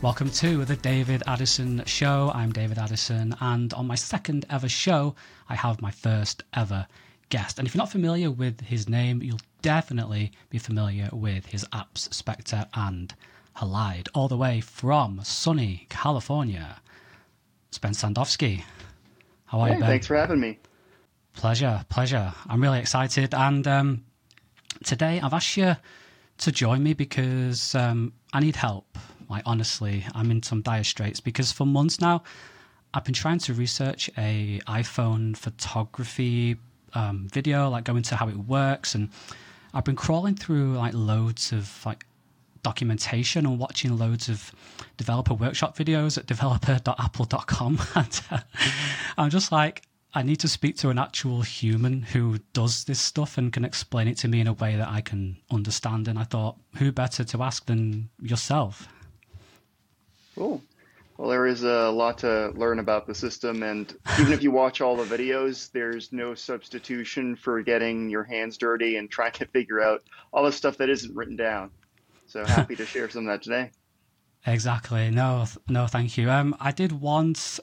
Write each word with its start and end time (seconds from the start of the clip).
Welcome 0.00 0.30
to 0.30 0.64
the 0.64 0.76
David 0.76 1.24
Addison 1.26 1.82
Show. 1.84 2.30
I'm 2.32 2.52
David 2.52 2.78
Addison, 2.78 3.34
and 3.40 3.74
on 3.74 3.88
my 3.88 3.96
second 3.96 4.46
ever 4.48 4.68
show, 4.68 5.16
I 5.48 5.56
have 5.56 5.82
my 5.82 5.90
first 5.90 6.44
ever 6.54 6.86
guest. 7.30 7.58
And 7.58 7.66
if 7.66 7.74
you're 7.74 7.80
not 7.80 7.90
familiar 7.90 8.30
with 8.30 8.60
his 8.60 8.88
name, 8.88 9.20
you'll 9.20 9.40
definitely 9.60 10.30
be 10.50 10.58
familiar 10.58 11.08
with 11.12 11.46
his 11.46 11.64
apps 11.72 12.14
Spectre 12.14 12.64
and 12.74 13.12
Halide, 13.56 14.06
all 14.14 14.28
the 14.28 14.36
way 14.36 14.60
from 14.60 15.20
sunny 15.24 15.86
California. 15.88 16.80
Spence 17.72 18.00
Sandofsky. 18.00 18.62
How 19.46 19.58
are 19.62 19.66
hey, 19.66 19.74
you, 19.74 19.80
Ben? 19.80 19.88
Thanks 19.88 20.06
for 20.06 20.16
having 20.16 20.38
me. 20.38 20.60
Pleasure, 21.34 21.84
pleasure. 21.88 22.32
I'm 22.46 22.62
really 22.62 22.78
excited. 22.78 23.34
And 23.34 23.66
um, 23.66 24.04
today 24.84 25.20
I've 25.20 25.34
asked 25.34 25.56
you 25.56 25.74
to 26.38 26.52
join 26.52 26.84
me 26.84 26.94
because 26.94 27.74
um, 27.74 28.12
I 28.32 28.38
need 28.38 28.54
help. 28.54 28.96
Like, 29.28 29.42
honestly, 29.46 30.04
I'm 30.14 30.30
in 30.30 30.42
some 30.42 30.62
dire 30.62 30.84
straits 30.84 31.20
because 31.20 31.52
for 31.52 31.66
months 31.66 32.00
now, 32.00 32.22
I've 32.94 33.04
been 33.04 33.14
trying 33.14 33.38
to 33.40 33.54
research 33.54 34.08
a 34.16 34.60
iPhone 34.66 35.36
photography 35.36 36.56
um, 36.94 37.28
video, 37.30 37.68
like 37.68 37.84
go 37.84 37.96
into 37.96 38.16
how 38.16 38.28
it 38.28 38.36
works, 38.36 38.94
and 38.94 39.10
I've 39.74 39.84
been 39.84 39.96
crawling 39.96 40.34
through 40.34 40.74
like 40.74 40.94
loads 40.94 41.52
of 41.52 41.84
like 41.84 42.06
documentation 42.62 43.46
and 43.46 43.58
watching 43.58 43.96
loads 43.96 44.28
of 44.28 44.52
developer 44.96 45.34
workshop 45.34 45.76
videos 45.76 46.16
at 46.16 46.26
developer.apple.com, 46.26 47.78
and 47.94 48.20
uh, 48.30 48.40
I'm 49.18 49.30
just 49.30 49.52
like, 49.52 49.82
I 50.14 50.22
need 50.22 50.40
to 50.40 50.48
speak 50.48 50.76
to 50.78 50.88
an 50.88 50.98
actual 50.98 51.42
human 51.42 52.02
who 52.02 52.38
does 52.54 52.84
this 52.84 52.98
stuff 52.98 53.36
and 53.36 53.52
can 53.52 53.64
explain 53.64 54.08
it 54.08 54.16
to 54.18 54.28
me 54.28 54.40
in 54.40 54.46
a 54.46 54.54
way 54.54 54.76
that 54.76 54.88
I 54.88 55.02
can 55.02 55.36
understand. 55.50 56.08
And 56.08 56.18
I 56.18 56.24
thought, 56.24 56.56
who 56.76 56.90
better 56.90 57.24
to 57.24 57.42
ask 57.42 57.66
than 57.66 58.08
yourself? 58.20 58.88
Cool. 60.38 60.62
Well, 61.16 61.30
there 61.30 61.48
is 61.48 61.64
a 61.64 61.90
lot 61.90 62.18
to 62.18 62.52
learn 62.54 62.78
about 62.78 63.08
the 63.08 63.14
system, 63.14 63.64
and 63.64 63.92
even 64.20 64.32
if 64.32 64.44
you 64.44 64.52
watch 64.52 64.80
all 64.80 64.94
the 64.94 65.16
videos, 65.16 65.72
there's 65.72 66.12
no 66.12 66.34
substitution 66.34 67.34
for 67.34 67.60
getting 67.60 68.08
your 68.08 68.22
hands 68.22 68.56
dirty 68.56 68.96
and 68.96 69.10
trying 69.10 69.32
to 69.32 69.46
figure 69.46 69.80
out 69.80 70.04
all 70.32 70.44
the 70.44 70.52
stuff 70.52 70.78
that 70.78 70.90
isn't 70.90 71.16
written 71.16 71.34
down. 71.34 71.72
So 72.26 72.44
happy 72.44 72.76
to 72.76 72.86
share 72.86 73.10
some 73.10 73.26
of 73.26 73.32
that 73.32 73.42
today. 73.42 73.72
Exactly. 74.46 75.10
No, 75.10 75.46
no, 75.68 75.88
thank 75.88 76.16
you. 76.16 76.30
Um, 76.30 76.56
I 76.60 76.70
did 76.70 76.92
once. 76.92 77.58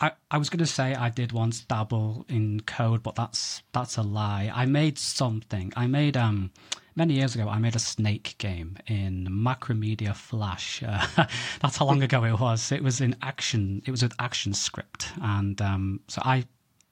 I, 0.00 0.12
I 0.30 0.38
was 0.38 0.48
going 0.48 0.58
to 0.58 0.66
say 0.66 0.94
I 0.94 1.10
did 1.10 1.30
once 1.30 1.60
dabble 1.60 2.24
in 2.28 2.60
code, 2.60 3.02
but 3.02 3.14
that's 3.14 3.62
that's 3.72 3.98
a 3.98 4.02
lie. 4.02 4.50
I 4.52 4.64
made 4.64 4.98
something. 4.98 5.74
I 5.76 5.86
made 5.86 6.16
um 6.16 6.50
many 6.96 7.14
years 7.14 7.34
ago, 7.34 7.48
I 7.48 7.58
made 7.58 7.76
a 7.76 7.78
snake 7.78 8.34
game 8.38 8.78
in 8.86 9.28
Macromedia 9.30 10.14
Flash. 10.16 10.82
Uh, 11.16 11.26
that's 11.60 11.76
how 11.76 11.84
long 11.84 12.02
ago 12.02 12.24
it 12.24 12.38
was. 12.38 12.72
It 12.72 12.82
was 12.82 13.00
in 13.00 13.16
Action. 13.22 13.82
It 13.86 13.90
was 13.90 14.02
with 14.02 14.16
ActionScript, 14.16 15.06
and 15.20 15.60
um, 15.60 16.00
so 16.08 16.22
I. 16.24 16.44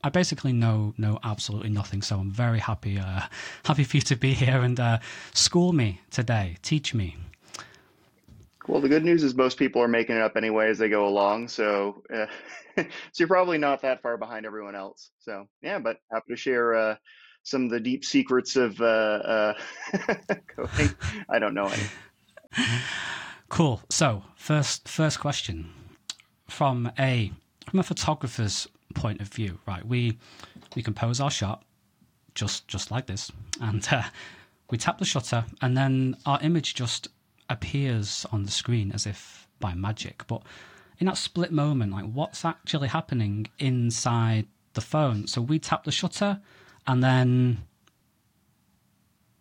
I 0.02 0.10
basically 0.10 0.52
know 0.52 0.92
know 0.98 1.18
absolutely 1.24 1.70
nothing, 1.70 2.02
so 2.02 2.18
I'm 2.18 2.30
very 2.30 2.58
happy 2.58 2.98
uh, 2.98 3.22
happy 3.64 3.84
for 3.84 3.96
you 3.96 4.02
to 4.02 4.16
be 4.16 4.34
here 4.34 4.60
and 4.60 4.78
uh, 4.78 4.98
school 5.32 5.72
me 5.72 6.02
today, 6.10 6.58
teach 6.60 6.92
me. 6.92 7.16
Well, 8.68 8.82
the 8.82 8.88
good 8.90 9.04
news 9.04 9.22
is 9.22 9.34
most 9.34 9.56
people 9.58 9.80
are 9.80 9.88
making 9.88 10.16
it 10.16 10.22
up 10.22 10.36
anyway 10.36 10.68
as 10.68 10.78
they 10.78 10.90
go 10.90 11.08
along, 11.08 11.48
so 11.48 12.02
uh, 12.12 12.26
so 12.76 12.84
you're 13.16 13.28
probably 13.28 13.56
not 13.56 13.80
that 13.82 14.02
far 14.02 14.18
behind 14.18 14.44
everyone 14.44 14.74
else. 14.74 15.10
So 15.20 15.46
yeah, 15.62 15.78
but 15.78 15.96
happy 16.12 16.34
to 16.34 16.36
share 16.36 16.74
uh, 16.74 16.96
some 17.44 17.64
of 17.64 17.70
the 17.70 17.78
deep 17.78 18.04
secrets 18.04 18.56
of 18.56 18.80
uh, 18.80 18.84
uh, 18.84 19.54
coding. 20.48 20.94
I 21.28 21.38
don't 21.38 21.54
know 21.54 21.66
any. 21.68 21.82
Cool. 23.48 23.80
So 23.90 24.24
first 24.34 24.88
first 24.88 25.20
question 25.20 25.70
from 26.48 26.90
a 26.98 27.30
from 27.68 27.78
a 27.78 27.82
photographer's 27.82 28.66
point 28.94 29.20
of 29.20 29.28
view, 29.28 29.58
right? 29.66 29.86
We 29.86 30.18
we 30.74 30.82
compose 30.82 31.20
our 31.20 31.30
shot 31.30 31.64
just 32.34 32.66
just 32.66 32.90
like 32.90 33.06
this, 33.06 33.30
and 33.60 33.86
uh, 33.92 34.02
we 34.70 34.78
tap 34.78 34.98
the 34.98 35.04
shutter, 35.04 35.44
and 35.60 35.76
then 35.76 36.16
our 36.26 36.40
image 36.42 36.74
just 36.74 37.08
appears 37.50 38.26
on 38.32 38.44
the 38.44 38.50
screen 38.50 38.90
as 38.90 39.06
if 39.06 39.46
by 39.60 39.74
magic. 39.74 40.26
But 40.26 40.42
in 40.98 41.06
that 41.06 41.18
split 41.18 41.52
moment, 41.52 41.92
like 41.92 42.06
what's 42.06 42.44
actually 42.44 42.88
happening 42.88 43.48
inside 43.58 44.46
the 44.72 44.80
phone? 44.80 45.26
So 45.26 45.42
we 45.42 45.58
tap 45.58 45.84
the 45.84 45.92
shutter 45.92 46.40
and 46.86 47.02
then 47.02 47.58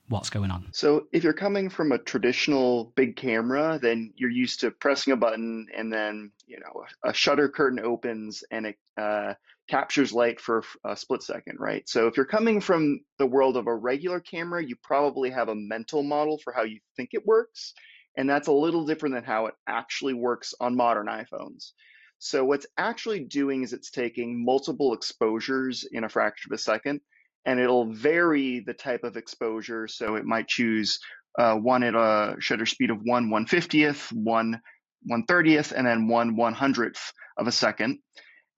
what's 0.09 0.29
going 0.29 0.51
on? 0.51 0.67
So 0.73 1.07
if 1.11 1.23
you're 1.23 1.33
coming 1.33 1.69
from 1.69 1.91
a 1.91 1.97
traditional 1.97 2.93
big 2.95 3.15
camera, 3.15 3.79
then 3.81 4.13
you're 4.15 4.29
used 4.29 4.59
to 4.61 4.71
pressing 4.71 5.13
a 5.13 5.17
button 5.17 5.67
and 5.75 5.91
then 5.91 6.31
you 6.45 6.59
know 6.59 6.83
a 7.03 7.13
shutter 7.13 7.49
curtain 7.49 7.79
opens 7.79 8.43
and 8.51 8.67
it 8.67 8.75
uh, 8.97 9.33
captures 9.67 10.13
light 10.13 10.39
for 10.39 10.63
a 10.85 10.95
split 10.95 11.23
second, 11.23 11.57
right? 11.59 11.87
So 11.87 12.07
if 12.07 12.17
you're 12.17 12.25
coming 12.25 12.59
from 12.61 12.99
the 13.17 13.25
world 13.25 13.57
of 13.57 13.67
a 13.67 13.75
regular 13.75 14.19
camera, 14.19 14.63
you 14.63 14.75
probably 14.83 15.29
have 15.29 15.49
a 15.49 15.55
mental 15.55 16.03
model 16.03 16.37
for 16.43 16.53
how 16.53 16.63
you 16.63 16.79
think 16.95 17.09
it 17.13 17.25
works, 17.25 17.73
and 18.17 18.29
that's 18.29 18.47
a 18.47 18.53
little 18.53 18.85
different 18.85 19.15
than 19.15 19.23
how 19.23 19.47
it 19.47 19.55
actually 19.67 20.13
works 20.13 20.53
on 20.59 20.75
modern 20.75 21.07
iPhones. 21.07 21.71
So 22.19 22.45
what's 22.45 22.67
actually 22.77 23.21
doing 23.21 23.63
is 23.63 23.73
it's 23.73 23.91
taking 23.91 24.45
multiple 24.45 24.93
exposures 24.93 25.85
in 25.91 26.03
a 26.05 26.09
fraction 26.09 26.51
of 26.53 26.55
a 26.55 26.61
second 26.61 27.01
and 27.45 27.59
it'll 27.59 27.91
vary 27.91 28.59
the 28.65 28.73
type 28.73 29.03
of 29.03 29.17
exposure. 29.17 29.87
So 29.87 30.15
it 30.15 30.25
might 30.25 30.47
choose 30.47 30.99
uh, 31.37 31.55
one 31.55 31.83
at 31.83 31.95
a 31.95 32.35
shutter 32.39 32.65
speed 32.65 32.91
of 32.91 32.99
one 33.03 33.29
one 33.29 33.45
fiftieth, 33.45 34.11
one 34.11 34.61
one 35.03 35.25
thirtieth, 35.25 35.71
and 35.71 35.85
then 35.85 36.07
one 36.07 36.35
one 36.35 36.53
hundredth 36.53 37.13
of 37.37 37.47
a 37.47 37.51
second, 37.51 37.99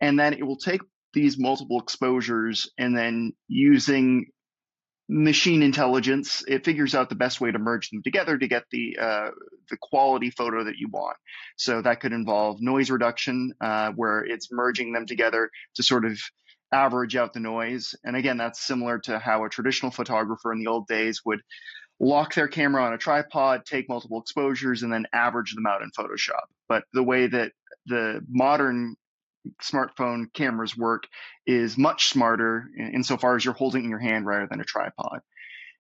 and 0.02 0.20
then 0.20 0.34
it 0.34 0.44
will 0.44 0.58
take 0.58 0.82
these 1.14 1.38
multiple 1.40 1.80
exposures 1.80 2.70
and 2.78 2.98
then 2.98 3.32
using 3.48 4.26
machine 5.08 5.62
intelligence, 5.62 6.44
it 6.48 6.66
figures 6.66 6.96
out 6.96 7.10
the 7.10 7.16
best 7.16 7.40
way 7.40 7.52
to 7.52 7.60
merge 7.60 7.90
them 7.90 8.02
together 8.04 8.38
to 8.38 8.48
get 8.48 8.64
the 8.72 8.98
uh, 9.00 9.30
the 9.70 9.78
quality 9.80 10.30
photo 10.30 10.64
that 10.64 10.78
you 10.78 10.90
want. 10.90 11.16
So 11.58 11.82
that 11.82 12.00
could 12.00 12.12
involve 12.12 12.62
noise 12.62 12.90
reduction, 12.90 13.54
uh, 13.62 13.92
where 13.96 14.26
it's 14.26 14.52
merging 14.52 14.94
them 14.94 15.06
together 15.06 15.50
to 15.76 15.84
sort 15.84 16.06
of 16.06 16.20
average 16.72 17.16
out 17.16 17.34
the 17.34 17.40
noise. 17.40 17.96
And 18.04 18.16
again, 18.16 18.38
that's 18.38 18.62
similar 18.62 19.00
to 19.00 19.20
how 19.20 19.46
a 19.46 19.50
traditional 19.50 19.92
photographer 19.92 20.52
in 20.52 20.60
the 20.60 20.68
old 20.68 20.88
days 20.88 21.22
would 21.26 21.42
lock 22.00 22.34
their 22.34 22.48
camera 22.48 22.84
on 22.84 22.94
a 22.94 22.98
tripod, 22.98 23.66
take 23.66 23.88
multiple 23.88 24.20
exposures, 24.20 24.84
and 24.84 24.92
then 24.92 25.06
average 25.14 25.54
them 25.56 25.66
out 25.66 25.82
in 25.82 25.92
Photoshop. 25.92 26.46
But 26.68 26.84
the 26.94 27.04
way 27.04 27.28
that 27.28 27.52
the 27.86 28.22
modern 28.28 28.96
smartphone 29.62 30.26
cameras 30.34 30.76
work 30.76 31.04
is 31.46 31.78
much 31.78 32.08
smarter 32.08 32.68
insofar 32.78 33.36
as 33.36 33.46
you're 33.46 33.54
holding 33.54 33.84
in 33.84 33.90
your 33.90 34.00
hand 34.00 34.26
rather 34.26 34.48
than 34.50 34.60
a 34.60 34.66
tripod. 34.66 35.20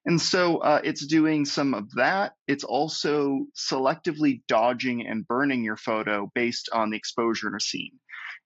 And 0.06 0.22
so 0.22 0.60
uh, 0.60 0.82
it's 0.84 1.06
doing 1.06 1.46
some 1.46 1.74
of 1.74 1.92
that. 1.96 2.34
It's 2.48 2.64
also 2.64 3.48
selectively 3.56 4.42
dodging 4.48 5.06
and 5.06 5.28
burning 5.28 5.64
your 5.64 5.78
photo 5.78 6.32
based 6.36 6.70
on 6.72 6.92
the 6.92 6.98
exposure 6.98 7.48
in 7.48 7.56
a 7.56 7.60
scene. 7.60 7.94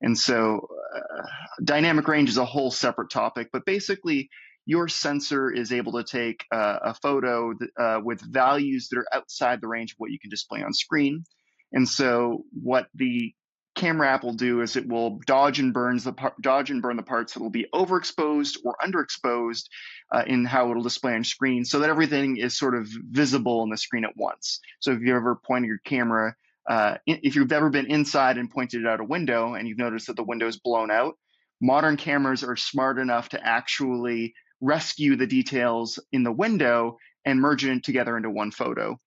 And 0.01 0.17
so 0.17 0.67
uh, 0.95 1.23
dynamic 1.63 2.07
range 2.07 2.29
is 2.29 2.37
a 2.37 2.45
whole 2.45 2.71
separate 2.71 3.09
topic, 3.09 3.49
but 3.51 3.65
basically, 3.65 4.29
your 4.65 4.87
sensor 4.87 5.51
is 5.51 5.73
able 5.73 5.93
to 5.93 6.03
take 6.03 6.45
uh, 6.51 6.79
a 6.83 6.93
photo 6.93 7.53
uh, 7.79 7.99
with 8.03 8.21
values 8.21 8.87
that 8.89 8.99
are 8.99 9.07
outside 9.11 9.61
the 9.61 9.67
range 9.67 9.93
of 9.93 9.95
what 9.97 10.11
you 10.11 10.19
can 10.19 10.29
display 10.29 10.61
on 10.61 10.73
screen. 10.73 11.23
And 11.71 11.87
so, 11.87 12.43
what 12.51 12.87
the 12.93 13.33
camera 13.75 14.09
app 14.09 14.23
will 14.23 14.33
do 14.33 14.61
is 14.61 14.75
it 14.75 14.87
will 14.87 15.19
dodge 15.25 15.59
and 15.59 15.73
burns 15.73 16.03
the 16.03 16.13
par- 16.13 16.35
dodge 16.41 16.69
and 16.69 16.81
burn 16.81 16.97
the 16.97 17.03
parts 17.03 17.33
that 17.33 17.41
will 17.41 17.49
be 17.49 17.65
overexposed 17.73 18.57
or 18.63 18.75
underexposed 18.83 19.63
uh, 20.11 20.23
in 20.27 20.45
how 20.45 20.69
it'll 20.69 20.83
display 20.83 21.13
on 21.13 21.23
screen, 21.23 21.65
so 21.65 21.79
that 21.79 21.89
everything 21.89 22.37
is 22.37 22.57
sort 22.57 22.75
of 22.75 22.87
visible 23.09 23.61
on 23.61 23.69
the 23.69 23.77
screen 23.77 24.05
at 24.05 24.17
once. 24.17 24.59
So 24.79 24.91
if 24.91 24.99
you 25.01 25.15
ever 25.15 25.35
pointed 25.35 25.67
your 25.67 25.79
camera 25.79 26.35
uh, 26.69 26.97
if 27.07 27.35
you've 27.35 27.51
ever 27.51 27.71
been 27.71 27.87
inside 27.87 28.37
and 28.37 28.49
pointed 28.49 28.85
out 28.85 28.99
a 28.99 29.03
window 29.03 29.55
and 29.55 29.67
you've 29.67 29.79
noticed 29.79 30.07
that 30.07 30.15
the 30.15 30.23
window 30.23 30.47
is 30.47 30.59
blown 30.59 30.91
out, 30.91 31.17
modern 31.59 31.97
cameras 31.97 32.43
are 32.43 32.55
smart 32.55 32.99
enough 32.99 33.29
to 33.29 33.43
actually 33.43 34.33
rescue 34.61 35.15
the 35.15 35.25
details 35.25 35.99
in 36.11 36.23
the 36.23 36.31
window 36.31 36.97
and 37.25 37.39
merge 37.39 37.65
it 37.65 37.83
together 37.83 38.15
into 38.15 38.29
one 38.29 38.51
photo. 38.51 38.99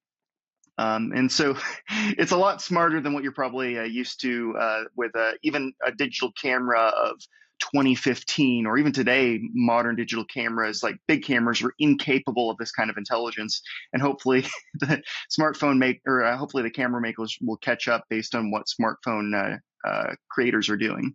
Um, 0.76 1.12
and 1.14 1.30
so 1.30 1.56
it's 1.88 2.32
a 2.32 2.36
lot 2.36 2.60
smarter 2.60 3.00
than 3.00 3.12
what 3.12 3.22
you're 3.22 3.32
probably 3.32 3.78
uh, 3.78 3.84
used 3.84 4.20
to 4.22 4.54
uh, 4.58 4.82
with 4.96 5.14
uh, 5.14 5.32
even 5.42 5.72
a 5.86 5.92
digital 5.92 6.32
camera 6.32 6.80
of 6.80 7.20
2015 7.62 8.66
or 8.66 8.76
even 8.76 8.92
today 8.92 9.40
modern 9.54 9.94
digital 9.94 10.24
cameras 10.24 10.82
like 10.82 10.96
big 11.06 11.24
cameras 11.24 11.62
are 11.62 11.72
incapable 11.78 12.50
of 12.50 12.56
this 12.58 12.72
kind 12.72 12.90
of 12.90 12.96
intelligence. 12.96 13.62
And 13.92 14.02
hopefully 14.02 14.44
the 14.80 15.02
smartphone 15.30 15.78
make 15.78 16.00
or 16.06 16.24
uh, 16.24 16.36
hopefully 16.36 16.64
the 16.64 16.70
camera 16.70 17.00
makers 17.00 17.36
will 17.40 17.56
catch 17.56 17.88
up 17.88 18.04
based 18.10 18.34
on 18.34 18.50
what 18.50 18.66
smartphone 18.66 19.32
uh, 19.34 19.88
uh, 19.88 20.14
creators 20.28 20.68
are 20.68 20.76
doing. 20.76 21.14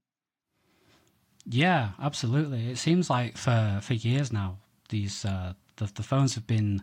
Yeah 1.45 1.91
absolutely. 2.01 2.71
It 2.71 2.77
seems 2.77 3.09
like 3.09 3.37
for 3.37 3.79
for 3.81 3.93
years 3.93 4.31
now 4.31 4.57
these 4.89 5.25
uh, 5.25 5.53
the, 5.75 5.91
the 5.93 6.03
phones 6.03 6.35
have 6.35 6.47
been 6.47 6.81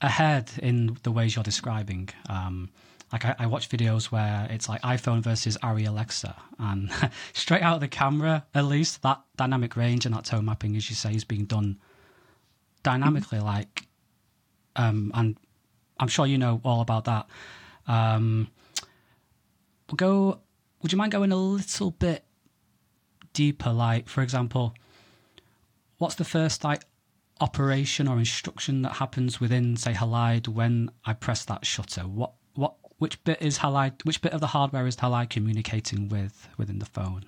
ahead 0.00 0.50
in 0.60 0.98
the 1.04 1.12
ways 1.12 1.36
you're 1.36 1.44
describing. 1.44 2.08
Um, 2.28 2.70
like 3.12 3.24
I, 3.24 3.36
I, 3.38 3.46
watch 3.46 3.68
videos 3.68 4.06
where 4.06 4.48
it's 4.50 4.68
like 4.68 4.82
iPhone 4.82 5.20
versus 5.20 5.56
Arri 5.62 5.86
Alexa, 5.86 6.34
and 6.58 6.90
straight 7.32 7.62
out 7.62 7.74
of 7.74 7.80
the 7.80 7.88
camera, 7.88 8.44
at 8.54 8.64
least 8.64 9.02
that 9.02 9.20
dynamic 9.36 9.76
range 9.76 10.06
and 10.06 10.14
that 10.14 10.24
tone 10.24 10.44
mapping, 10.44 10.76
as 10.76 10.90
you 10.90 10.96
say, 10.96 11.14
is 11.14 11.24
being 11.24 11.44
done 11.44 11.78
dynamically. 12.82 13.38
Mm-hmm. 13.38 13.46
Like, 13.46 13.86
um, 14.74 15.12
and 15.14 15.36
I'm 16.00 16.08
sure 16.08 16.26
you 16.26 16.36
know 16.36 16.60
all 16.64 16.80
about 16.80 17.04
that. 17.04 17.26
Um, 17.86 18.48
we'll 19.88 19.96
go. 19.96 20.40
Would 20.82 20.92
you 20.92 20.98
mind 20.98 21.12
going 21.12 21.32
a 21.32 21.36
little 21.36 21.92
bit 21.92 22.24
deeper? 23.32 23.72
Like, 23.72 24.08
for 24.08 24.22
example, 24.22 24.74
what's 25.98 26.16
the 26.16 26.24
first 26.24 26.64
like 26.64 26.82
operation 27.40 28.08
or 28.08 28.18
instruction 28.18 28.82
that 28.82 28.94
happens 28.94 29.40
within, 29.40 29.76
say, 29.76 29.92
Halide 29.92 30.48
when 30.48 30.90
I 31.04 31.12
press 31.12 31.44
that 31.44 31.64
shutter? 31.64 32.02
What 32.02 32.32
what 32.54 32.74
which 32.98 33.22
bit 33.24 33.40
is 33.40 33.58
Halide? 33.58 34.04
Which 34.04 34.22
bit 34.22 34.32
of 34.32 34.40
the 34.40 34.48
hardware 34.48 34.86
is 34.86 34.96
Halide 34.96 35.30
communicating 35.30 36.08
with 36.08 36.48
within 36.56 36.78
the 36.78 36.86
phone? 36.86 37.24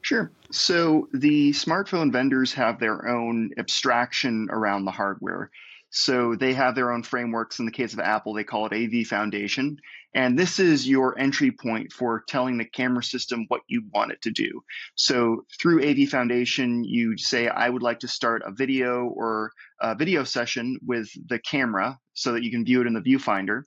Sure. 0.00 0.30
So 0.50 1.08
the 1.12 1.50
smartphone 1.50 2.12
vendors 2.12 2.54
have 2.54 2.78
their 2.78 3.08
own 3.08 3.50
abstraction 3.58 4.48
around 4.50 4.84
the 4.84 4.90
hardware. 4.90 5.50
So 5.90 6.34
they 6.34 6.54
have 6.54 6.74
their 6.74 6.92
own 6.92 7.02
frameworks. 7.02 7.58
In 7.58 7.64
the 7.64 7.72
case 7.72 7.94
of 7.94 8.00
Apple, 8.00 8.34
they 8.34 8.44
call 8.44 8.66
it 8.66 8.72
AV 8.72 9.06
Foundation. 9.06 9.78
And 10.14 10.38
this 10.38 10.58
is 10.58 10.88
your 10.88 11.18
entry 11.18 11.50
point 11.50 11.92
for 11.92 12.24
telling 12.26 12.58
the 12.58 12.64
camera 12.64 13.02
system 13.02 13.44
what 13.48 13.62
you 13.68 13.84
want 13.92 14.12
it 14.12 14.22
to 14.22 14.30
do. 14.30 14.62
So 14.94 15.44
through 15.60 15.86
AV 15.88 16.08
Foundation, 16.08 16.84
you 16.84 17.16
say, 17.18 17.48
I 17.48 17.68
would 17.68 17.82
like 17.82 18.00
to 18.00 18.08
start 18.08 18.42
a 18.44 18.52
video 18.52 19.06
or 19.06 19.52
a 19.80 19.94
video 19.94 20.24
session 20.24 20.78
with 20.84 21.10
the 21.28 21.38
camera 21.38 21.98
so 22.14 22.32
that 22.32 22.42
you 22.42 22.50
can 22.50 22.64
view 22.64 22.80
it 22.80 22.86
in 22.86 22.94
the 22.94 23.00
viewfinder. 23.00 23.64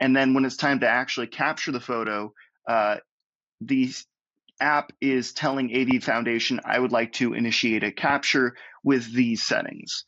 And 0.00 0.14
then 0.14 0.34
when 0.34 0.44
it's 0.44 0.56
time 0.56 0.80
to 0.80 0.88
actually 0.88 1.28
capture 1.28 1.72
the 1.72 1.80
photo, 1.80 2.32
uh, 2.68 2.96
the 3.60 3.92
app 4.60 4.92
is 5.00 5.32
telling 5.32 5.74
AV 5.74 6.02
Foundation, 6.02 6.60
I 6.64 6.78
would 6.78 6.92
like 6.92 7.12
to 7.14 7.34
initiate 7.34 7.84
a 7.84 7.92
capture 7.92 8.56
with 8.82 9.12
these 9.12 9.42
settings. 9.42 10.04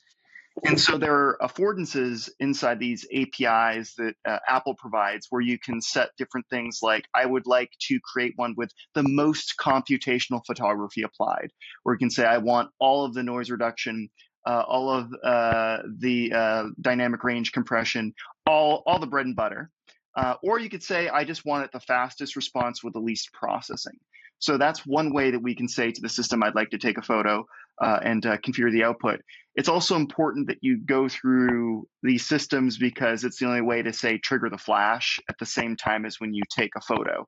And 0.64 0.80
so 0.80 0.98
there 0.98 1.14
are 1.14 1.38
affordances 1.40 2.30
inside 2.40 2.80
these 2.80 3.06
APIs 3.14 3.94
that 3.94 4.14
uh, 4.26 4.38
Apple 4.46 4.74
provides 4.74 5.26
where 5.30 5.40
you 5.40 5.58
can 5.58 5.80
set 5.80 6.10
different 6.18 6.46
things 6.50 6.80
like 6.82 7.06
I 7.14 7.26
would 7.26 7.46
like 7.46 7.70
to 7.88 8.00
create 8.00 8.32
one 8.36 8.54
with 8.56 8.72
the 8.94 9.04
most 9.04 9.54
computational 9.60 10.44
photography 10.44 11.02
applied, 11.02 11.52
where 11.82 11.94
you 11.94 11.98
can 11.98 12.10
say 12.10 12.24
I 12.24 12.38
want 12.38 12.70
all 12.80 13.04
of 13.04 13.14
the 13.14 13.22
noise 13.22 13.50
reduction, 13.50 14.08
uh, 14.46 14.64
all 14.66 14.90
of 14.90 15.12
uh, 15.22 15.78
the 15.98 16.32
uh, 16.32 16.64
dynamic 16.80 17.22
range 17.22 17.52
compression, 17.52 18.14
all 18.46 18.82
all 18.86 18.98
the 18.98 19.06
bread 19.06 19.26
and 19.26 19.36
butter. 19.36 19.70
Uh, 20.18 20.34
or 20.42 20.58
you 20.58 20.68
could 20.68 20.82
say 20.82 21.08
I 21.08 21.22
just 21.22 21.44
want 21.44 21.64
it 21.64 21.70
the 21.72 21.78
fastest 21.78 22.34
response 22.34 22.82
with 22.82 22.92
the 22.92 22.98
least 22.98 23.32
processing. 23.32 23.96
So 24.40 24.58
that's 24.58 24.84
one 24.84 25.12
way 25.12 25.30
that 25.30 25.40
we 25.40 25.54
can 25.54 25.68
say 25.68 25.92
to 25.92 26.00
the 26.00 26.08
system, 26.08 26.42
I'd 26.42 26.56
like 26.56 26.70
to 26.70 26.78
take 26.78 26.98
a 26.98 27.02
photo 27.02 27.46
uh, 27.80 28.00
and 28.02 28.26
uh, 28.26 28.36
configure 28.38 28.72
the 28.72 28.82
output. 28.82 29.20
It's 29.54 29.68
also 29.68 29.94
important 29.94 30.48
that 30.48 30.58
you 30.60 30.78
go 30.84 31.08
through 31.08 31.86
these 32.02 32.26
systems 32.26 32.78
because 32.78 33.22
it's 33.22 33.38
the 33.38 33.46
only 33.46 33.60
way 33.60 33.80
to 33.82 33.92
say 33.92 34.18
trigger 34.18 34.50
the 34.50 34.58
flash 34.58 35.20
at 35.28 35.38
the 35.38 35.46
same 35.46 35.76
time 35.76 36.04
as 36.04 36.18
when 36.18 36.34
you 36.34 36.42
take 36.50 36.72
a 36.76 36.80
photo. 36.80 37.24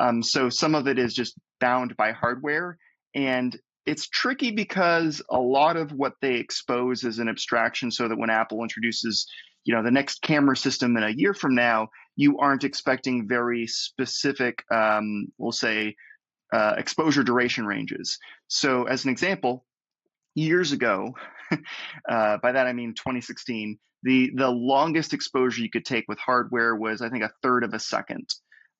Um, 0.00 0.22
so 0.22 0.48
some 0.48 0.76
of 0.76 0.86
it 0.86 0.96
is 0.96 1.14
just 1.14 1.34
bound 1.58 1.96
by 1.96 2.12
hardware 2.12 2.78
and 3.16 3.58
it's 3.84 4.06
tricky 4.06 4.52
because 4.52 5.22
a 5.28 5.40
lot 5.40 5.76
of 5.76 5.90
what 5.90 6.12
they 6.22 6.34
expose 6.34 7.02
is 7.02 7.18
an 7.18 7.28
abstraction 7.28 7.90
so 7.90 8.06
that 8.06 8.18
when 8.18 8.30
Apple 8.30 8.62
introduces 8.62 9.26
you 9.64 9.74
know 9.74 9.82
the 9.82 9.90
next 9.90 10.22
camera 10.22 10.56
system 10.56 10.96
in 10.96 11.02
a 11.02 11.10
year 11.10 11.34
from 11.34 11.54
now 11.54 11.88
you 12.18 12.40
aren't 12.40 12.64
expecting 12.64 13.28
very 13.28 13.68
specific 13.68 14.64
um, 14.72 15.28
we'll 15.38 15.52
say 15.52 15.94
uh, 16.52 16.74
exposure 16.76 17.22
duration 17.22 17.64
ranges. 17.64 18.18
So, 18.48 18.84
as 18.84 19.04
an 19.04 19.10
example, 19.10 19.64
years 20.34 20.72
ago, 20.72 21.14
uh, 22.10 22.38
by 22.38 22.52
that 22.52 22.66
I 22.66 22.72
mean 22.72 22.94
2016, 22.94 23.78
the 24.02 24.32
the 24.34 24.50
longest 24.50 25.14
exposure 25.14 25.62
you 25.62 25.70
could 25.70 25.84
take 25.84 26.06
with 26.08 26.18
hardware 26.18 26.74
was 26.74 27.02
I 27.02 27.08
think 27.08 27.22
a 27.22 27.30
third 27.40 27.62
of 27.62 27.72
a 27.72 27.78
second, 27.78 28.28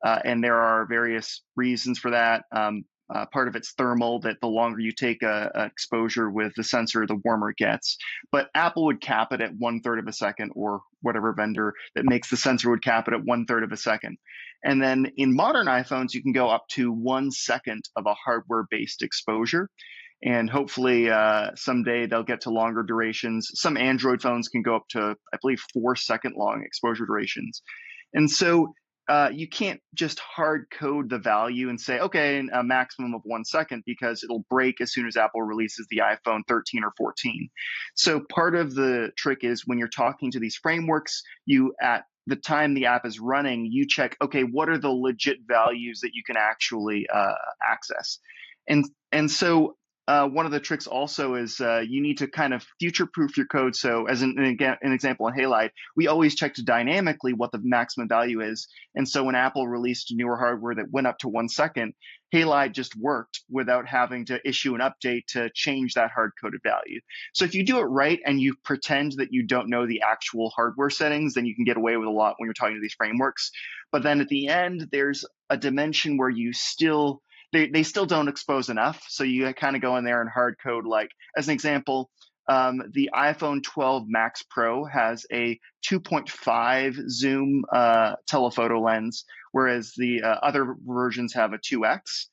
uh, 0.04 0.18
and 0.24 0.42
there 0.42 0.60
are 0.60 0.86
various 0.86 1.42
reasons 1.54 2.00
for 2.00 2.10
that. 2.10 2.44
Um, 2.50 2.86
uh, 3.14 3.26
part 3.26 3.48
of 3.48 3.56
it's 3.56 3.72
thermal, 3.72 4.20
that 4.20 4.36
the 4.40 4.46
longer 4.46 4.80
you 4.80 4.92
take 4.92 5.22
a, 5.22 5.50
a, 5.54 5.64
exposure 5.64 6.28
with 6.30 6.52
the 6.56 6.64
sensor, 6.64 7.06
the 7.06 7.20
warmer 7.24 7.50
it 7.50 7.56
gets. 7.56 7.96
But 8.30 8.48
Apple 8.54 8.86
would 8.86 9.00
cap 9.00 9.32
it 9.32 9.40
at 9.40 9.54
one 9.56 9.80
third 9.80 9.98
of 9.98 10.06
a 10.06 10.12
second, 10.12 10.52
or 10.54 10.82
whatever 11.02 11.32
vendor 11.32 11.74
that 11.94 12.04
makes 12.04 12.30
the 12.30 12.36
sensor 12.36 12.70
would 12.70 12.84
cap 12.84 13.08
it 13.08 13.14
at 13.14 13.24
one 13.24 13.46
third 13.46 13.64
of 13.64 13.72
a 13.72 13.76
second. 13.76 14.18
And 14.64 14.82
then 14.82 15.12
in 15.16 15.34
modern 15.34 15.66
iPhones, 15.66 16.14
you 16.14 16.22
can 16.22 16.32
go 16.32 16.48
up 16.48 16.66
to 16.70 16.92
one 16.92 17.30
second 17.30 17.84
of 17.96 18.06
a 18.06 18.14
hardware 18.14 18.66
based 18.70 19.02
exposure. 19.02 19.70
And 20.22 20.50
hopefully 20.50 21.10
uh, 21.10 21.50
someday 21.54 22.06
they'll 22.06 22.24
get 22.24 22.40
to 22.42 22.50
longer 22.50 22.82
durations. 22.82 23.50
Some 23.54 23.76
Android 23.76 24.20
phones 24.20 24.48
can 24.48 24.62
go 24.62 24.74
up 24.74 24.88
to, 24.90 25.14
I 25.32 25.36
believe, 25.40 25.60
four 25.72 25.94
second 25.94 26.34
long 26.36 26.62
exposure 26.64 27.06
durations. 27.06 27.62
And 28.14 28.28
so 28.28 28.74
uh, 29.08 29.30
you 29.32 29.48
can't 29.48 29.80
just 29.94 30.18
hard 30.18 30.66
code 30.70 31.08
the 31.08 31.18
value 31.18 31.70
and 31.70 31.80
say, 31.80 31.98
okay, 31.98 32.42
a 32.52 32.62
maximum 32.62 33.14
of 33.14 33.22
one 33.24 33.44
second 33.44 33.82
because 33.86 34.22
it'll 34.22 34.44
break 34.50 34.80
as 34.82 34.92
soon 34.92 35.06
as 35.06 35.16
Apple 35.16 35.42
releases 35.42 35.86
the 35.90 36.02
iPhone 36.04 36.42
13 36.46 36.84
or 36.84 36.92
14. 36.96 37.48
So 37.94 38.20
part 38.20 38.54
of 38.54 38.74
the 38.74 39.10
trick 39.16 39.44
is 39.44 39.66
when 39.66 39.78
you're 39.78 39.88
talking 39.88 40.30
to 40.32 40.38
these 40.38 40.56
frameworks, 40.56 41.22
you 41.46 41.74
at 41.80 42.04
the 42.26 42.36
time 42.36 42.74
the 42.74 42.84
app 42.84 43.06
is 43.06 43.18
running, 43.18 43.66
you 43.70 43.86
check, 43.86 44.14
okay, 44.20 44.42
what 44.42 44.68
are 44.68 44.78
the 44.78 44.90
legit 44.90 45.38
values 45.46 46.00
that 46.02 46.10
you 46.12 46.22
can 46.22 46.36
actually 46.36 47.06
uh, 47.12 47.32
access? 47.66 48.18
And 48.68 48.84
and 49.10 49.30
so 49.30 49.77
uh, 50.08 50.26
one 50.26 50.46
of 50.46 50.52
the 50.52 50.58
tricks 50.58 50.86
also 50.86 51.34
is 51.34 51.60
uh, 51.60 51.84
you 51.86 52.00
need 52.00 52.16
to 52.16 52.26
kind 52.26 52.54
of 52.54 52.66
future 52.80 53.04
proof 53.04 53.36
your 53.36 53.44
code. 53.44 53.76
So, 53.76 54.06
as 54.06 54.22
an, 54.22 54.36
an, 54.38 54.92
example 54.92 55.28
in 55.28 55.34
Halide, 55.34 55.68
we 55.96 56.06
always 56.06 56.34
checked 56.34 56.64
dynamically 56.64 57.34
what 57.34 57.52
the 57.52 57.60
maximum 57.62 58.08
value 58.08 58.40
is. 58.40 58.68
And 58.94 59.06
so, 59.06 59.22
when 59.22 59.34
Apple 59.34 59.68
released 59.68 60.10
newer 60.10 60.38
hardware 60.38 60.76
that 60.76 60.90
went 60.90 61.06
up 61.06 61.18
to 61.18 61.28
one 61.28 61.50
second, 61.50 61.92
Halide 62.34 62.72
just 62.72 62.96
worked 62.96 63.42
without 63.50 63.86
having 63.86 64.24
to 64.26 64.40
issue 64.48 64.74
an 64.74 64.80
update 64.80 65.26
to 65.28 65.50
change 65.54 65.92
that 65.92 66.10
hard 66.10 66.32
coded 66.42 66.62
value. 66.62 67.00
So, 67.34 67.44
if 67.44 67.54
you 67.54 67.62
do 67.62 67.78
it 67.80 67.84
right 67.84 68.18
and 68.24 68.40
you 68.40 68.54
pretend 68.64 69.12
that 69.18 69.34
you 69.34 69.42
don't 69.42 69.68
know 69.68 69.86
the 69.86 70.00
actual 70.00 70.48
hardware 70.56 70.88
settings, 70.88 71.34
then 71.34 71.44
you 71.44 71.54
can 71.54 71.66
get 71.66 71.76
away 71.76 71.98
with 71.98 72.08
a 72.08 72.10
lot 72.10 72.36
when 72.38 72.46
you're 72.46 72.54
talking 72.54 72.76
to 72.76 72.80
these 72.80 72.96
frameworks. 72.96 73.50
But 73.92 74.04
then 74.04 74.22
at 74.22 74.28
the 74.28 74.48
end, 74.48 74.88
there's 74.90 75.26
a 75.50 75.58
dimension 75.58 76.16
where 76.16 76.30
you 76.30 76.54
still 76.54 77.20
they, 77.52 77.68
they 77.68 77.82
still 77.82 78.06
don't 78.06 78.28
expose 78.28 78.68
enough. 78.68 79.04
So 79.08 79.24
you 79.24 79.52
kind 79.54 79.76
of 79.76 79.82
go 79.82 79.96
in 79.96 80.04
there 80.04 80.20
and 80.20 80.30
hard 80.30 80.56
code, 80.62 80.86
like, 80.86 81.10
as 81.36 81.48
an 81.48 81.54
example, 81.54 82.10
um, 82.48 82.82
the 82.92 83.10
iPhone 83.14 83.62
12 83.62 84.04
Max 84.08 84.42
Pro 84.42 84.84
has 84.84 85.26
a 85.30 85.60
2.5 85.86 87.10
zoom 87.10 87.64
uh, 87.70 88.14
telephoto 88.26 88.80
lens, 88.80 89.24
whereas 89.52 89.92
the 89.96 90.22
uh, 90.22 90.36
other 90.42 90.74
versions 90.86 91.34
have 91.34 91.52
a 91.52 91.58
2x. 91.58 92.26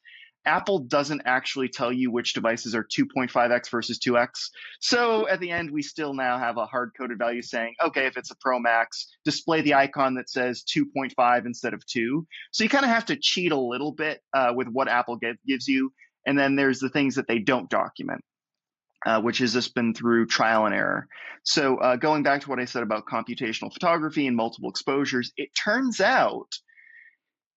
Apple 0.46 0.80
doesn't 0.80 1.24
actually 1.26 1.70
tell 1.70 1.92
you 1.92 2.12
which 2.12 2.34
devices 2.34 2.76
are 2.76 2.84
2.5x 2.84 3.70
versus 3.70 4.00
2x. 4.00 4.50
So 4.80 5.28
at 5.28 5.40
the 5.40 5.52
end, 5.52 5.72
we 5.72 5.82
still 5.82 6.14
now 6.14 6.38
have 6.38 6.58
a 6.58 6.66
hard 6.66 6.92
coded 6.98 7.18
value 7.18 7.42
saying, 7.42 7.76
okay, 7.84 8.06
if 8.06 8.18
it's 8.18 8.32
a 8.32 8.36
Pro 8.40 8.60
Max, 8.60 9.08
display 9.24 9.62
the 9.62 9.74
icon 9.74 10.16
that 10.16 10.30
says 10.30 10.64
2.5 10.64 11.46
instead 11.46 11.74
of 11.74 11.86
2. 11.86 12.26
So 12.52 12.64
you 12.64 12.70
kind 12.70 12.86
of 12.86 12.92
have 12.92 13.06
to 13.08 13.16
cheat 13.16 13.52
a 13.52 13.60
little 13.60 13.92
bit 13.92 14.22
uh, 14.34 14.54
with 14.56 14.68
what 14.68 14.88
Apple 14.88 15.20
gives 15.46 15.68
you. 15.68 15.92
And 16.26 16.38
then 16.38 16.56
there's 16.56 16.80
the 16.80 16.90
things 16.90 17.16
that 17.16 17.28
they 17.28 17.40
don't 17.40 17.70
document. 17.70 18.22
Uh, 19.06 19.22
which 19.22 19.38
has 19.38 19.54
just 19.54 19.76
been 19.76 19.94
through 19.94 20.26
trial 20.26 20.66
and 20.66 20.74
error. 20.74 21.08
So, 21.44 21.78
uh, 21.78 21.96
going 21.96 22.24
back 22.24 22.42
to 22.42 22.50
what 22.50 22.60
I 22.60 22.66
said 22.66 22.82
about 22.82 23.06
computational 23.06 23.72
photography 23.72 24.26
and 24.26 24.36
multiple 24.36 24.72
exposures, 24.72 25.32
it 25.38 25.50
turns 25.54 26.02
out 26.02 26.58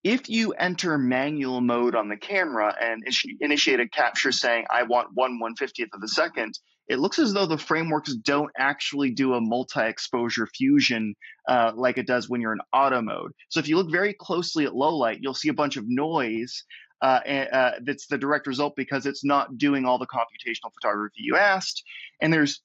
if 0.08 0.30
you 0.30 0.52
enter 0.52 0.96
manual 0.96 1.60
mode 1.60 1.94
on 1.94 2.08
the 2.08 2.16
camera 2.16 2.74
and 2.80 3.04
initiate 3.40 3.78
a 3.78 3.86
capture 3.86 4.32
saying, 4.32 4.64
I 4.70 4.84
want 4.84 5.08
one 5.12 5.38
150th 5.38 5.90
of 5.92 6.02
a 6.02 6.08
second, 6.08 6.58
it 6.88 6.98
looks 6.98 7.18
as 7.18 7.34
though 7.34 7.44
the 7.44 7.58
frameworks 7.58 8.14
don't 8.14 8.50
actually 8.56 9.10
do 9.10 9.34
a 9.34 9.40
multi-exposure 9.42 10.46
fusion 10.46 11.14
uh, 11.46 11.72
like 11.74 11.98
it 11.98 12.06
does 12.06 12.26
when 12.26 12.40
you're 12.40 12.54
in 12.54 12.60
auto 12.72 13.02
mode. 13.02 13.32
So 13.50 13.60
if 13.60 13.68
you 13.68 13.76
look 13.76 13.90
very 13.90 14.14
closely 14.14 14.64
at 14.64 14.74
low 14.74 14.96
light, 14.96 15.18
you'll 15.20 15.34
see 15.34 15.50
a 15.50 15.54
bunch 15.54 15.76
of 15.76 15.84
noise 15.86 16.64
uh, 17.02 17.20
uh, 17.52 17.72
that's 17.84 18.06
the 18.06 18.16
direct 18.16 18.46
result 18.46 18.76
because 18.76 19.04
it's 19.04 19.26
not 19.26 19.58
doing 19.58 19.84
all 19.84 19.98
the 19.98 20.06
computational 20.06 20.72
photography 20.72 21.18
you 21.18 21.36
asked. 21.36 21.82
And 22.22 22.32
there's 22.32 22.62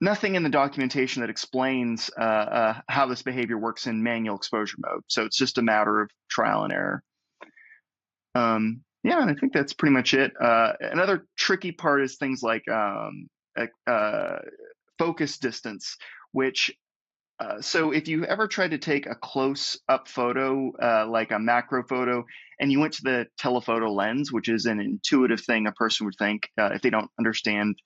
nothing 0.00 0.34
in 0.34 0.42
the 0.42 0.48
documentation 0.48 1.20
that 1.20 1.30
explains 1.30 2.10
uh, 2.18 2.22
uh, 2.22 2.80
how 2.88 3.06
this 3.06 3.22
behavior 3.22 3.58
works 3.58 3.86
in 3.86 4.02
manual 4.02 4.36
exposure 4.36 4.76
mode. 4.78 5.02
So 5.08 5.24
it's 5.24 5.36
just 5.36 5.58
a 5.58 5.62
matter 5.62 6.00
of 6.00 6.10
trial 6.30 6.64
and 6.64 6.72
error. 6.72 7.02
Um, 8.34 8.82
yeah, 9.02 9.20
and 9.20 9.30
I 9.30 9.34
think 9.34 9.52
that's 9.52 9.72
pretty 9.72 9.94
much 9.94 10.14
it. 10.14 10.32
Uh, 10.40 10.72
another 10.80 11.26
tricky 11.36 11.72
part 11.72 12.02
is 12.02 12.16
things 12.16 12.42
like 12.42 12.68
um, 12.68 13.28
uh, 13.86 14.38
focus 14.98 15.38
distance, 15.38 15.96
which 16.32 16.72
Uh, 17.40 17.60
so 17.60 17.92
if 17.92 18.08
you 18.08 18.24
ever 18.24 18.48
tried 18.48 18.72
to 18.72 18.78
take 18.78 19.06
a 19.06 19.14
close 19.14 19.78
up 19.88 20.08
photo, 20.08 20.72
uh, 20.82 21.06
like 21.08 21.30
a 21.30 21.38
macro 21.38 21.84
photo, 21.86 22.24
and 22.58 22.72
you 22.72 22.80
went 22.80 22.94
to 22.94 23.02
the 23.02 23.26
telephoto 23.38 23.92
lens, 23.92 24.32
which 24.32 24.48
is 24.48 24.66
an 24.66 24.80
intuitive 24.80 25.40
thing 25.40 25.68
a 25.68 25.72
person 25.72 26.06
would 26.06 26.16
think 26.18 26.50
uh, 26.58 26.70
if 26.74 26.82
they 26.82 26.90
don't 26.90 27.10
understand 27.16 27.76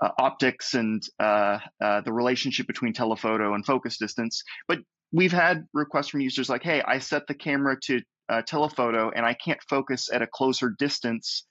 uh, 0.00 0.10
optics 0.18 0.74
and 0.74 1.02
uh, 1.18 1.58
uh, 1.82 2.00
the 2.02 2.12
relationship 2.12 2.66
between 2.66 2.92
telephoto 2.92 3.54
and 3.54 3.64
focus 3.64 3.98
distance. 3.98 4.42
But 4.66 4.78
we've 5.12 5.32
had 5.32 5.66
requests 5.72 6.08
from 6.08 6.20
users 6.20 6.48
like, 6.48 6.62
hey, 6.62 6.82
I 6.82 6.98
set 6.98 7.26
the 7.26 7.34
camera 7.34 7.76
to 7.84 8.00
telephoto 8.46 9.10
and 9.10 9.24
I 9.24 9.32
can't 9.32 9.60
focus 9.70 10.10
at 10.12 10.20
a 10.20 10.26
closer 10.26 10.74
distance 10.78 11.46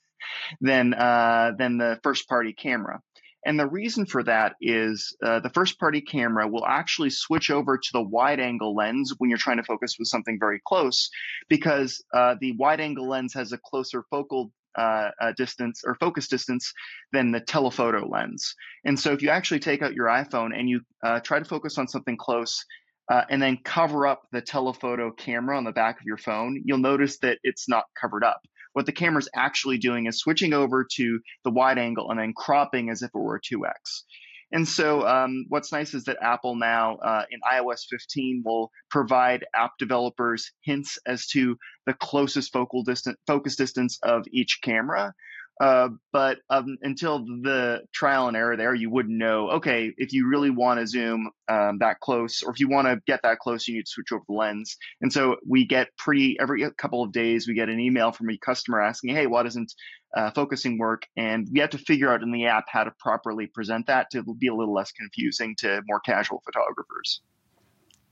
than 0.62 0.92
than 0.92 1.77
the 1.77 2.00
first 2.04 2.27
party 2.27 2.54
camera. 2.54 3.01
And 3.48 3.58
the 3.58 3.68
reason 3.68 4.06
for 4.06 4.24
that 4.24 4.56
is 4.60 5.16
uh, 5.24 5.39
the 5.39 5.50
first 5.51 5.80
party 5.80 6.01
camera 6.01 6.48
will 6.48 6.66
actually 6.66 7.12
switch 7.12 7.50
over 7.50 7.77
to 7.77 7.89
the 7.94 8.01
wide 8.01 8.42
angle 8.42 8.75
lens 8.75 9.13
when 9.18 9.30
you're 9.30 9.39
trying 9.39 9.56
to 9.56 9.63
focus 9.63 9.96
with 9.98 10.10
something 10.10 10.38
very 10.38 10.60
close 10.66 11.10
because 11.48 12.04
uh, 12.13 12.36
the 12.42 12.51
wide 12.58 12.82
angle 12.82 13.08
lens 13.08 13.34
has 13.34 13.54
a 13.54 13.58
closer 13.58 14.04
focal 14.10 14.51
uh, 14.77 15.10
uh, 15.22 15.34
distance 15.38 15.81
or 15.86 15.96
focus 15.96 16.27
distance 16.27 16.72
than 17.12 17.31
the 17.31 17.39
telephoto 17.39 18.07
lens. 18.07 18.53
And 18.86 19.00
so 19.00 19.12
if 19.13 19.22
you 19.22 19.29
actually 19.29 19.60
take 19.60 19.81
out 19.81 19.93
your 19.93 20.07
iPhone 20.07 20.57
and 20.57 20.69
you 20.69 20.81
uh, 21.03 21.19
try 21.19 21.39
to 21.39 21.46
focus 21.46 21.77
on 21.77 21.88
something 21.88 22.17
close, 22.17 22.63
uh, 23.10 23.24
and 23.29 23.41
then 23.41 23.57
cover 23.63 24.05
up 24.05 24.24
the 24.31 24.41
telephoto 24.41 25.12
camera 25.12 25.57
on 25.57 25.63
the 25.63 25.72
back 25.72 26.00
of 26.00 26.05
your 26.05 26.17
phone, 26.17 26.62
you'll 26.65 26.77
notice 26.77 27.19
that 27.19 27.39
it's 27.43 27.69
not 27.69 27.86
covered 28.00 28.24
up. 28.24 28.41
What 28.74 28.86
the 28.86 28.91
camera's 28.91 29.29
actually 29.34 29.77
doing 29.77 30.07
is 30.07 30.19
switching 30.19 30.53
over 30.53 30.86
to 30.96 31.19
the 31.43 31.50
wide 31.50 31.77
angle 31.77 32.12
and 32.12 32.19
then 32.19 32.34
cropping 32.36 32.89
as 32.89 33.01
if 33.01 33.10
it 33.13 33.17
were 33.17 33.38
a 33.38 33.41
2x. 33.41 34.03
And 34.51 34.68
so, 34.68 35.06
um, 35.06 35.46
what's 35.50 35.74
nice 35.74 35.94
is 35.94 36.06
that 36.06 36.18
Apple 36.22 36.56
now 36.56 36.96
uh, 36.98 37.24
in 37.30 37.39
iOS 37.42 37.86
15 37.89 38.44
will 38.46 38.72
provide 38.89 39.46
app 39.54 39.72
developers 39.77 40.51
hints 40.62 40.98
as 41.06 41.27
to 41.27 41.58
the 41.86 41.94
closest 41.94 42.54
focal 42.54 42.84
distance, 42.84 43.18
focus 43.27 43.56
distance 43.58 44.00
of 44.04 44.24
each 44.32 44.60
camera. 44.62 45.13
Uh, 45.60 45.90
but 46.14 46.38
um, 46.50 46.78
until 46.82 47.20
the 47.20 47.82
trial 47.94 48.28
and 48.28 48.38
error 48.38 48.56
there, 48.56 48.76
you 48.76 48.90
wouldn't 48.90 49.18
know. 49.18 49.50
Okay, 49.52 49.92
if 49.98 50.14
you 50.14 50.28
really 50.30 50.52
want 50.52 50.80
to 50.80 50.86
zoom 50.86 51.32
um, 51.48 51.80
that 51.80 52.00
close, 52.00 52.44
or 52.44 52.52
if 52.52 52.60
you 52.60 52.70
want 52.70 52.88
to 52.88 53.02
get 53.08 53.22
that 53.24 53.40
close, 53.40 53.68
you 53.68 53.76
need 53.76 53.86
to 53.86 53.92
switch 53.92 54.12
over 54.12 54.24
the 54.28 54.36
lens. 54.36 54.78
And 55.02 55.12
so 55.12 55.38
we 55.48 55.66
get 55.66 55.96
pretty 55.98 56.38
every 56.40 56.64
couple 56.78 57.04
of 57.04 57.12
days 57.12 57.48
we 57.48 57.56
get 57.56 57.70
an 57.70 57.80
email 57.80 58.12
from 58.12 58.30
a 58.30 58.38
customer 58.38 58.82
asking, 58.82 59.16
"Hey, 59.16 59.26
why 59.26 59.44
doesn't 59.44 59.74
uh, 60.16 60.30
focusing 60.32 60.78
work?" 60.78 61.08
And 61.18 61.48
we 61.52 61.60
have 61.60 61.72
to 61.72 61.80
figure 61.80 62.14
out 62.14 62.22
in 62.22 62.32
the 62.32 62.46
app 62.46 62.66
how 62.70 62.84
to 62.84 62.92
properly 63.00 63.48
present 63.48 63.88
that 63.88 64.12
to 64.12 64.24
be 64.38 64.48
a 64.48 64.56
little 64.56 64.74
less 64.74 64.92
confusing 64.92 65.56
to 65.60 65.82
more 65.88 66.00
casual 66.02 66.42
photographers. 66.46 67.22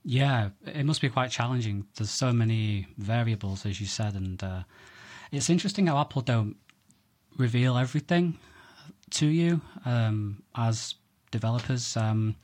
Yeah, 0.08 0.50
it 0.64 0.86
must 0.86 1.00
be 1.00 1.08
quite 1.08 1.30
challenging. 1.30 1.86
There's 1.96 2.10
so 2.10 2.32
many 2.32 2.86
variables, 2.96 3.66
as 3.66 3.80
you 3.80 3.86
said, 3.86 4.14
and 4.14 4.42
uh, 4.42 4.62
it's 5.32 5.50
interesting 5.50 5.88
how 5.88 5.98
Apple 5.98 6.22
don't 6.22 6.56
reveal 7.36 7.76
everything 7.76 8.38
to 9.10 9.26
you 9.26 9.60
um, 9.84 10.42
as 10.56 10.94
developers. 11.30 11.96
Um, 11.96 12.36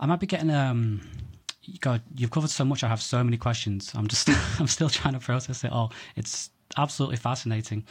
I 0.00 0.06
might 0.06 0.20
be 0.20 0.26
getting 0.26 0.50
um, 0.50 1.00
God, 1.80 2.02
you've 2.14 2.30
covered 2.30 2.50
so 2.50 2.64
much. 2.64 2.82
I 2.82 2.88
have 2.88 3.02
so 3.02 3.22
many 3.22 3.36
questions. 3.36 3.92
I'm 3.94 4.08
just, 4.08 4.28
I'm 4.60 4.66
still 4.66 4.88
trying 4.88 5.14
to 5.14 5.20
process 5.20 5.64
it 5.64 5.72
all. 5.72 5.92
It's 6.16 6.50
absolutely 6.76 7.16
fascinating. 7.16 7.84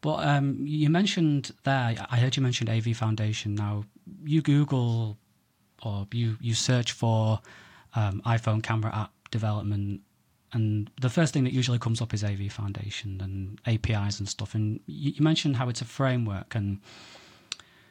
But 0.00 0.26
um, 0.26 0.58
you 0.60 0.90
mentioned 0.90 1.52
there, 1.64 1.96
I 2.10 2.16
heard 2.18 2.36
you 2.36 2.42
mentioned 2.42 2.68
AV 2.68 2.96
Foundation. 2.96 3.54
Now, 3.54 3.84
you 4.24 4.42
Google 4.42 5.16
or 5.82 6.06
you 6.12 6.36
you 6.40 6.54
search 6.54 6.92
for 6.92 7.40
um, 7.94 8.20
iPhone 8.26 8.62
camera 8.62 8.94
app 8.94 9.12
development 9.30 10.02
and 10.54 10.88
the 11.00 11.10
first 11.10 11.34
thing 11.34 11.44
that 11.44 11.52
usually 11.52 11.80
comes 11.80 12.00
up 12.00 12.14
is 12.14 12.22
AV 12.22 12.50
Foundation 12.50 13.20
and 13.20 13.60
APIs 13.66 14.20
and 14.20 14.28
stuff. 14.28 14.54
And 14.54 14.80
you, 14.86 15.12
mentioned 15.20 15.56
how 15.56 15.68
it's 15.68 15.80
a 15.80 15.84
framework. 15.84 16.54
And 16.54 16.80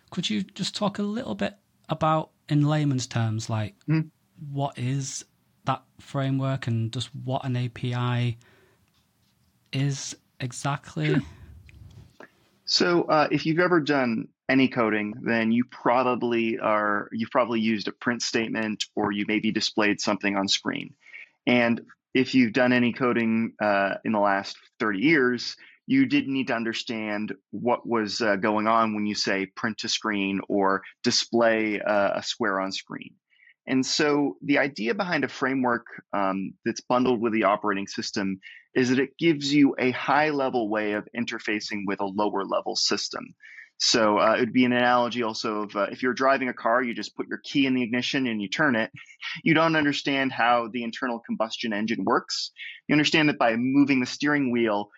could 0.10 0.30
you 0.30 0.44
just 0.44 0.74
talk 0.74 0.98
a 0.98 1.04
little 1.04 1.36
bit 1.36 1.56
about, 1.90 2.30
in 2.48 2.66
layman's 2.66 3.06
terms, 3.06 3.50
like 3.50 3.76
mm. 3.88 4.10
what 4.52 4.80
is 4.80 5.26
that 5.66 5.84
framework 6.00 6.68
and 6.68 6.92
just 6.94 7.14
what 7.14 7.44
an 7.46 7.58
API 7.58 8.38
is 9.74 10.16
exactly? 10.40 11.08
Sure. 11.08 11.22
So, 12.66 13.04
uh, 13.04 13.28
if 13.30 13.46
you've 13.46 13.60
ever 13.60 13.82
done 13.82 14.30
any 14.48 14.70
coding, 14.70 15.16
then 15.22 15.52
you 15.52 15.66
probably 15.66 16.60
are 16.60 17.10
you've 17.12 17.30
probably 17.30 17.60
used 17.60 17.90
a 17.90 17.92
print 17.92 18.22
statement 18.22 18.86
or 18.96 19.12
you 19.12 19.26
maybe 19.28 19.52
displayed 19.52 20.00
something 20.00 20.38
on 20.38 20.48
screen. 20.48 20.94
And 21.46 21.82
if 22.14 22.36
you've 22.36 22.54
done 22.54 22.74
any 22.74 22.94
coding 22.94 23.54
uh, 23.62 23.96
in 24.06 24.12
the 24.12 24.20
last 24.20 24.58
30 24.80 25.00
years, 25.00 25.56
you 25.86 26.06
didn't 26.06 26.34
need 26.34 26.48
to 26.48 26.56
understand 26.56 27.34
what 27.52 27.88
was 27.88 28.22
uh, 28.22 28.36
going 28.38 28.68
on 28.68 28.94
when 28.94 29.06
you 29.06 29.16
say 29.16 29.46
print 29.46 29.80
to 29.80 29.90
screen 29.90 30.40
or 30.48 30.82
display 31.04 31.82
uh, 31.82 32.12
a 32.16 32.24
square 32.24 32.60
on 32.60 32.72
screen. 32.72 33.16
And 33.68 33.86
so 33.86 34.38
the 34.42 34.60
idea 34.60 34.94
behind 34.94 35.24
a 35.24 35.30
framework 35.30 35.86
um, 36.14 36.54
that's 36.66 36.82
bundled 36.82 37.22
with 37.22 37.34
the 37.34 37.46
operating 37.46 37.88
system 37.88 38.40
is 38.76 38.90
that 38.90 39.00
it 39.00 39.18
gives 39.18 39.54
you 39.54 39.76
a 39.80 39.92
high 39.92 40.30
level 40.30 40.70
way 40.70 40.94
of 40.94 41.08
interfacing 41.18 41.84
with 41.86 42.02
a 42.02 42.06
lower 42.06 42.44
level 42.44 42.76
system. 42.76 43.36
So 43.80 44.18
uh, 44.18 44.36
it 44.38 44.40
would 44.40 44.54
be 44.54 44.66
an 44.66 44.72
analogy 44.72 45.24
also 45.24 45.64
of 45.64 45.76
uh, 45.76 45.88
if 45.92 46.02
you're 46.02 46.14
driving 46.14 46.48
a 46.50 46.54
car, 46.54 46.82
you 46.82 46.94
just 46.94 47.16
put 47.16 47.28
your 47.28 47.40
key 47.44 47.66
in 47.66 47.74
the 47.74 47.84
ignition 47.84 48.28
and 48.28 48.42
you 48.42 48.48
turn 48.48 48.76
it. 48.76 48.92
You 49.44 49.54
don't 49.54 49.76
understand 49.76 50.32
how 50.32 50.70
the 50.72 50.84
internal 50.84 51.20
combustion 51.20 51.74
engine 51.74 52.04
works. 52.04 52.52
You 52.88 52.94
understand 52.94 53.30
that 53.30 53.38
by 53.38 53.56
moving 53.58 54.00
the 54.00 54.06
steering 54.06 54.52
wheel, 54.52 54.90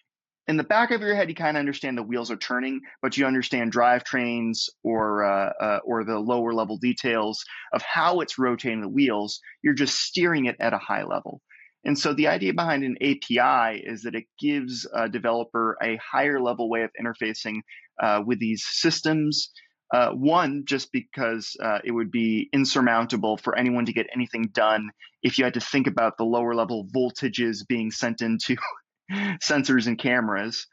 in 0.47 0.57
the 0.57 0.63
back 0.63 0.91
of 0.91 1.01
your 1.01 1.15
head, 1.15 1.29
you 1.29 1.35
kind 1.35 1.57
of 1.57 1.59
understand 1.59 1.97
the 1.97 2.03
wheels 2.03 2.29
are 2.29 2.37
turning, 2.37 2.81
but 3.01 3.17
you 3.17 3.25
understand 3.25 3.73
drivetrains 3.73 4.69
or 4.83 5.23
uh, 5.23 5.51
uh, 5.59 5.79
or 5.83 6.03
the 6.03 6.19
lower 6.19 6.53
level 6.53 6.77
details 6.77 7.43
of 7.73 7.81
how 7.81 8.19
it's 8.19 8.37
rotating 8.37 8.81
the 8.81 8.89
wheels. 8.89 9.39
You're 9.63 9.73
just 9.73 9.99
steering 9.99 10.45
it 10.45 10.55
at 10.59 10.73
a 10.73 10.77
high 10.77 11.03
level. 11.03 11.41
And 11.85 11.97
so 11.97 12.13
the 12.13 12.27
idea 12.27 12.53
behind 12.53 12.83
an 12.83 12.97
API 13.01 13.79
is 13.79 14.01
that 14.03 14.15
it 14.15 14.25
gives 14.39 14.87
a 14.91 15.07
developer 15.07 15.77
a 15.81 15.97
higher 15.97 16.41
level 16.41 16.69
way 16.69 16.81
of 16.81 16.89
interfacing 16.99 17.59
uh, 18.01 18.23
with 18.25 18.39
these 18.39 18.65
systems. 18.65 19.51
Uh, 19.93 20.09
one, 20.09 20.63
just 20.65 20.91
because 20.91 21.55
uh, 21.61 21.77
it 21.83 21.91
would 21.91 22.09
be 22.09 22.49
insurmountable 22.51 23.37
for 23.37 23.55
anyone 23.55 23.85
to 23.85 23.93
get 23.93 24.07
anything 24.13 24.49
done 24.51 24.89
if 25.21 25.37
you 25.37 25.43
had 25.43 25.53
to 25.53 25.59
think 25.59 25.85
about 25.85 26.17
the 26.17 26.23
lower 26.23 26.55
level 26.55 26.87
voltages 26.93 27.65
being 27.67 27.91
sent 27.91 28.21
into 28.21 28.55
sensors 29.43 29.85
and 29.85 29.99
cameras. 29.99 30.65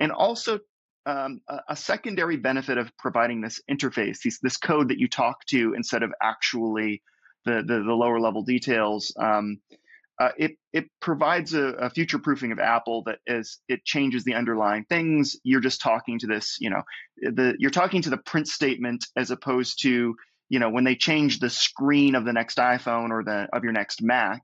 And 0.00 0.10
also, 0.12 0.60
um, 1.06 1.40
a, 1.48 1.58
a, 1.68 1.76
secondary 1.76 2.38
benefit 2.38 2.78
of 2.78 2.90
providing 2.98 3.42
this 3.42 3.60
interface, 3.70 4.20
these, 4.24 4.38
this 4.42 4.56
code 4.56 4.88
that 4.88 4.98
you 4.98 5.08
talk 5.08 5.44
to 5.48 5.74
instead 5.74 6.02
of 6.02 6.10
actually 6.22 7.02
the, 7.44 7.62
the, 7.66 7.82
the 7.86 7.92
lower 7.92 8.18
level 8.18 8.42
details, 8.42 9.14
um, 9.20 9.58
uh, 10.18 10.30
it 10.38 10.52
it 10.72 10.86
provides 11.00 11.54
a, 11.54 11.64
a, 11.64 11.90
future 11.90 12.18
proofing 12.18 12.52
of 12.52 12.60
Apple 12.60 13.02
that 13.04 13.18
as 13.26 13.58
it 13.68 13.84
changes 13.84 14.22
the 14.24 14.34
underlying 14.34 14.84
things, 14.84 15.36
you're 15.42 15.60
just 15.60 15.80
talking 15.80 16.18
to 16.20 16.26
this, 16.26 16.56
you 16.60 16.70
know, 16.70 16.82
the 17.16 17.56
you're 17.58 17.70
talking 17.70 18.02
to 18.02 18.10
the 18.10 18.16
print 18.18 18.46
statement 18.46 19.04
as 19.16 19.30
opposed 19.30 19.82
to 19.82 20.14
you 20.48 20.58
know 20.58 20.70
when 20.70 20.84
they 20.84 20.94
change 20.94 21.40
the 21.40 21.50
screen 21.50 22.14
of 22.14 22.24
the 22.24 22.32
next 22.32 22.58
iPhone 22.58 23.10
or 23.10 23.24
the 23.24 23.48
of 23.52 23.64
your 23.64 23.72
next 23.72 24.02
Mac. 24.02 24.42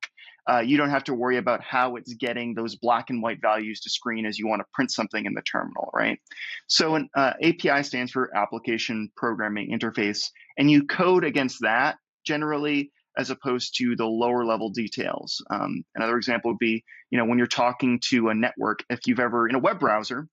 Uh, 0.51 0.61
you 0.61 0.79
don't 0.79 0.91
have 0.91 1.05
to 1.05 1.15
worry 1.15 1.37
about 1.37 1.63
how 1.63 1.97
it's 1.97 2.15
getting 2.15 2.55
those 2.55 2.75
black 2.75 3.11
and 3.11 3.23
white 3.23 3.41
values 3.41 3.81
to 3.81 3.91
screen 3.91 4.27
as 4.27 4.39
you 4.39 4.49
want 4.49 4.59
to 4.59 4.67
print 4.73 4.91
something 4.91 5.27
in 5.27 5.35
the 5.35 5.43
terminal, 5.43 5.91
right? 5.95 6.19
So 6.67 6.97
an 6.97 7.11
uh, 7.15 7.35
API 7.43 7.85
stands 7.85 8.11
for 8.11 8.35
Application 8.35 9.13
Programming 9.17 9.71
Interface, 9.71 10.31
and 10.59 10.69
you 10.69 10.87
code 10.87 11.25
against 11.25 11.59
that 11.61 11.99
generally 12.25 12.91
as 13.17 13.31
opposed 13.31 13.77
to 13.79 13.97
the 13.97 14.07
lower 14.07 14.45
level 14.45 14.71
details. 14.71 15.45
Um, 15.51 15.85
another 15.95 16.17
example 16.17 16.53
would 16.53 16.59
be, 16.59 16.85
you 17.11 17.19
know, 17.19 17.25
when 17.25 17.39
you're 17.39 17.47
talking 17.47 18.01
to 18.11 18.29
a 18.29 18.35
network, 18.35 18.85
if 18.89 19.01
you've 19.07 19.21
ever 19.21 19.49
in 19.49 19.55
a 19.55 19.61
web 19.61 19.81
browser, 19.81 20.29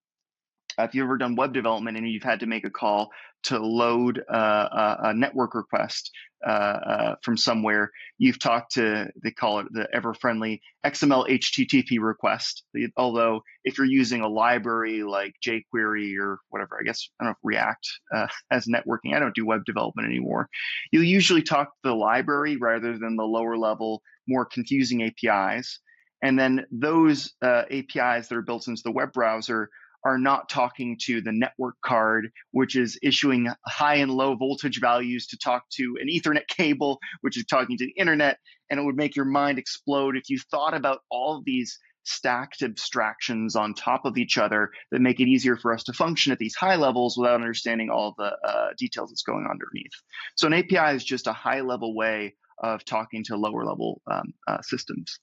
if 0.79 0.93
you've 0.93 1.05
ever 1.05 1.17
done 1.17 1.36
web 1.36 1.53
development 1.53 1.98
and 1.98 2.10
you've 2.10 2.24
had 2.24 2.39
to 2.41 2.46
make 2.46 2.65
a 2.65 2.69
call 2.69 3.10
to 3.43 3.60
load 3.60 4.24
uh, 4.29 4.96
a, 5.03 5.13
network 5.13 5.55
request 5.55 6.12
uh, 6.46 6.50
uh, 6.50 7.15
from 7.24 7.38
somewhere, 7.38 7.91
you've 8.17 8.39
talked 8.39 8.74
to, 8.74 9.07
they 9.24 9.31
call 9.31 9.60
it 9.60 9.67
the 9.72 9.88
ever 9.93 10.13
friendly 10.13 10.62
XML 10.86 11.27
HTTP 11.29 12.00
request. 12.00 12.63
Although, 12.98 13.41
if 13.63 13.77
you're 13.77 13.88
using 13.88 14.22
a 14.22 14.27
library 14.27 15.03
like 15.03 15.34
jQuery 15.46 16.17
or 16.19 16.39
whatever, 16.50 16.77
I 16.79 16.84
guess, 16.84 17.10
I 17.19 17.25
don't 17.25 17.31
know, 17.31 17.38
React 17.43 17.88
uh, 18.13 18.27
as 18.51 18.65
networking, 18.65 19.15
I 19.15 19.19
don't 19.19 19.36
do 19.36 19.46
web 19.46 19.65
development 19.65 20.07
anymore. 20.07 20.50
You'll 20.91 21.03
usually 21.03 21.43
talk 21.43 21.67
to 21.67 21.89
the 21.89 21.96
library 21.96 22.57
rather 22.57 22.98
than 22.98 23.15
the 23.15 23.24
lower 23.24 23.57
level, 23.57 24.01
more 24.27 24.46
confusing 24.46 25.03
APIs. 25.03 25.79
And 26.24 26.38
then 26.38 26.65
those 26.72 27.34
uh, 27.41 27.63
APIs 27.69 28.27
that 28.27 28.36
are 28.36 28.41
built 28.41 28.67
into 28.67 28.81
the 28.84 28.91
web 28.91 29.13
browser 29.13 29.69
are 30.08 30.18
not 30.18 30.48
talking 30.48 30.98
to 31.02 31.20
the 31.20 31.34
network 31.34 31.76
card, 31.84 32.32
which 32.52 32.78
is 32.78 32.98
issuing 33.04 33.52
high 33.66 33.96
and 33.96 34.10
low 34.10 34.36
voltage 34.36 34.80
values 34.80 35.28
to 35.28 35.38
talk 35.38 35.64
to 35.70 35.98
an 36.00 36.08
Ethernet 36.08 36.48
cable, 36.48 36.98
which 37.20 37.38
is 37.38 37.46
talking 37.46 37.78
to 37.78 37.86
the 37.86 37.92
internet. 37.92 38.38
And 38.70 38.80
it 38.80 38.84
would 38.84 38.96
make 38.96 39.18
your 39.18 39.26
mind 39.26 39.60
explode 39.60 40.16
if 40.16 40.30
you 40.30 40.40
thought 40.40 40.74
about 40.74 41.00
all 41.12 41.44
these 41.46 41.78
stacked 42.06 42.62
abstractions 42.62 43.58
on 43.58 43.74
top 43.74 44.06
of 44.06 44.18
each 44.18 44.38
other 44.38 44.72
that 44.92 45.02
make 45.02 45.20
it 45.20 45.28
easier 45.28 45.58
for 45.58 45.74
us 45.74 45.84
to 45.84 45.92
function 45.92 46.32
at 46.32 46.40
these 46.40 46.56
high 46.56 46.78
levels 46.78 47.18
without 47.18 47.36
understanding 47.36 47.90
all 47.90 48.16
the 48.18 48.32
uh, 48.46 48.70
details 48.78 49.10
that's 49.10 49.24
going 49.24 49.44
on 49.44 49.52
underneath. 49.52 49.92
So 50.36 50.48
an 50.48 50.54
API 50.54 50.96
is 50.96 51.04
just 51.04 51.28
a 51.28 51.34
high 51.34 51.60
level 51.60 51.94
way 51.94 52.36
of 52.64 52.86
talking 52.86 53.26
to 53.26 53.36
lower 53.36 53.66
level 53.66 54.02
um, 54.10 54.34
uh, 54.48 54.62
systems. 54.62 55.20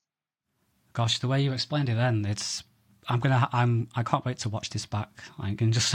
Gosh, 0.93 1.21
the 1.21 1.29
way 1.29 1.41
you 1.41 1.53
explained 1.53 1.89
it 1.89 1.95
then, 1.95 2.27
it's 2.27 2.63
I'm 3.09 3.21
gonna 3.21 3.49
I'm 3.53 3.89
I 3.95 4.03
can't 4.03 4.25
wait 4.25 4.39
to 4.39 4.49
watch 4.49 4.71
this 4.71 4.87
back. 4.87 5.11
I 5.39 5.55
can 5.55 5.73
just 5.73 5.95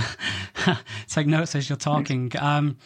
take 1.08 1.28
notes 1.28 1.56
as 1.56 1.70
you're 1.70 1.78
talking. 1.78 2.32
Um, 2.40 2.78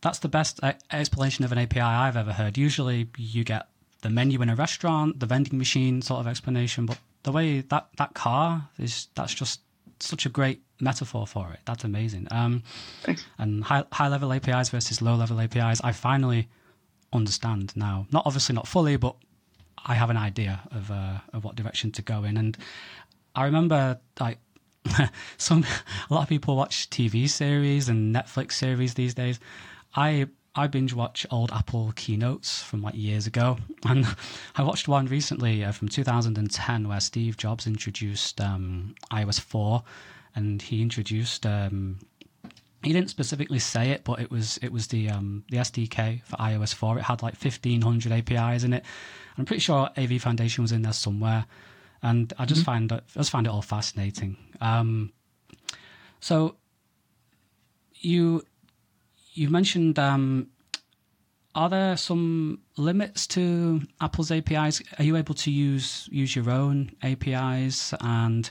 that's 0.00 0.18
the 0.18 0.28
best 0.28 0.60
explanation 0.90 1.44
of 1.44 1.52
an 1.52 1.58
API 1.58 1.80
I've 1.80 2.16
ever 2.16 2.32
heard. 2.32 2.58
Usually, 2.58 3.08
you 3.16 3.44
get 3.44 3.68
the 4.02 4.10
menu 4.10 4.42
in 4.42 4.48
a 4.48 4.56
restaurant, 4.56 5.20
the 5.20 5.26
vending 5.26 5.58
machine 5.58 6.02
sort 6.02 6.20
of 6.20 6.26
explanation, 6.26 6.86
but 6.86 6.98
the 7.22 7.32
way 7.32 7.60
that 7.60 7.88
that 7.98 8.14
car 8.14 8.68
is 8.78 9.08
that's 9.14 9.32
just 9.32 9.60
such 10.00 10.26
a 10.26 10.28
great 10.28 10.60
metaphor 10.80 11.26
for 11.26 11.52
it. 11.52 11.60
That's 11.64 11.84
amazing. 11.84 12.26
Um, 12.30 12.64
and 13.38 13.64
high 13.64 13.84
high 13.92 14.08
level 14.08 14.32
APIs 14.32 14.68
versus 14.70 15.00
low 15.00 15.14
level 15.14 15.40
APIs, 15.40 15.80
I 15.82 15.92
finally 15.92 16.48
understand 17.12 17.76
now. 17.76 18.06
Not 18.10 18.24
obviously 18.26 18.54
not 18.54 18.66
fully, 18.66 18.96
but 18.96 19.14
I 19.84 19.94
have 19.94 20.10
an 20.10 20.16
idea 20.16 20.60
of 20.70 20.90
uh, 20.90 21.18
of 21.32 21.44
what 21.44 21.56
direction 21.56 21.92
to 21.92 22.02
go 22.02 22.24
in. 22.24 22.36
And 22.36 22.56
I 23.34 23.44
remember 23.44 24.00
like 24.20 24.38
some 25.38 25.64
a 26.10 26.14
lot 26.14 26.22
of 26.22 26.28
people 26.28 26.56
watch 26.56 26.90
TV 26.90 27.28
series 27.28 27.88
and 27.88 28.14
Netflix 28.14 28.52
series 28.52 28.94
these 28.94 29.14
days. 29.14 29.40
I 29.94 30.26
I 30.54 30.66
binge 30.66 30.92
watch 30.92 31.26
old 31.30 31.50
Apple 31.50 31.92
keynotes 31.96 32.62
from 32.62 32.82
like 32.82 32.94
years 32.94 33.26
ago, 33.26 33.56
and 33.84 34.06
I 34.56 34.62
watched 34.62 34.86
one 34.86 35.06
recently 35.06 35.64
uh, 35.64 35.72
from 35.72 35.88
2010 35.88 36.88
where 36.88 37.00
Steve 37.00 37.36
Jobs 37.36 37.66
introduced 37.66 38.40
um, 38.40 38.94
iOS 39.10 39.40
4, 39.40 39.82
and 40.34 40.60
he 40.60 40.82
introduced. 40.82 41.46
Um, 41.46 41.98
he 42.82 42.92
didn't 42.92 43.10
specifically 43.10 43.60
say 43.60 43.90
it, 43.90 44.02
but 44.04 44.20
it 44.20 44.30
was 44.30 44.58
it 44.60 44.72
was 44.72 44.88
the 44.88 45.08
um, 45.08 45.44
the 45.50 45.58
SDK 45.58 46.22
for 46.24 46.36
iOS 46.36 46.74
4. 46.74 46.98
It 46.98 47.02
had 47.02 47.22
like 47.22 47.34
1500 47.34 48.12
APIs 48.12 48.64
in 48.64 48.72
it. 48.74 48.84
I'm 49.38 49.46
pretty 49.46 49.60
sure 49.60 49.88
AV 49.96 50.20
Foundation 50.20 50.62
was 50.62 50.72
in 50.72 50.82
there 50.82 50.92
somewhere, 50.92 51.46
and 52.02 52.32
I 52.38 52.44
just 52.44 52.62
mm-hmm. 52.62 52.66
find 52.66 52.92
it, 52.92 53.04
I 53.14 53.18
just 53.18 53.30
find 53.30 53.46
it 53.46 53.50
all 53.50 53.62
fascinating. 53.62 54.36
Um, 54.60 55.12
so 56.20 56.56
you 57.94 58.42
you 59.34 59.48
mentioned 59.48 59.98
um, 59.98 60.48
are 61.54 61.68
there 61.68 61.96
some 61.96 62.60
limits 62.76 63.26
to 63.28 63.82
Apple's 64.00 64.30
APIs? 64.30 64.82
Are 64.98 65.04
you 65.04 65.16
able 65.16 65.34
to 65.34 65.50
use 65.50 66.08
use 66.10 66.34
your 66.34 66.50
own 66.50 66.90
APIs? 67.02 67.94
And 68.00 68.50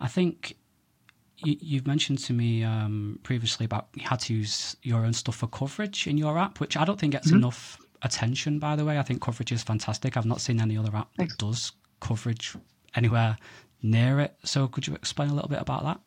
I 0.00 0.08
think 0.08 0.56
you, 1.44 1.78
have 1.78 1.86
mentioned 1.86 2.18
to 2.20 2.32
me 2.32 2.64
um, 2.64 3.18
previously 3.22 3.66
about 3.66 3.88
you 3.94 4.06
had 4.06 4.20
to 4.20 4.34
use 4.34 4.76
your 4.82 5.04
own 5.04 5.12
stuff 5.12 5.36
for 5.36 5.46
coverage 5.46 6.06
in 6.06 6.16
your 6.16 6.38
app, 6.38 6.58
which 6.58 6.76
I 6.76 6.84
don't 6.84 6.98
think 6.98 7.12
gets 7.12 7.28
mm-hmm. 7.28 7.38
enough 7.38 7.78
attention. 8.02 8.58
By 8.58 8.76
the 8.76 8.84
way, 8.84 8.98
I 8.98 9.02
think 9.02 9.20
coverage 9.20 9.52
is 9.52 9.62
fantastic. 9.62 10.16
I've 10.16 10.26
not 10.26 10.40
seen 10.40 10.60
any 10.60 10.76
other 10.76 10.94
app 10.96 11.08
Thanks. 11.16 11.34
that 11.34 11.46
does 11.46 11.72
coverage 12.00 12.56
anywhere 12.94 13.36
near 13.82 14.20
it. 14.20 14.36
So, 14.44 14.68
could 14.68 14.86
you 14.86 14.94
explain 14.94 15.30
a 15.30 15.34
little 15.34 15.50
bit 15.50 15.60
about 15.60 15.84
that? 15.84 16.00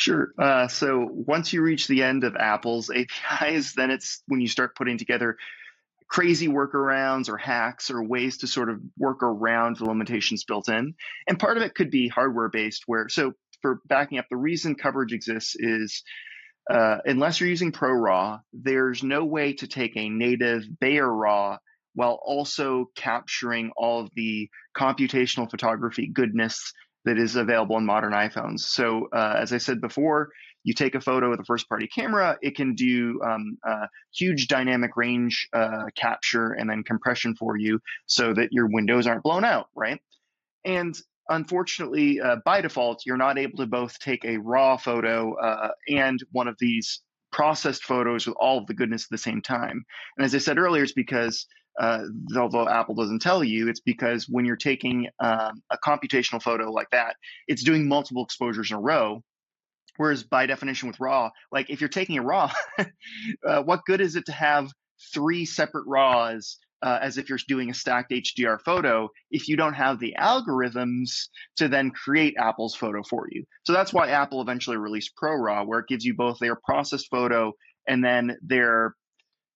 Sure. 0.00 0.32
Uh, 0.38 0.66
so 0.66 1.06
once 1.10 1.52
you 1.52 1.60
reach 1.60 1.86
the 1.86 2.02
end 2.02 2.24
of 2.24 2.34
Apple's 2.34 2.90
APIs, 2.94 3.74
then 3.74 3.90
it's 3.90 4.22
when 4.26 4.40
you 4.40 4.48
start 4.48 4.74
putting 4.74 4.96
together 4.96 5.36
crazy 6.08 6.48
workarounds 6.48 7.28
or 7.28 7.36
hacks 7.36 7.90
or 7.90 8.02
ways 8.02 8.38
to 8.38 8.46
sort 8.46 8.70
of 8.70 8.80
work 8.98 9.22
around 9.22 9.76
the 9.76 9.84
limitations 9.84 10.44
built 10.44 10.70
in. 10.70 10.94
And 11.28 11.38
part 11.38 11.58
of 11.58 11.62
it 11.62 11.74
could 11.74 11.90
be 11.90 12.08
hardware 12.08 12.48
based, 12.48 12.84
where, 12.86 13.08
so 13.10 13.34
for 13.60 13.80
backing 13.86 14.18
up, 14.18 14.24
the 14.30 14.38
reason 14.38 14.74
coverage 14.74 15.12
exists 15.12 15.54
is 15.58 16.02
uh, 16.68 16.98
unless 17.04 17.38
you're 17.38 17.50
using 17.50 17.72
Pro 17.72 17.92
Raw, 17.92 18.40
there's 18.52 19.02
no 19.02 19.24
way 19.24 19.52
to 19.54 19.66
take 19.66 19.96
a 19.96 20.08
native 20.08 20.64
Bayer 20.80 21.12
RAW 21.12 21.58
while 21.94 22.18
also 22.22 22.90
capturing 22.96 23.72
all 23.76 24.00
of 24.00 24.10
the 24.14 24.48
computational 24.76 25.50
photography 25.50 26.06
goodness 26.06 26.72
that 27.04 27.18
is 27.18 27.36
available 27.36 27.78
in 27.78 27.86
modern 27.86 28.12
iPhones. 28.12 28.60
So, 28.60 29.08
uh, 29.12 29.36
as 29.38 29.52
I 29.52 29.58
said 29.58 29.80
before, 29.80 30.30
you 30.62 30.74
take 30.74 30.94
a 30.94 31.00
photo 31.00 31.30
with 31.30 31.40
a 31.40 31.44
first 31.44 31.68
party 31.68 31.86
camera, 31.86 32.36
it 32.42 32.54
can 32.54 32.74
do 32.74 33.20
um, 33.24 33.56
uh, 33.66 33.86
huge 34.14 34.48
dynamic 34.48 34.96
range 34.96 35.48
uh, 35.52 35.84
capture 35.96 36.52
and 36.52 36.68
then 36.68 36.82
compression 36.82 37.34
for 37.34 37.56
you 37.56 37.80
so 38.06 38.34
that 38.34 38.52
your 38.52 38.68
windows 38.70 39.06
aren't 39.06 39.22
blown 39.22 39.44
out, 39.44 39.68
right? 39.74 40.00
And 40.64 40.94
unfortunately, 41.28 42.20
uh, 42.20 42.36
by 42.44 42.60
default, 42.60 43.06
you're 43.06 43.16
not 43.16 43.38
able 43.38 43.58
to 43.58 43.66
both 43.66 43.98
take 43.98 44.24
a 44.24 44.36
raw 44.36 44.76
photo 44.76 45.34
uh, 45.36 45.70
and 45.88 46.22
one 46.32 46.48
of 46.48 46.56
these 46.58 47.00
processed 47.32 47.84
photos 47.84 48.26
with 48.26 48.36
all 48.38 48.58
of 48.58 48.66
the 48.66 48.74
goodness 48.74 49.04
at 49.04 49.10
the 49.10 49.18
same 49.18 49.40
time. 49.40 49.84
And 50.16 50.24
as 50.24 50.34
I 50.34 50.38
said 50.38 50.58
earlier, 50.58 50.82
it's 50.82 50.92
because 50.92 51.46
uh, 51.80 52.02
although 52.36 52.68
Apple 52.68 52.94
doesn't 52.94 53.22
tell 53.22 53.42
you, 53.42 53.68
it's 53.68 53.80
because 53.80 54.26
when 54.28 54.44
you're 54.44 54.56
taking 54.56 55.08
um, 55.18 55.62
a 55.70 55.78
computational 55.84 56.42
photo 56.42 56.70
like 56.70 56.90
that, 56.90 57.16
it's 57.48 57.64
doing 57.64 57.88
multiple 57.88 58.22
exposures 58.22 58.70
in 58.70 58.76
a 58.76 58.80
row. 58.80 59.22
Whereas 59.96 60.22
by 60.22 60.46
definition 60.46 60.88
with 60.88 61.00
RAW, 61.00 61.30
like 61.50 61.70
if 61.70 61.80
you're 61.80 61.88
taking 61.88 62.18
a 62.18 62.22
RAW, 62.22 62.52
uh, 63.46 63.62
what 63.62 63.84
good 63.86 64.00
is 64.00 64.14
it 64.14 64.26
to 64.26 64.32
have 64.32 64.70
three 65.12 65.46
separate 65.46 65.84
RAWs 65.86 66.58
uh, 66.82 66.98
as 67.00 67.18
if 67.18 67.28
you're 67.28 67.38
doing 67.48 67.70
a 67.70 67.74
stacked 67.74 68.10
HDR 68.10 68.60
photo 68.60 69.08
if 69.30 69.48
you 69.48 69.56
don't 69.56 69.74
have 69.74 69.98
the 69.98 70.14
algorithms 70.18 71.28
to 71.56 71.68
then 71.68 71.90
create 71.90 72.34
Apple's 72.38 72.74
photo 72.74 73.02
for 73.02 73.26
you. 73.30 73.44
So 73.64 73.72
that's 73.72 73.92
why 73.92 74.08
Apple 74.08 74.40
eventually 74.42 74.76
released 74.76 75.12
ProRAW, 75.22 75.66
where 75.66 75.80
it 75.80 75.88
gives 75.88 76.04
you 76.04 76.14
both 76.14 76.38
their 76.38 76.56
processed 76.56 77.08
photo 77.10 77.52
and 77.86 78.04
then 78.04 78.36
their 78.42 78.94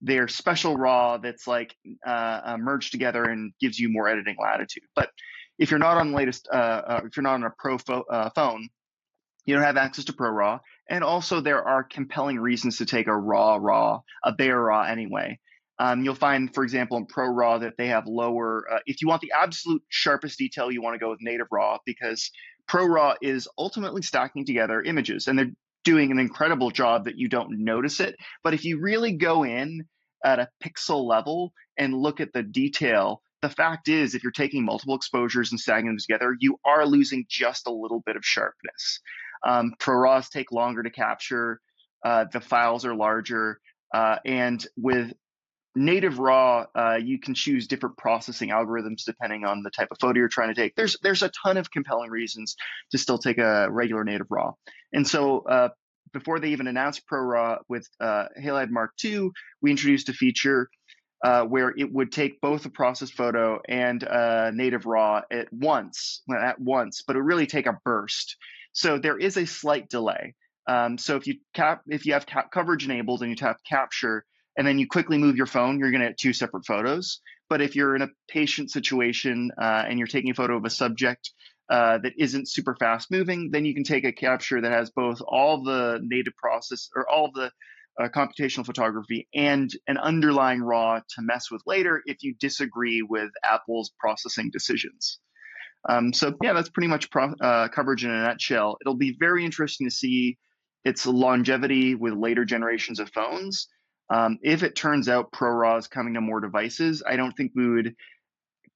their 0.04 0.28
special 0.28 0.76
raw 0.76 1.18
that's 1.18 1.46
like 1.46 1.74
uh, 2.06 2.40
uh, 2.44 2.56
merged 2.58 2.92
together 2.92 3.24
and 3.24 3.52
gives 3.60 3.78
you 3.78 3.88
more 3.88 4.08
editing 4.08 4.36
latitude. 4.40 4.84
But 4.94 5.10
if 5.58 5.70
you're 5.70 5.78
not 5.78 5.96
on 5.96 6.10
the 6.10 6.16
latest, 6.16 6.48
uh, 6.52 6.56
uh 6.56 7.00
if 7.04 7.16
you're 7.16 7.22
not 7.22 7.34
on 7.34 7.44
a 7.44 7.50
pro 7.58 7.78
fo- 7.78 8.30
phone, 8.34 8.68
you 9.46 9.54
don't 9.54 9.64
have 9.64 9.76
access 9.76 10.06
to 10.06 10.12
pro 10.12 10.30
raw. 10.30 10.60
And 10.88 11.02
also, 11.02 11.40
there 11.40 11.62
are 11.66 11.82
compelling 11.82 12.38
reasons 12.38 12.78
to 12.78 12.86
take 12.86 13.06
a 13.06 13.16
raw 13.16 13.58
raw, 13.60 14.00
a 14.22 14.32
Bayer 14.32 14.60
raw 14.60 14.82
anyway. 14.82 15.38
Um, 15.78 16.04
you'll 16.04 16.14
find, 16.14 16.54
for 16.54 16.62
example, 16.62 16.98
in 16.98 17.06
Pro 17.06 17.26
Raw 17.26 17.58
that 17.58 17.74
they 17.76 17.88
have 17.88 18.06
lower. 18.06 18.64
Uh, 18.70 18.78
if 18.86 19.02
you 19.02 19.08
want 19.08 19.22
the 19.22 19.32
absolute 19.36 19.82
sharpest 19.88 20.38
detail, 20.38 20.70
you 20.70 20.80
want 20.80 20.94
to 20.94 21.00
go 21.00 21.10
with 21.10 21.18
native 21.20 21.48
raw 21.50 21.78
because 21.84 22.30
Pro 22.68 22.86
Raw 22.86 23.14
is 23.20 23.48
ultimately 23.58 24.02
stacking 24.02 24.46
together 24.46 24.80
images, 24.80 25.26
and 25.26 25.38
they're 25.38 25.50
doing 25.84 26.10
an 26.10 26.18
incredible 26.18 26.70
job 26.70 27.04
that 27.06 27.18
you 27.18 27.28
don't 27.28 27.64
notice 27.64 28.00
it. 28.00 28.16
But 28.42 28.54
if 28.54 28.64
you 28.64 28.80
really 28.80 29.12
go 29.12 29.44
in 29.44 29.86
at 30.24 30.38
a 30.38 30.48
pixel 30.62 31.06
level 31.06 31.52
and 31.76 31.94
look 31.94 32.20
at 32.20 32.32
the 32.32 32.42
detail, 32.42 33.22
the 33.42 33.50
fact 33.50 33.88
is, 33.88 34.14
if 34.14 34.22
you're 34.22 34.32
taking 34.32 34.64
multiple 34.64 34.94
exposures 34.94 35.50
and 35.50 35.60
stacking 35.60 35.86
them 35.86 35.98
together, 35.98 36.34
you 36.40 36.58
are 36.64 36.86
losing 36.86 37.26
just 37.28 37.66
a 37.66 37.72
little 37.72 38.02
bit 38.06 38.16
of 38.16 38.24
sharpness. 38.24 39.00
Um, 39.46 39.74
ProRAWs 39.78 40.30
take 40.30 40.50
longer 40.50 40.82
to 40.82 40.90
capture. 40.90 41.60
Uh, 42.04 42.24
the 42.32 42.40
files 42.40 42.86
are 42.86 42.94
larger. 42.94 43.60
Uh, 43.92 44.16
and 44.24 44.66
with 44.76 45.12
native 45.76 46.18
raw 46.18 46.66
uh, 46.74 46.96
you 47.02 47.18
can 47.18 47.34
choose 47.34 47.66
different 47.66 47.96
processing 47.96 48.50
algorithms 48.50 49.02
depending 49.04 49.44
on 49.44 49.62
the 49.62 49.70
type 49.70 49.88
of 49.90 49.98
photo 50.00 50.20
you're 50.20 50.28
trying 50.28 50.54
to 50.54 50.60
take 50.60 50.74
there's 50.76 50.96
there's 51.02 51.22
a 51.22 51.30
ton 51.42 51.56
of 51.56 51.70
compelling 51.70 52.10
reasons 52.10 52.54
to 52.92 52.98
still 52.98 53.18
take 53.18 53.38
a 53.38 53.66
regular 53.70 54.04
native 54.04 54.28
raw 54.30 54.52
and 54.92 55.06
so 55.06 55.40
uh, 55.40 55.68
before 56.14 56.40
they 56.40 56.48
even 56.48 56.66
announced 56.66 57.02
ProRAW 57.06 57.58
with 57.68 57.86
uh, 58.00 58.26
Halide 58.42 58.70
Mark 58.70 58.92
II, 59.04 59.28
we 59.60 59.70
introduced 59.70 60.08
a 60.08 60.14
feature 60.14 60.70
uh, 61.22 61.42
where 61.44 61.74
it 61.76 61.92
would 61.92 62.12
take 62.12 62.40
both 62.40 62.64
a 62.64 62.70
processed 62.70 63.14
photo 63.14 63.60
and 63.68 64.02
a 64.02 64.50
native 64.54 64.86
RAW 64.86 65.22
at 65.30 65.52
once, 65.52 66.22
at 66.34 66.58
once, 66.58 67.02
but 67.06 67.16
it 67.16 67.18
would 67.18 67.26
really 67.26 67.46
take 67.46 67.66
a 67.66 67.78
burst. 67.84 68.36
So 68.72 68.98
there 68.98 69.18
is 69.18 69.36
a 69.36 69.46
slight 69.46 69.88
delay. 69.88 70.34
Um, 70.66 70.96
so 70.96 71.16
if 71.16 71.26
you 71.26 71.34
cap, 71.52 71.82
if 71.86 72.06
you 72.06 72.14
have 72.14 72.26
cap 72.26 72.50
coverage 72.50 72.84
enabled 72.84 73.20
and 73.20 73.30
you 73.30 73.36
tap 73.36 73.58
capture, 73.68 74.24
and 74.56 74.66
then 74.66 74.78
you 74.78 74.86
quickly 74.86 75.18
move 75.18 75.36
your 75.36 75.46
phone, 75.46 75.78
you're 75.78 75.90
going 75.90 76.00
to 76.00 76.08
get 76.08 76.18
two 76.18 76.32
separate 76.32 76.64
photos. 76.64 77.20
But 77.48 77.60
if 77.60 77.76
you're 77.76 77.96
in 77.96 78.02
a 78.02 78.08
patient 78.28 78.70
situation 78.70 79.50
uh, 79.60 79.84
and 79.86 79.98
you're 79.98 80.08
taking 80.08 80.30
a 80.30 80.34
photo 80.34 80.56
of 80.56 80.64
a 80.64 80.70
subject 80.70 81.30
uh, 81.70 81.98
that 81.98 82.12
isn't 82.18 82.48
super 82.48 82.76
fast 82.76 83.10
moving, 83.10 83.50
then 83.50 83.64
you 83.64 83.74
can 83.74 83.84
take 83.84 84.04
a 84.04 84.12
capture 84.12 84.60
that 84.60 84.72
has 84.72 84.90
both 84.90 85.20
all 85.26 85.62
the 85.62 86.00
native 86.02 86.36
process 86.36 86.90
or 86.94 87.08
all 87.08 87.30
the 87.32 87.50
uh, 88.00 88.08
computational 88.08 88.66
photography 88.66 89.28
and 89.34 89.70
an 89.86 89.96
underlying 89.96 90.60
raw 90.60 90.98
to 90.98 91.22
mess 91.22 91.50
with 91.50 91.62
later 91.66 92.02
if 92.06 92.22
you 92.22 92.34
disagree 92.38 93.02
with 93.02 93.30
Apple's 93.44 93.92
processing 93.98 94.50
decisions. 94.52 95.20
Um, 95.88 96.12
so 96.12 96.34
yeah, 96.42 96.54
that's 96.54 96.70
pretty 96.70 96.88
much 96.88 97.10
pro- 97.10 97.34
uh, 97.40 97.68
coverage 97.68 98.04
in 98.04 98.10
a 98.10 98.22
nutshell. 98.22 98.78
It'll 98.80 98.94
be 98.94 99.16
very 99.18 99.44
interesting 99.44 99.86
to 99.86 99.94
see 99.94 100.38
its 100.84 101.06
longevity 101.06 101.94
with 101.94 102.14
later 102.14 102.44
generations 102.44 103.00
of 103.00 103.10
phones. 103.10 103.68
Um, 104.10 104.38
if 104.42 104.62
it 104.62 104.76
turns 104.76 105.08
out 105.08 105.32
ProRAW 105.32 105.78
is 105.78 105.86
coming 105.86 106.14
to 106.14 106.20
more 106.20 106.40
devices, 106.40 107.02
I 107.06 107.16
don't 107.16 107.32
think 107.32 107.52
we 107.54 107.68
would 107.68 107.96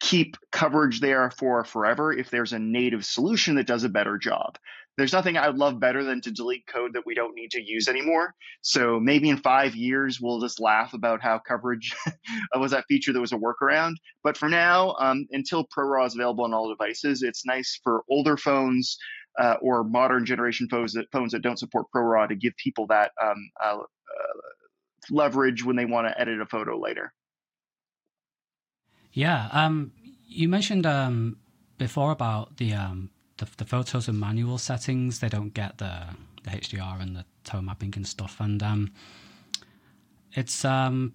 keep 0.00 0.37
coverage 0.52 1.00
there 1.00 1.30
for 1.30 1.64
forever 1.64 2.12
if 2.12 2.30
there's 2.30 2.52
a 2.52 2.58
native 2.58 3.04
solution 3.04 3.56
that 3.56 3.66
does 3.66 3.84
a 3.84 3.88
better 3.88 4.18
job. 4.18 4.58
There's 4.96 5.12
nothing 5.12 5.37
I 5.37 5.48
would 5.48 5.58
love 5.58 5.78
better 5.78 6.02
than 6.02 6.20
to 6.22 6.32
delete 6.32 6.66
code 6.66 6.94
that 6.94 7.06
we 7.06 7.14
don't 7.14 7.37
need 7.37 7.52
to 7.52 7.62
use 7.62 7.87
anymore. 7.87 8.34
So 8.62 8.98
maybe 8.98 9.28
in 9.28 9.37
five 9.37 9.76
years, 9.76 10.20
we'll 10.20 10.40
just 10.40 10.58
laugh 10.58 10.92
about 10.92 11.22
how 11.22 11.38
coverage 11.38 11.94
was 12.56 12.72
that 12.72 12.84
feature 12.88 13.12
that 13.12 13.20
was 13.20 13.32
a 13.32 13.37
workaround. 13.37 13.94
But 14.24 14.37
for 14.37 14.48
now, 14.48 14.96
um, 14.98 15.26
until 15.30 15.66
ProRAW 15.66 16.06
is 16.08 16.14
available 16.16 16.44
on 16.44 16.52
all 16.52 16.68
devices, 16.68 17.22
it's 17.22 17.46
nice 17.46 17.78
for 17.84 18.02
older 18.11 18.37
phones 18.37 18.98
uh, 19.38 19.54
or 19.62 19.84
modern 19.84 20.26
generation 20.26 20.66
phones 20.68 20.94
that, 20.94 21.06
phones 21.12 21.30
that 21.30 21.42
don't 21.42 21.61
support 21.61 21.87
ProRAW 21.94 22.28
to 22.28 22.34
give 22.34 22.54
people 22.56 22.88
that 22.88 23.12
um, 23.22 23.50
uh, 23.64 23.76
uh, 23.78 24.32
leverage 25.11 25.64
when 25.64 25.76
they 25.76 25.84
want 25.84 26.08
to 26.08 26.20
edit 26.20 26.40
a 26.40 26.46
photo 26.46 26.76
later. 26.76 27.12
Yeah, 29.12 29.48
um, 29.52 29.92
you 30.26 30.48
mentioned 30.48 30.86
um, 30.86 31.38
before 31.78 32.12
about 32.12 32.56
the, 32.58 32.74
um, 32.74 33.10
the, 33.38 33.48
the 33.56 33.64
photos 33.64 34.08
and 34.08 34.18
manual 34.20 34.58
settings. 34.58 35.20
They 35.20 35.28
don't 35.28 35.54
get 35.54 35.78
the 35.78 36.06
the 36.44 36.50
HDR 36.50 37.00
and 37.00 37.16
the 37.16 37.24
tone 37.44 37.64
mapping 37.64 37.92
and 37.96 38.06
stuff, 38.06 38.36
and 38.40 38.62
um, 38.62 38.92
it's 40.34 40.64
um, 40.64 41.14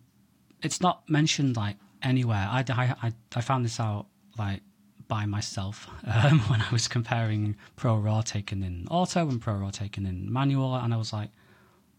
it's 0.62 0.82
not 0.82 1.08
mentioned 1.10 1.56
like 1.56 1.78
anywhere. 2.02 2.48
I, 2.50 2.64
I, 2.70 3.12
I 3.36 3.42
found 3.42 3.66
this 3.66 3.80
out 3.80 4.08
like 4.38 4.62
by 5.08 5.26
myself 5.26 5.88
um, 6.06 6.40
when 6.42 6.62
I 6.62 6.70
was 6.72 6.88
comparing 6.88 7.56
Pro 7.76 7.98
Raw 7.98 8.22
taken 8.22 8.64
in 8.64 8.88
auto 8.90 9.28
and 9.30 9.42
Pro 9.42 9.56
Raw 9.56 9.70
taken 9.70 10.06
in 10.06 10.32
manual, 10.32 10.76
and 10.76 10.94
I 10.94 10.98
was 10.98 11.14
like, 11.14 11.30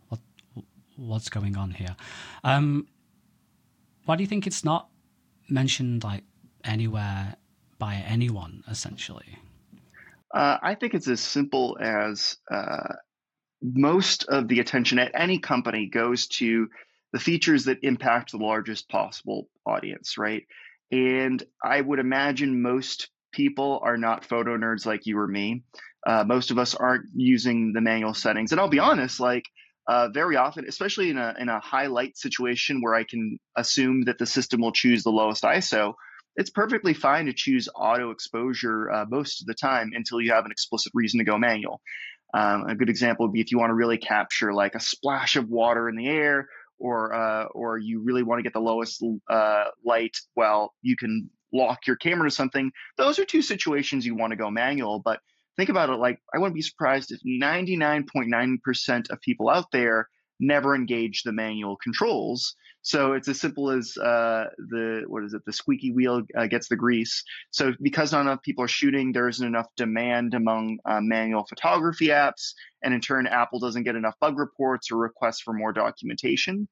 what 0.08 0.20
what's 0.96 1.28
going 1.28 1.56
on 1.56 1.70
here? 1.70 1.96
Um, 2.42 2.86
why 4.04 4.16
do 4.16 4.22
you 4.22 4.28
think 4.28 4.46
it's 4.46 4.64
not 4.64 4.88
mentioned 5.54 6.04
like 6.04 6.24
anywhere 6.64 7.36
by 7.78 7.94
anyone 7.94 8.64
essentially? 8.68 9.38
Uh, 10.34 10.58
I 10.62 10.74
think 10.74 10.94
it's 10.94 11.08
as 11.08 11.20
simple 11.20 11.78
as 11.80 12.36
uh, 12.50 12.94
most 13.62 14.24
of 14.24 14.48
the 14.48 14.60
attention 14.60 14.98
at 14.98 15.12
any 15.14 15.38
company 15.38 15.88
goes 15.88 16.26
to 16.26 16.68
the 17.12 17.20
features 17.20 17.66
that 17.66 17.78
impact 17.82 18.32
the 18.32 18.38
largest 18.38 18.88
possible 18.88 19.48
audience, 19.64 20.18
right? 20.18 20.42
And 20.90 21.42
I 21.64 21.80
would 21.80 22.00
imagine 22.00 22.60
most 22.60 23.08
people 23.32 23.80
are 23.82 23.96
not 23.96 24.24
photo 24.24 24.56
nerds 24.56 24.84
like 24.84 25.06
you 25.06 25.18
or 25.18 25.28
me. 25.28 25.62
Uh, 26.06 26.24
most 26.24 26.50
of 26.50 26.58
us 26.58 26.74
aren't 26.74 27.06
using 27.14 27.72
the 27.72 27.80
manual 27.80 28.14
settings. 28.14 28.52
And 28.52 28.60
I'll 28.60 28.68
be 28.68 28.80
honest, 28.80 29.20
like 29.20 29.44
uh, 29.86 30.08
very 30.08 30.36
often, 30.36 30.64
especially 30.66 31.10
in 31.10 31.18
a 31.18 31.34
in 31.38 31.48
a 31.48 31.60
high 31.60 31.86
light 31.86 32.16
situation 32.16 32.80
where 32.80 32.94
I 32.94 33.04
can 33.04 33.38
assume 33.56 34.04
that 34.04 34.18
the 34.18 34.26
system 34.26 34.60
will 34.60 34.72
choose 34.72 35.02
the 35.02 35.10
lowest 35.10 35.42
ISO, 35.42 35.94
it's 36.36 36.50
perfectly 36.50 36.94
fine 36.94 37.26
to 37.26 37.32
choose 37.32 37.68
auto 37.74 38.10
exposure 38.10 38.90
uh, 38.90 39.04
most 39.08 39.42
of 39.42 39.46
the 39.46 39.54
time 39.54 39.90
until 39.94 40.20
you 40.20 40.32
have 40.32 40.44
an 40.44 40.50
explicit 40.50 40.92
reason 40.94 41.18
to 41.18 41.24
go 41.24 41.38
manual. 41.38 41.80
Um, 42.32 42.64
a 42.68 42.74
good 42.74 42.88
example 42.88 43.26
would 43.26 43.32
be 43.32 43.40
if 43.40 43.52
you 43.52 43.58
want 43.58 43.70
to 43.70 43.74
really 43.74 43.98
capture 43.98 44.52
like 44.52 44.74
a 44.74 44.80
splash 44.80 45.36
of 45.36 45.48
water 45.48 45.88
in 45.88 45.96
the 45.96 46.08
air, 46.08 46.48
or 46.78 47.14
uh, 47.14 47.44
or 47.54 47.78
you 47.78 48.02
really 48.02 48.24
want 48.24 48.40
to 48.40 48.42
get 48.42 48.52
the 48.52 48.60
lowest 48.60 49.02
uh, 49.30 49.64
light. 49.84 50.16
Well, 50.34 50.74
you 50.82 50.96
can 50.96 51.30
lock 51.52 51.86
your 51.86 51.96
camera 51.96 52.28
to 52.28 52.34
something. 52.34 52.72
Those 52.96 53.20
are 53.20 53.24
two 53.24 53.42
situations 53.42 54.04
you 54.04 54.16
want 54.16 54.32
to 54.32 54.36
go 54.36 54.50
manual, 54.50 55.00
but 55.04 55.20
think 55.56 55.70
about 55.70 55.90
it 55.90 55.96
like 55.96 56.18
I 56.34 56.38
wouldn't 56.38 56.54
be 56.54 56.62
surprised 56.62 57.12
if 57.12 57.20
99.9% 57.26 59.10
of 59.10 59.20
people 59.20 59.48
out 59.48 59.70
there 59.72 60.08
never 60.40 60.74
engage 60.74 61.22
the 61.22 61.32
manual 61.32 61.76
controls. 61.76 62.56
So 62.82 63.14
it's 63.14 63.28
as 63.28 63.40
simple 63.40 63.70
as 63.70 63.96
uh, 63.96 64.44
the 64.58 65.04
what 65.06 65.24
is 65.24 65.32
it? 65.32 65.42
The 65.46 65.52
squeaky 65.52 65.92
wheel 65.92 66.22
uh, 66.36 66.46
gets 66.46 66.68
the 66.68 66.76
grease. 66.76 67.22
So 67.50 67.72
because 67.80 68.12
not 68.12 68.22
enough 68.22 68.42
people 68.42 68.64
are 68.64 68.68
shooting, 68.68 69.12
there 69.12 69.28
isn't 69.28 69.46
enough 69.46 69.68
demand 69.76 70.34
among 70.34 70.78
uh, 70.84 71.00
manual 71.00 71.46
photography 71.46 72.08
apps, 72.08 72.52
and 72.82 72.92
in 72.92 73.00
turn, 73.00 73.26
Apple 73.26 73.58
doesn't 73.58 73.84
get 73.84 73.96
enough 73.96 74.16
bug 74.20 74.38
reports 74.38 74.90
or 74.90 74.96
requests 74.98 75.40
for 75.40 75.54
more 75.54 75.72
documentation. 75.72 76.68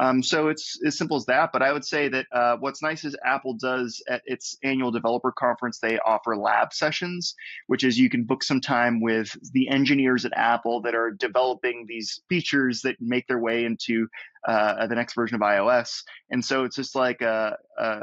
Um, 0.00 0.22
so 0.22 0.48
it's 0.48 0.78
as 0.86 0.96
simple 0.96 1.16
as 1.16 1.26
that. 1.26 1.50
But 1.52 1.62
I 1.62 1.72
would 1.72 1.84
say 1.84 2.08
that 2.08 2.26
uh, 2.32 2.56
what's 2.58 2.82
nice 2.82 3.04
is 3.04 3.16
Apple 3.24 3.54
does 3.54 4.02
at 4.08 4.22
its 4.24 4.56
annual 4.62 4.90
developer 4.90 5.32
conference, 5.32 5.78
they 5.78 5.98
offer 5.98 6.36
lab 6.36 6.72
sessions, 6.72 7.34
which 7.66 7.84
is 7.84 7.98
you 7.98 8.08
can 8.08 8.24
book 8.24 8.42
some 8.42 8.60
time 8.60 9.00
with 9.00 9.36
the 9.52 9.68
engineers 9.68 10.24
at 10.24 10.32
Apple 10.36 10.82
that 10.82 10.94
are 10.94 11.10
developing 11.10 11.84
these 11.86 12.20
features 12.28 12.82
that 12.82 12.96
make 13.00 13.26
their 13.26 13.38
way 13.38 13.64
into 13.64 14.08
uh, 14.46 14.86
the 14.86 14.94
next 14.94 15.14
version 15.14 15.36
of 15.36 15.40
iOS. 15.40 16.02
And 16.30 16.44
so 16.44 16.64
it's 16.64 16.74
just 16.74 16.96
like 16.96 17.22
a, 17.22 17.56
a, 17.78 17.98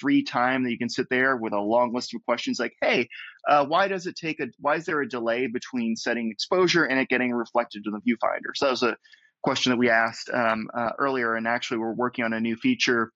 free 0.00 0.22
time 0.22 0.62
that 0.64 0.70
you 0.70 0.78
can 0.78 0.88
sit 0.88 1.08
there 1.10 1.36
with 1.36 1.52
a 1.52 1.60
long 1.60 1.92
list 1.92 2.14
of 2.14 2.24
questions 2.24 2.58
like, 2.58 2.72
hey, 2.80 3.08
uh, 3.46 3.66
why 3.66 3.88
does 3.88 4.06
it 4.06 4.16
take 4.16 4.40
a, 4.40 4.46
why 4.58 4.76
is 4.76 4.86
there 4.86 5.02
a 5.02 5.08
delay 5.08 5.48
between 5.48 5.96
setting 5.96 6.30
exposure 6.30 6.84
and 6.84 6.98
it 6.98 7.08
getting 7.08 7.32
reflected 7.32 7.84
to 7.84 7.90
the 7.90 7.98
viewfinder? 7.98 8.54
So 8.54 8.66
that 8.66 8.70
was 8.70 8.82
a 8.82 8.96
question 9.42 9.70
that 9.70 9.78
we 9.78 9.90
asked 9.90 10.30
um, 10.32 10.68
uh, 10.74 10.90
earlier, 10.98 11.34
and 11.34 11.46
actually 11.46 11.78
we're 11.78 11.92
working 11.92 12.24
on 12.24 12.32
a 12.32 12.40
new 12.40 12.56
feature 12.56 13.12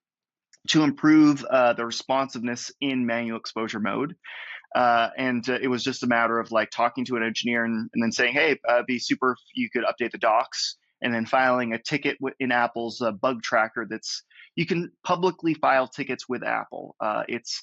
to 0.68 0.82
improve 0.82 1.44
uh, 1.44 1.72
the 1.74 1.86
responsiveness 1.86 2.72
in 2.80 3.06
manual 3.06 3.38
exposure 3.38 3.80
mode. 3.80 4.16
Uh, 4.74 5.08
and 5.16 5.48
uh, 5.48 5.58
it 5.62 5.68
was 5.68 5.82
just 5.82 6.02
a 6.02 6.06
matter 6.06 6.38
of 6.38 6.50
like 6.50 6.70
talking 6.70 7.04
to 7.04 7.16
an 7.16 7.22
engineer 7.22 7.64
and, 7.64 7.88
and 7.94 8.02
then 8.02 8.12
saying, 8.12 8.34
"Hey, 8.34 8.58
uh, 8.68 8.82
be 8.86 8.98
super 8.98 9.32
if 9.32 9.38
you 9.54 9.70
could 9.70 9.84
update 9.84 10.10
the 10.10 10.18
docs," 10.18 10.76
and 11.00 11.14
then 11.14 11.24
filing 11.24 11.72
a 11.72 11.78
ticket 11.78 12.18
in 12.40 12.52
Apple's 12.52 13.00
uh, 13.00 13.12
bug 13.12 13.42
tracker. 13.42 13.86
That's 13.88 14.22
you 14.56 14.66
can 14.66 14.90
publicly 15.04 15.54
file 15.54 15.86
tickets 15.86 16.28
with 16.28 16.42
Apple. 16.42 16.96
it's 17.28 17.62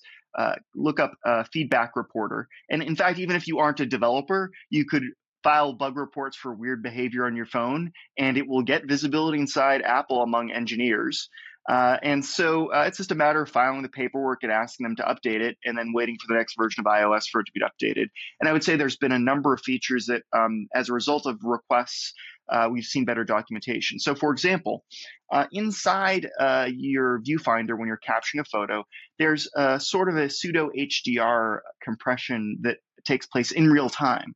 look 0.75 0.99
up 0.99 1.13
feedback 1.51 1.95
reporter, 1.95 2.47
and 2.69 2.81
in 2.81 2.95
fact, 2.95 3.19
even 3.19 3.35
if 3.35 3.47
you 3.47 3.59
aren't 3.59 3.81
a 3.81 3.85
developer, 3.85 4.49
you 4.69 4.85
could 4.85 5.03
file 5.43 5.73
bug 5.73 5.97
reports 5.97 6.37
for 6.37 6.53
weird 6.53 6.81
behavior 6.81 7.25
on 7.25 7.35
your 7.35 7.45
phone, 7.45 7.91
and 8.17 8.37
it 8.37 8.47
will 8.47 8.63
get 8.63 8.87
visibility 8.87 9.39
inside 9.39 9.81
Apple 9.81 10.21
among 10.21 10.51
engineers. 10.51 11.29
Uh, 11.69 11.97
and 12.03 12.25
so 12.25 12.73
uh, 12.73 12.83
it's 12.87 12.97
just 12.97 13.11
a 13.11 13.15
matter 13.15 13.41
of 13.41 13.49
filing 13.49 13.83
the 13.83 13.89
paperwork 13.89 14.43
and 14.43 14.51
asking 14.51 14.83
them 14.83 14.95
to 14.97 15.03
update 15.03 15.39
it, 15.39 15.57
and 15.63 15.77
then 15.77 15.93
waiting 15.93 16.17
for 16.17 16.33
the 16.33 16.37
next 16.37 16.55
version 16.57 16.81
of 16.81 16.85
iOS 16.85 17.29
for 17.29 17.41
it 17.41 17.45
to 17.45 17.51
be 17.53 17.61
updated. 17.61 18.07
And 18.39 18.49
I 18.49 18.53
would 18.53 18.63
say 18.63 18.75
there's 18.75 18.97
been 18.97 19.13
a 19.13 19.19
number 19.19 19.53
of 19.53 19.61
features 19.61 20.07
that, 20.07 20.23
um, 20.33 20.67
as 20.75 20.89
a 20.89 20.93
result 20.93 21.25
of 21.25 21.39
requests, 21.43 22.13
uh, 22.49 22.67
we've 22.69 22.83
seen 22.83 23.05
better 23.05 23.23
documentation. 23.23 23.99
So, 23.99 24.15
for 24.15 24.31
example, 24.33 24.83
uh, 25.31 25.45
inside 25.53 26.29
uh, 26.37 26.67
your 26.69 27.21
viewfinder 27.21 27.77
when 27.77 27.87
you're 27.87 27.97
capturing 27.97 28.41
a 28.41 28.45
photo, 28.45 28.83
there's 29.17 29.47
a 29.55 29.79
sort 29.79 30.09
of 30.09 30.17
a 30.17 30.29
pseudo 30.29 30.69
HDR 30.77 31.59
compression 31.81 32.57
that 32.63 32.79
takes 33.05 33.25
place 33.25 33.51
in 33.51 33.69
real 33.69 33.89
time 33.89 34.35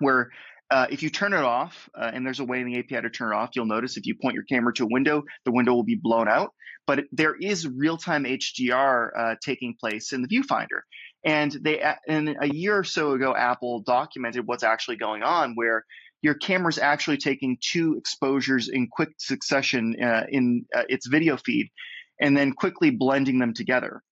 where 0.00 0.30
uh, 0.70 0.86
if 0.90 1.02
you 1.02 1.10
turn 1.10 1.32
it 1.32 1.42
off, 1.42 1.90
uh, 1.94 2.10
and 2.12 2.24
there's 2.24 2.40
a 2.40 2.44
way 2.44 2.60
in 2.60 2.66
the 2.66 2.78
API 2.78 3.02
to 3.02 3.10
turn 3.10 3.32
it 3.32 3.36
off, 3.36 3.50
you'll 3.54 3.66
notice 3.66 3.96
if 3.96 4.06
you 4.06 4.14
point 4.14 4.34
your 4.34 4.44
camera 4.44 4.72
to 4.74 4.84
a 4.84 4.88
window, 4.88 5.24
the 5.44 5.50
window 5.50 5.72
will 5.72 5.84
be 5.84 5.98
blown 6.00 6.28
out. 6.28 6.52
But 6.86 7.04
there 7.12 7.34
is 7.34 7.66
real-time 7.66 8.24
HDR 8.24 9.10
uh, 9.16 9.34
taking 9.42 9.74
place 9.78 10.12
in 10.12 10.22
the 10.22 10.28
viewfinder. 10.28 10.82
And 11.24 11.52
they, 11.52 11.82
and 12.08 12.36
a 12.40 12.48
year 12.48 12.78
or 12.78 12.84
so 12.84 13.12
ago, 13.12 13.34
Apple 13.34 13.80
documented 13.80 14.46
what's 14.46 14.62
actually 14.62 14.96
going 14.96 15.22
on, 15.22 15.54
where 15.54 15.84
your 16.22 16.34
camera's 16.34 16.78
actually 16.78 17.18
taking 17.18 17.58
two 17.60 17.96
exposures 17.98 18.68
in 18.68 18.88
quick 18.90 19.10
succession 19.18 19.96
uh, 20.02 20.24
in 20.28 20.66
uh, 20.74 20.82
its 20.88 21.06
video 21.06 21.36
feed, 21.36 21.68
and 22.20 22.36
then 22.36 22.52
quickly 22.52 22.90
blending 22.90 23.38
them 23.38 23.54
together. 23.54 24.02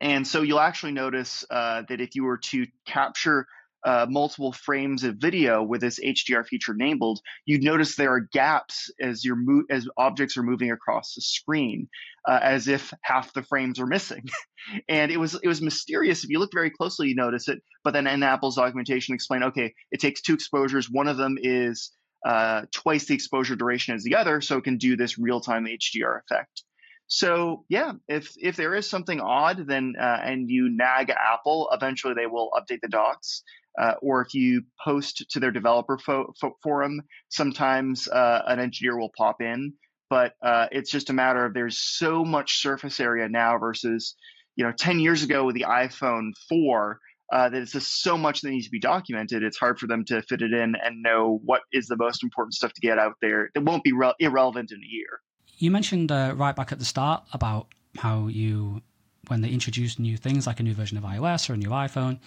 And 0.00 0.26
so 0.26 0.42
you'll 0.42 0.60
actually 0.60 0.92
notice 0.92 1.44
uh, 1.50 1.82
that 1.88 2.00
if 2.00 2.14
you 2.14 2.24
were 2.24 2.38
to 2.38 2.66
capture 2.86 3.46
uh, 3.84 4.06
multiple 4.08 4.52
frames 4.52 5.04
of 5.04 5.16
video 5.16 5.62
with 5.62 5.80
this 5.80 6.00
HDR 6.00 6.46
feature 6.46 6.72
enabled, 6.72 7.20
you'd 7.46 7.62
notice 7.62 7.94
there 7.94 8.12
are 8.12 8.28
gaps 8.32 8.90
as 9.00 9.24
your 9.24 9.36
mo- 9.36 9.64
as 9.70 9.88
objects 9.96 10.36
are 10.36 10.42
moving 10.42 10.70
across 10.70 11.14
the 11.14 11.20
screen, 11.20 11.88
uh, 12.28 12.40
as 12.42 12.68
if 12.68 12.92
half 13.02 13.32
the 13.32 13.42
frames 13.42 13.78
are 13.78 13.86
missing. 13.86 14.24
and 14.88 15.10
it 15.12 15.18
was 15.18 15.38
it 15.42 15.48
was 15.48 15.62
mysterious. 15.62 16.24
If 16.24 16.30
you 16.30 16.38
look 16.38 16.52
very 16.52 16.70
closely, 16.70 17.08
you 17.08 17.14
notice 17.14 17.48
it. 17.48 17.62
But 17.84 17.92
then 17.92 18.06
in 18.06 18.22
Apple's 18.22 18.56
documentation, 18.56 19.14
explain 19.14 19.44
okay, 19.44 19.74
it 19.90 20.00
takes 20.00 20.20
two 20.20 20.34
exposures. 20.34 20.90
One 20.90 21.08
of 21.08 21.16
them 21.16 21.36
is 21.40 21.92
uh, 22.26 22.62
twice 22.72 23.06
the 23.06 23.14
exposure 23.14 23.56
duration 23.56 23.94
as 23.94 24.02
the 24.02 24.16
other, 24.16 24.40
so 24.40 24.58
it 24.58 24.64
can 24.64 24.78
do 24.78 24.96
this 24.96 25.18
real 25.18 25.40
time 25.40 25.66
HDR 25.66 26.20
effect. 26.20 26.64
So 27.08 27.64
yeah, 27.70 27.92
if 28.06 28.34
if 28.38 28.56
there 28.56 28.74
is 28.74 28.88
something 28.88 29.20
odd, 29.20 29.66
then 29.66 29.94
uh, 29.98 30.20
and 30.22 30.48
you 30.50 30.68
nag 30.68 31.10
Apple, 31.10 31.70
eventually 31.72 32.14
they 32.14 32.26
will 32.26 32.50
update 32.50 32.80
the 32.82 32.88
docs. 32.88 33.42
Uh, 33.78 33.94
or 34.02 34.22
if 34.22 34.34
you 34.34 34.62
post 34.84 35.24
to 35.30 35.40
their 35.40 35.52
developer 35.52 35.98
fo- 35.98 36.32
fo- 36.40 36.56
forum, 36.62 37.00
sometimes 37.28 38.08
uh, 38.08 38.42
an 38.46 38.58
engineer 38.58 38.98
will 38.98 39.12
pop 39.16 39.40
in. 39.40 39.72
But 40.10 40.32
uh, 40.42 40.66
it's 40.72 40.90
just 40.90 41.10
a 41.10 41.12
matter 41.12 41.44
of 41.44 41.54
there's 41.54 41.78
so 41.78 42.24
much 42.24 42.60
surface 42.60 42.98
area 42.98 43.28
now 43.28 43.58
versus 43.58 44.16
you 44.56 44.64
know 44.64 44.72
10 44.72 45.00
years 45.00 45.22
ago 45.22 45.44
with 45.44 45.54
the 45.54 45.66
iPhone 45.68 46.32
4. 46.48 46.98
uh, 47.32 47.48
that 47.50 47.60
it's 47.60 47.72
just 47.72 48.02
so 48.02 48.16
much 48.16 48.40
that 48.40 48.50
needs 48.50 48.64
to 48.64 48.70
be 48.70 48.80
documented. 48.80 49.42
It's 49.42 49.58
hard 49.58 49.78
for 49.78 49.86
them 49.86 50.04
to 50.06 50.22
fit 50.22 50.40
it 50.40 50.52
in 50.52 50.74
and 50.82 51.02
know 51.02 51.40
what 51.44 51.60
is 51.72 51.86
the 51.86 51.96
most 51.96 52.22
important 52.22 52.54
stuff 52.54 52.72
to 52.72 52.80
get 52.80 52.98
out 52.98 53.16
there 53.20 53.50
that 53.54 53.62
won't 53.62 53.84
be 53.84 53.92
re- 53.92 54.14
irrelevant 54.18 54.72
in 54.72 54.78
a 54.78 54.88
year. 54.88 55.20
You 55.58 55.70
mentioned 55.70 56.10
uh, 56.10 56.34
right 56.36 56.56
back 56.56 56.72
at 56.72 56.78
the 56.78 56.84
start 56.84 57.24
about 57.32 57.66
how 57.98 58.28
you, 58.28 58.80
when 59.26 59.42
they 59.42 59.50
introduce 59.50 59.98
new 59.98 60.16
things 60.16 60.46
like 60.46 60.58
a 60.60 60.62
new 60.62 60.72
version 60.72 60.96
of 60.96 61.04
iOS 61.04 61.50
or 61.50 61.54
a 61.54 61.56
new 61.56 61.70
iPhone, 61.70 62.18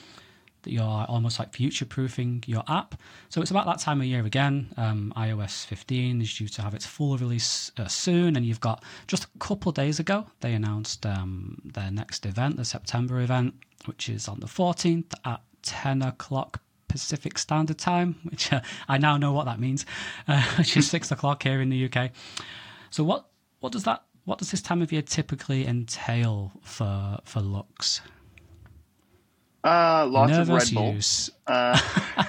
you're 0.65 1.05
almost 1.07 1.39
like 1.39 1.53
future 1.53 1.85
proofing 1.85 2.43
your 2.47 2.63
app. 2.67 2.95
So 3.29 3.41
it's 3.41 3.51
about 3.51 3.65
that 3.65 3.79
time 3.79 4.01
of 4.01 4.07
year 4.07 4.25
again. 4.25 4.73
Um, 4.77 5.13
iOS 5.15 5.65
15 5.65 6.21
is 6.21 6.37
due 6.37 6.47
to 6.49 6.61
have 6.61 6.73
its 6.73 6.85
full 6.85 7.17
release 7.17 7.71
uh, 7.77 7.87
soon, 7.87 8.35
and 8.35 8.45
you've 8.45 8.59
got 8.59 8.83
just 9.07 9.25
a 9.25 9.27
couple 9.39 9.71
days 9.71 9.99
ago 9.99 10.25
they 10.41 10.53
announced 10.53 11.05
um, 11.05 11.61
their 11.63 11.91
next 11.91 12.25
event, 12.25 12.57
the 12.57 12.65
September 12.65 13.21
event, 13.21 13.55
which 13.85 14.09
is 14.09 14.27
on 14.27 14.39
the 14.39 14.47
14th 14.47 15.13
at 15.25 15.41
10 15.63 16.01
o'clock 16.01 16.61
Pacific 16.87 17.37
Standard 17.37 17.77
Time, 17.77 18.15
which 18.29 18.51
uh, 18.51 18.61
I 18.87 18.97
now 18.97 19.17
know 19.17 19.31
what 19.31 19.45
that 19.45 19.59
means, 19.59 19.85
uh, 20.27 20.41
which 20.57 20.75
is 20.77 20.89
six 20.89 21.11
o'clock 21.11 21.43
here 21.43 21.61
in 21.61 21.69
the 21.69 21.85
UK. 21.85 22.11
So 22.89 23.03
what 23.03 23.27
what 23.61 23.71
does 23.71 23.83
that 23.85 24.03
what 24.25 24.37
does 24.37 24.51
this 24.51 24.61
time 24.61 24.81
of 24.81 24.91
year 24.91 25.01
typically 25.01 25.65
entail 25.65 26.51
for 26.61 27.19
for 27.23 27.39
Lux? 27.39 28.01
Uh, 29.63 30.07
lots 30.09 30.31
Nervous 30.31 30.49
of 30.49 30.55
Red 30.55 30.73
Bull. 30.73 30.93
use. 30.93 31.29
Uh, 31.47 31.79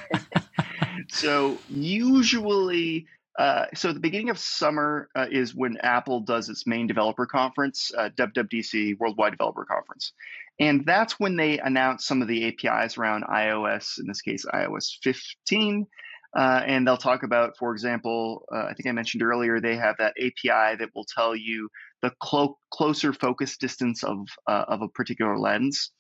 so 1.09 1.59
usually, 1.69 3.07
uh, 3.39 3.67
so 3.75 3.93
the 3.93 4.01
beginning 4.01 4.31
of 4.31 4.39
summer 4.39 5.09
uh, 5.15 5.27
is 5.31 5.55
when 5.55 5.79
Apple 5.79 6.21
does 6.21 6.49
its 6.49 6.67
main 6.67 6.87
developer 6.87 7.27
conference, 7.27 7.91
uh, 7.97 8.11
WWDC, 8.17 8.99
Worldwide 8.99 9.33
Developer 9.33 9.65
Conference, 9.65 10.13
and 10.61 10.85
that's 10.85 11.19
when 11.19 11.37
they 11.37 11.59
announce 11.59 12.05
some 12.05 12.21
of 12.21 12.29
the 12.29 12.47
APIs 12.47 12.99
around 12.99 13.25
iOS. 13.25 13.99
In 13.99 14.07
this 14.07 14.21
case, 14.21 14.45
iOS 14.53 14.99
15. 15.03 15.87
Uh, 16.35 16.63
and 16.67 16.87
they'll 16.87 16.97
talk 16.97 17.25
about, 17.25 17.59
for 17.59 17.73
example, 17.73 18.47
uh, 18.51 18.65
I 18.71 18.73
think 18.73 18.87
I 18.89 18.93
mentioned 18.93 19.23
earlier, 19.23 19.61
they 19.61 19.77
have 19.77 19.97
that 19.99 20.15
API 20.19 20.77
that 20.77 20.89
will 20.95 21.05
tell 21.05 21.37
you 21.37 21.69
the 22.01 22.11
clo- 22.23 22.57
closer 22.71 23.13
focus 23.13 23.59
distance 23.59 24.03
of 24.03 24.27
uh, 24.47 24.65
of 24.69 24.81
a 24.81 24.89
particular 24.89 25.39
lens 25.39 25.91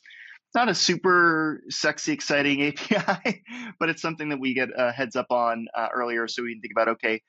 not 0.54 0.68
a 0.68 0.74
super 0.74 1.62
sexy, 1.68 2.12
exciting 2.12 2.62
API, 2.92 3.42
but 3.78 3.88
it's 3.88 4.02
something 4.02 4.30
that 4.30 4.40
we 4.40 4.54
get 4.54 4.68
a 4.76 4.92
heads 4.92 5.16
up 5.16 5.30
on 5.30 5.66
uh, 5.74 5.88
earlier, 5.94 6.28
so 6.28 6.42
we 6.42 6.54
can 6.54 6.60
think 6.60 6.72
about 6.72 6.88
okay, 6.88 7.22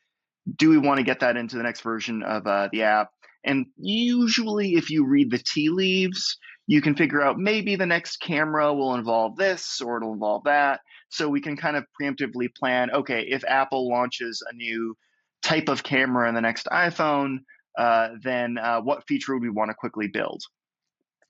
do 0.57 0.69
we 0.69 0.77
want 0.77 0.97
to 0.97 1.03
get 1.03 1.21
that 1.21 1.37
into 1.37 1.57
the 1.57 1.63
next 1.63 1.81
version 1.81 2.23
of 2.23 2.45
uh, 2.47 2.69
the 2.71 2.83
app? 2.83 3.09
And 3.45 3.65
usually, 3.77 4.75
if 4.75 4.89
you 4.89 5.05
read 5.05 5.31
the 5.31 5.37
tea 5.37 5.69
leaves, 5.69 6.37
you 6.65 6.81
can 6.81 6.95
figure 6.95 7.21
out 7.21 7.37
maybe 7.37 7.75
the 7.75 7.85
next 7.85 8.17
camera 8.17 8.73
will 8.73 8.95
involve 8.95 9.35
this 9.35 9.81
or 9.81 9.97
it'll 9.97 10.13
involve 10.13 10.45
that. 10.45 10.79
So 11.09 11.27
we 11.27 11.41
can 11.41 11.57
kind 11.57 11.75
of 11.75 11.85
preemptively 12.01 12.53
plan 12.53 12.89
okay, 12.91 13.25
if 13.27 13.43
Apple 13.45 13.89
launches 13.89 14.43
a 14.49 14.55
new 14.55 14.95
type 15.41 15.67
of 15.67 15.83
camera 15.83 16.29
in 16.29 16.35
the 16.35 16.41
next 16.41 16.67
iPhone, 16.71 17.39
uh, 17.77 18.09
then 18.21 18.57
uh, 18.57 18.81
what 18.81 19.05
feature 19.07 19.33
would 19.33 19.43
we 19.43 19.49
want 19.49 19.69
to 19.69 19.75
quickly 19.75 20.07
build? 20.07 20.41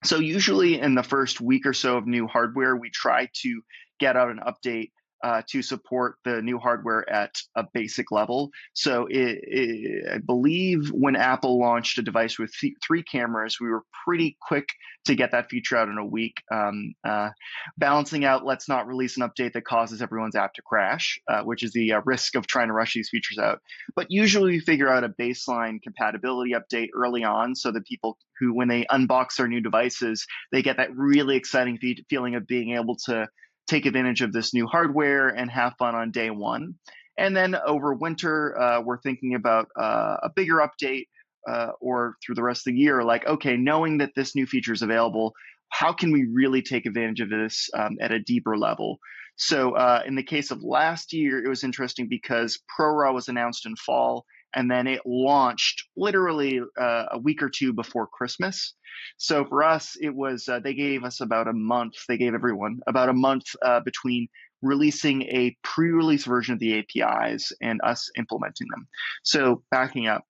So 0.04 0.20
usually 0.20 0.80
in 0.80 0.96
the 0.96 1.04
first 1.04 1.39
week 1.39 1.66
or 1.66 1.74
so 1.74 1.98
of 1.98 2.08
new 2.08 2.28
hardware, 2.28 2.76
we 2.76 2.89
try 2.89 3.30
to 3.42 3.62
get 4.00 4.18
out 4.18 4.30
an 4.30 4.39
update 4.39 4.92
uh, 5.23 5.41
to 5.47 5.62
support 5.62 6.17
the 6.25 6.41
new 6.41 6.59
hardware 6.59 7.09
at 7.09 7.41
a 7.55 7.63
basic 7.73 8.12
level. 8.12 8.51
So 8.73 9.07
it, 9.09 9.39
it, 9.41 10.13
I 10.15 10.17
believe 10.17 10.89
when 10.89 11.15
Apple 11.15 11.57
launched 11.59 11.97
a 11.97 12.01
device 12.01 12.38
with 12.38 12.51
th- 12.59 12.75
three 12.86 13.03
cameras, 13.03 13.57
we 13.59 13.69
were 13.69 13.83
pretty 14.05 14.38
quick 14.45 14.67
to 15.05 15.15
get 15.15 15.31
that 15.31 15.49
feature 15.49 15.77
out 15.77 15.88
in 15.88 15.97
a 15.97 16.05
week. 16.05 16.41
Um, 16.51 16.93
uh, 17.05 17.29
balancing 17.77 18.25
out, 18.25 18.45
let's 18.45 18.67
not 18.67 18.88
release 18.88 19.17
an 19.17 19.23
update 19.23 19.53
that 19.53 19.65
causes 19.65 20.01
everyone's 20.01 20.36
app 20.36 20.53
to 20.55 20.62
crash, 20.62 21.19
uh, 21.29 21.43
which 21.43 21.63
is 21.63 21.71
the 21.71 21.93
uh, 21.93 22.01
risk 22.05 22.36
of 22.36 22.45
trying 22.45 22.67
to 22.67 22.73
rush 22.73 22.93
these 22.93 23.09
features 23.09 23.38
out. 23.38 23.62
But 23.95 24.07
usually 24.09 24.51
we 24.51 24.59
figure 24.59 24.89
out 24.89 25.05
a 25.05 25.09
baseline 25.09 25.81
compatibility 25.81 26.53
update 26.53 26.89
early 26.93 27.23
on 27.23 27.55
so 27.55 27.71
that 27.71 27.86
people 27.86 28.17
who, 28.39 28.53
when 28.53 28.67
they 28.67 28.86
unbox 28.86 29.38
their 29.38 29.47
new 29.47 29.62
devices, 29.62 30.27
they 30.51 30.62
get 30.62 30.77
that 30.77 30.95
really 30.95 31.38
exciting 31.38 31.77
fe- 31.77 32.03
feeling 32.09 32.36
of 32.36 32.45
being 32.45 32.75
able 32.75 32.97
to 33.05 33.27
take 33.67 33.86
advantage 33.86 34.21
of 34.21 34.34
this 34.34 34.54
new 34.54 34.67
hardware 34.67 35.30
and 35.30 35.49
have 35.49 35.73
fun 35.78 35.95
on 35.95 36.12
day 36.12 36.30
one. 36.30 36.76
And 37.17 37.36
then 37.36 37.56
over 37.56 37.93
winter, 37.93 38.60
uh, 38.60 38.82
we're 38.82 39.02
thinking 39.02 39.36
about 39.36 39.67
uh, 39.80 40.17
a 40.23 40.30
bigger 40.36 40.56
update 40.56 41.08
uh, 41.47 41.71
or 41.80 42.15
through 42.26 42.36
the 42.36 42.43
rest 42.43 42.67
of 42.67 42.73
the 42.73 42.80
year, 42.80 43.04
like, 43.04 43.26
okay, 43.28 43.56
knowing 43.56 43.99
that 43.99 44.12
this 44.15 44.36
new 44.36 44.45
feature 44.45 44.73
is 44.73 44.82
available, 44.82 45.34
how 45.69 45.93
can 45.93 46.12
we 46.12 46.28
really 46.32 46.62
take 46.62 46.86
advantage 46.86 47.21
of 47.21 47.30
this 47.30 47.69
um, 47.73 47.97
at 47.99 48.12
a 48.12 48.19
deeper 48.19 48.58
level? 48.58 48.99
So, 49.36 49.71
uh, 49.71 50.04
in 50.06 50.15
the 50.15 50.23
case 50.23 50.52
of 50.52 50.63
last 50.63 51.12
year, 51.12 51.43
it 51.43 51.49
was 51.49 51.63
interesting 51.63 52.08
because 52.08 52.60
ProRAW 52.80 53.13
was 53.13 53.28
announced 53.28 53.65
in 53.65 53.76
fall 53.76 54.26
and 54.56 54.70
then 54.70 54.88
it 54.88 55.02
launched 55.06 55.86
literally 55.96 56.62
uh, 56.80 57.06
a 57.12 57.20
week 57.20 57.42
or 57.42 57.50
two 57.50 57.74
before 57.74 58.08
Christmas. 58.08 58.74
So 59.18 59.46
for 59.46 59.63
us, 59.63 59.96
it 60.00 60.13
was 60.13 60.48
uh, 60.48 60.60
they 60.60 60.74
gave 60.74 61.04
us 61.04 61.22
about 61.22 61.48
a 61.48 61.54
month. 61.54 61.94
They 62.08 62.18
gave 62.18 62.34
everyone 62.34 62.80
about 62.88 63.10
a 63.10 63.13
month 63.13 63.46
uh, 63.62 63.80
between 63.82 64.28
releasing 64.62 65.24
a 65.24 65.56
pre-release 65.63 66.26
version 66.26 66.54
of 66.54 66.60
the 66.60 66.80
APIs 66.80 67.52
and 67.62 67.82
us 67.84 68.10
implementing 68.18 68.68
them. 68.70 68.88
So 69.24 69.63
backing 69.70 70.08
up. 70.08 70.24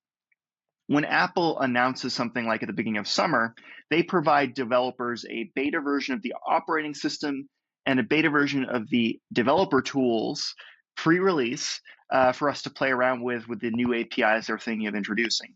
When 0.88 1.06
Apple 1.06 1.60
announces 1.60 2.14
something 2.14 2.46
like 2.46 2.62
at 2.62 2.68
the 2.68 2.74
beginning 2.74 3.00
of 3.00 3.08
summer, 3.08 3.56
they 3.90 4.04
provide 4.04 4.54
developers 4.54 5.26
a 5.30 5.50
beta 5.56 5.80
version 5.80 6.14
of 6.14 6.22
the 6.22 6.34
operating 6.46 6.94
system 6.94 7.48
and 7.86 8.00
a 8.00 8.04
beta 8.04 8.30
version 8.30 8.66
of 8.66 8.90
the 8.90 9.20
developer 9.32 9.82
tools 9.82 10.56
pre-release 10.96 11.80
uh, 12.14 12.32
for 12.32 12.50
us 12.50 12.62
to 12.62 12.70
play 12.70 12.92
around 12.92 13.24
with 13.24 13.48
with 13.48 13.60
the 13.60 13.72
new 13.72 13.94
APIs 13.94 14.48
they're 14.48 14.60
thinking 14.60 14.88
of 14.88 14.96
introducing. 14.96 15.56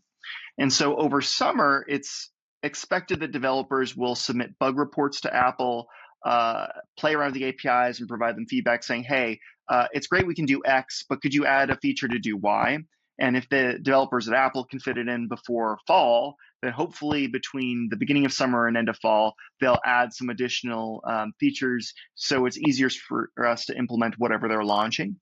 And 0.58 0.72
so 0.72 0.96
over 0.96 1.22
summer, 1.22 1.84
it's 1.88 2.30
expected 2.62 3.20
that 3.20 3.32
developers 3.32 3.96
will 3.96 4.16
submit 4.16 4.58
bug 4.58 4.76
reports 4.76 5.22
to 5.22 5.34
Apple, 5.34 5.86
uh, 6.26 6.66
play 6.98 7.14
around 7.14 7.32
with 7.32 7.40
the 7.40 7.48
APIs, 7.48 8.00
and 8.00 8.08
provide 8.08 8.36
them 8.36 8.46
feedback 8.46 8.82
saying, 8.82 9.04
"Hey, 9.04 9.38
uh, 9.68 9.86
it's 9.92 10.08
great 10.08 10.26
we 10.26 10.34
can 10.34 10.46
do 10.46 10.60
X, 10.64 11.04
but 11.08 11.22
could 11.22 11.32
you 11.32 11.46
add 11.46 11.70
a 11.70 11.76
feature 11.76 12.08
to 12.08 12.18
do 12.18 12.36
Y?" 12.36 12.78
And 13.20 13.36
if 13.36 13.48
the 13.48 13.78
developers 13.80 14.28
at 14.28 14.34
Apple 14.34 14.64
can 14.64 14.80
fit 14.80 14.98
it 14.98 15.08
in 15.08 15.28
before 15.28 15.78
fall, 15.86 16.36
then 16.62 16.72
hopefully 16.72 17.26
between 17.28 17.88
the 17.90 17.96
beginning 17.96 18.24
of 18.26 18.32
summer 18.32 18.66
and 18.66 18.76
end 18.76 18.88
of 18.88 18.96
fall, 18.98 19.34
they'll 19.60 19.80
add 19.84 20.12
some 20.12 20.28
additional 20.28 21.02
um, 21.06 21.32
features 21.38 21.94
so 22.14 22.46
it's 22.46 22.58
easier 22.58 22.90
for, 22.90 23.30
us 23.44 23.66
to 23.66 23.76
implement 23.76 24.18
whatever 24.18 24.48
they're 24.48 24.64
launching. 24.64 25.16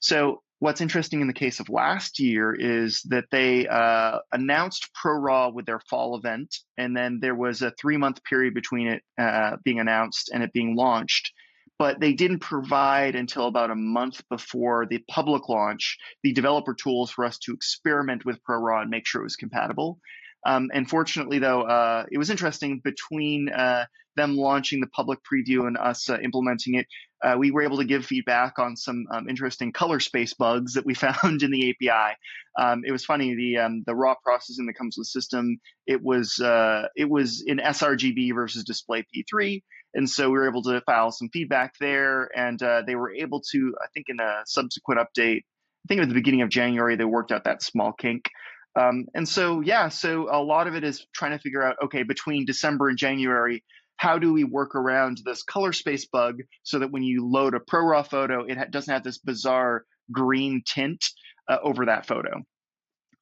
So 0.00 0.42
what's 0.60 0.82
interesting 0.82 1.22
in 1.22 1.26
the 1.26 1.32
case 1.32 1.58
of 1.58 1.68
last 1.70 2.20
year 2.20 2.54
is 2.54 3.02
that 3.08 3.24
they 3.30 3.66
uh, 3.66 4.18
announced 4.30 4.90
ProRAW 4.94 5.52
with 5.54 5.66
their 5.66 5.80
fall 5.80 6.16
event, 6.16 6.54
and 6.76 6.96
then 6.96 7.18
there 7.20 7.34
was 7.34 7.62
a 7.62 7.72
three 7.72 7.96
month 7.96 8.22
period 8.22 8.54
between 8.54 8.86
it 8.86 9.02
uh, 9.18 9.56
being 9.64 9.80
announced 9.80 10.30
and 10.32 10.42
it 10.42 10.52
being 10.52 10.76
launched. 10.76 11.32
But 11.78 11.98
they 11.98 12.12
didn't 12.12 12.40
provide 12.40 13.14
until 13.14 13.46
about 13.46 13.70
a 13.70 13.74
month 13.74 14.22
before 14.28 14.86
the 14.86 15.02
public 15.10 15.48
launch 15.48 15.96
the 16.22 16.34
developer 16.34 16.74
tools 16.74 17.10
for 17.10 17.24
us 17.24 17.38
to 17.38 17.54
experiment 17.54 18.26
with 18.26 18.42
ProRAW 18.44 18.82
and 18.82 18.90
make 18.90 19.06
sure 19.06 19.22
it 19.22 19.24
was 19.24 19.36
compatible. 19.36 19.98
Um, 20.46 20.70
and 20.74 20.88
fortunately, 20.88 21.38
though, 21.38 21.62
uh, 21.62 22.04
it 22.12 22.18
was 22.18 22.28
interesting 22.28 22.80
between 22.84 23.48
uh, 23.48 23.86
them 24.16 24.36
launching 24.36 24.80
the 24.80 24.86
public 24.88 25.20
preview 25.20 25.66
and 25.66 25.78
us 25.78 26.10
uh, 26.10 26.18
implementing 26.22 26.74
it. 26.74 26.86
Uh, 27.22 27.36
we 27.38 27.50
were 27.50 27.62
able 27.62 27.78
to 27.78 27.84
give 27.84 28.06
feedback 28.06 28.58
on 28.58 28.76
some 28.76 29.06
um, 29.10 29.28
interesting 29.28 29.72
color 29.72 30.00
space 30.00 30.34
bugs 30.34 30.74
that 30.74 30.86
we 30.86 30.94
found 31.06 31.42
in 31.42 31.50
the 31.50 31.70
API. 31.70 32.16
Um, 32.58 32.82
it 32.84 32.92
was 32.92 33.04
funny 33.04 33.34
the 33.34 33.58
um, 33.58 33.82
the 33.86 33.94
raw 33.94 34.14
processing 34.22 34.66
that 34.66 34.74
comes 34.74 34.96
with 34.96 35.06
the 35.06 35.20
system. 35.20 35.60
It 35.86 36.02
was 36.02 36.40
uh, 36.40 36.88
it 36.96 37.08
was 37.08 37.42
in 37.46 37.58
sRGB 37.58 38.34
versus 38.34 38.64
display 38.64 39.04
P3, 39.14 39.62
and 39.94 40.08
so 40.08 40.28
we 40.28 40.38
were 40.38 40.48
able 40.48 40.62
to 40.62 40.80
file 40.82 41.10
some 41.10 41.28
feedback 41.32 41.74
there. 41.80 42.30
And 42.36 42.62
uh, 42.62 42.82
they 42.86 42.94
were 42.94 43.12
able 43.12 43.42
to, 43.52 43.74
I 43.82 43.86
think, 43.92 44.06
in 44.08 44.20
a 44.20 44.42
subsequent 44.46 45.00
update, 45.00 45.42
I 45.84 45.88
think 45.88 46.02
at 46.02 46.08
the 46.08 46.14
beginning 46.14 46.42
of 46.42 46.48
January, 46.48 46.96
they 46.96 47.04
worked 47.04 47.32
out 47.32 47.44
that 47.44 47.62
small 47.62 47.92
kink. 47.92 48.30
Um, 48.78 49.06
and 49.14 49.28
so, 49.28 49.60
yeah, 49.60 49.88
so 49.88 50.28
a 50.30 50.38
lot 50.42 50.68
of 50.68 50.76
it 50.76 50.84
is 50.84 51.04
trying 51.12 51.32
to 51.32 51.38
figure 51.38 51.62
out 51.62 51.76
okay, 51.84 52.04
between 52.04 52.44
December 52.44 52.88
and 52.88 52.96
January, 52.96 53.64
how 54.00 54.18
do 54.18 54.32
we 54.32 54.44
work 54.44 54.74
around 54.74 55.20
this 55.26 55.42
color 55.42 55.74
space 55.74 56.06
bug 56.06 56.40
so 56.62 56.78
that 56.78 56.90
when 56.90 57.02
you 57.02 57.28
load 57.28 57.52
a 57.52 57.60
ProRAW 57.60 58.08
photo, 58.08 58.44
it 58.44 58.56
ha- 58.56 58.64
doesn't 58.70 58.90
have 58.90 59.04
this 59.04 59.18
bizarre 59.18 59.84
green 60.10 60.62
tint 60.66 61.04
uh, 61.50 61.58
over 61.62 61.84
that 61.84 62.06
photo? 62.06 62.42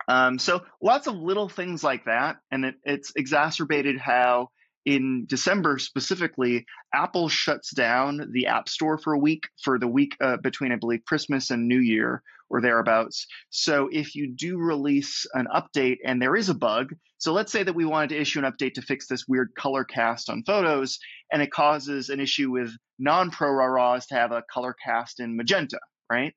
Um, 0.06 0.38
so, 0.38 0.62
lots 0.80 1.08
of 1.08 1.16
little 1.16 1.48
things 1.48 1.82
like 1.82 2.04
that. 2.04 2.36
And 2.52 2.64
it, 2.64 2.76
it's 2.84 3.12
exacerbated 3.16 3.98
how 3.98 4.50
in 4.86 5.26
December 5.26 5.80
specifically, 5.80 6.64
Apple 6.94 7.28
shuts 7.28 7.74
down 7.74 8.28
the 8.30 8.46
App 8.46 8.68
Store 8.68 8.98
for 8.98 9.14
a 9.14 9.18
week 9.18 9.48
for 9.64 9.80
the 9.80 9.88
week 9.88 10.16
uh, 10.20 10.36
between, 10.36 10.70
I 10.70 10.76
believe, 10.76 11.04
Christmas 11.04 11.50
and 11.50 11.66
New 11.66 11.80
Year, 11.80 12.22
or 12.50 12.60
thereabouts. 12.60 13.26
So 13.50 13.88
if 13.90 14.14
you 14.14 14.32
do 14.34 14.58
release 14.58 15.26
an 15.34 15.46
update 15.54 15.98
and 16.04 16.20
there 16.20 16.36
is 16.36 16.48
a 16.48 16.54
bug, 16.54 16.94
so 17.18 17.32
let's 17.32 17.52
say 17.52 17.62
that 17.62 17.74
we 17.74 17.84
wanted 17.84 18.10
to 18.10 18.20
issue 18.20 18.38
an 18.38 18.50
update 18.50 18.74
to 18.74 18.82
fix 18.82 19.06
this 19.06 19.26
weird 19.26 19.50
color 19.56 19.84
cast 19.84 20.30
on 20.30 20.44
photos, 20.44 20.98
and 21.32 21.42
it 21.42 21.50
causes 21.50 22.10
an 22.10 22.20
issue 22.20 22.50
with 22.50 22.72
non-pro 22.98 23.50
RAWs 23.50 24.06
to 24.06 24.14
have 24.14 24.32
a 24.32 24.44
color 24.52 24.74
cast 24.84 25.20
in 25.20 25.36
magenta, 25.36 25.80
right? 26.10 26.34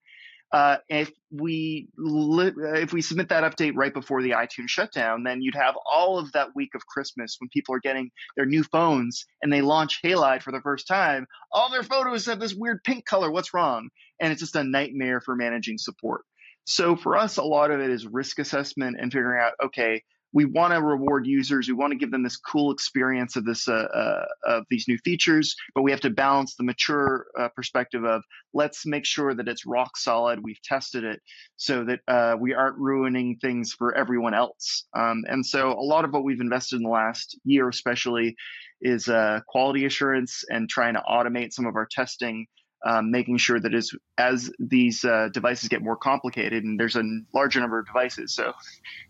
Uh, 0.51 0.77
if 0.89 1.09
we 1.31 1.87
li- 1.97 2.51
if 2.75 2.91
we 2.91 3.01
submit 3.01 3.29
that 3.29 3.49
update 3.49 3.71
right 3.75 3.93
before 3.93 4.21
the 4.21 4.31
iTunes 4.31 4.67
shutdown, 4.67 5.23
then 5.23 5.41
you'd 5.41 5.55
have 5.55 5.75
all 5.89 6.19
of 6.19 6.29
that 6.33 6.49
week 6.53 6.75
of 6.75 6.85
Christmas 6.85 7.37
when 7.39 7.47
people 7.49 7.73
are 7.73 7.79
getting 7.79 8.11
their 8.35 8.45
new 8.45 8.61
phones 8.63 9.25
and 9.41 9.51
they 9.51 9.61
launch 9.61 10.01
Halide 10.03 10.43
for 10.43 10.51
the 10.51 10.59
first 10.59 10.87
time. 10.87 11.25
All 11.53 11.71
their 11.71 11.83
photos 11.83 12.25
have 12.25 12.41
this 12.41 12.53
weird 12.53 12.83
pink 12.83 13.05
color. 13.05 13.31
What's 13.31 13.53
wrong? 13.53 13.89
And 14.21 14.31
it's 14.31 14.39
just 14.39 14.55
a 14.55 14.63
nightmare 14.63 15.19
for 15.19 15.35
managing 15.35 15.77
support. 15.77 16.21
So 16.63 16.95
for 16.95 17.17
us, 17.17 17.37
a 17.37 17.43
lot 17.43 17.71
of 17.71 17.81
it 17.81 17.89
is 17.89 18.05
risk 18.05 18.39
assessment 18.39 18.97
and 18.99 19.11
figuring 19.11 19.41
out, 19.41 19.53
okay, 19.65 20.03
we 20.33 20.45
want 20.45 20.73
to 20.73 20.81
reward 20.81 21.27
users. 21.27 21.67
We 21.67 21.73
want 21.73 21.91
to 21.91 21.97
give 21.97 22.11
them 22.11 22.23
this 22.23 22.37
cool 22.37 22.71
experience 22.71 23.35
of 23.35 23.45
this 23.45 23.67
uh, 23.67 23.73
uh, 23.73 24.25
of 24.45 24.65
these 24.69 24.87
new 24.87 24.97
features, 24.99 25.55
but 25.75 25.81
we 25.81 25.91
have 25.91 25.99
to 26.01 26.09
balance 26.09 26.55
the 26.55 26.63
mature 26.63 27.25
uh, 27.37 27.49
perspective 27.49 28.05
of 28.05 28.23
let's 28.53 28.85
make 28.85 29.05
sure 29.05 29.33
that 29.33 29.47
it's 29.47 29.65
rock 29.65 29.97
solid. 29.97 30.39
We've 30.41 30.61
tested 30.63 31.03
it 31.03 31.21
so 31.57 31.83
that 31.85 31.99
uh, 32.07 32.37
we 32.39 32.53
aren't 32.53 32.77
ruining 32.77 33.37
things 33.41 33.73
for 33.73 33.95
everyone 33.95 34.33
else. 34.33 34.85
Um, 34.95 35.23
and 35.27 35.45
so 35.45 35.71
a 35.71 35.83
lot 35.83 36.05
of 36.05 36.13
what 36.13 36.23
we've 36.23 36.39
invested 36.41 36.77
in 36.77 36.83
the 36.83 36.89
last 36.89 37.37
year, 37.43 37.67
especially, 37.67 38.35
is 38.81 39.09
uh, 39.09 39.41
quality 39.47 39.85
assurance 39.85 40.43
and 40.49 40.69
trying 40.69 40.93
to 40.93 41.03
automate 41.09 41.51
some 41.51 41.65
of 41.65 41.75
our 41.75 41.87
testing 41.91 42.47
um, 42.83 43.11
making 43.11 43.37
sure 43.37 43.59
that 43.59 43.73
as 43.73 43.91
as 44.17 44.51
these 44.59 45.05
uh, 45.05 45.29
devices 45.31 45.69
get 45.69 45.81
more 45.81 45.95
complicated 45.95 46.63
and 46.63 46.79
there's 46.79 46.95
a 46.95 47.03
larger 47.33 47.59
number 47.59 47.79
of 47.79 47.85
devices. 47.85 48.33
So, 48.33 48.53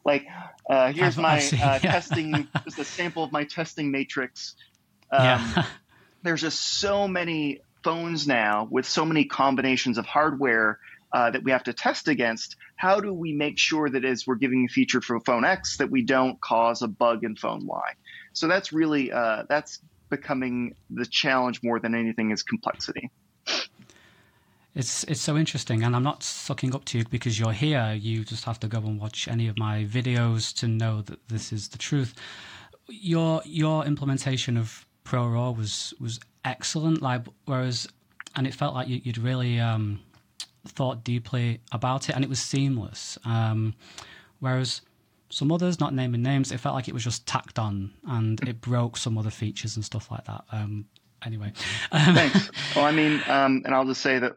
like, 0.05 0.25
uh, 0.69 0.91
here's 0.91 1.17
my 1.17 1.38
uh, 1.39 1.49
yeah. 1.53 1.77
testing. 1.79 2.47
just 2.65 2.79
a 2.79 2.86
sample 2.86 3.23
of 3.23 3.31
my 3.31 3.45
testing 3.45 3.91
matrix. 3.91 4.55
Um, 5.12 5.25
yeah. 5.25 5.65
there's 6.23 6.41
just 6.41 6.60
so 6.60 7.07
many 7.07 7.62
phones 7.84 8.27
now 8.27 8.67
with 8.69 8.86
so 8.86 9.05
many 9.05 9.25
combinations 9.25 9.97
of 9.97 10.05
hardware 10.05 10.79
uh, 11.13 11.31
that 11.31 11.43
we 11.43 11.51
have 11.51 11.63
to 11.63 11.73
test 11.73 12.07
against. 12.07 12.55
How 12.75 12.99
do 12.99 13.13
we 13.13 13.34
make 13.34 13.57
sure 13.57 13.89
that 13.89 14.05
as 14.05 14.25
we're 14.25 14.36
giving 14.36 14.65
a 14.65 14.71
feature 14.71 15.01
for 15.01 15.19
phone 15.21 15.45
X 15.45 15.77
that 15.77 15.89
we 15.89 16.03
don't 16.03 16.39
cause 16.41 16.81
a 16.81 16.88
bug 16.88 17.23
in 17.23 17.36
phone 17.36 17.65
Y? 17.65 17.93
So 18.34 18.47
that's 18.47 18.71
really 18.73 19.12
uh, 19.12 19.43
that's 19.47 19.79
becoming 20.10 20.75
the 20.89 21.05
challenge 21.05 21.62
more 21.63 21.79
than 21.79 21.95
anything 21.95 22.31
is 22.31 22.43
complexity. 22.43 23.12
It's 24.73 25.04
it's 25.04 25.19
so 25.19 25.36
interesting, 25.36 25.84
and 25.84 25.95
I'm 25.95 26.04
not 26.04 26.23
sucking 26.23 26.73
up 26.73 26.86
to 26.86 26.99
you 26.99 27.06
because 27.10 27.38
you're 27.38 27.51
here. 27.51 27.93
You 27.93 28.23
just 28.23 28.45
have 28.45 28.60
to 28.62 28.67
go 28.67 28.77
and 28.77 28.99
watch 28.99 29.27
any 29.27 29.49
of 29.49 29.58
my 29.58 29.84
videos 29.84 30.54
to 30.60 30.67
know 30.67 31.01
that 31.01 31.27
this 31.27 31.51
is 31.51 31.67
the 31.67 31.77
truth. 31.77 32.15
Your 32.88 33.41
your 33.43 33.86
implementation 33.86 34.56
of 34.58 34.86
ProRAW 35.04 35.58
was 35.58 35.93
was 35.99 36.21
excellent. 36.45 37.01
Like 37.01 37.23
whereas, 37.45 37.88
and 38.36 38.47
it 38.47 38.54
felt 38.54 38.73
like 38.73 38.88
you, 38.88 39.01
would 39.06 39.17
really 39.17 39.60
um, 39.60 39.99
thought 40.65 41.04
deeply 41.04 41.60
about 41.73 42.08
it, 42.08 42.15
and 42.15 42.23
it 42.23 42.30
was 42.30 42.39
seamless. 42.39 43.17
Um, 43.25 43.73
whereas 44.39 44.82
some 45.30 45.51
others, 45.51 45.80
not 45.80 45.93
naming 45.93 46.21
names, 46.21 46.51
it 46.51 46.60
felt 46.60 46.75
like 46.75 46.88
it 46.88 46.93
was 46.93 47.04
just 47.04 47.25
tacked 47.27 47.60
on, 47.60 47.91
and 48.08 48.39
it 48.47 48.62
broke 48.62 48.95
some 48.95 49.17
other 49.17 49.30
features 49.30 49.75
and 49.75 49.84
stuff 49.84 50.10
like 50.12 50.25
that. 50.25 50.45
Um, 50.51 50.86
anyway. 51.25 51.53
Thanks. 51.91 52.49
Well, 52.75 52.86
I 52.86 52.91
mean, 52.91 53.21
um, 53.27 53.63
and 53.65 53.75
I'll 53.75 53.86
just 53.86 54.01
say 54.01 54.19
that 54.19 54.34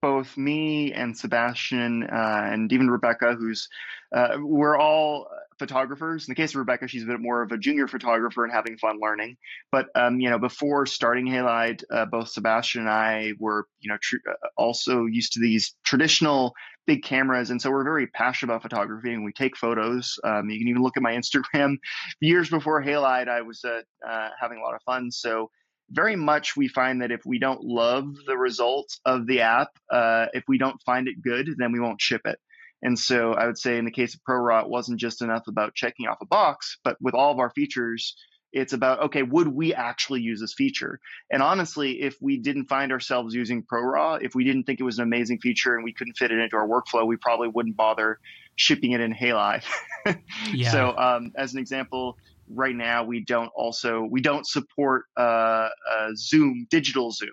both 0.00 0.38
me 0.38 0.92
and 0.94 1.16
Sebastian 1.16 2.04
uh, 2.04 2.40
and 2.50 2.72
even 2.72 2.90
Rebecca, 2.90 3.34
who's 3.38 3.68
uh, 4.14 4.38
we're 4.38 4.78
all 4.78 5.28
photographers. 5.58 6.26
In 6.26 6.32
the 6.32 6.36
case 6.36 6.50
of 6.50 6.56
Rebecca, 6.56 6.88
she's 6.88 7.02
a 7.02 7.06
bit 7.06 7.20
more 7.20 7.42
of 7.42 7.52
a 7.52 7.58
junior 7.58 7.86
photographer 7.86 8.44
and 8.44 8.52
having 8.52 8.78
fun 8.78 8.98
learning. 9.00 9.36
But 9.70 9.88
um, 9.94 10.20
you 10.20 10.30
know, 10.30 10.38
before 10.38 10.86
starting 10.86 11.26
Halide, 11.26 11.82
uh, 11.90 12.06
both 12.06 12.28
Sebastian 12.28 12.82
and 12.82 12.90
I 12.90 13.32
were 13.38 13.66
you 13.80 13.90
know 13.90 13.98
tr- 14.00 14.16
uh, 14.28 14.48
also 14.56 15.04
used 15.06 15.32
to 15.34 15.40
these 15.40 15.74
traditional 15.84 16.54
big 16.86 17.02
cameras, 17.02 17.50
and 17.50 17.60
so 17.60 17.70
we're 17.70 17.84
very 17.84 18.06
passionate 18.06 18.52
about 18.52 18.62
photography 18.62 19.12
and 19.12 19.24
we 19.24 19.32
take 19.32 19.56
photos. 19.56 20.18
Um, 20.24 20.50
you 20.50 20.58
can 20.58 20.68
even 20.68 20.82
look 20.82 20.96
at 20.96 21.02
my 21.02 21.12
Instagram. 21.12 21.76
Years 22.20 22.48
before 22.48 22.82
Halide, 22.82 23.28
I 23.28 23.42
was 23.42 23.64
uh, 23.64 23.80
uh, 24.06 24.30
having 24.40 24.58
a 24.58 24.62
lot 24.62 24.74
of 24.74 24.82
fun. 24.82 25.10
So 25.10 25.50
very 25.94 26.16
much 26.16 26.56
we 26.56 26.68
find 26.68 27.02
that 27.02 27.12
if 27.12 27.24
we 27.24 27.38
don't 27.38 27.62
love 27.62 28.14
the 28.26 28.36
results 28.36 29.00
of 29.04 29.26
the 29.26 29.40
app, 29.40 29.68
uh, 29.90 30.26
if 30.32 30.44
we 30.48 30.58
don't 30.58 30.80
find 30.82 31.08
it 31.08 31.22
good, 31.22 31.48
then 31.58 31.72
we 31.72 31.80
won't 31.80 32.00
ship 32.00 32.22
it. 32.24 32.38
And 32.82 32.98
so 32.98 33.32
I 33.32 33.46
would 33.46 33.58
say 33.58 33.78
in 33.78 33.86
the 33.86 33.90
case 33.90 34.14
of 34.14 34.20
ProRAW, 34.28 34.64
it 34.64 34.68
wasn't 34.68 35.00
just 35.00 35.22
enough 35.22 35.46
about 35.48 35.74
checking 35.74 36.06
off 36.06 36.18
a 36.20 36.26
box, 36.26 36.78
but 36.84 36.96
with 37.00 37.14
all 37.14 37.32
of 37.32 37.38
our 37.38 37.50
features, 37.50 38.14
it's 38.52 38.72
about 38.72 39.00
okay, 39.06 39.22
would 39.22 39.48
we 39.48 39.74
actually 39.74 40.20
use 40.20 40.40
this 40.40 40.54
feature? 40.54 41.00
And 41.30 41.42
honestly, 41.42 42.02
if 42.02 42.16
we 42.20 42.38
didn't 42.38 42.66
find 42.66 42.92
ourselves 42.92 43.34
using 43.34 43.64
ProRAW, 43.64 44.22
if 44.22 44.34
we 44.34 44.44
didn't 44.44 44.64
think 44.64 44.80
it 44.80 44.84
was 44.84 44.98
an 44.98 45.04
amazing 45.04 45.40
feature 45.40 45.74
and 45.74 45.82
we 45.82 45.92
couldn't 45.92 46.16
fit 46.16 46.30
it 46.30 46.38
into 46.38 46.56
our 46.56 46.68
workflow, 46.68 47.06
we 47.06 47.16
probably 47.16 47.48
wouldn't 47.48 47.76
bother 47.76 48.20
shipping 48.54 48.92
it 48.92 49.00
in 49.00 49.12
Halide. 49.12 49.64
yeah. 50.52 50.70
So 50.70 50.96
um, 50.96 51.32
as 51.36 51.52
an 51.52 51.58
example, 51.58 52.16
right 52.48 52.74
now 52.74 53.04
we 53.04 53.24
don't 53.24 53.50
also 53.54 54.06
we 54.10 54.20
don't 54.20 54.46
support 54.46 55.04
uh, 55.16 55.68
uh, 55.90 56.08
Zoom 56.16 56.66
digital 56.70 57.10
Zoom. 57.10 57.30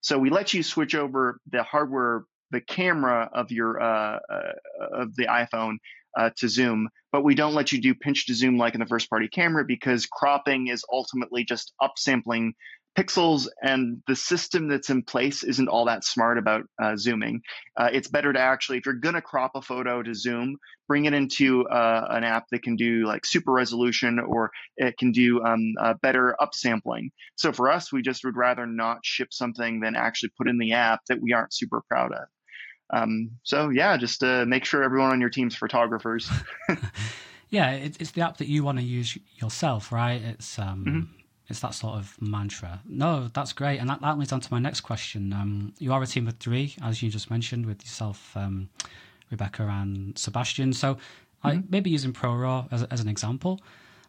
So 0.00 0.18
we 0.18 0.30
let 0.30 0.52
you 0.52 0.62
switch 0.62 0.94
over 0.94 1.38
the 1.50 1.62
hardware, 1.62 2.24
the 2.50 2.60
camera 2.60 3.30
of 3.32 3.50
your 3.50 3.80
uh, 3.80 4.18
uh 4.28 4.52
of 4.92 5.14
the 5.16 5.26
iPhone 5.26 5.76
uh, 6.16 6.30
to 6.38 6.48
Zoom, 6.48 6.88
but 7.12 7.22
we 7.22 7.34
don't 7.34 7.54
let 7.54 7.72
you 7.72 7.80
do 7.80 7.94
pinch 7.94 8.26
to 8.26 8.34
zoom 8.34 8.58
like 8.58 8.74
in 8.74 8.80
the 8.80 8.86
first 8.86 9.08
party 9.08 9.28
camera 9.28 9.64
because 9.64 10.06
cropping 10.06 10.68
is 10.68 10.84
ultimately 10.90 11.44
just 11.44 11.72
upsampling 11.80 12.52
pixels 12.96 13.48
and 13.62 14.02
the 14.06 14.16
system 14.16 14.68
that's 14.68 14.90
in 14.90 15.02
place 15.02 15.42
isn't 15.42 15.68
all 15.68 15.86
that 15.86 16.04
smart 16.04 16.38
about 16.38 16.64
uh, 16.82 16.96
zooming. 16.96 17.42
Uh, 17.76 17.88
it's 17.92 18.08
better 18.08 18.32
to 18.32 18.38
actually, 18.38 18.78
if 18.78 18.86
you're 18.86 18.94
going 18.94 19.14
to 19.14 19.22
crop 19.22 19.52
a 19.54 19.62
photo 19.62 20.02
to 20.02 20.14
zoom, 20.14 20.58
bring 20.88 21.06
it 21.06 21.14
into 21.14 21.66
uh, 21.68 22.06
an 22.10 22.24
app 22.24 22.46
that 22.50 22.62
can 22.62 22.76
do 22.76 23.06
like 23.06 23.24
super 23.24 23.52
resolution 23.52 24.18
or 24.18 24.50
it 24.76 24.98
can 24.98 25.12
do 25.12 25.42
um, 25.42 25.74
better 26.02 26.36
upsampling. 26.40 27.10
So 27.36 27.52
for 27.52 27.70
us, 27.70 27.92
we 27.92 28.02
just 28.02 28.24
would 28.24 28.36
rather 28.36 28.66
not 28.66 29.04
ship 29.04 29.32
something 29.32 29.80
than 29.80 29.96
actually 29.96 30.32
put 30.36 30.48
in 30.48 30.58
the 30.58 30.72
app 30.74 31.00
that 31.08 31.20
we 31.20 31.32
aren't 31.32 31.54
super 31.54 31.82
proud 31.88 32.12
of. 32.12 32.28
Um, 32.94 33.30
so 33.42 33.70
yeah, 33.70 33.96
just 33.96 34.22
make 34.22 34.66
sure 34.66 34.82
everyone 34.82 35.12
on 35.12 35.20
your 35.20 35.30
team's 35.30 35.56
photographers. 35.56 36.30
yeah, 37.48 37.70
it's 37.70 38.10
the 38.10 38.20
app 38.20 38.36
that 38.36 38.48
you 38.48 38.64
want 38.64 38.78
to 38.78 38.84
use 38.84 39.16
yourself, 39.36 39.92
right? 39.92 40.20
It's 40.20 40.58
um, 40.58 40.84
mm-hmm 40.84 41.21
it's 41.52 41.60
that 41.60 41.74
sort 41.74 41.96
of 41.96 42.16
mantra. 42.18 42.80
No, 42.86 43.28
that's 43.34 43.52
great, 43.52 43.78
and 43.78 43.90
that, 43.90 44.00
that 44.00 44.18
leads 44.18 44.32
on 44.32 44.40
to 44.40 44.48
my 44.50 44.58
next 44.58 44.80
question. 44.80 45.34
Um, 45.34 45.74
you 45.78 45.92
are 45.92 46.02
a 46.02 46.06
team 46.06 46.26
of 46.26 46.38
three, 46.38 46.74
as 46.82 47.02
you 47.02 47.10
just 47.10 47.30
mentioned, 47.30 47.66
with 47.66 47.82
yourself, 47.82 48.34
um, 48.34 48.70
Rebecca, 49.30 49.64
and 49.64 50.18
Sebastian. 50.18 50.72
So, 50.72 50.94
mm-hmm. 50.94 51.48
like 51.48 51.58
maybe 51.68 51.90
using 51.90 52.14
ProRAW 52.14 52.68
as, 52.72 52.84
as 52.84 53.00
an 53.00 53.08
example, 53.08 53.60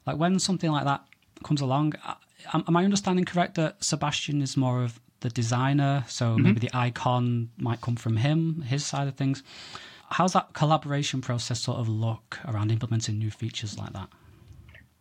like 0.08 0.16
when 0.16 0.40
something 0.40 0.72
like 0.72 0.86
that 0.86 1.06
comes 1.44 1.60
along, 1.60 1.96
uh, 2.08 2.14
am, 2.54 2.64
am 2.66 2.78
I 2.78 2.86
understanding 2.86 3.26
correct 3.26 3.56
that 3.56 3.84
Sebastian 3.84 4.42
is 4.42 4.56
more 4.56 4.82
of 4.82 5.02
the 5.20 5.30
designer? 5.30 6.06
So 6.08 6.28
mm-hmm. 6.28 6.44
maybe 6.44 6.60
the 6.62 6.72
icon 6.74 7.50
might 7.58 7.82
come 7.82 7.98
from 7.98 8.16
him, 8.16 8.62
his 8.62 8.86
side 8.86 9.10
of 9.10 9.16
things. 9.16 9.44
How's 10.12 10.32
that 10.32 10.54
collaboration 10.54 11.20
process 11.20 11.60
sort 11.60 11.80
of 11.80 11.90
look 11.90 12.40
around 12.48 12.72
implementing 12.72 13.18
new 13.18 13.32
features 13.32 13.78
like 13.78 13.92
that? 13.92 14.08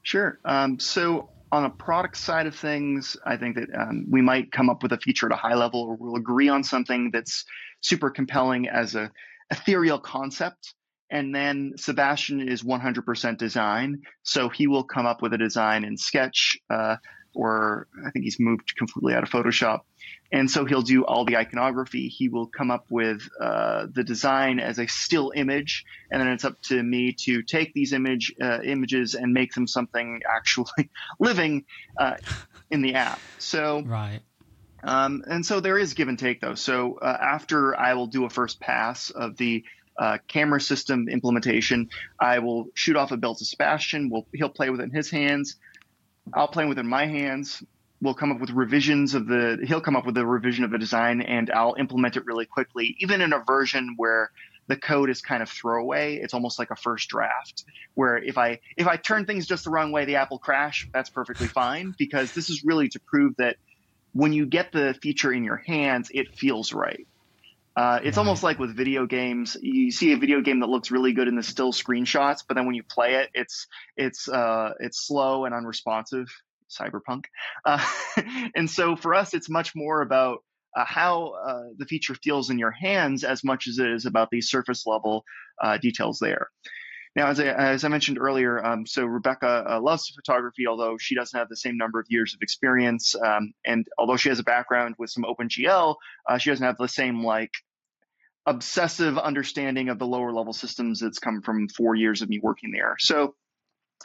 Sure. 0.03 0.41
Um, 0.45 0.81
so 0.81 1.29
on 1.53 1.67
a 1.67 1.71
product 1.71 2.17
side 2.17 2.47
of 2.47 2.57
things, 2.57 3.15
I 3.27 3.37
think 3.37 3.57
that 3.57 3.69
um, 3.79 4.07
we 4.11 4.23
might 4.23 4.51
come 4.51 4.71
up 4.71 4.83
with 4.83 4.93
a 4.93 4.99
feature 4.99 5.27
at 5.27 5.33
a 5.33 5.37
high 5.37 5.55
level, 5.55 5.83
or 5.83 5.97
we'll 5.97 6.17
agree 6.17 6.49
on 6.49 6.65
something 6.65 7.11
that's 7.13 7.45
super 7.83 8.09
compelling 8.09 8.69
as 8.69 8.95
a 8.95 9.13
ethereal 9.51 9.99
concept. 9.99 10.75
And 11.11 11.35
then 11.35 11.75
Sebastian 11.77 12.49
is 12.49 12.63
100% 12.63 13.37
design, 13.37 14.01
so 14.23 14.49
he 14.49 14.67
will 14.67 14.83
come 14.83 15.05
up 15.05 15.21
with 15.21 15.35
a 15.35 15.39
design 15.39 15.85
in 15.85 15.99
Sketch. 15.99 16.57
Uh, 16.71 16.97
or 17.35 17.87
I 18.07 18.11
think 18.11 18.25
he's 18.25 18.39
moved 18.39 18.77
completely 18.77 19.15
out 19.15 19.23
of 19.23 19.31
Photoshop. 19.31 19.81
And 20.31 20.51
so 20.51 20.65
he'll 20.65 20.83
do 20.83 21.05
all 21.05 21.27
the 21.27 21.37
iconography. 21.37 22.09
He 22.09 22.31
will 22.31 22.47
come 22.47 22.71
up 22.71 22.87
with 22.89 23.29
uh, 23.39 23.87
the 23.93 24.03
design 24.03 24.61
as 24.61 24.79
a 24.79 24.87
still 24.87 25.33
image, 25.35 25.85
and 26.11 26.21
then 26.21 26.29
it's 26.29 26.45
up 26.45 26.61
to 26.63 26.83
me 26.83 27.13
to 27.25 27.43
take 27.43 27.75
these 27.75 27.93
image 27.93 28.35
uh, 28.41 28.61
images 28.63 29.15
and 29.15 29.35
make 29.35 29.53
them 29.53 29.67
something 29.67 30.23
actually 30.29 30.91
living 31.21 31.67
uh, 31.99 32.17
in 32.71 32.81
the 32.81 32.95
app. 32.95 33.21
So 33.39 33.83
right. 33.83 34.21
Um, 34.83 35.23
and 35.29 35.47
so 35.47 35.61
there 35.61 35.79
is 35.79 35.95
give 35.95 36.09
and 36.09 36.19
take 36.19 36.41
though. 36.41 36.55
So 36.55 36.99
uh, 36.99 37.17
after 37.21 37.79
I 37.79 37.95
will 37.95 38.09
do 38.09 38.25
a 38.25 38.31
first 38.31 38.59
pass 38.59 39.11
of 39.11 39.37
the 39.37 39.65
uh, 39.97 40.19
camera 40.27 40.61
system 40.61 41.09
implementation, 41.09 41.91
I 42.19 42.41
will 42.41 42.69
shoot 42.75 42.97
off 42.97 43.13
a 43.13 43.17
bill 43.17 43.35
to 43.35 43.45
Sebastian. 43.45 44.11
We'll, 44.11 44.27
he'll 44.33 44.49
play 44.49 44.71
with 44.71 44.81
it 44.81 44.85
in 44.85 44.91
his 44.91 45.11
hands. 45.11 45.57
I'll 46.35 46.49
play 46.49 46.65
within 46.67 46.87
my 46.87 47.07
hands. 47.07 47.63
We'll 48.01 48.15
come 48.15 48.33
up 48.33 48.41
with 48.41 48.51
revisions 48.51 49.15
of 49.15 49.27
the. 49.27 49.59
He'll 49.67 49.81
come 49.81 49.97
up 49.97 50.07
with 50.07 50.17
a 50.17 50.27
revision 50.27 50.65
of 50.65 50.71
the 50.71 50.79
design, 50.79 51.21
and 51.23 51.51
I'll 51.51 51.77
implement 51.79 52.17
it 52.17 52.25
really 52.27 52.47
quickly, 52.47 52.97
even 53.01 53.21
in 53.21 53.33
a 53.33 53.45
version 53.47 53.95
where 53.97 54.31
the 54.69 54.77
code 54.77 55.11
is 55.11 55.21
kind 55.21 55.43
of 55.43 55.51
throwaway. 55.51 56.17
It's 56.17 56.35
almost 56.35 56.59
like 56.59 56.71
a 56.71 56.77
first 56.77 57.09
draft 57.09 57.65
where 57.95 58.17
if 58.19 58.39
I 58.39 58.59
if 58.77 58.87
I 58.87 58.97
turn 58.97 59.27
things 59.27 59.47
just 59.47 59.65
the 59.65 59.71
wrong 59.71 59.93
way, 59.93 60.05
the 60.05 60.17
app 60.17 60.31
will 60.31 60.39
crash. 60.39 60.89
That's 60.93 61.11
perfectly 61.11 61.49
fine 61.49 61.95
because 61.99 62.33
this 62.33 62.51
is 62.51 62.63
really 62.65 62.89
to 62.89 63.01
prove 63.09 63.35
that 63.39 63.57
when 64.13 64.33
you 64.33 64.47
get 64.47 64.73
the 64.73 64.95
feature 65.03 65.33
in 65.33 65.45
your 65.45 65.63
hands, 65.67 66.09
it 66.13 66.29
feels 66.37 66.73
right. 66.73 67.07
Uh, 67.75 68.01
it's 68.03 68.17
right. 68.17 68.23
almost 68.23 68.43
like 68.43 68.59
with 68.59 68.77
video 68.77 69.07
games. 69.07 69.57
You 69.61 69.91
see 69.91 70.13
a 70.13 70.17
video 70.17 70.41
game 70.41 70.61
that 70.61 70.69
looks 70.69 70.91
really 70.91 71.13
good 71.13 71.29
in 71.29 71.37
the 71.37 71.43
still 71.43 71.73
screenshots, 71.73 72.45
but 72.47 72.55
then 72.55 72.67
when 72.67 72.75
you 72.75 72.83
play 72.83 73.15
it, 73.17 73.31
it's 73.35 73.67
it's 73.97 74.29
uh, 74.29 74.73
it's 74.81 75.07
slow 75.07 75.45
and 75.45 75.55
unresponsive. 75.55 76.29
Cyberpunk, 76.71 77.25
uh, 77.67 77.85
and 78.55 78.71
so 78.71 78.97
for 78.97 79.15
us, 79.15 79.35
it's 79.35 79.51
much 79.51 79.75
more 79.75 80.01
about 80.01 80.39
uh, 80.75 80.85
how 80.87 81.35
uh, 81.47 81.65
the 81.77 81.85
feature 81.85 82.15
feels 82.15 82.49
in 82.49 82.59
your 82.59 82.71
hands 82.71 83.25
as 83.25 83.45
much 83.45 83.69
as 83.69 83.79
it 83.79 83.91
is 83.91 84.07
about 84.07 84.31
the 84.31 84.41
surface 84.41 84.87
level 84.87 85.25
uh, 85.63 85.77
details 85.77 86.19
there. 86.19 86.49
Now, 87.15 87.29
as 87.29 87.39
I, 87.39 87.45
as 87.45 87.85
I 87.85 87.89
mentioned 87.89 88.19
earlier, 88.19 88.65
um, 88.65 88.87
so 88.87 89.05
Rebecca 89.05 89.65
uh, 89.69 89.81
loves 89.81 90.09
photography, 90.09 90.67
although 90.67 90.97
she 90.99 91.15
doesn't 91.15 91.39
have 91.39 91.51
the 91.51 91.57
same 91.57 91.77
number 91.77 92.01
of 92.01 92.07
years 92.09 92.35
of 92.35 92.41
experience. 92.41 93.15
Um, 93.15 93.53
and 93.67 93.87
although 93.99 94.17
she 94.17 94.31
has 94.31 94.39
a 94.39 94.45
background 94.45 94.95
with 94.99 95.11
some 95.11 95.25
OpenGL, 95.25 95.97
uh, 96.29 96.39
she 96.39 96.51
doesn't 96.51 96.65
have 96.65 96.79
the 96.79 96.89
same 96.89 97.23
like 97.23 97.53
obsessive 98.47 99.19
understanding 99.19 99.91
of 99.91 99.99
the 99.99 100.07
lower 100.07 100.33
level 100.33 100.55
systems 100.55 101.01
that's 101.01 101.19
come 101.19 101.43
from 101.43 101.69
four 101.69 101.95
years 101.95 102.23
of 102.23 102.29
me 102.29 102.41
working 102.43 102.73
there. 102.73 102.97
So 102.99 103.35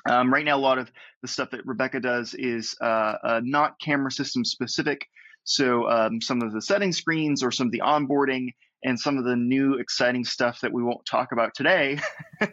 um, 0.07 0.31
right 0.31 0.45
now, 0.45 0.57
a 0.57 0.59
lot 0.59 0.77
of 0.77 0.91
the 1.21 1.27
stuff 1.27 1.51
that 1.51 1.65
Rebecca 1.65 1.99
does 1.99 2.33
is 2.33 2.75
uh, 2.81 2.85
uh, 3.23 3.41
not 3.43 3.79
camera 3.79 4.11
system 4.11 4.45
specific. 4.45 5.07
So 5.43 5.89
um, 5.89 6.21
some 6.21 6.41
of 6.41 6.51
the 6.51 6.61
setting 6.61 6.91
screens 6.91 7.41
or 7.41 7.51
some 7.51 7.67
of 7.67 7.71
the 7.71 7.81
onboarding 7.83 8.49
and 8.83 8.99
some 8.99 9.17
of 9.17 9.23
the 9.23 9.35
new 9.35 9.75
exciting 9.75 10.23
stuff 10.23 10.61
that 10.61 10.71
we 10.71 10.83
won't 10.83 11.05
talk 11.05 11.31
about 11.31 11.55
today. 11.55 11.99
uh, 12.41 12.47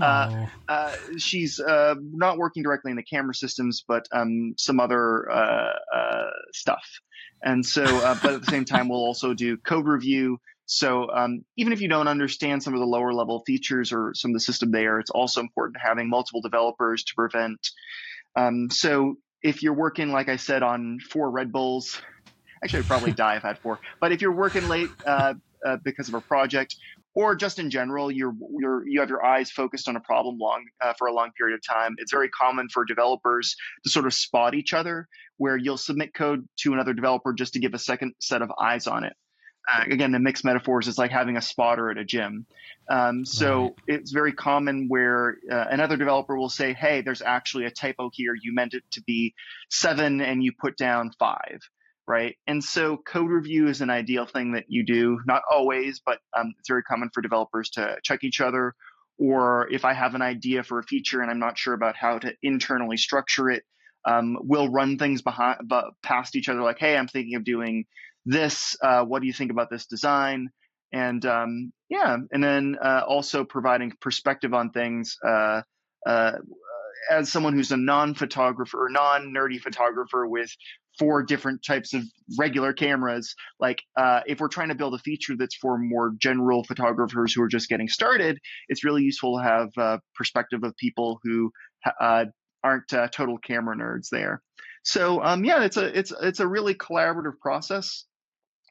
oh. 0.00 0.48
uh, 0.68 0.96
she's 1.18 1.60
uh, 1.60 1.94
not 2.00 2.38
working 2.38 2.62
directly 2.62 2.90
in 2.90 2.96
the 2.96 3.02
camera 3.02 3.34
systems, 3.34 3.84
but 3.86 4.06
um, 4.12 4.54
some 4.56 4.80
other 4.80 5.30
uh, 5.30 5.72
uh, 5.94 6.30
stuff. 6.52 6.84
And 7.42 7.64
so, 7.64 7.82
uh, 7.84 8.16
but 8.22 8.34
at 8.34 8.40
the 8.44 8.50
same 8.50 8.64
time, 8.64 8.88
we'll 8.88 9.00
also 9.04 9.34
do 9.34 9.56
code 9.56 9.86
review. 9.86 10.38
So 10.66 11.10
um, 11.10 11.44
even 11.56 11.72
if 11.72 11.80
you 11.82 11.88
don't 11.88 12.08
understand 12.08 12.62
some 12.62 12.72
of 12.72 12.80
the 12.80 12.86
lower 12.86 13.12
level 13.12 13.42
features 13.46 13.92
or 13.92 14.12
some 14.14 14.30
of 14.30 14.34
the 14.34 14.40
system 14.40 14.70
there, 14.70 14.98
it's 14.98 15.10
also 15.10 15.40
important 15.40 15.76
having 15.82 16.08
multiple 16.08 16.40
developers 16.40 17.04
to 17.04 17.14
prevent. 17.14 17.70
Um, 18.34 18.70
so 18.70 19.16
if 19.42 19.62
you're 19.62 19.74
working, 19.74 20.10
like 20.10 20.28
I 20.28 20.36
said, 20.36 20.62
on 20.62 21.00
four 21.00 21.30
Red 21.30 21.52
Bulls, 21.52 22.00
actually 22.62 22.80
I'd 22.80 22.86
probably 22.86 23.12
die 23.16 23.36
if 23.36 23.44
I 23.44 23.48
had 23.48 23.58
four. 23.58 23.78
But 24.00 24.12
if 24.12 24.22
you're 24.22 24.32
working 24.32 24.68
late 24.68 24.88
uh, 25.06 25.34
uh, 25.64 25.76
because 25.84 26.08
of 26.08 26.14
a 26.14 26.20
project, 26.20 26.76
or 27.14 27.34
just 27.36 27.58
in 27.58 27.70
general, 27.70 28.10
you're 28.10 28.34
you're 28.58 28.86
you 28.86 29.00
have 29.00 29.08
your 29.08 29.24
eyes 29.24 29.50
focused 29.50 29.88
on 29.88 29.96
a 29.96 30.00
problem 30.00 30.38
long 30.38 30.64
uh, 30.80 30.92
for 30.98 31.06
a 31.06 31.12
long 31.12 31.30
period 31.36 31.54
of 31.54 31.60
time. 31.66 31.94
It's 31.98 32.12
very 32.12 32.28
common 32.28 32.68
for 32.68 32.84
developers 32.84 33.56
to 33.84 33.90
sort 33.90 34.06
of 34.06 34.14
spot 34.14 34.54
each 34.54 34.74
other, 34.74 35.08
where 35.36 35.56
you'll 35.56 35.76
submit 35.76 36.14
code 36.14 36.48
to 36.58 36.72
another 36.72 36.92
developer 36.92 37.32
just 37.32 37.54
to 37.54 37.60
give 37.60 37.74
a 37.74 37.78
second 37.78 38.14
set 38.18 38.42
of 38.42 38.50
eyes 38.60 38.86
on 38.86 39.04
it. 39.04 39.14
Uh, 39.72 39.84
again, 39.90 40.12
the 40.12 40.18
mixed 40.18 40.44
metaphors 40.44 40.88
is 40.88 40.98
like 40.98 41.10
having 41.10 41.38
a 41.38 41.42
spotter 41.42 41.90
at 41.90 41.96
a 41.96 42.04
gym. 42.04 42.46
Um, 42.90 43.24
so 43.24 43.62
right. 43.62 43.72
it's 43.86 44.12
very 44.12 44.32
common 44.32 44.88
where 44.88 45.38
uh, 45.50 45.64
another 45.70 45.96
developer 45.96 46.36
will 46.36 46.50
say, 46.50 46.74
"Hey, 46.74 47.00
there's 47.00 47.22
actually 47.22 47.64
a 47.64 47.70
typo 47.70 48.10
here. 48.12 48.34
You 48.34 48.54
meant 48.54 48.74
it 48.74 48.82
to 48.92 49.02
be 49.02 49.34
seven, 49.70 50.20
and 50.20 50.42
you 50.42 50.52
put 50.60 50.76
down 50.76 51.12
five 51.18 51.60
right? 52.06 52.36
And 52.46 52.62
so 52.62 52.96
code 52.96 53.30
review 53.30 53.68
is 53.68 53.80
an 53.80 53.90
ideal 53.90 54.26
thing 54.26 54.52
that 54.52 54.66
you 54.68 54.84
do, 54.84 55.20
not 55.26 55.42
always, 55.50 56.00
but 56.04 56.18
um, 56.36 56.54
it's 56.58 56.68
very 56.68 56.82
common 56.82 57.10
for 57.12 57.22
developers 57.22 57.70
to 57.70 57.96
check 58.02 58.24
each 58.24 58.40
other. 58.40 58.74
Or 59.18 59.68
if 59.70 59.84
I 59.84 59.94
have 59.94 60.14
an 60.14 60.22
idea 60.22 60.64
for 60.64 60.78
a 60.78 60.82
feature 60.82 61.20
and 61.20 61.30
I'm 61.30 61.38
not 61.38 61.56
sure 61.56 61.74
about 61.74 61.96
how 61.96 62.18
to 62.18 62.34
internally 62.42 62.96
structure 62.96 63.48
it, 63.50 63.62
um, 64.04 64.36
we'll 64.40 64.68
run 64.68 64.98
things 64.98 65.22
behind, 65.22 65.60
but 65.66 65.84
past 66.02 66.36
each 66.36 66.48
other, 66.48 66.60
like, 66.60 66.78
"Hey, 66.78 66.96
I'm 66.96 67.08
thinking 67.08 67.36
of 67.36 67.44
doing 67.44 67.86
this. 68.26 68.76
Uh, 68.82 69.04
what 69.04 69.20
do 69.20 69.26
you 69.26 69.32
think 69.32 69.50
about 69.50 69.70
this 69.70 69.86
design?" 69.86 70.50
And 70.92 71.24
um, 71.24 71.72
yeah, 71.88 72.18
and 72.30 72.44
then 72.44 72.76
uh, 72.82 73.02
also 73.06 73.44
providing 73.44 73.92
perspective 74.00 74.52
on 74.52 74.70
things. 74.70 75.16
Uh, 75.26 75.62
uh 76.06 76.32
as 77.10 77.30
someone 77.30 77.52
who's 77.52 77.72
a 77.72 77.76
non-photographer 77.76 78.86
or 78.86 78.88
non-nerdy 78.88 79.60
photographer 79.60 80.26
with 80.26 80.50
four 80.98 81.22
different 81.22 81.64
types 81.64 81.94
of 81.94 82.02
regular 82.38 82.72
cameras. 82.72 83.34
Like 83.60 83.82
uh, 83.96 84.20
if 84.26 84.40
we're 84.40 84.48
trying 84.48 84.68
to 84.68 84.74
build 84.74 84.94
a 84.94 84.98
feature 84.98 85.34
that's 85.36 85.56
for 85.56 85.78
more 85.78 86.12
general 86.18 86.64
photographers 86.64 87.32
who 87.32 87.42
are 87.42 87.48
just 87.48 87.68
getting 87.68 87.88
started, 87.88 88.38
it's 88.68 88.84
really 88.84 89.02
useful 89.02 89.38
to 89.38 89.44
have 89.44 89.68
a 89.76 90.00
perspective 90.14 90.62
of 90.62 90.76
people 90.76 91.20
who 91.22 91.52
uh, 92.00 92.26
aren't 92.62 92.92
uh, 92.92 93.08
total 93.08 93.38
camera 93.38 93.76
nerds 93.76 94.08
there. 94.10 94.42
So 94.82 95.22
um, 95.22 95.44
yeah, 95.44 95.64
it's 95.64 95.76
a 95.76 95.98
it's 95.98 96.12
it's 96.22 96.40
a 96.40 96.46
really 96.46 96.74
collaborative 96.74 97.38
process. 97.40 98.04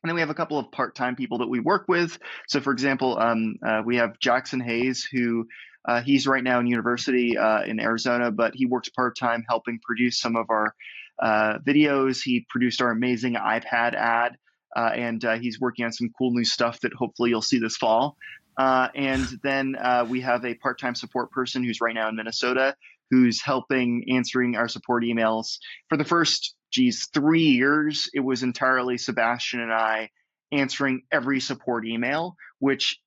And 0.04 0.10
then 0.10 0.16
we 0.16 0.22
have 0.22 0.30
a 0.30 0.36
couple 0.36 0.60
of 0.60 0.70
part-time 0.70 1.16
people 1.16 1.38
that 1.38 1.48
we 1.48 1.62
work 1.62 1.86
with. 1.88 2.20
So, 2.50 2.60
for 2.60 2.74
example, 2.74 3.18
um, 3.18 3.56
uh, 3.66 3.84
we 3.86 3.96
have 3.96 4.20
Jackson 4.20 4.60
Hayes, 4.60 5.08
who 5.10 5.48
uh, 5.88 6.02
he's 6.02 6.28
right 6.28 6.44
now 6.44 6.60
in 6.60 6.68
university 6.68 7.38
uh, 7.38 7.64
in 7.64 7.80
Arizona, 7.80 8.30
but 8.30 8.54
he 8.54 8.66
works 8.66 8.90
part-time 8.90 9.46
helping 9.48 9.80
produce 9.82 10.20
some 10.20 10.36
of 10.36 10.48
our 10.50 10.76
uh, 11.22 11.60
videos. 11.66 12.22
He 12.24 12.46
produced 12.50 12.82
our 12.82 12.92
amazing 12.92 13.36
iPad 13.36 13.96
ad, 13.96 14.38
uh, 14.76 14.92
and 14.94 15.24
uh, 15.24 15.38
he's 15.38 15.60
working 15.60 15.86
on 15.86 15.92
some 15.92 16.10
cool 16.18 16.32
new 16.32 16.46
stuff 16.46 16.80
that 16.82 16.94
hopefully 16.94 17.30
you'll 17.30 17.42
see 17.42 17.60
this 17.60 17.78
fall. 17.78 18.18
Uh, 18.58 18.88
and 18.94 19.28
then 19.42 19.76
uh, 19.76 20.06
we 20.08 20.22
have 20.22 20.46
a 20.46 20.54
part 20.56 20.80
time 20.80 20.96
support 20.96 21.32
person 21.32 21.64
who's 21.64 21.82
right 21.82 21.96
now 21.96 22.10
in 22.10 22.16
Minnesota 22.16 22.76
who's 23.10 23.42
helping 23.42 24.06
answering 24.10 24.56
our 24.56 24.68
support 24.68 25.04
emails. 25.04 25.58
For 25.90 25.98
the 25.98 26.06
first, 26.06 26.56
geez, 26.72 27.10
three 27.14 27.44
years, 27.44 28.10
it 28.12 28.22
was 28.22 28.42
entirely 28.42 28.98
Sebastian 28.98 29.60
and 29.60 29.72
I 29.72 30.10
answering 30.52 31.02
every 31.12 31.40
support 31.40 31.86
email, 31.86 32.36
which 32.58 32.98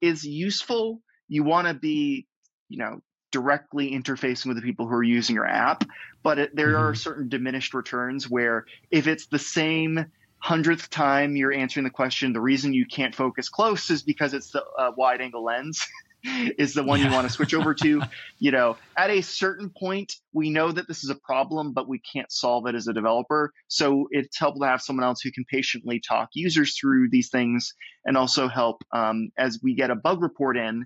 is 0.00 0.24
useful. 0.24 1.00
You 1.26 1.42
want 1.42 1.66
to 1.66 1.74
be, 1.74 2.28
you 2.68 2.78
know, 2.78 3.00
directly 3.32 3.92
interfacing 3.92 4.46
with 4.46 4.56
the 4.56 4.62
people 4.62 4.86
who 4.86 4.94
are 4.94 5.02
using 5.02 5.34
your 5.34 5.46
app. 5.46 5.84
But 6.28 6.38
it, 6.38 6.54
there 6.54 6.74
mm-hmm. 6.74 6.90
are 6.90 6.94
certain 6.94 7.30
diminished 7.30 7.72
returns 7.72 8.28
where 8.28 8.66
if 8.90 9.06
it's 9.06 9.28
the 9.28 9.38
same 9.38 10.12
hundredth 10.36 10.90
time 10.90 11.36
you're 11.36 11.54
answering 11.54 11.84
the 11.84 11.90
question, 11.90 12.34
the 12.34 12.40
reason 12.42 12.74
you 12.74 12.84
can't 12.84 13.14
focus 13.14 13.48
close 13.48 13.88
is 13.88 14.02
because 14.02 14.34
it's 14.34 14.50
the 14.50 14.62
uh, 14.62 14.92
wide 14.94 15.22
angle 15.22 15.42
lens. 15.42 15.88
is 16.58 16.74
the 16.74 16.82
one 16.82 17.00
yeah. 17.00 17.06
you 17.06 17.12
want 17.14 17.26
to 17.26 17.32
switch 17.32 17.54
over 17.54 17.72
to. 17.72 18.02
You 18.40 18.52
know, 18.52 18.76
at 18.96 19.10
a 19.10 19.22
certain 19.22 19.70
point, 19.70 20.12
we 20.32 20.50
know 20.50 20.70
that 20.70 20.86
this 20.86 21.02
is 21.02 21.10
a 21.10 21.16
problem, 21.16 21.72
but 21.72 21.88
we 21.88 21.98
can't 21.98 22.30
solve 22.30 22.66
it 22.66 22.76
as 22.76 22.86
a 22.86 22.92
developer. 22.92 23.52
So 23.66 24.06
it's 24.12 24.38
helpful 24.38 24.60
to 24.60 24.68
have 24.68 24.82
someone 24.82 25.04
else 25.04 25.20
who 25.22 25.32
can 25.32 25.44
patiently 25.50 25.98
talk 25.98 26.28
users 26.34 26.78
through 26.78 27.08
these 27.10 27.30
things 27.30 27.74
and 28.04 28.16
also 28.16 28.46
help 28.46 28.82
um, 28.92 29.30
as 29.36 29.58
we 29.60 29.74
get 29.74 29.90
a 29.90 29.96
bug 29.96 30.22
report 30.22 30.56
in 30.56 30.84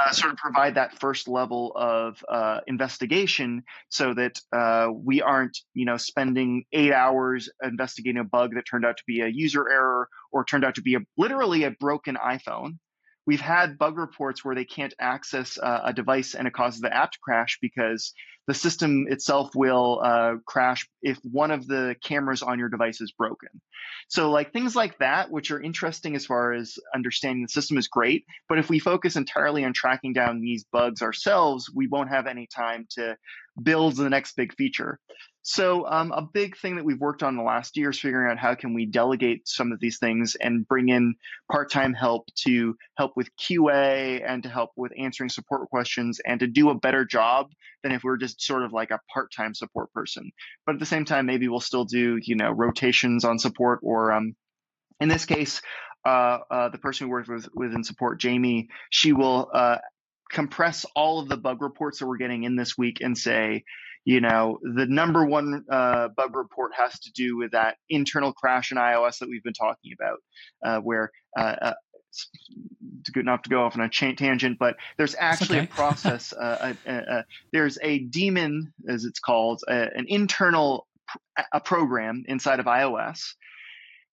uh, 0.00 0.12
sort 0.12 0.32
of 0.32 0.38
provide 0.38 0.74
that 0.74 0.98
first 0.98 1.28
level 1.28 1.72
of 1.76 2.24
uh, 2.28 2.60
investigation 2.66 3.62
so 3.88 4.14
that 4.14 4.38
uh, 4.52 4.88
we 4.92 5.20
aren't, 5.20 5.58
you 5.74 5.84
know, 5.84 5.96
spending 5.96 6.64
eight 6.72 6.92
hours 6.92 7.48
investigating 7.62 8.20
a 8.20 8.24
bug 8.24 8.54
that 8.54 8.64
turned 8.70 8.86
out 8.86 8.96
to 8.96 9.02
be 9.06 9.20
a 9.20 9.28
user 9.28 9.68
error 9.68 10.08
or 10.32 10.44
turned 10.44 10.64
out 10.64 10.76
to 10.76 10.82
be 10.82 10.94
a, 10.94 11.00
literally 11.16 11.64
a 11.64 11.70
broken 11.70 12.16
iPhone. 12.16 12.78
We've 13.26 13.40
had 13.40 13.78
bug 13.78 13.98
reports 13.98 14.44
where 14.44 14.54
they 14.54 14.64
can't 14.64 14.94
access 14.98 15.58
uh, 15.58 15.82
a 15.84 15.92
device 15.92 16.34
and 16.34 16.48
it 16.48 16.54
causes 16.54 16.80
the 16.80 16.94
app 16.94 17.12
to 17.12 17.18
crash 17.22 17.58
because 17.60 18.12
the 18.50 18.54
system 18.54 19.06
itself 19.08 19.54
will 19.54 20.00
uh, 20.02 20.34
crash 20.44 20.84
if 21.02 21.18
one 21.22 21.52
of 21.52 21.68
the 21.68 21.94
cameras 22.02 22.42
on 22.42 22.58
your 22.58 22.68
device 22.68 23.00
is 23.00 23.12
broken. 23.12 23.48
So, 24.08 24.28
like 24.32 24.52
things 24.52 24.74
like 24.74 24.98
that, 24.98 25.30
which 25.30 25.52
are 25.52 25.60
interesting 25.60 26.16
as 26.16 26.26
far 26.26 26.52
as 26.52 26.76
understanding 26.92 27.44
the 27.44 27.48
system, 27.48 27.78
is 27.78 27.86
great. 27.86 28.24
But 28.48 28.58
if 28.58 28.68
we 28.68 28.80
focus 28.80 29.14
entirely 29.14 29.64
on 29.64 29.72
tracking 29.72 30.14
down 30.14 30.40
these 30.40 30.64
bugs 30.64 31.00
ourselves, 31.00 31.70
we 31.72 31.86
won't 31.86 32.10
have 32.10 32.26
any 32.26 32.48
time 32.52 32.88
to 32.96 33.16
build 33.62 33.94
the 33.94 34.10
next 34.10 34.34
big 34.34 34.52
feature. 34.56 34.98
So 35.42 35.86
um, 35.86 36.12
a 36.12 36.22
big 36.22 36.56
thing 36.58 36.76
that 36.76 36.84
we've 36.84 37.00
worked 37.00 37.22
on 37.22 37.36
the 37.36 37.42
last 37.42 37.76
year 37.76 37.90
is 37.90 37.98
figuring 37.98 38.30
out 38.30 38.38
how 38.38 38.54
can 38.54 38.74
we 38.74 38.84
delegate 38.84 39.48
some 39.48 39.72
of 39.72 39.80
these 39.80 39.98
things 39.98 40.34
and 40.34 40.68
bring 40.68 40.90
in 40.90 41.14
part-time 41.50 41.94
help 41.94 42.26
to 42.44 42.76
help 42.96 43.12
with 43.16 43.34
QA 43.36 44.22
and 44.26 44.42
to 44.42 44.48
help 44.48 44.70
with 44.76 44.92
answering 44.98 45.30
support 45.30 45.70
questions 45.70 46.20
and 46.26 46.40
to 46.40 46.46
do 46.46 46.68
a 46.70 46.78
better 46.78 47.04
job 47.04 47.50
than 47.82 47.92
if 47.92 48.04
we 48.04 48.10
are 48.10 48.18
just 48.18 48.39
sort 48.40 48.64
of 48.64 48.72
like 48.72 48.90
a 48.90 49.00
part-time 49.12 49.54
support 49.54 49.92
person. 49.92 50.30
But 50.66 50.74
at 50.74 50.80
the 50.80 50.86
same 50.86 51.04
time, 51.04 51.26
maybe 51.26 51.48
we'll 51.48 51.60
still 51.60 51.84
do 51.84 52.18
you 52.22 52.36
know 52.36 52.50
rotations 52.50 53.24
on 53.24 53.38
support 53.38 53.80
or 53.82 54.12
um, 54.12 54.34
in 55.00 55.08
this 55.08 55.24
case, 55.24 55.62
uh, 56.04 56.38
uh, 56.50 56.68
the 56.68 56.78
person 56.78 57.06
who 57.06 57.10
works 57.10 57.28
with 57.28 57.48
within 57.54 57.84
support, 57.84 58.20
Jamie, 58.20 58.68
she 58.90 59.12
will 59.12 59.50
uh, 59.52 59.78
compress 60.30 60.86
all 60.94 61.20
of 61.20 61.28
the 61.28 61.36
bug 61.36 61.62
reports 61.62 61.98
that 61.98 62.06
we're 62.06 62.16
getting 62.16 62.44
in 62.44 62.56
this 62.56 62.78
week 62.78 62.98
and 63.00 63.16
say, 63.16 63.64
you 64.04 64.20
know, 64.20 64.58
the 64.62 64.86
number 64.86 65.26
one 65.26 65.64
uh, 65.70 66.08
bug 66.16 66.34
report 66.34 66.72
has 66.74 66.98
to 67.00 67.12
do 67.12 67.36
with 67.36 67.52
that 67.52 67.76
internal 67.88 68.32
crash 68.32 68.72
in 68.72 68.78
iOS 68.78 69.18
that 69.18 69.28
we've 69.28 69.42
been 69.42 69.52
talking 69.52 69.92
about, 69.98 70.18
uh, 70.64 70.80
where 70.80 71.10
uh, 71.38 71.74
good 73.12 73.20
enough 73.20 73.42
to 73.42 73.50
go 73.50 73.64
off 73.64 73.76
on 73.76 73.82
a 73.82 73.88
tangent, 73.88 74.58
but 74.58 74.76
there's 74.96 75.16
actually 75.18 75.58
okay. 75.58 75.66
a 75.66 75.68
process. 75.74 76.32
uh, 76.32 76.74
a, 76.86 76.90
a, 76.90 76.96
a, 76.96 77.24
there's 77.52 77.78
a 77.82 77.98
daemon, 77.98 78.72
as 78.88 79.04
it's 79.04 79.20
called, 79.20 79.62
an 79.68 80.06
internal 80.08 80.86
a 81.52 81.60
program 81.60 82.24
inside 82.26 82.60
of 82.60 82.66
iOS, 82.66 83.34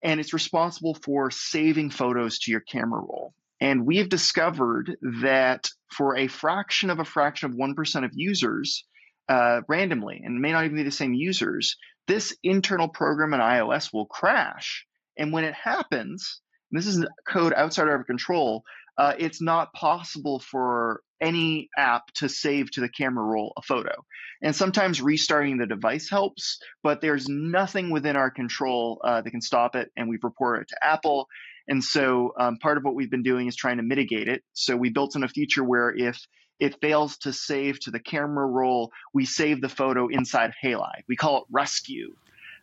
and 0.04 0.20
it's 0.20 0.34
responsible 0.34 0.96
for 0.96 1.32
saving 1.32 1.90
photos 1.90 2.40
to 2.40 2.52
your 2.52 2.60
camera 2.60 3.00
roll. 3.00 3.34
And 3.60 3.86
we 3.86 3.98
have 3.98 4.10
discovered 4.10 4.98
that 5.22 5.70
for 5.92 6.16
a 6.16 6.28
fraction 6.28 6.90
of 6.90 7.00
a 7.00 7.06
fraction 7.06 7.52
of 7.52 7.58
1% 7.58 8.06
of 8.06 8.12
users, 8.14 8.86
uh, 9.28 9.62
randomly, 9.68 10.22
and 10.24 10.40
may 10.40 10.52
not 10.52 10.66
even 10.66 10.78
be 10.78 10.84
the 10.84 10.92
same 10.92 11.14
users, 11.14 11.78
this 12.08 12.36
internal 12.44 12.88
program 12.88 13.34
in 13.34 13.40
iOS 13.40 13.92
will 13.92 14.06
crash. 14.06 14.86
And 15.18 15.34
when 15.34 15.44
it 15.44 15.56
happens, 15.56 16.40
this 16.72 16.88
is 16.88 17.06
code 17.28 17.54
outside 17.54 17.88
our 17.88 18.04
control, 18.04 18.64
uh, 18.98 19.14
it's 19.18 19.42
not 19.42 19.74
possible 19.74 20.40
for 20.40 21.02
any 21.22 21.70
app 21.78 22.12
to 22.14 22.30
save 22.30 22.70
to 22.72 22.82
the 22.82 22.90
camera 22.90 23.24
roll 23.24 23.54
a 23.58 23.62
photo. 23.62 23.94
And 24.42 24.56
sometimes 24.56 25.02
restarting 25.02 25.58
the 25.58 25.66
device 25.66 26.10
helps, 26.10 26.60
but 26.84 27.02
there's 27.02 27.28
nothing 27.28 27.90
within 27.90 28.16
our 28.16 28.30
control 28.30 29.00
uh, 29.04 29.22
that 29.22 29.32
can 29.32 29.42
stop 29.42 29.76
it. 29.76 29.92
And 29.96 30.10
we've 30.10 30.24
reported 30.24 30.64
it 30.64 30.68
to 30.70 30.86
Apple. 30.86 31.28
And 31.68 31.84
so 31.84 32.34
um, 32.40 32.58
part 32.58 32.78
of 32.78 32.84
what 32.84 32.96
we've 32.96 33.10
been 33.10 33.24
doing 33.24 33.48
is 33.48 33.56
trying 33.56 33.78
to 33.78 33.84
mitigate 33.84 34.28
it. 34.28 34.44
So 34.54 34.76
we 34.78 34.90
built 34.90 35.16
in 35.16 35.24
a 35.24 35.28
feature 35.28 35.64
where 35.64 35.94
if 35.96 36.20
it 36.60 36.80
fails 36.82 37.18
to 37.20 37.34
save 37.34 37.80
to 37.82 37.92
the 37.92 38.00
camera 38.00 38.46
roll, 38.46 38.92
we 39.14 39.26
save 39.26 39.62
the 39.62 39.70
photo 39.70 40.08
inside 40.08 40.54
Halide. 40.64 41.04
We 41.08 41.16
call 41.16 41.38
it 41.40 41.44
rescue, 41.52 42.16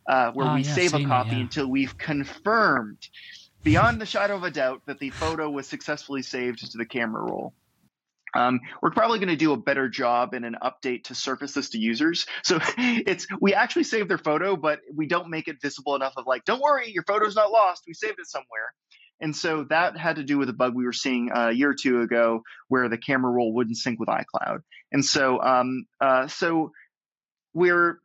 uh, 0.09 0.33
where 0.33 0.47
uh, 0.47 0.55
we 0.57 0.63
yeah, 0.63 0.75
save 0.75 0.95
a 0.95 1.05
copy 1.05 1.31
it, 1.31 1.35
yeah. 1.35 1.41
until 1.41 1.67
we've 1.69 1.97
confirmed 1.97 2.99
beyond 3.65 4.01
the 4.01 4.07
shadow 4.07 4.37
of 4.37 4.45
a 4.45 4.51
doubt 4.51 4.83
that 4.87 4.99
the 4.99 5.11
photo 5.11 5.51
was 5.51 5.67
successfully 5.67 6.23
saved 6.23 6.71
to 6.71 6.79
the 6.79 6.87
camera 6.87 7.23
roll. 7.23 7.55
Um, 8.35 8.61
we're 8.83 8.91
probably 8.91 9.19
going 9.19 9.29
to 9.29 9.37
do 9.37 9.53
a 9.53 9.57
better 9.57 9.89
job 9.89 10.35
in 10.35 10.45
an 10.45 10.57
update 10.63 11.05
to 11.05 11.15
surface 11.15 11.53
this 11.53 11.71
to 11.71 11.79
users. 11.79 12.27
So 12.43 12.59
it's 12.79 13.27
we 13.41 13.55
actually 13.55 13.85
save 13.85 14.09
their 14.09 14.19
photo, 14.19 14.57
but 14.57 14.81
we 14.95 15.07
don't 15.07 15.31
make 15.31 15.49
it 15.49 15.61
visible 15.63 15.95
enough 15.95 16.15
of 16.17 16.27
like, 16.27 16.45
don't 16.45 16.61
worry, 16.61 16.91
your 16.91 17.05
photo's 17.05 17.37
not 17.37 17.51
lost. 17.51 17.85
We 17.87 17.95
saved 17.95 18.19
it 18.19 18.27
somewhere. 18.27 18.73
And 19.21 19.35
so 19.35 19.65
that 19.71 19.97
had 19.97 20.17
to 20.17 20.25
do 20.25 20.39
with 20.39 20.49
a 20.49 20.53
bug 20.53 20.75
we 20.75 20.85
were 20.85 20.93
seeing 20.93 21.31
a 21.33 21.53
year 21.53 21.71
or 21.71 21.75
two 21.75 22.03
ago 22.03 22.43
where 22.69 22.89
the 22.89 22.99
camera 22.99 23.31
roll 23.31 23.55
wouldn't 23.55 23.77
sync 23.77 24.01
with 24.01 24.09
iCloud. 24.09 24.59
And 24.91 25.05
so, 25.05 25.41
um, 25.41 25.87
uh, 26.01 26.27
so 26.27 26.73
we're 27.55 28.01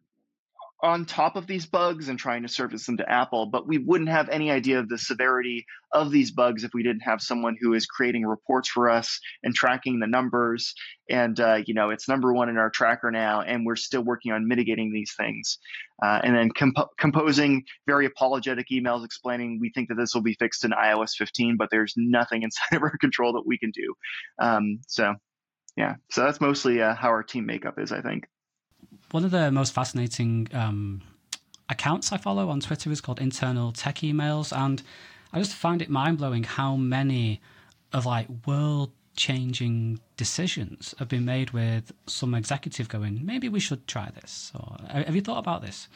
on 0.81 1.05
top 1.05 1.35
of 1.35 1.45
these 1.45 1.65
bugs 1.65 2.07
and 2.07 2.17
trying 2.17 2.43
to 2.43 2.47
surface 2.47 2.85
them 2.85 2.97
to 2.97 3.09
Apple, 3.09 3.47
but 3.47 3.67
we 3.67 3.77
wouldn't 3.77 4.09
have 4.09 4.29
any 4.29 4.49
idea 4.49 4.79
of 4.79 4.87
the 4.87 4.97
severity 4.97 5.65
of 5.91 6.09
these 6.09 6.31
bugs 6.31 6.63
if 6.63 6.71
we 6.73 6.83
didn't 6.83 7.01
have 7.01 7.21
someone 7.21 7.57
who 7.59 7.73
is 7.73 7.85
creating 7.85 8.25
reports 8.25 8.69
for 8.69 8.89
us 8.89 9.19
and 9.43 9.53
tracking 9.53 9.99
the 9.99 10.07
numbers. 10.07 10.73
And, 11.09 11.37
uh, 11.37 11.59
you 11.65 11.73
know, 11.73 11.89
it's 11.89 12.07
number 12.07 12.33
one 12.33 12.47
in 12.47 12.57
our 12.57 12.69
tracker 12.69 13.11
now, 13.11 13.41
and 13.41 13.65
we're 13.65 13.75
still 13.75 14.03
working 14.03 14.31
on 14.31 14.47
mitigating 14.47 14.93
these 14.93 15.13
things. 15.17 15.57
Uh, 16.01 16.21
and 16.23 16.33
then 16.33 16.49
comp- 16.49 16.97
composing 16.97 17.63
very 17.85 18.05
apologetic 18.05 18.67
emails 18.71 19.03
explaining 19.03 19.59
we 19.59 19.71
think 19.75 19.89
that 19.89 19.95
this 19.95 20.13
will 20.13 20.21
be 20.21 20.35
fixed 20.39 20.63
in 20.63 20.71
iOS 20.71 21.11
15, 21.17 21.57
but 21.57 21.69
there's 21.71 21.93
nothing 21.97 22.43
inside 22.43 22.77
of 22.77 22.83
our 22.83 22.97
control 22.97 23.33
that 23.33 23.45
we 23.45 23.57
can 23.57 23.71
do. 23.71 23.93
Um, 24.41 24.79
so, 24.87 25.15
yeah, 25.75 25.95
so 26.09 26.23
that's 26.23 26.39
mostly 26.39 26.81
uh, 26.81 26.95
how 26.95 27.09
our 27.09 27.23
team 27.23 27.45
makeup 27.45 27.79
is, 27.79 27.91
I 27.91 28.01
think 28.01 28.27
one 29.11 29.25
of 29.25 29.31
the 29.31 29.51
most 29.51 29.73
fascinating 29.73 30.47
um, 30.53 31.01
accounts 31.69 32.11
I 32.11 32.17
follow 32.17 32.49
on 32.49 32.59
Twitter 32.59 32.91
is 32.91 33.01
called 33.01 33.19
Internal 33.19 33.71
Tech 33.71 33.97
Emails, 33.97 34.55
and 34.55 34.81
I 35.33 35.39
just 35.39 35.53
find 35.53 35.81
it 35.81 35.89
mind 35.89 36.17
blowing 36.17 36.43
how 36.43 36.75
many 36.75 37.41
of 37.93 38.05
like 38.05 38.27
world 38.45 38.91
changing 39.15 39.99
decisions 40.15 40.95
have 40.97 41.09
been 41.09 41.25
made 41.25 41.51
with 41.51 41.91
some 42.07 42.33
executive 42.33 42.87
going, 42.87 43.25
maybe 43.25 43.49
we 43.49 43.59
should 43.59 43.85
try 43.85 44.09
this. 44.21 44.51
Or 44.55 44.77
have 44.89 45.15
you 45.15 45.21
thought 45.21 45.39
about 45.39 45.61
this? 45.61 45.87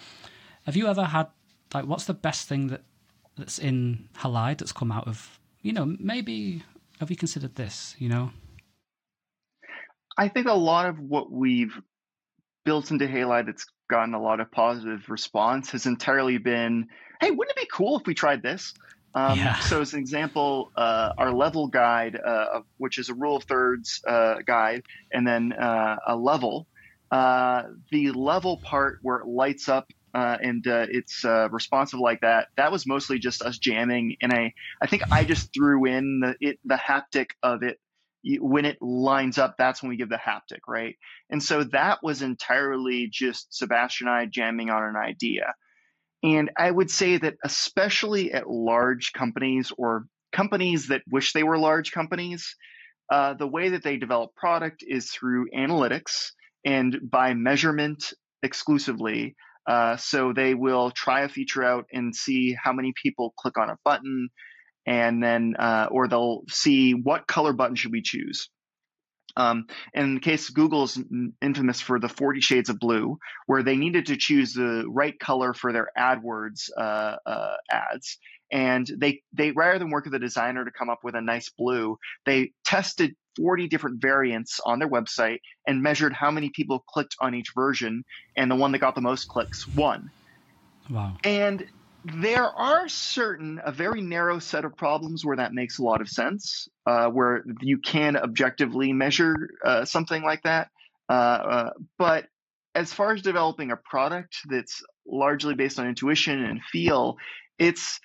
Have 0.66 0.76
you 0.76 0.88
ever 0.88 1.06
had 1.06 1.28
like 1.74 1.86
what's 1.86 2.06
the 2.06 2.14
best 2.14 2.48
thing 2.48 2.68
that 2.68 2.82
that's 3.38 3.58
in 3.58 4.10
Halide 4.20 4.60
that's 4.60 4.72
come 4.72 4.91
out 4.91 5.08
of 5.08 5.39
you 5.62 5.74
know 5.74 5.96
maybe 6.00 6.64
have 7.00 7.10
you 7.10 7.16
considered 7.16 7.56
this? 7.56 7.96
You 7.98 8.10
know. 8.10 8.32
I 10.18 10.28
think 10.28 10.48
a 10.48 10.54
lot 10.54 10.86
of 10.86 11.00
what 11.00 11.32
we've 11.32 11.82
built 12.64 12.91
into 12.91 13.05
Halide 13.05 13.47
that's 13.47 13.66
gotten 13.89 14.14
a 14.14 14.22
lot 14.22 14.39
of 14.39 14.51
positive 14.51 15.09
response 15.09 15.72
has 15.72 15.86
entirely 15.86 16.38
been, 16.38 16.88
hey, 17.22 17.32
wouldn't 17.32 17.57
it 17.57 17.61
be 17.61 17.70
cool 17.72 17.99
if 17.99 18.07
we 18.07 18.14
tried 18.14 18.41
this? 18.41 18.74
Um, 19.16 19.38
yeah. 19.38 19.59
So, 19.59 19.82
as 19.82 19.93
an 19.93 19.99
example, 19.99 20.72
uh, 20.76 21.11
our 21.18 21.32
level 21.32 21.68
guide, 21.68 22.16
uh, 22.16 22.61
which 22.78 22.97
is 22.97 23.09
a 23.09 23.14
rule 23.14 23.36
of 23.36 23.43
thirds 23.43 24.01
uh, 24.07 24.38
guide, 24.45 24.84
and 25.11 25.28
then 25.28 25.53
uh, 25.53 25.97
a 26.07 26.16
level, 26.16 26.68
uh, 27.11 27.64
the 27.91 28.11
level 28.11 28.57
part 28.57 28.99
where 29.03 29.18
it 29.18 29.28
lights 29.28 29.70
up 29.70 29.91
uh, 30.16 30.38
and 30.41 30.66
it's 30.66 31.24
responsive 31.51 31.99
like 31.99 32.22
that, 32.22 32.47
that 32.57 32.72
was 32.72 32.88
mostly 32.88 33.20
just 33.20 33.41
us 33.43 33.57
jamming. 33.57 34.18
And 34.22 34.34
I, 34.34 34.53
I 34.82 34.88
think 34.88 35.03
I 35.11 35.24
just 35.24 35.53
threw 35.53 35.86
in 35.86 36.20
the 36.20 36.36
it, 36.39 36.59
the 36.66 36.76
haptic 36.76 37.32
of 37.43 37.61
it 37.64 37.80
when 38.39 38.65
it 38.65 38.82
lines 38.82 39.38
up, 39.38 39.55
that's 39.57 39.82
when 39.82 39.89
we 39.89 39.97
give 39.97 40.09
the 40.09 40.15
haptic, 40.15 40.61
right? 40.67 40.95
And 41.30 41.41
so 41.41 41.63
that 41.65 41.99
was 42.01 42.21
entirely 42.21 43.09
just 43.11 43.53
Sebastian 43.53 44.07
and 44.07 44.15
I 44.15 44.26
jamming 44.26 44.69
on 44.69 44.84
an 44.84 44.95
idea. 44.95 45.53
And 46.24 46.51
I 46.57 46.71
would 46.71 46.89
say 46.89 47.17
that, 47.17 47.36
especially 47.43 48.32
at 48.32 48.49
large 48.49 49.11
companies 49.11 49.74
or 49.78 50.05
companies 50.32 50.88
that 50.88 51.01
wish 51.09 51.34
they 51.34 51.43
were 51.43 51.57
large 51.57 51.91
companies, 51.91 52.55
uh, 53.11 53.34
the 53.34 53.47
way 53.47 53.69
that 53.69 53.84
they 53.84 53.97
develop 53.97 54.34
product 54.36 54.84
is 54.88 55.11
through 55.11 55.49
analytics 55.51 56.32
and 56.65 56.97
by 57.11 57.34
measurement 57.34 58.13
exclusively. 58.41 59.36
Uh, 59.67 59.97
so 59.97 60.34
they 60.34 60.53
will 60.53 60.91
try 60.91 61.21
a 61.21 61.30
feature 61.30 61.63
out 61.63 61.86
and 61.91 62.15
see 62.15 62.55
how 62.61 62.74
many 62.74 62.93
people 63.01 63.34
click 63.38 63.57
on 63.57 63.69
a 63.69 63.78
button, 63.84 64.30
and 64.86 65.24
then 65.24 65.56
uh, 65.58 65.88
or 65.92 66.08
they'll 66.08 66.44
see 66.50 66.94
what 66.94 67.28
color 67.28 67.54
button 67.54 67.76
should 67.76 67.92
we 67.92 68.02
choose. 68.02 68.50
Um, 69.36 69.66
in 69.94 70.16
the 70.16 70.22
case 70.22 70.50
Google 70.50 70.84
is 70.84 71.00
infamous 71.42 71.82
for 71.82 72.00
the 72.00 72.10
40 72.10 72.42
shades 72.42 72.70
of 72.70 72.80
blue, 72.80 73.18
where 73.48 73.64
they 73.64 73.76
needed 73.76 74.08
to 74.08 74.18
choose 74.18 74.54
the 74.54 74.86
right 74.88 75.18
color 75.20 75.54
for 75.54 75.74
their 75.74 75.90
AdWords 75.98 76.70
uh, 76.78 77.16
uh, 77.26 77.56
ads, 77.72 78.20
and 78.52 78.88
they 78.96 79.22
they 79.34 79.52
rather 79.52 79.80
than 79.80 79.90
work 79.90 80.06
with 80.06 80.14
a 80.14 80.20
designer 80.20 80.64
to 80.64 80.72
come 80.72 80.90
up 80.90 81.00
with 81.04 81.16
a 81.16 81.22
nice 81.22 81.50
blue, 81.50 81.98
they 82.26 82.52
tested 82.64 83.16
40 83.38 83.68
different 83.68 84.00
variants 84.00 84.60
on 84.64 84.78
their 84.78 84.90
website 84.90 85.40
and 85.66 85.82
measured 85.82 86.14
how 86.14 86.30
many 86.30 86.52
people 86.52 86.84
clicked 86.88 87.16
on 87.20 87.34
each 87.34 87.54
version, 87.56 88.04
and 88.38 88.52
the 88.52 88.56
one 88.56 88.72
that 88.74 88.80
got 88.80 88.94
the 88.94 89.02
most 89.02 89.28
clicks 89.28 89.68
won. 89.68 90.12
Wow! 90.92 91.18
And 91.24 91.66
there 92.06 92.45
are 92.45 92.88
certain 92.89 93.62
a 93.66 93.72
very 93.72 94.01
narrow 94.01 94.39
set 94.39 94.66
of 94.66 94.76
problems 94.76 95.26
where 95.26 95.38
that 95.38 95.54
makes 95.54 95.80
a 95.80 95.84
lot 95.84 96.01
of 96.01 96.10
sense 96.10 96.68
uh, 96.86 97.08
where 97.08 97.43
you 97.62 97.78
can 97.78 98.18
objectively 98.18 98.93
measure 98.93 99.49
uh, 99.64 99.86
something 99.86 100.24
like 100.24 100.43
that 100.43 100.70
uh, 101.10 101.14
uh, 101.14 101.70
but 101.97 102.26
as 102.76 102.91
far 102.91 103.14
as 103.14 103.22
developing 103.22 103.72
a 103.72 103.78
product 103.78 104.38
that's 104.49 104.82
largely 105.06 105.54
based 105.54 105.80
on 105.80 105.88
intuition 105.88 106.43
and 106.43 106.62
feel 106.64 107.18
it's 107.60 107.99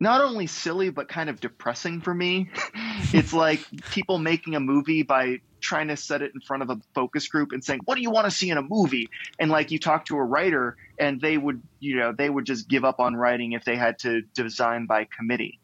not 0.00 0.20
only 0.20 0.46
silly 0.46 0.90
but 0.90 1.08
kind 1.08 1.28
of 1.28 1.40
depressing 1.40 2.00
for 2.00 2.14
me. 2.14 2.50
it's 3.12 3.32
like 3.32 3.60
people 3.90 4.18
making 4.18 4.54
a 4.54 4.60
movie 4.60 5.02
by 5.02 5.40
trying 5.60 5.88
to 5.88 5.96
set 5.96 6.22
it 6.22 6.32
in 6.34 6.40
front 6.40 6.62
of 6.62 6.70
a 6.70 6.80
focus 6.94 7.28
group 7.28 7.52
and 7.52 7.64
saying, 7.64 7.80
"What 7.84 7.96
do 7.96 8.02
you 8.02 8.10
want 8.10 8.26
to 8.26 8.30
see 8.30 8.50
in 8.50 8.58
a 8.58 8.62
movie?" 8.62 9.08
And 9.38 9.50
like 9.50 9.70
you 9.70 9.78
talk 9.78 10.06
to 10.06 10.16
a 10.16 10.24
writer 10.24 10.76
and 10.98 11.20
they 11.20 11.36
would, 11.36 11.62
you 11.80 11.96
know, 11.96 12.12
they 12.12 12.28
would 12.28 12.44
just 12.44 12.68
give 12.68 12.84
up 12.84 13.00
on 13.00 13.16
writing 13.16 13.52
if 13.52 13.64
they 13.64 13.76
had 13.76 13.98
to 14.00 14.22
design 14.34 14.86
by 14.86 15.04
committee. 15.04 15.60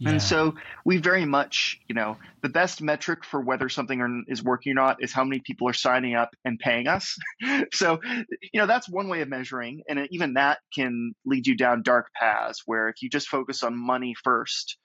Yeah. 0.00 0.12
And 0.12 0.22
so 0.22 0.54
we 0.82 0.96
very 0.96 1.26
much, 1.26 1.78
you 1.86 1.94
know, 1.94 2.16
the 2.40 2.48
best 2.48 2.80
metric 2.80 3.22
for 3.22 3.38
whether 3.38 3.68
something 3.68 4.24
is 4.28 4.42
working 4.42 4.72
or 4.72 4.76
not 4.76 5.02
is 5.02 5.12
how 5.12 5.24
many 5.24 5.40
people 5.40 5.68
are 5.68 5.74
signing 5.74 6.14
up 6.14 6.34
and 6.42 6.58
paying 6.58 6.88
us. 6.88 7.18
so, 7.74 8.00
you 8.40 8.60
know, 8.60 8.66
that's 8.66 8.88
one 8.88 9.08
way 9.08 9.20
of 9.20 9.28
measuring. 9.28 9.82
And 9.86 10.08
even 10.10 10.34
that 10.34 10.60
can 10.74 11.14
lead 11.26 11.46
you 11.46 11.54
down 11.54 11.82
dark 11.82 12.10
paths 12.14 12.62
where 12.64 12.88
if 12.88 13.02
you 13.02 13.10
just 13.10 13.28
focus 13.28 13.62
on 13.62 13.76
money 13.76 14.14
first, 14.24 14.78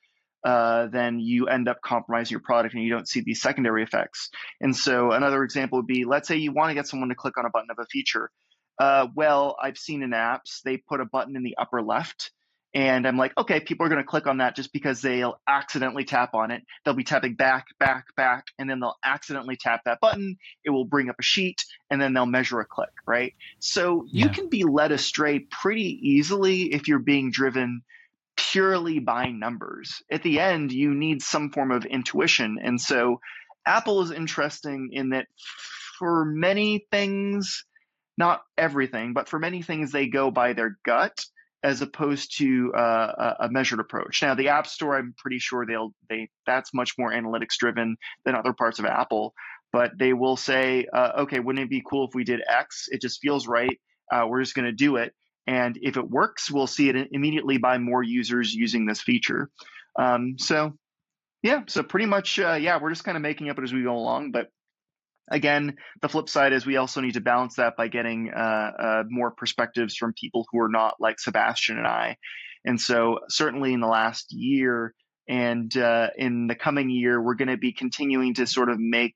uh, 0.46 0.88
then 0.88 1.20
you 1.20 1.48
end 1.48 1.68
up 1.68 1.82
compromising 1.82 2.32
your 2.36 2.40
product 2.40 2.76
and 2.76 2.84
you 2.84 2.92
don't 2.92 3.08
see 3.08 3.22
these 3.22 3.42
secondary 3.42 3.84
effects. 3.84 4.30
And 4.62 4.76
so 4.76 5.12
another 5.12 5.44
example 5.44 5.80
would 5.80 5.88
be 5.88 6.06
let's 6.06 6.28
say 6.28 6.38
you 6.38 6.54
want 6.54 6.70
to 6.70 6.76
get 6.76 6.88
someone 6.88 7.10
to 7.10 7.16
click 7.16 7.38
on 7.38 7.46
a 7.46 7.50
button 7.50 7.72
of 7.72 7.80
a 7.80 7.86
feature. 7.88 8.30
Uh, 8.78 9.08
well, 9.16 9.56
I've 9.62 9.78
seen 9.78 10.04
in 10.04 10.12
apps, 10.12 10.62
they 10.64 10.78
put 10.78 11.02
a 11.02 11.06
button 11.06 11.36
in 11.36 11.44
the 11.44 11.58
upper 11.58 11.82
left 11.82 12.32
and 12.76 13.08
I'm 13.08 13.18
like, 13.18 13.32
okay, 13.38 13.62
people 13.62 13.86
are 13.86 13.90
going 13.90 14.02
to 14.02 14.08
click 14.08 14.28
on 14.28 14.40
that 14.40 14.54
just 14.54 14.74
because 14.74 15.02
they'll 15.02 15.40
accidentally 15.48 16.04
tap 16.04 16.36
on 16.36 16.52
it. 16.52 16.62
They'll 16.84 16.94
be 16.94 17.06
tapping 17.06 17.36
back, 17.36 17.68
back, 17.80 18.14
back, 18.18 18.48
and 18.60 18.70
then 18.70 18.82
they'll 18.82 18.98
accidentally 19.04 19.56
tap 19.56 19.84
that 19.86 20.02
button. 20.02 20.38
It 20.66 20.72
will 20.72 20.84
bring 20.84 21.10
up 21.10 21.16
a 21.18 21.24
sheet, 21.24 21.64
and 21.90 22.02
then 22.02 22.14
they'll 22.14 22.26
measure 22.26 22.60
a 22.60 22.66
click, 22.66 22.92
right? 23.08 23.34
So 23.60 24.06
yeah. 24.08 24.26
you 24.26 24.30
can 24.30 24.50
be 24.50 24.66
led 24.66 24.92
astray 24.92 25.40
pretty 25.40 25.98
easily 26.02 26.74
if 26.74 26.90
you're 26.90 27.00
being 27.00 27.32
driven 27.32 27.82
purely 28.36 29.00
by 29.00 29.28
numbers. 29.28 30.02
At 30.12 30.24
the 30.24 30.40
end, 30.40 30.72
you 30.72 30.94
need 30.94 31.22
some 31.22 31.52
form 31.52 31.72
of 31.72 31.86
intuition. 31.86 32.58
And 32.62 32.80
so 32.80 33.20
Apple 33.66 34.02
is 34.02 34.12
interesting 34.12 34.90
in 34.92 35.10
that 35.10 35.28
for 36.00 36.26
many 36.26 36.86
things, 36.92 37.66
not 38.18 38.42
everything, 38.58 39.14
but 39.14 39.30
for 39.30 39.40
many 39.40 39.62
things, 39.62 39.92
they 39.92 40.08
go 40.08 40.32
by 40.32 40.54
their 40.54 40.78
gut 40.86 41.18
as 41.64 41.82
opposed 41.82 42.38
to 42.38 42.72
uh, 42.76 43.34
a 43.40 43.50
measured 43.50 43.80
approach. 43.80 44.22
Now, 44.22 44.36
the 44.36 44.50
App 44.50 44.68
Store, 44.68 44.96
I'm 44.96 45.16
pretty 45.18 45.40
sure 45.40 45.66
they'll 45.66 45.94
they 46.10 46.30
that's 46.46 46.74
much 46.76 46.92
more 46.98 47.12
analytics 47.12 47.58
driven 47.58 47.98
than 48.24 48.36
other 48.36 48.54
parts 48.54 48.78
of 48.78 48.86
Apple. 48.86 49.34
But 49.74 49.98
they 49.98 50.14
will 50.14 50.38
say, 50.38 50.86
uh, 50.94 51.12
okay, 51.22 51.40
wouldn't 51.40 51.66
it 51.66 51.70
be 51.70 51.84
cool 51.90 52.08
if 52.08 52.14
we 52.14 52.24
did 52.24 52.42
X? 52.48 52.86
It 52.92 53.02
just 53.02 53.20
feels 53.20 53.48
right. 53.48 53.80
Uh, 54.12 54.26
we're 54.30 54.42
just 54.42 54.56
going 54.56 54.66
to 54.66 54.72
do 54.72 54.98
it. 54.98 55.14
And 55.48 55.78
if 55.82 55.98
it 55.98 56.10
works, 56.10 56.50
we'll 56.50 56.68
see 56.68 56.90
it 56.90 57.10
immediately 57.12 57.58
by 57.58 57.78
more 57.78 58.04
users 58.04 58.54
using 58.54 58.86
this 58.86 59.02
feature. 59.02 59.50
Um, 59.98 60.36
so, 60.40 60.78
yeah, 61.44 61.62
so 61.68 61.84
pretty 61.84 62.08
much, 62.08 62.40
uh, 62.40 62.54
yeah, 62.54 62.80
we're 62.82 62.90
just 62.90 63.04
kind 63.04 63.18
of 63.18 63.22
making 63.22 63.50
up 63.50 63.60
it 63.60 63.64
as 63.64 63.74
we 63.74 63.84
go 63.84 63.96
along. 63.96 64.32
But 64.32 64.48
again, 65.30 65.78
the 66.02 66.10
flip 66.10 66.30
side 66.30 66.54
is 66.54 66.66
we 66.66 66.78
also 66.78 67.02
need 67.02 67.14
to 67.14 67.22
balance 67.22 67.56
that 67.56 67.78
by 67.78 67.88
getting 67.88 68.32
uh, 68.36 68.72
uh, 68.80 69.04
more 69.08 69.32
perspectives 69.32 69.96
from 69.96 70.14
people 70.14 70.46
who 70.52 70.60
are 70.62 70.70
not 70.70 70.96
like 71.00 71.20
Sebastian 71.20 71.78
and 71.78 71.88
I. 71.88 72.18
And 72.66 72.82
so, 72.82 73.20
certainly 73.30 73.74
in 73.74 73.80
the 73.80 73.88
last 73.88 74.34
year 74.34 74.96
and 75.28 75.76
uh, 75.78 76.10
in 76.18 76.48
the 76.48 76.56
coming 76.56 76.90
year, 76.90 77.22
we're 77.22 77.36
going 77.36 77.50
to 77.50 77.58
be 77.58 77.72
continuing 77.72 78.34
to 78.36 78.48
sort 78.48 78.70
of 78.70 78.80
make 78.80 79.16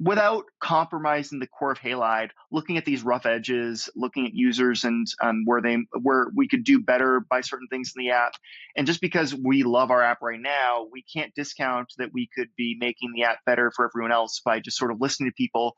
without 0.00 0.44
compromising 0.60 1.38
the 1.38 1.46
core 1.46 1.72
of 1.72 1.78
Halide, 1.78 2.30
looking 2.50 2.76
at 2.76 2.84
these 2.84 3.02
rough 3.02 3.26
edges, 3.26 3.88
looking 3.94 4.26
at 4.26 4.34
users 4.34 4.84
and 4.84 5.06
um, 5.22 5.42
where 5.44 5.62
they 5.62 5.78
where 6.02 6.26
we 6.34 6.48
could 6.48 6.64
do 6.64 6.80
better 6.80 7.20
by 7.20 7.40
certain 7.40 7.68
things 7.68 7.92
in 7.96 8.04
the 8.04 8.10
app. 8.10 8.32
And 8.76 8.86
just 8.86 9.00
because 9.00 9.34
we 9.34 9.62
love 9.62 9.90
our 9.90 10.02
app 10.02 10.20
right 10.20 10.40
now, 10.40 10.86
we 10.90 11.02
can't 11.02 11.34
discount 11.34 11.92
that 11.98 12.12
we 12.12 12.28
could 12.34 12.48
be 12.56 12.76
making 12.78 13.12
the 13.14 13.24
app 13.24 13.38
better 13.46 13.70
for 13.74 13.88
everyone 13.88 14.12
else 14.12 14.40
by 14.44 14.60
just 14.60 14.76
sort 14.76 14.90
of 14.90 15.00
listening 15.00 15.30
to 15.30 15.34
people 15.34 15.76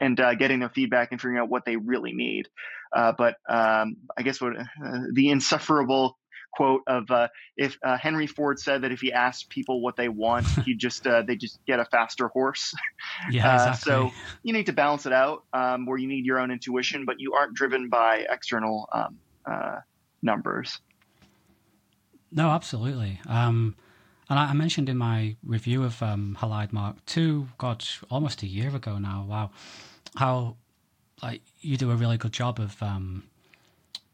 and 0.00 0.18
uh, 0.20 0.34
getting 0.34 0.60
their 0.60 0.70
feedback 0.70 1.08
and 1.10 1.20
figuring 1.20 1.38
out 1.38 1.50
what 1.50 1.64
they 1.64 1.76
really 1.76 2.12
need. 2.12 2.46
Uh, 2.94 3.12
but 3.16 3.34
um, 3.48 3.96
I 4.16 4.22
guess 4.22 4.40
what 4.40 4.56
uh, 4.56 5.00
the 5.12 5.28
insufferable 5.28 6.16
quote 6.52 6.82
of 6.86 7.10
uh, 7.10 7.28
if 7.56 7.76
uh, 7.84 7.96
Henry 7.96 8.26
Ford 8.26 8.58
said 8.58 8.82
that 8.82 8.92
if 8.92 9.00
he 9.00 9.12
asked 9.12 9.48
people 9.48 9.80
what 9.80 9.96
they 9.96 10.08
want, 10.08 10.46
he 10.64 10.74
just 10.74 11.06
uh, 11.06 11.22
they 11.22 11.36
just 11.36 11.58
get 11.66 11.80
a 11.80 11.84
faster 11.84 12.28
horse. 12.28 12.74
Yeah, 13.30 13.50
uh, 13.50 13.54
exactly. 13.70 13.92
so 13.92 14.12
you 14.44 14.52
need 14.52 14.66
to 14.66 14.72
balance 14.72 15.04
it 15.04 15.12
out 15.12 15.42
um, 15.52 15.86
where 15.86 15.98
you 15.98 16.06
need 16.06 16.24
your 16.24 16.38
own 16.38 16.52
intuition, 16.52 17.04
but 17.04 17.16
you 17.18 17.34
aren't 17.34 17.52
driven 17.52 17.88
by 17.88 18.24
external 18.30 18.88
um, 18.92 19.18
uh, 19.44 19.76
numbers. 20.22 20.78
No, 22.30 22.50
absolutely. 22.50 23.20
Um, 23.26 23.74
and 24.30 24.38
I, 24.38 24.50
I, 24.50 24.52
mentioned 24.52 24.88
in 24.88 24.98
my 24.98 25.36
review 25.44 25.82
of 25.82 26.00
um, 26.02 26.36
Halide 26.40 26.72
Mark 26.72 26.96
II, 27.16 27.46
God, 27.56 27.84
almost 28.08 28.42
a 28.42 28.46
year 28.46 28.74
ago 28.74 28.98
now. 28.98 29.26
Wow, 29.28 29.50
how 30.16 30.56
like 31.22 31.42
you 31.60 31.76
do 31.76 31.90
a 31.90 31.96
really 31.96 32.18
good 32.18 32.32
job 32.32 32.60
of 32.60 32.80
um, 32.82 33.24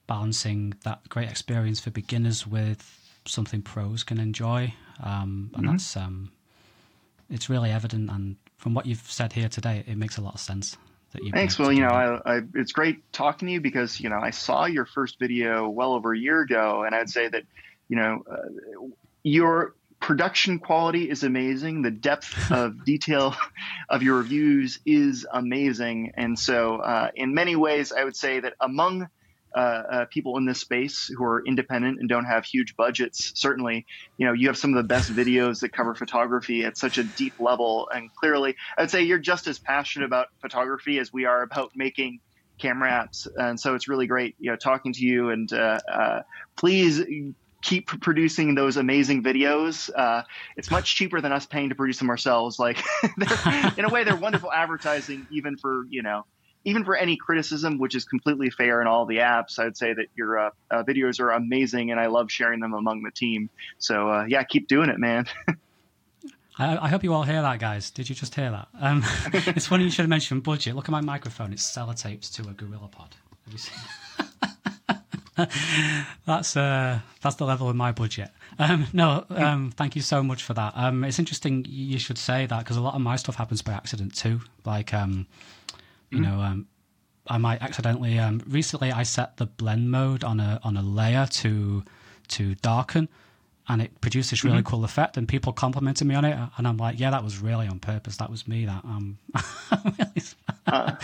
balancing 0.07 0.75
that 0.85 1.09
great 1.09 1.29
experience 1.29 1.81
for 1.81 1.91
beginners 1.91 2.47
with 2.47 3.01
something 3.27 3.63
pros 3.63 4.05
can 4.05 4.19
enjoy, 4.19 4.75
um, 5.03 5.51
and 5.55 5.65
mm-hmm. 5.65 5.73
that's 5.73 5.97
um, 5.97 6.31
it's 7.31 7.49
really 7.49 7.71
evident. 7.71 8.11
And 8.11 8.37
from 8.57 8.75
what 8.75 8.87
you've 8.87 9.11
said 9.11 9.33
here 9.33 9.49
today, 9.49 9.85
it 9.87 9.97
makes 9.97 10.19
a 10.19 10.21
lot 10.21 10.35
of 10.35 10.41
sense. 10.41 10.77
That 11.13 11.23
you 11.23 11.31
Thanks. 11.31 11.59
Well, 11.59 11.73
you 11.73 11.83
know, 11.83 11.89
I, 11.89 12.37
I, 12.37 12.41
it's 12.55 12.73
great 12.73 13.13
talking 13.13 13.47
to 13.47 13.53
you 13.53 13.61
because 13.61 14.01
you 14.01 14.09
know 14.09 14.19
I 14.21 14.31
saw 14.31 14.67
your 14.67 14.85
first 14.85 15.19
video 15.19 15.69
well 15.69 15.93
over 15.93 16.13
a 16.13 16.19
year 16.19 16.41
ago, 16.41 16.83
and 16.85 16.95
I'd 16.95 17.11
say 17.11 17.29
that 17.29 17.45
you 17.89 17.97
know 17.97 18.25
uh, 18.31 18.89
your 19.23 19.75
production 20.01 20.59
quality 20.59 21.09
is 21.09 21.23
amazing. 21.23 21.83
The 21.83 21.91
depth 21.91 22.35
of 22.51 22.85
detail 22.85 23.37
of 23.89 24.03
your 24.03 24.19
reviews 24.19 24.81
is 24.85 25.27
amazing, 25.31 26.13
and 26.17 26.39
so 26.39 26.77
uh, 26.77 27.11
in 27.15 27.33
many 27.33 27.57
ways, 27.57 27.93
I 27.93 28.05
would 28.05 28.17
say 28.17 28.41
that 28.41 28.55
among 28.61 29.09
uh, 29.55 29.83
uh, 29.91 30.05
people 30.07 30.37
in 30.37 30.45
this 30.45 30.61
space 30.61 31.11
who 31.17 31.25
are 31.25 31.43
independent 31.47 31.99
and 32.01 32.09
don't 32.09 32.25
have 32.25 32.45
huge 32.45 32.77
budgets. 32.77 33.33
Certainly, 33.35 33.87
you 34.17 34.27
know, 34.27 34.33
you 34.33 34.49
have 34.49 34.59
some 34.59 34.71
of 34.71 34.77
the 34.77 34.87
best 34.87 35.15
videos 35.15 35.61
that 35.61 35.73
cover 35.73 35.95
photography 35.95 36.65
at 36.65 36.77
such 36.77 36.99
a 36.99 37.05
deep 37.05 37.35
level. 37.39 37.89
And 37.95 38.11
clearly, 38.15 38.57
I'd 38.77 38.91
say 38.91 39.03
you're 39.03 39.19
just 39.19 39.47
as 39.47 39.59
passionate 39.59 40.07
about 40.07 40.29
photography 40.41 40.99
as 40.99 41.13
we 41.13 41.25
are 41.25 41.43
about 41.43 41.71
making 41.75 42.21
camera 42.59 42.91
apps. 42.91 43.27
And 43.37 43.59
so 43.59 43.75
it's 43.75 43.89
really 43.89 44.07
great, 44.07 44.35
you 44.39 44.51
know, 44.51 44.57
talking 44.57 44.93
to 44.93 45.05
you. 45.05 45.31
And 45.31 45.53
uh, 45.53 45.81
uh 45.93 46.23
please 46.57 47.03
keep 47.63 47.89
producing 48.01 48.55
those 48.55 48.77
amazing 48.77 49.23
videos. 49.23 49.91
Uh, 49.95 50.23
it's 50.57 50.71
much 50.71 50.97
cheaper 50.97 51.21
than 51.21 51.33
us 51.33 51.47
paying 51.47 51.71
to 51.71 51.75
produce 51.75 51.99
them 51.99 52.11
ourselves. 52.11 52.59
Like, 52.59 52.79
in 53.79 53.85
a 53.85 53.89
way, 53.89 54.05
they're 54.05 54.17
wonderful 54.17 54.53
advertising, 54.53 55.27
even 55.31 55.57
for 55.57 55.87
you 55.89 56.03
know 56.03 56.27
even 56.65 56.85
for 56.85 56.97
any 56.97 57.17
criticism, 57.17 57.79
which 57.79 57.95
is 57.95 58.05
completely 58.05 58.51
fair 58.51 58.81
in 58.81 58.87
all 58.87 59.07
the 59.07 59.19
apps, 59.19 59.59
I'd 59.59 59.77
say 59.77 59.93
that 59.93 60.07
your 60.15 60.39
uh, 60.39 60.51
uh, 60.71 60.83
videos 60.83 61.21
are 61.21 61.31
amazing, 61.31 61.91
and 61.91 62.01
I 62.01 62.07
love 62.07 62.31
sharing 62.31 62.61
them 62.61 62.75
among 62.75 63.03
the 63.03 63.11
team. 63.11 63.51
So 63.79 64.11
uh, 64.11 64.25
yeah, 64.27 64.43
keep 64.45 64.67
doing 64.67 64.89
it, 64.89 64.99
man. 64.99 65.27
I, 66.59 66.77
I, 66.79 66.89
hope 66.89 67.03
you 67.03 67.13
all 67.13 67.25
hear 67.25 67.43
that, 67.43 67.59
guys. 67.59 67.91
Did 67.91 68.09
you 68.09 68.15
just 68.15 68.35
hear 68.35 68.51
that? 68.51 68.69
Um, 68.81 69.03
it's 69.33 69.67
funny 69.67 69.85
you 69.85 69.91
should 69.91 70.03
have 70.03 70.09
mentioned 70.09 70.45
budget. 70.45 70.77
Look 70.77 70.85
at 70.87 70.93
my 70.93 71.01
microphone; 71.01 71.53
it's 71.53 71.69
sellotaped 71.69 72.33
to 72.35 72.49
a 72.49 72.53
Gorilla 72.53 72.89
Pod. 72.89 73.15
Have 73.45 73.53
you 73.53 73.59
seen? 73.59 73.75
that's 76.27 76.57
uh, 76.57 77.01
that's 77.21 77.37
the 77.37 77.45
level 77.45 77.69
of 77.69 77.77
my 77.77 77.93
budget. 77.93 78.31
Um, 78.59 78.87
no, 78.93 79.25
um, 79.31 79.73
thank 79.73 79.97
you 79.97 80.03
so 80.03 80.23
much 80.23 80.45
for 80.45 80.55
that. 80.55 80.73
Um, 80.77 81.03
it's 81.03 81.19
interesting 81.19 81.67
you 81.69 81.99
should 81.99 82.19
say 82.19 82.47
that 82.47 82.61
because 82.61 82.77
a 82.77 82.81
lot 82.81 82.95
of 82.95 83.01
my 83.01 83.17
stuff 83.17 83.35
happens 83.35 83.61
by 83.61 83.73
accident 83.73 84.15
too. 84.15 84.41
Like 84.65 84.95
um, 84.95 85.27
you 86.15 86.21
mm-hmm. 86.21 86.37
know, 86.37 86.43
um, 86.43 86.67
I 87.27 87.39
might 87.39 87.63
accidentally. 87.63 88.19
Um, 88.19 88.43
recently, 88.47 88.93
I 88.93 89.03
set 89.03 89.39
the 89.39 89.47
blend 89.47 89.91
mode 89.91 90.25
on 90.25 90.41
a 90.41 90.61
on 90.63 90.77
a 90.77 90.83
layer 90.83 91.27
to 91.27 91.85
to 92.29 92.55
darken, 92.57 93.09
and 93.69 93.83
it 93.83 94.01
produced 94.01 94.31
this 94.31 94.45
really 94.45 94.59
mm-hmm. 94.59 94.67
cool 94.67 94.85
effect. 94.85 95.17
And 95.17 95.27
people 95.27 95.53
complimented 95.53 96.07
me 96.07 96.15
on 96.15 96.25
it, 96.25 96.39
and 96.57 96.69
I'm 96.69 96.77
like, 96.77 97.01
yeah, 97.01 97.11
that 97.11 97.25
was 97.25 97.39
really 97.39 97.67
on 97.67 97.79
purpose. 97.79 98.19
That 98.19 98.31
was 98.31 98.47
me. 98.47 98.67
That 98.67 98.85
um, 98.85 99.19
uh, 100.67 100.97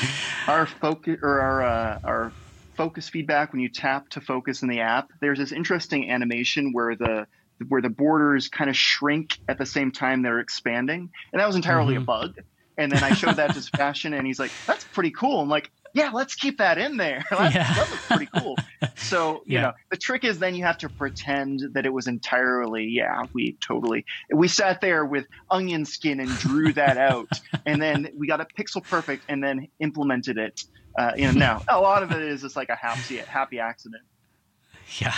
our 0.47 0.67
focus 0.67 1.19
or 1.23 1.41
our 1.41 1.63
uh, 1.63 1.99
our 2.05 2.33
focus 2.77 3.09
feedback 3.09 3.53
when 3.53 3.61
you 3.61 3.69
tap 3.69 4.09
to 4.11 4.21
focus 4.21 4.63
in 4.63 4.69
the 4.69 4.81
app. 4.81 5.11
There's 5.21 5.39
this 5.39 5.53
interesting 5.53 6.11
animation 6.11 6.73
where 6.73 6.97
the 6.97 7.27
where 7.69 7.83
the 7.83 7.91
borders 7.91 8.49
kind 8.49 8.71
of 8.71 8.77
shrink 8.77 9.39
at 9.49 9.59
the 9.59 9.67
same 9.67 9.91
time 9.93 10.23
they're 10.23 10.41
expanding, 10.41 11.11
and 11.33 11.41
that 11.41 11.47
was 11.47 11.57
entirely 11.57 11.95
mm-hmm. 11.95 12.03
a 12.03 12.07
bug. 12.07 12.41
And 12.77 12.91
then 12.91 13.03
I 13.03 13.14
showed 13.14 13.37
that 13.37 13.55
to 13.55 13.62
Sebastian, 13.62 14.14
and 14.14 14.27
he's 14.27 14.39
like, 14.39 14.51
"That's 14.66 14.85
pretty 14.85 15.11
cool." 15.11 15.41
I'm 15.41 15.49
like, 15.49 15.71
"Yeah, 15.93 16.11
let's 16.12 16.35
keep 16.35 16.59
that 16.59 16.79
in 16.79 16.97
there. 16.97 17.25
That, 17.31 17.55
yeah. 17.55 17.75
that 17.75 17.91
looks 17.91 18.07
pretty 18.07 18.29
cool." 18.39 18.57
So 18.97 19.43
you 19.45 19.57
yeah. 19.57 19.61
know, 19.62 19.73
the 19.91 19.97
trick 19.97 20.25
is 20.25 20.39
then 20.39 20.55
you 20.55 20.64
have 20.64 20.79
to 20.79 20.89
pretend 20.89 21.62
that 21.73 21.87
it 21.87 21.93
was 21.93 22.07
entirely. 22.07 22.85
Yeah, 22.85 23.25
we 23.33 23.57
totally. 23.61 24.07
We 24.33 24.49
sat 24.49 24.81
there 24.81 25.05
with 25.05 25.27
onion 25.51 25.85
skin 25.85 26.21
and 26.21 26.31
drew 26.39 26.73
that 26.75 26.97
out, 26.97 27.29
and 27.66 27.81
then 27.81 28.09
we 28.16 28.27
got 28.27 28.41
it 28.41 28.49
pixel 28.59 28.83
perfect, 28.83 29.25
and 29.29 29.43
then 29.43 29.68
implemented 29.79 30.39
it. 30.39 30.64
Uh, 30.99 31.12
you 31.16 31.27
know, 31.27 31.33
now 31.33 31.62
a 31.68 31.81
lot 31.81 32.03
of 32.03 32.12
it 32.12 32.23
is 32.23 32.43
just 32.43 32.57
like 32.57 32.68
a 32.68 32.77
happy 32.77 33.16
happy 33.18 33.59
accident. 33.59 34.03
Yeah. 34.99 35.14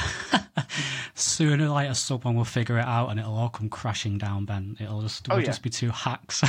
Sooner 1.15 1.67
or 1.67 1.71
later, 1.71 1.95
someone 1.95 2.35
will 2.35 2.45
figure 2.45 2.79
it 2.79 2.85
out, 2.85 3.09
and 3.09 3.19
it'll 3.19 3.37
all 3.37 3.49
come 3.49 3.69
crashing 3.69 4.19
down. 4.19 4.45
Ben, 4.45 4.77
it'll 4.81 5.03
just, 5.03 5.27
oh, 5.31 5.39
yeah. 5.39 5.45
just 5.45 5.63
be 5.63 5.71
two 5.71 5.91
hacks. 5.91 6.43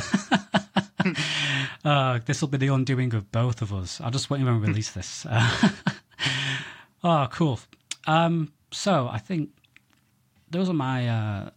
uh, 1.85 2.19
this 2.25 2.41
will 2.41 2.47
be 2.47 2.57
the 2.57 2.67
undoing 2.67 3.13
of 3.13 3.31
both 3.31 3.61
of 3.61 3.73
us. 3.73 4.01
I'll 4.01 4.11
just 4.11 4.29
wait 4.29 4.41
and 4.41 4.61
release 4.61 4.91
this. 4.91 5.25
Uh, 5.29 5.69
oh, 7.03 7.27
cool. 7.31 7.59
Um, 8.05 8.53
so 8.71 9.07
I 9.11 9.19
think 9.19 9.49
those 10.49 10.69
are 10.69 10.73
my 10.73 11.07
uh, 11.07 11.49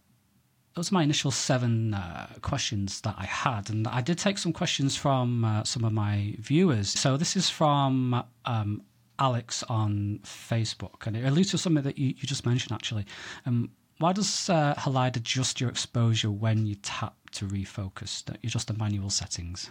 those 0.75 0.91
are 0.91 0.95
my 0.95 1.03
initial 1.03 1.31
seven 1.31 1.93
uh, 1.93 2.27
questions 2.41 3.01
that 3.01 3.15
I 3.17 3.25
had, 3.25 3.69
and 3.69 3.87
I 3.87 4.01
did 4.01 4.17
take 4.17 4.37
some 4.37 4.53
questions 4.53 4.95
from 4.95 5.43
uh, 5.43 5.63
some 5.63 5.83
of 5.83 5.91
my 5.91 6.35
viewers. 6.39 6.89
So 6.89 7.17
this 7.17 7.35
is 7.35 7.49
from 7.49 8.23
um, 8.45 8.83
Alex 9.19 9.63
on 9.63 10.19
Facebook, 10.23 11.07
and 11.07 11.17
it 11.17 11.25
alludes 11.25 11.51
to 11.51 11.57
something 11.57 11.83
that 11.83 11.97
you, 11.97 12.09
you 12.09 12.27
just 12.27 12.45
mentioned 12.45 12.73
actually. 12.73 13.05
Um, 13.45 13.71
why 13.99 14.13
does 14.13 14.49
uh, 14.49 14.75
Halide 14.75 15.17
adjust 15.17 15.59
your 15.59 15.71
exposure 15.71 16.29
when 16.29 16.67
you 16.67 16.75
tap 16.75 17.15
to 17.31 17.45
refocus? 17.45 18.23
you're 18.41 18.49
just 18.49 18.67
the 18.67 18.73
manual 18.73 19.09
settings. 19.09 19.69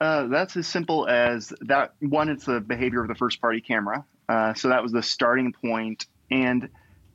Uh, 0.00 0.26
that's 0.26 0.56
as 0.56 0.66
simple 0.66 1.08
as 1.08 1.52
that. 1.62 1.94
One, 2.00 2.28
it's 2.28 2.44
the 2.44 2.60
behavior 2.60 3.00
of 3.00 3.08
the 3.08 3.14
first 3.14 3.40
party 3.40 3.60
camera. 3.60 4.04
Uh, 4.28 4.54
so 4.54 4.68
that 4.68 4.82
was 4.82 4.92
the 4.92 5.02
starting 5.02 5.52
point. 5.52 6.06
And 6.30 6.68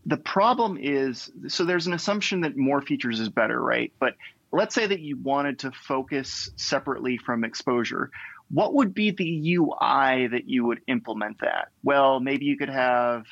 the 0.05 0.17
problem 0.17 0.77
is 0.79 1.31
so 1.47 1.65
there's 1.65 1.87
an 1.87 1.93
assumption 1.93 2.41
that 2.41 2.57
more 2.57 2.81
features 2.81 3.19
is 3.19 3.29
better, 3.29 3.61
right? 3.61 3.91
But 3.99 4.15
let's 4.51 4.73
say 4.73 4.87
that 4.87 4.99
you 4.99 5.17
wanted 5.17 5.59
to 5.59 5.71
focus 5.71 6.49
separately 6.55 7.17
from 7.17 7.43
exposure. 7.43 8.11
What 8.49 8.73
would 8.73 8.93
be 8.93 9.11
the 9.11 9.55
UI 9.55 10.27
that 10.27 10.43
you 10.47 10.65
would 10.65 10.81
implement 10.87 11.41
that? 11.41 11.69
Well, 11.83 12.19
maybe 12.19 12.45
you 12.45 12.57
could 12.57 12.69
have 12.69 13.25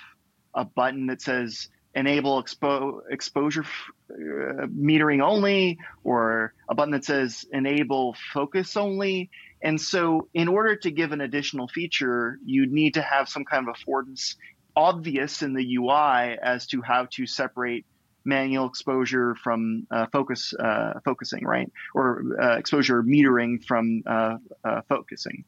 a 0.53 0.65
button 0.65 1.07
that 1.07 1.21
says 1.21 1.69
enable 1.97 2.41
expo- 2.41 2.99
exposure 3.09 3.65
uh, 4.11 4.67
metering 4.67 5.21
only, 5.21 5.79
or 6.03 6.53
a 6.69 6.75
button 6.75 6.91
that 6.91 7.03
says 7.03 7.43
enable 7.51 8.15
focus 8.33 8.77
only. 8.77 9.29
And 9.63 9.81
so, 9.81 10.27
in 10.33 10.47
order 10.47 10.75
to 10.75 10.91
give 10.91 11.11
an 11.11 11.21
additional 11.21 11.67
feature, 11.67 12.37
you'd 12.45 12.71
need 12.71 12.93
to 12.93 13.01
have 13.01 13.27
some 13.27 13.45
kind 13.45 13.67
of 13.67 13.75
affordance 13.75 14.35
obvious 14.75 15.41
in 15.41 15.53
the 15.53 15.77
UI 15.77 16.37
as 16.41 16.67
to 16.67 16.83
how 16.83 17.07
to 17.13 17.25
separate 17.25 17.85
manual 18.23 18.67
exposure 18.67 19.35
from 19.43 19.87
uh, 19.89 20.05
focus 20.11 20.53
uh, 20.53 20.99
focusing, 21.03 21.43
right? 21.43 21.71
Or 21.95 22.21
uh, 22.39 22.57
exposure 22.57 23.01
metering 23.01 23.63
from 23.65 24.03
uh, 24.05 24.37
uh, 24.63 24.81
focusing. 24.87 25.45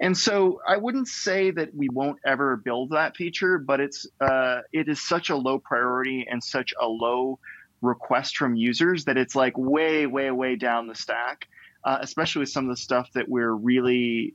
And 0.00 0.16
so 0.16 0.60
I 0.66 0.76
wouldn't 0.76 1.08
say 1.08 1.50
that 1.50 1.74
we 1.74 1.88
won't 1.88 2.18
ever 2.24 2.56
build 2.56 2.90
that 2.90 3.16
feature, 3.16 3.58
but 3.58 3.80
it's 3.80 4.06
uh, 4.20 4.60
it 4.72 4.88
is 4.88 5.06
such 5.06 5.30
a 5.30 5.36
low 5.36 5.58
priority 5.58 6.26
and 6.30 6.42
such 6.42 6.72
a 6.80 6.86
low 6.86 7.38
request 7.80 8.36
from 8.36 8.54
users 8.54 9.04
that 9.04 9.16
it's 9.16 9.34
like 9.34 9.56
way, 9.56 10.06
way, 10.06 10.30
way 10.30 10.56
down 10.56 10.86
the 10.86 10.94
stack. 10.94 11.46
especially 11.84 12.40
with 12.40 12.48
some 12.48 12.68
of 12.68 12.76
the 12.76 12.80
stuff 12.80 13.08
that 13.14 13.28
we're 13.28 13.52
really 13.52 14.34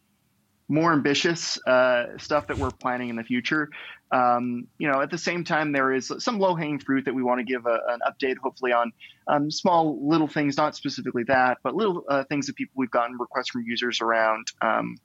more 0.69 0.93
ambitious 0.93 1.59
uh, 1.67 2.17
stuff 2.17 2.47
that 2.47 2.57
we're 2.57 2.71
planning 2.71 3.09
in 3.09 3.15
the 3.15 3.23
future. 3.23 3.69
Um, 4.11 4.67
you 4.77 4.89
know, 4.89 5.01
at 5.01 5.09
the 5.09 5.17
same 5.17 5.43
time, 5.43 5.71
there 5.71 5.93
is 5.93 6.11
some 6.19 6.39
low 6.39 6.55
hanging 6.55 6.79
fruit 6.79 7.05
that 7.05 7.13
we 7.13 7.23
want 7.23 7.39
to 7.39 7.43
give 7.43 7.65
a, 7.65 7.79
an 7.89 7.99
update, 8.07 8.37
hopefully 8.37 8.71
on 8.71 8.91
um, 9.27 9.51
small 9.51 10.07
little 10.07 10.27
things, 10.27 10.57
not 10.57 10.75
specifically 10.75 11.23
that, 11.27 11.57
but 11.63 11.75
little 11.75 12.03
uh, 12.09 12.23
things 12.25 12.47
that 12.47 12.55
people 12.55 12.73
we've 12.75 12.91
gotten 12.91 13.17
requests 13.17 13.49
from 13.49 13.63
users 13.65 14.01
around. 14.01 14.47
Um, 14.61 14.97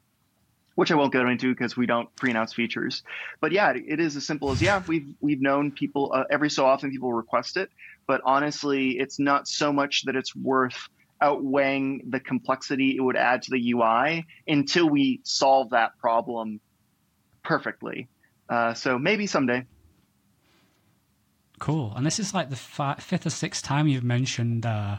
which 0.79 0.93
I 0.93 0.95
won't 0.95 1.13
go 1.13 1.29
into 1.29 1.53
because 1.53 1.77
we 1.77 1.87
don't 1.87 2.15
pre-announce 2.15 2.53
features. 2.53 3.03
But 3.41 3.51
yeah, 3.51 3.73
it 3.75 3.99
is 3.99 4.15
as 4.15 4.25
simple 4.25 4.53
as 4.53 4.63
yeah, 4.63 4.81
we've 4.87 5.13
we've 5.21 5.41
known 5.41 5.73
people 5.73 6.13
uh, 6.15 6.23
every 6.31 6.49
so 6.51 6.67
often 6.67 6.93
people 6.93 7.13
request 7.13 7.57
it, 7.57 7.69
but 8.07 8.21
honestly, 8.25 8.91
it's 8.91 9.19
not 9.19 9.49
so 9.49 9.73
much 9.73 10.05
that 10.05 10.15
it's 10.15 10.37
worth 10.37 10.89
outweighing 11.21 12.03
the 12.09 12.21
complexity 12.21 12.95
it 12.97 13.01
would 13.01 13.17
add 13.17 13.43
to 13.43 13.51
the 13.51 13.73
UI 13.73 14.25
until 14.47 14.89
we 14.89 15.21
solve 15.25 15.71
that 15.71 15.99
problem 15.99 16.61
perfectly. 17.43 18.07
Uh, 18.49 18.73
so 18.73 19.01
maybe 19.01 19.27
someday. 19.27 19.67
Cool. 21.59 21.93
And 21.97 22.07
this 22.07 22.21
is 22.21 22.35
like 22.35 22.51
the 22.51 22.97
fifth 23.01 23.27
or 23.27 23.31
sixth 23.31 23.65
time 23.65 23.89
you've 23.89 24.05
mentioned 24.05 24.65
uh, 24.65 24.99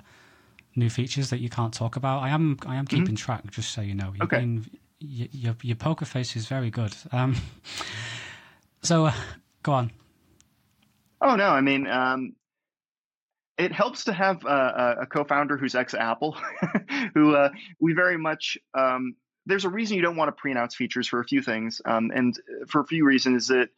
new 0.75 0.89
features 0.89 1.29
that 1.29 1.39
you 1.39 1.49
can't 1.49 1.73
talk 1.73 1.95
about. 1.95 2.21
I 2.21 2.31
am 2.31 2.57
I 2.65 2.75
am 2.75 2.85
keeping 2.85 3.05
mm-hmm. 3.05 3.15
track, 3.15 3.49
just 3.49 3.71
so 3.71 3.79
you 3.79 3.95
know. 3.95 4.11
You've 4.11 4.23
okay. 4.23 4.41
Been, 4.41 4.69
your 4.99 5.55
your 5.61 5.75
poker 5.75 6.05
face 6.05 6.35
is 6.35 6.47
very 6.47 6.69
good. 6.69 6.93
Um, 7.11 7.35
so, 8.81 9.05
uh, 9.07 9.13
go 9.63 9.73
on. 9.73 9.91
Oh 11.21 11.35
no, 11.35 11.49
I 11.49 11.61
mean, 11.61 11.87
um, 11.87 12.35
it 13.57 13.71
helps 13.71 14.05
to 14.05 14.13
have 14.13 14.45
uh, 14.45 14.95
a 15.01 15.05
co-founder 15.05 15.57
who's 15.57 15.75
ex-Apple, 15.75 16.37
who 17.13 17.35
uh, 17.35 17.49
we 17.79 17.93
very 17.93 18.17
much. 18.17 18.57
Um, 18.73 19.15
there's 19.45 19.65
a 19.65 19.69
reason 19.69 19.97
you 19.97 20.03
don't 20.03 20.15
want 20.15 20.29
to 20.29 20.39
pre-announce 20.39 20.75
features 20.75 21.07
for 21.07 21.19
a 21.19 21.25
few 21.25 21.41
things, 21.41 21.81
um, 21.85 22.11
and 22.13 22.39
for 22.67 22.81
a 22.81 22.85
few 22.85 23.05
reasons 23.05 23.47
that 23.47 23.69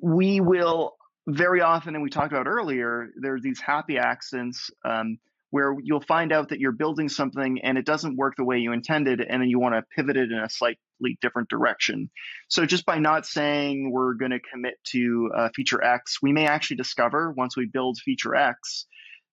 we 0.00 0.40
will 0.40 0.96
very 1.26 1.60
often, 1.60 1.94
and 1.94 2.02
we 2.02 2.10
talked 2.10 2.32
about 2.32 2.46
earlier, 2.46 3.10
there's 3.16 3.42
these 3.42 3.60
happy 3.60 3.98
accidents 3.98 4.70
um, 4.84 5.18
where 5.50 5.74
you'll 5.82 6.00
find 6.00 6.32
out 6.32 6.50
that 6.50 6.60
you're 6.60 6.72
building 6.72 7.08
something 7.08 7.60
and 7.62 7.78
it 7.78 7.86
doesn't 7.86 8.16
work 8.16 8.34
the 8.36 8.44
way 8.44 8.58
you 8.58 8.72
intended, 8.72 9.20
and 9.20 9.40
then 9.40 9.48
you 9.48 9.58
want 9.58 9.74
to 9.74 9.82
pivot 9.96 10.16
it 10.16 10.30
in 10.30 10.38
a 10.38 10.48
slightly 10.48 11.18
different 11.20 11.48
direction. 11.48 12.10
So 12.48 12.66
just 12.66 12.84
by 12.84 12.98
not 12.98 13.24
saying 13.24 13.90
we're 13.90 14.14
going 14.14 14.32
to 14.32 14.40
commit 14.40 14.74
to 14.88 15.30
uh, 15.36 15.48
feature 15.54 15.82
X, 15.82 16.18
we 16.22 16.32
may 16.32 16.46
actually 16.46 16.76
discover 16.76 17.32
once 17.32 17.56
we 17.56 17.66
build 17.66 17.98
feature 17.98 18.34
X, 18.34 18.86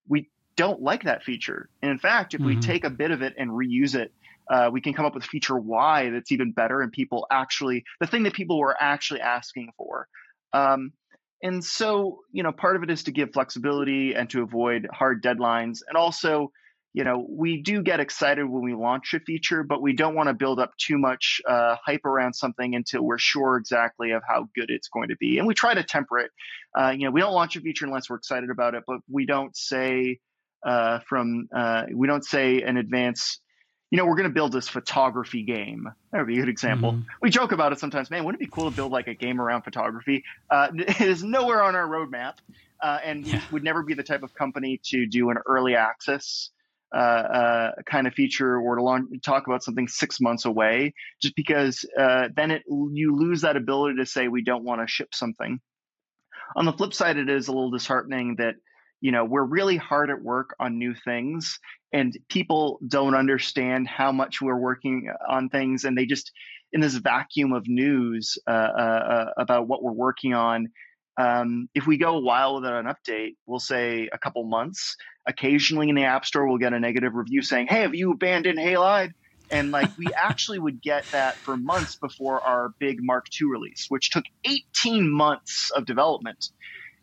we 0.07 0.29
don't 0.55 0.81
like 0.81 1.03
that 1.03 1.23
feature. 1.23 1.69
And 1.81 1.91
in 1.91 1.99
fact, 1.99 2.33
if 2.33 2.39
mm-hmm. 2.39 2.47
we 2.47 2.59
take 2.59 2.85
a 2.85 2.89
bit 2.89 3.11
of 3.11 3.21
it 3.21 3.33
and 3.37 3.51
reuse 3.51 3.95
it, 3.95 4.13
uh, 4.49 4.69
we 4.71 4.79
can 4.79 4.93
come 4.93 5.05
up 5.05 5.15
with 5.15 5.25
feature 5.25 5.57
Y 5.57 6.11
that's 6.11 6.31
even 6.31 6.51
better, 6.51 6.81
and 6.81 6.91
people 6.91 7.25
actually 7.31 7.83
the 7.99 8.07
thing 8.07 8.23
that 8.23 8.33
people 8.33 8.59
were 8.59 8.75
actually 8.79 9.19
asking 9.19 9.71
for. 9.75 10.07
Um, 10.53 10.93
and 11.45 11.63
so, 11.63 12.21
you 12.31 12.41
know, 12.41 12.51
part 12.51 12.75
of 12.75 12.81
it 12.81 12.89
is 12.89 13.03
to 13.03 13.11
give 13.11 13.31
flexibility 13.31 14.15
and 14.15 14.27
to 14.31 14.41
avoid 14.41 14.87
hard 14.91 15.21
deadlines. 15.21 15.81
And 15.87 15.95
also, 15.95 16.51
you 16.91 17.03
know, 17.03 17.23
we 17.29 17.61
do 17.61 17.83
get 17.83 17.99
excited 17.99 18.49
when 18.49 18.63
we 18.63 18.73
launch 18.73 19.13
a 19.13 19.19
feature, 19.19 19.61
but 19.61 19.79
we 19.79 19.93
don't 19.93 20.15
want 20.15 20.27
to 20.27 20.33
build 20.33 20.59
up 20.59 20.71
too 20.77 20.97
much 20.97 21.41
uh, 21.47 21.75
hype 21.85 22.03
around 22.03 22.33
something 22.33 22.73
until 22.73 23.03
we're 23.03 23.19
sure 23.19 23.57
exactly 23.57 24.09
of 24.09 24.23
how 24.27 24.47
good 24.55 24.71
it's 24.71 24.87
going 24.87 25.09
to 25.09 25.15
be. 25.17 25.37
And 25.37 25.45
we 25.45 25.53
try 25.53 25.75
to 25.75 25.83
temper 25.83 26.17
it. 26.17 26.31
Uh, 26.75 26.95
you 26.97 27.05
know, 27.05 27.11
we 27.11 27.21
don't 27.21 27.33
launch 27.33 27.55
a 27.55 27.61
feature 27.61 27.85
unless 27.85 28.09
we're 28.09 28.15
excited 28.15 28.49
about 28.49 28.73
it, 28.73 28.81
but 28.87 29.01
we 29.07 29.27
don't 29.27 29.55
say 29.55 30.17
uh, 30.65 30.97
from 31.07 31.47
uh, 31.55 31.83
we 31.93 32.07
don't 32.07 32.25
say 32.25 32.63
in 32.63 32.77
advance 32.77 33.39
you 33.95 34.01
know, 34.01 34.07
we're 34.07 34.17
going 34.17 34.27
to 34.27 34.33
build 34.33 34.51
this 34.51 34.67
photography 34.67 35.43
game. 35.43 35.89
That 36.11 36.17
would 36.17 36.27
be 36.27 36.33
a 36.33 36.41
good 36.41 36.49
example. 36.49 36.91
Mm-hmm. 36.91 37.07
We 37.21 37.29
joke 37.29 37.53
about 37.53 37.71
it 37.71 37.79
sometimes. 37.79 38.11
Man, 38.11 38.25
wouldn't 38.25 38.41
it 38.41 38.45
be 38.45 38.51
cool 38.51 38.69
to 38.69 38.75
build 38.75 38.91
like 38.91 39.07
a 39.07 39.13
game 39.13 39.39
around 39.39 39.61
photography? 39.61 40.25
Uh, 40.49 40.67
it 40.73 40.99
is 40.99 41.23
nowhere 41.23 41.63
on 41.63 41.75
our 41.75 41.87
roadmap, 41.87 42.33
uh, 42.81 42.99
and 43.01 43.25
yeah. 43.25 43.41
would 43.53 43.63
never 43.63 43.83
be 43.83 43.93
the 43.93 44.03
type 44.03 44.21
of 44.21 44.33
company 44.33 44.81
to 44.87 45.05
do 45.05 45.29
an 45.29 45.37
early 45.45 45.77
access 45.77 46.49
uh, 46.93 46.97
uh 46.97 47.71
kind 47.85 48.05
of 48.05 48.13
feature 48.13 48.57
or 48.57 48.75
to 48.75 48.83
launch, 48.83 49.07
talk 49.23 49.47
about 49.47 49.63
something 49.63 49.87
six 49.87 50.19
months 50.19 50.43
away, 50.43 50.93
just 51.21 51.37
because 51.37 51.85
uh, 51.97 52.27
then 52.35 52.51
it 52.51 52.63
you 52.67 53.15
lose 53.15 53.43
that 53.43 53.55
ability 53.55 53.95
to 53.99 54.05
say 54.05 54.27
we 54.27 54.43
don't 54.43 54.65
want 54.65 54.81
to 54.81 54.87
ship 54.87 55.15
something. 55.15 55.61
On 56.57 56.65
the 56.65 56.73
flip 56.73 56.93
side, 56.93 57.15
it 57.15 57.29
is 57.29 57.47
a 57.47 57.53
little 57.53 57.71
disheartening 57.71 58.35
that 58.39 58.55
you 59.01 59.11
know 59.11 59.25
we're 59.25 59.43
really 59.43 59.77
hard 59.77 60.09
at 60.09 60.21
work 60.21 60.55
on 60.59 60.77
new 60.77 60.93
things 60.93 61.59
and 61.93 62.17
people 62.29 62.79
don't 62.87 63.15
understand 63.15 63.87
how 63.87 64.11
much 64.11 64.41
we're 64.41 64.57
working 64.57 65.09
on 65.29 65.49
things 65.49 65.85
and 65.85 65.97
they 65.97 66.05
just 66.05 66.31
in 66.73 66.81
this 66.81 66.95
vacuum 66.95 67.53
of 67.53 67.67
news 67.67 68.37
uh, 68.47 68.51
uh, 68.51 68.53
uh, 68.53 69.25
about 69.37 69.67
what 69.67 69.83
we're 69.83 69.91
working 69.91 70.33
on 70.33 70.67
um, 71.17 71.69
if 71.73 71.87
we 71.87 71.97
go 71.97 72.17
a 72.17 72.21
while 72.21 72.55
without 72.55 72.85
an 72.85 72.91
update 72.91 73.35
we'll 73.45 73.59
say 73.59 74.09
a 74.11 74.17
couple 74.17 74.43
months 74.43 74.95
occasionally 75.27 75.89
in 75.89 75.95
the 75.95 76.03
app 76.03 76.25
store 76.25 76.47
we'll 76.47 76.57
get 76.57 76.73
a 76.73 76.79
negative 76.79 77.13
review 77.13 77.41
saying 77.41 77.67
hey 77.67 77.81
have 77.81 77.95
you 77.95 78.11
abandoned 78.11 78.59
halide? 78.59 79.11
And 79.51 79.69
like 79.71 79.91
we 79.97 80.07
actually 80.17 80.59
would 80.59 80.81
get 80.81 81.05
that 81.11 81.37
for 81.43 81.55
months 81.55 81.95
before 81.95 82.41
our 82.41 82.73
big 82.79 82.97
mark 83.01 83.27
ii 83.39 83.47
release 83.47 83.85
which 83.87 84.09
took 84.09 84.25
18 84.45 85.09
months 85.09 85.71
of 85.71 85.85
development 85.85 86.49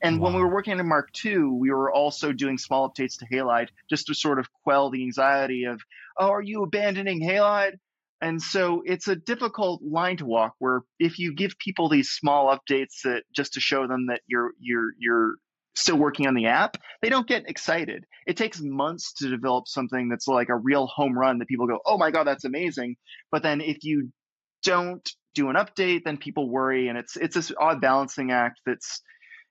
and 0.03 0.19
wow. 0.19 0.27
when 0.27 0.35
we 0.35 0.41
were 0.41 0.53
working 0.53 0.79
on 0.79 0.89
Mark 0.89 1.11
II, 1.25 1.45
we 1.45 1.71
were 1.71 1.93
also 1.93 2.33
doing 2.33 2.59
small 2.59 2.91
updates 2.91 3.19
to 3.19 3.27
Halide 3.27 3.69
just 3.89 4.07
to 4.07 4.15
sort 4.15 4.39
of 4.39 4.49
quell 4.65 4.91
the 4.91 5.03
anxiety 5.03 5.65
of, 5.65 5.81
oh, 6.19 6.31
are 6.31 6.43
you 6.43 6.65
abandoning 6.65 7.21
Halide? 7.21 7.79
And 8.21 8.41
so 8.41 8.83
it's 8.85 9.09
a 9.09 9.17
difficult 9.17 9.83
line 9.83 10.17
to 10.19 10.27
walk 10.27 10.55
where 10.59 10.83
if 10.99 11.19
you 11.19 11.35
give 11.35 11.59
people 11.59 11.89
these 11.89 12.11
small 12.11 12.57
updates 12.57 13.03
that 13.05 13.23
just 13.35 13.55
to 13.55 13.61
show 13.61 13.87
them 13.87 14.07
that 14.07 14.21
you're 14.29 14.53
you're 14.61 14.93
you're 14.99 15.35
still 15.75 15.97
working 15.97 16.29
on 16.29 16.35
the 16.35 16.47
app, 16.47 16.77
they 17.01 17.09
don't 17.09 17.27
get 17.27 17.49
excited. 17.49 18.05
It 18.27 18.37
takes 18.37 18.61
months 18.61 19.15
to 19.15 19.29
develop 19.29 19.67
something 19.67 20.09
that's 20.09 20.29
like 20.29 20.51
a 20.51 20.57
real 20.57 20.87
home 20.87 21.19
run 21.19 21.39
that 21.39 21.49
people 21.49 21.67
go, 21.67 21.81
"Oh 21.85 21.99
my 21.99 22.13
god, 22.13 22.25
that's 22.25 22.45
amazing." 22.45 22.97
But 23.33 23.43
then 23.43 23.61
if 23.61 23.83
you 23.83 24.13
don't 24.63 25.09
do 25.35 25.49
an 25.49 25.57
update, 25.57 26.05
then 26.05 26.17
people 26.17 26.49
worry 26.49 26.87
and 26.89 26.97
it's 26.97 27.17
it's 27.17 27.35
this 27.35 27.53
odd 27.59 27.81
balancing 27.81 28.31
act 28.31 28.61
that's 28.65 29.03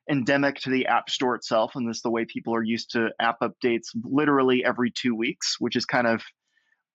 endemic 0.09 0.55
to 0.55 0.69
the 0.69 0.87
app 0.87 1.09
store 1.09 1.35
itself 1.35 1.73
and 1.75 1.87
this 1.87 1.97
is 1.97 2.01
the 2.01 2.09
way 2.09 2.25
people 2.25 2.55
are 2.55 2.63
used 2.63 2.91
to 2.91 3.09
app 3.19 3.39
updates 3.41 3.87
literally 4.03 4.63
every 4.65 4.91
two 4.91 5.15
weeks 5.15 5.57
which 5.59 5.75
is 5.75 5.85
kind 5.85 6.07
of 6.07 6.21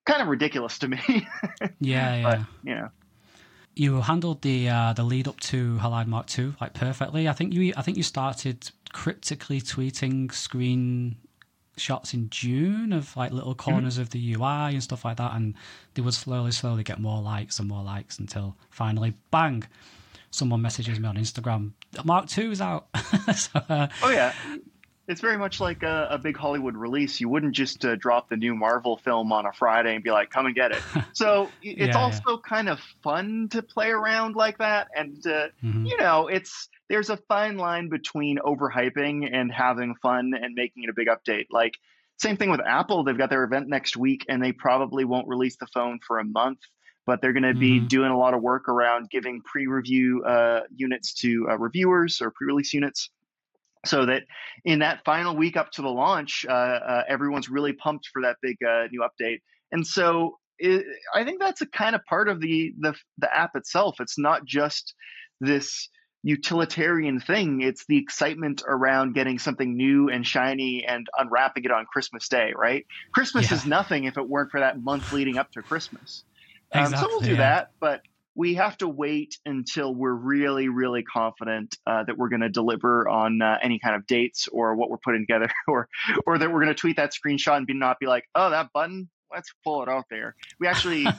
kind 0.04 0.20
of 0.20 0.28
ridiculous 0.28 0.78
to 0.78 0.88
me 0.88 0.98
yeah 1.80 2.16
yeah 2.16 2.22
but, 2.22 2.40
you 2.64 2.74
know 2.74 2.88
you 3.76 4.00
handled 4.00 4.40
the 4.40 4.68
uh, 4.68 4.94
the 4.94 5.04
lead 5.04 5.28
up 5.28 5.38
to 5.38 5.78
Halide 5.82 6.06
Mark 6.06 6.26
II 6.36 6.54
like 6.60 6.72
perfectly. 6.72 7.28
I 7.28 7.32
think 7.34 7.52
you 7.52 7.74
I 7.76 7.82
think 7.82 7.98
you 7.98 8.02
started 8.02 8.70
cryptically 8.92 9.60
tweeting 9.60 10.32
screen 10.32 11.16
shots 11.76 12.14
in 12.14 12.30
June 12.30 12.94
of 12.94 13.14
like 13.16 13.32
little 13.32 13.54
mm-hmm. 13.54 13.70
corners 13.70 13.94
mm-hmm. 13.94 14.02
of 14.02 14.10
the 14.10 14.34
UI 14.34 14.72
and 14.72 14.82
stuff 14.82 15.04
like 15.04 15.18
that, 15.18 15.34
and 15.34 15.54
they 15.94 16.02
would 16.02 16.14
slowly 16.14 16.52
slowly 16.52 16.82
get 16.82 16.98
more 16.98 17.20
likes 17.20 17.58
and 17.58 17.68
more 17.68 17.84
likes 17.84 18.18
until 18.18 18.56
finally 18.70 19.12
bang, 19.30 19.64
someone 20.30 20.62
messages 20.62 21.00
me 21.00 21.08
on 21.08 21.16
Instagram, 21.16 21.72
Mark 22.04 22.26
Two 22.26 22.50
is 22.50 22.60
out. 22.60 22.88
so, 23.34 23.60
uh, 23.68 23.88
oh 24.02 24.10
yeah, 24.10 24.32
it's 25.08 25.20
very 25.20 25.38
much 25.38 25.60
like 25.60 25.82
a, 25.82 26.08
a 26.10 26.18
big 26.18 26.36
Hollywood 26.36 26.76
release. 26.76 27.20
You 27.20 27.28
wouldn't 27.28 27.54
just 27.54 27.84
uh, 27.84 27.96
drop 27.96 28.28
the 28.28 28.36
new 28.36 28.54
Marvel 28.54 28.96
film 28.96 29.32
on 29.32 29.46
a 29.46 29.52
Friday 29.52 29.94
and 29.94 30.02
be 30.02 30.10
like, 30.10 30.30
"Come 30.30 30.46
and 30.46 30.54
get 30.54 30.72
it." 30.72 30.82
So 31.12 31.48
it's 31.62 31.96
yeah, 31.96 31.98
also 31.98 32.22
yeah. 32.32 32.36
kind 32.46 32.68
of 32.68 32.78
fun 33.02 33.48
to 33.52 33.62
play 33.62 33.90
around 33.90 34.36
like 34.36 34.58
that, 34.58 34.88
and 34.94 35.26
uh, 35.26 35.48
mm-hmm. 35.64 35.86
you 35.86 35.96
know, 35.96 36.28
it's 36.28 36.68
there's 36.88 37.10
a 37.10 37.16
fine 37.16 37.56
line 37.56 37.88
between 37.88 38.38
overhyping 38.38 39.28
and 39.32 39.50
having 39.50 39.94
fun 39.96 40.32
and 40.40 40.54
making 40.54 40.84
it 40.84 40.90
a 40.90 40.92
big 40.92 41.08
update. 41.08 41.46
Like 41.50 41.74
same 42.18 42.36
thing 42.36 42.50
with 42.50 42.60
Apple; 42.60 43.04
they've 43.04 43.16
got 43.16 43.30
their 43.30 43.44
event 43.44 43.68
next 43.68 43.96
week, 43.96 44.26
and 44.28 44.42
they 44.42 44.52
probably 44.52 45.04
won't 45.04 45.28
release 45.28 45.56
the 45.56 45.66
phone 45.66 46.00
for 46.06 46.18
a 46.18 46.24
month 46.24 46.58
but 47.06 47.22
they're 47.22 47.32
going 47.32 47.42
to 47.44 47.54
be 47.54 47.78
mm-hmm. 47.78 47.86
doing 47.86 48.10
a 48.10 48.18
lot 48.18 48.34
of 48.34 48.42
work 48.42 48.68
around 48.68 49.08
giving 49.08 49.40
pre-review 49.42 50.24
uh, 50.24 50.60
units 50.74 51.14
to 51.14 51.46
uh, 51.48 51.56
reviewers 51.56 52.20
or 52.20 52.32
pre-release 52.32 52.74
units. 52.74 53.10
so 53.86 54.06
that 54.06 54.24
in 54.64 54.80
that 54.80 55.04
final 55.04 55.36
week 55.36 55.56
up 55.56 55.70
to 55.72 55.82
the 55.82 55.88
launch, 55.88 56.44
uh, 56.48 56.52
uh, 56.52 57.02
everyone's 57.08 57.48
really 57.48 57.72
pumped 57.72 58.08
for 58.12 58.22
that 58.22 58.36
big 58.42 58.56
uh, 58.62 58.86
new 58.90 59.02
update. 59.02 59.40
And 59.72 59.86
so 59.86 60.38
it, 60.58 60.84
I 61.14 61.24
think 61.24 61.40
that's 61.40 61.60
a 61.60 61.66
kind 61.66 61.94
of 61.94 62.04
part 62.04 62.28
of 62.28 62.40
the, 62.40 62.72
the 62.78 62.94
the 63.18 63.34
app 63.34 63.56
itself. 63.56 63.96
It's 64.00 64.18
not 64.18 64.44
just 64.44 64.94
this 65.40 65.88
utilitarian 66.22 67.20
thing. 67.20 67.60
It's 67.60 67.84
the 67.86 67.98
excitement 67.98 68.62
around 68.66 69.14
getting 69.14 69.38
something 69.38 69.76
new 69.76 70.08
and 70.08 70.26
shiny 70.26 70.84
and 70.84 71.06
unwrapping 71.16 71.64
it 71.64 71.70
on 71.70 71.86
Christmas 71.86 72.28
Day, 72.28 72.52
right? 72.56 72.84
Christmas 73.12 73.50
yeah. 73.50 73.58
is 73.58 73.66
nothing 73.66 74.04
if 74.04 74.16
it 74.16 74.28
weren't 74.28 74.50
for 74.50 74.60
that 74.60 74.82
month 74.82 75.12
leading 75.12 75.38
up 75.38 75.52
to 75.52 75.62
Christmas. 75.62 76.24
Exactly, 76.74 76.96
um, 76.96 77.02
so 77.02 77.08
we'll 77.08 77.20
do 77.20 77.30
yeah. 77.32 77.36
that, 77.36 77.70
but 77.80 78.02
we 78.34 78.54
have 78.54 78.76
to 78.78 78.88
wait 78.88 79.38
until 79.46 79.94
we're 79.94 80.12
really, 80.12 80.68
really 80.68 81.02
confident 81.02 81.76
uh, 81.86 82.04
that 82.04 82.18
we're 82.18 82.28
going 82.28 82.42
to 82.42 82.50
deliver 82.50 83.08
on 83.08 83.40
uh, 83.40 83.58
any 83.62 83.78
kind 83.78 83.96
of 83.96 84.06
dates 84.06 84.46
or 84.48 84.74
what 84.74 84.90
we're 84.90 84.98
putting 84.98 85.22
together, 85.22 85.50
or 85.68 85.88
or 86.26 86.38
that 86.38 86.52
we're 86.52 86.62
going 86.62 86.74
to 86.74 86.74
tweet 86.74 86.96
that 86.96 87.12
screenshot 87.12 87.56
and 87.56 87.66
be 87.66 87.74
not 87.74 87.98
be 87.98 88.06
like, 88.06 88.24
oh, 88.34 88.50
that 88.50 88.72
button, 88.72 89.08
let's 89.32 89.52
pull 89.64 89.82
it 89.82 89.88
out 89.88 90.04
there. 90.10 90.34
We 90.60 90.66
actually. 90.66 91.06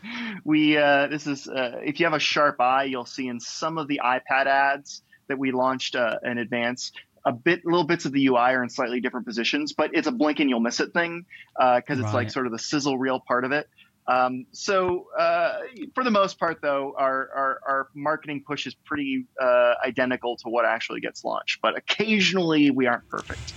we 0.44 0.76
uh, 0.76 1.08
this 1.08 1.26
is 1.26 1.48
uh, 1.48 1.80
if 1.84 1.98
you 1.98 2.06
have 2.06 2.14
a 2.14 2.20
sharp 2.20 2.60
eye, 2.60 2.84
you'll 2.84 3.04
see 3.04 3.26
in 3.26 3.40
some 3.40 3.78
of 3.78 3.88
the 3.88 4.00
iPad 4.04 4.46
ads 4.46 5.02
that 5.26 5.40
we 5.40 5.50
launched 5.50 5.96
uh, 5.96 6.18
in 6.22 6.38
advance 6.38 6.92
a 7.24 7.32
bit 7.32 7.64
little 7.64 7.84
bits 7.84 8.04
of 8.06 8.12
the 8.12 8.26
UI 8.26 8.38
are 8.38 8.62
in 8.62 8.70
slightly 8.70 9.00
different 9.00 9.26
positions, 9.26 9.72
but 9.72 9.90
it's 9.92 10.06
a 10.06 10.12
blink 10.12 10.40
and 10.40 10.48
you'll 10.48 10.60
miss 10.60 10.80
it 10.80 10.92
thing 10.92 11.26
because 11.56 11.82
uh, 11.98 12.02
it's 12.02 12.02
right. 12.02 12.14
like 12.14 12.30
sort 12.30 12.46
of 12.46 12.52
the 12.52 12.58
sizzle 12.58 12.96
reel 12.96 13.20
part 13.20 13.44
of 13.44 13.52
it. 13.52 13.68
Um, 14.08 14.46
so 14.52 15.06
uh, 15.18 15.58
for 15.94 16.02
the 16.02 16.10
most 16.10 16.38
part, 16.38 16.60
though, 16.62 16.94
our, 16.96 17.28
our, 17.36 17.60
our 17.66 17.88
marketing 17.94 18.42
push 18.46 18.66
is 18.66 18.74
pretty 18.74 19.26
uh, 19.40 19.74
identical 19.84 20.36
to 20.38 20.48
what 20.48 20.64
actually 20.64 21.00
gets 21.00 21.24
launched. 21.24 21.60
But 21.60 21.76
occasionally, 21.76 22.70
we 22.70 22.86
aren't 22.86 23.08
perfect. 23.08 23.52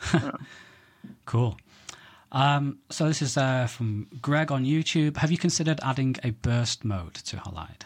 cool. 1.24 1.56
Um, 2.32 2.80
so 2.90 3.06
this 3.06 3.22
is 3.22 3.36
uh, 3.36 3.66
from 3.66 4.08
Greg 4.20 4.50
on 4.50 4.64
YouTube. 4.64 5.16
Have 5.18 5.30
you 5.30 5.38
considered 5.38 5.78
adding 5.82 6.16
a 6.24 6.30
burst 6.30 6.84
mode 6.84 7.14
to 7.14 7.36
Halide? 7.36 7.82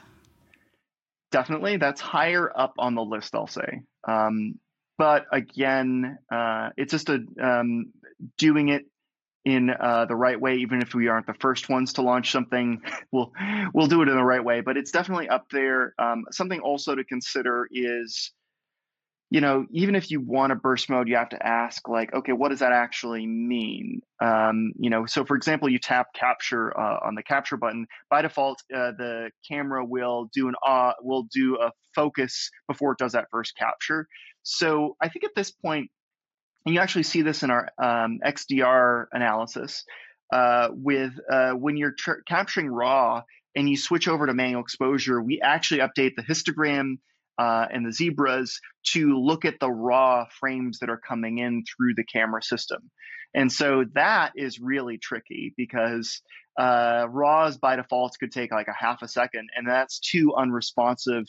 Definitely, 1.31 1.77
that's 1.77 2.01
higher 2.01 2.51
up 2.59 2.75
on 2.79 2.95
the 2.95 3.03
list. 3.03 3.35
I'll 3.35 3.47
say. 3.47 3.83
Um, 4.07 4.59
but 4.99 5.27
again, 5.33 6.19
uh, 6.31 6.71
it's 6.77 6.91
just 6.91 7.09
a 7.09 7.21
um, 7.41 7.93
doing 8.39 8.69
it 8.69 8.87
in 9.45 9.71
uh, 9.71 10.05
the 10.07 10.15
right 10.15 10.41
way, 10.41 10.57
even 10.57 10.83
if 10.83 10.95
we 10.95 11.09
aren't 11.09 11.27
the 11.27 11.35
first 11.35 11.69
ones 11.69 11.95
to 11.95 12.03
launch 12.03 12.31
something, 12.31 12.81
we'll 13.13 13.33
we'll 13.75 13.89
do 13.89 14.03
it 14.03 14.09
in 14.09 14.17
the 14.17 14.25
right 14.25 14.45
way. 14.45 14.61
But 14.61 14.77
it's 14.77 14.91
definitely 14.93 15.29
up 15.29 15.47
there. 15.51 15.95
Um, 15.99 16.25
something 16.31 16.61
also 16.61 16.95
to 16.95 17.05
consider 17.05 17.69
is, 17.73 18.33
you 19.31 19.41
know, 19.41 19.67
even 19.73 19.97
if 19.97 20.11
you 20.11 20.21
want 20.21 20.53
a 20.53 20.55
burst 20.55 20.89
mode, 20.89 21.09
you 21.09 21.17
have 21.17 21.31
to 21.31 21.45
ask 21.45 21.89
like, 21.89 22.15
okay, 22.15 22.33
what 22.33 22.51
does 22.51 22.61
that 22.61 22.73
actually 22.73 23.27
mean? 23.27 24.03
Um, 24.21 24.73
you 24.79 24.91
know, 24.91 25.07
so 25.07 25.25
for 25.25 25.37
example, 25.37 25.69
you 25.69 25.81
tap 25.81 26.15
capture 26.15 26.79
uh, 26.79 27.01
on 27.05 27.17
the 27.17 27.23
capture 27.25 27.57
button. 27.57 27.87
By 28.11 28.23
default, 28.23 28.63
uh, 28.73 28.93
the 28.93 29.31
camera 29.49 29.85
will 29.85 30.31
do 30.33 30.49
an 30.49 30.55
uh, 30.65 30.93
will 31.03 31.25
do 31.35 31.59
a 31.61 31.73
focus 31.97 32.49
before 32.69 32.93
it 32.93 32.99
does 32.99 33.13
that 33.13 33.27
first 33.33 33.57
capture. 33.57 34.07
So 34.45 34.97
I 35.01 35.09
think 35.09 35.25
at 35.25 35.35
this 35.35 35.51
point 35.51 35.91
and 36.65 36.75
you 36.75 36.81
actually 36.81 37.03
see 37.05 37.23
this 37.23 37.43
in 37.43 37.51
our 37.51 37.69
um, 37.79 38.21
XDR 38.25 39.07
analysis 39.13 39.85
uh, 40.33 40.69
with 40.73 41.13
uh, 41.31 41.53
when 41.53 41.77
you're 41.77 41.93
tr- 41.93 42.23
capturing 42.27 42.69
raw 42.69 43.23
and 43.55 43.69
you 43.69 43.77
switch 43.77 44.09
over 44.09 44.27
to 44.27 44.35
manual 44.35 44.63
exposure, 44.63 45.21
we 45.21 45.41
actually 45.41 45.81
update 45.81 46.13
the 46.17 46.23
histogram 46.23 46.95
uh, 47.39 47.67
and 47.71 47.87
the 47.87 47.93
zebras 47.93 48.61
to 48.85 49.19
look 49.19 49.45
at 49.45 49.61
the 49.61 49.71
raw 49.71 50.27
frames 50.41 50.79
that 50.79 50.89
are 50.89 50.99
coming 50.99 51.39
in 51.39 51.65
through 51.65 51.95
the 51.95 52.05
camera 52.05 52.43
system. 52.43 52.91
And 53.35 53.51
so 53.51 53.85
that 53.95 54.33
is 54.37 54.61
really 54.61 54.99
tricky 54.99 55.55
because 55.57 56.21
uh, 56.59 57.07
RAWs 57.09 57.57
by 57.57 57.77
default 57.77 58.17
could 58.21 58.33
take 58.33 58.53
like 58.53 58.69
a 58.69 58.75
half 58.75 59.03
a 59.03 59.09
second, 59.09 59.49
and 59.57 59.67
that's 59.67 59.99
too 59.99 60.35
unresponsive 60.37 61.25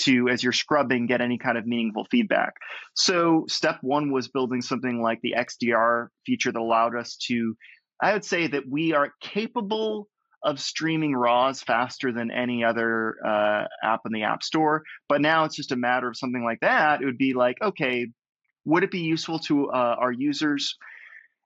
to, 0.00 0.28
as 0.28 0.42
you're 0.42 0.52
scrubbing, 0.52 1.06
get 1.06 1.20
any 1.20 1.38
kind 1.38 1.58
of 1.58 1.66
meaningful 1.66 2.06
feedback. 2.10 2.54
So, 2.94 3.44
step 3.48 3.78
one 3.82 4.12
was 4.12 4.28
building 4.28 4.62
something 4.62 5.02
like 5.02 5.20
the 5.22 5.34
XDR 5.36 6.08
feature 6.24 6.52
that 6.52 6.58
allowed 6.58 6.96
us 6.96 7.16
to, 7.28 7.56
I 8.00 8.12
would 8.12 8.24
say 8.24 8.46
that 8.48 8.64
we 8.68 8.92
are 8.92 9.12
capable 9.20 10.08
of 10.42 10.60
streaming 10.60 11.14
RAWs 11.14 11.62
faster 11.62 12.12
than 12.12 12.30
any 12.30 12.62
other 12.62 13.16
uh, 13.24 13.64
app 13.82 14.00
in 14.06 14.12
the 14.12 14.22
App 14.22 14.42
Store. 14.42 14.82
But 15.08 15.20
now 15.20 15.44
it's 15.44 15.56
just 15.56 15.72
a 15.72 15.76
matter 15.76 16.08
of 16.08 16.16
something 16.16 16.44
like 16.44 16.60
that. 16.60 17.02
It 17.02 17.06
would 17.06 17.18
be 17.18 17.34
like, 17.34 17.56
okay, 17.60 18.06
would 18.64 18.84
it 18.84 18.90
be 18.90 19.00
useful 19.00 19.38
to 19.40 19.70
uh, 19.70 19.96
our 19.98 20.12
users? 20.12 20.76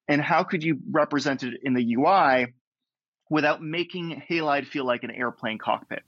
And 0.08 0.20
how 0.20 0.42
could 0.42 0.62
you 0.62 0.78
represent 0.90 1.44
it 1.44 1.54
in 1.62 1.72
the 1.72 1.94
UI 1.94 2.52
without 3.30 3.62
making 3.62 4.22
Halide 4.28 4.66
feel 4.66 4.84
like 4.84 5.04
an 5.04 5.12
airplane 5.12 5.58
cockpit? 5.58 6.02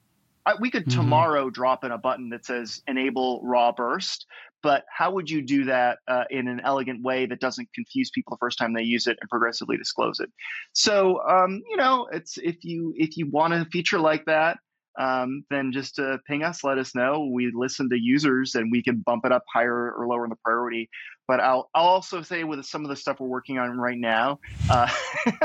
I, 0.44 0.54
we 0.60 0.70
could 0.70 0.86
mm-hmm. 0.86 1.00
tomorrow 1.00 1.50
drop 1.50 1.84
in 1.84 1.92
a 1.92 1.98
button 1.98 2.30
that 2.30 2.44
says 2.44 2.82
enable 2.86 3.40
raw 3.42 3.72
burst, 3.72 4.26
but 4.62 4.84
how 4.88 5.12
would 5.12 5.28
you 5.28 5.42
do 5.42 5.64
that 5.64 5.98
uh, 6.08 6.24
in 6.30 6.48
an 6.48 6.60
elegant 6.64 7.02
way 7.02 7.26
that 7.26 7.40
doesn't 7.40 7.68
confuse 7.74 8.10
people 8.10 8.36
the 8.36 8.40
first 8.40 8.58
time 8.58 8.72
they 8.72 8.82
use 8.82 9.06
it 9.06 9.18
and 9.20 9.28
progressively 9.28 9.76
disclose 9.76 10.20
it? 10.20 10.30
So, 10.72 11.20
um, 11.28 11.62
you 11.68 11.76
know, 11.76 12.08
it's 12.12 12.38
if 12.38 12.64
you 12.64 12.94
if 12.96 13.16
you 13.16 13.28
want 13.28 13.54
a 13.54 13.64
feature 13.66 13.98
like 13.98 14.24
that, 14.26 14.58
um, 14.98 15.44
then 15.50 15.72
just 15.72 15.98
uh, 15.98 16.18
ping 16.26 16.42
us, 16.42 16.62
let 16.64 16.78
us 16.78 16.94
know. 16.94 17.30
We 17.32 17.50
listen 17.54 17.88
to 17.90 17.96
users 17.98 18.54
and 18.54 18.70
we 18.70 18.82
can 18.82 18.98
bump 18.98 19.24
it 19.24 19.32
up 19.32 19.44
higher 19.52 19.92
or 19.92 20.06
lower 20.06 20.24
in 20.24 20.30
the 20.30 20.36
priority. 20.44 20.90
But 21.26 21.40
I'll, 21.40 21.70
I'll 21.74 21.86
also 21.86 22.22
say 22.22 22.44
with 22.44 22.64
some 22.64 22.84
of 22.84 22.90
the 22.90 22.96
stuff 22.96 23.20
we're 23.20 23.28
working 23.28 23.58
on 23.58 23.78
right 23.78 23.98
now, 23.98 24.40
uh, 24.68 24.88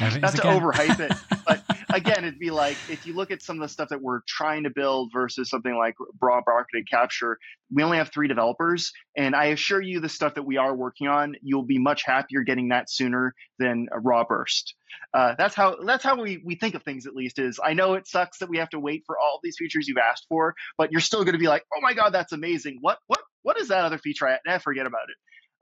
not 0.00 0.34
to 0.36 0.42
overhype 0.42 1.00
it, 1.00 1.12
but 1.46 1.64
again, 1.92 2.24
it'd 2.24 2.38
be 2.38 2.50
like 2.50 2.80
if 2.88 3.04
you 3.04 3.14
look 3.14 3.30
at 3.30 3.42
some 3.42 3.56
of 3.56 3.62
the 3.62 3.72
stuff 3.72 3.88
that 3.90 4.02
we're 4.02 4.20
trying 4.26 4.64
to 4.64 4.70
build 4.70 5.10
versus 5.12 5.50
something 5.50 5.76
like 5.76 5.94
raw 6.20 6.40
bracketed 6.40 6.88
capture, 6.90 7.38
we 7.72 7.82
only 7.82 7.98
have 7.98 8.10
three 8.12 8.28
developers. 8.28 8.92
And 9.16 9.34
I 9.34 9.46
assure 9.46 9.80
you, 9.80 10.00
the 10.00 10.08
stuff 10.08 10.34
that 10.34 10.44
we 10.44 10.56
are 10.56 10.74
working 10.74 11.08
on, 11.08 11.34
you'll 11.42 11.64
be 11.64 11.78
much 11.78 12.04
happier 12.04 12.42
getting 12.42 12.68
that 12.68 12.90
sooner 12.90 13.34
than 13.58 13.88
a 13.92 14.00
raw 14.00 14.24
burst. 14.24 14.74
Uh, 15.14 15.34
that's 15.38 15.54
how 15.54 15.76
that's 15.84 16.04
how 16.04 16.20
we, 16.20 16.42
we 16.44 16.54
think 16.54 16.74
of 16.74 16.82
things 16.82 17.06
at 17.06 17.14
least 17.14 17.38
is 17.38 17.60
I 17.62 17.74
know 17.74 17.94
it 17.94 18.06
sucks 18.06 18.38
that 18.38 18.48
we 18.48 18.58
have 18.58 18.70
to 18.70 18.80
wait 18.80 19.04
for 19.06 19.18
all 19.18 19.40
these 19.42 19.56
features 19.58 19.88
you've 19.88 19.98
asked 19.98 20.26
for, 20.28 20.54
but 20.76 20.92
you're 20.92 21.00
still 21.00 21.24
going 21.24 21.34
to 21.34 21.38
be 21.38 21.48
like, 21.48 21.64
oh 21.74 21.80
my 21.80 21.94
god, 21.94 22.10
that's 22.10 22.32
amazing. 22.32 22.78
What 22.80 22.98
what 23.06 23.20
what 23.42 23.58
is 23.58 23.68
that 23.68 23.84
other 23.84 23.98
feature? 23.98 24.28
I, 24.28 24.38
I 24.46 24.58
forget 24.58 24.86
about 24.86 25.08
it. 25.08 25.16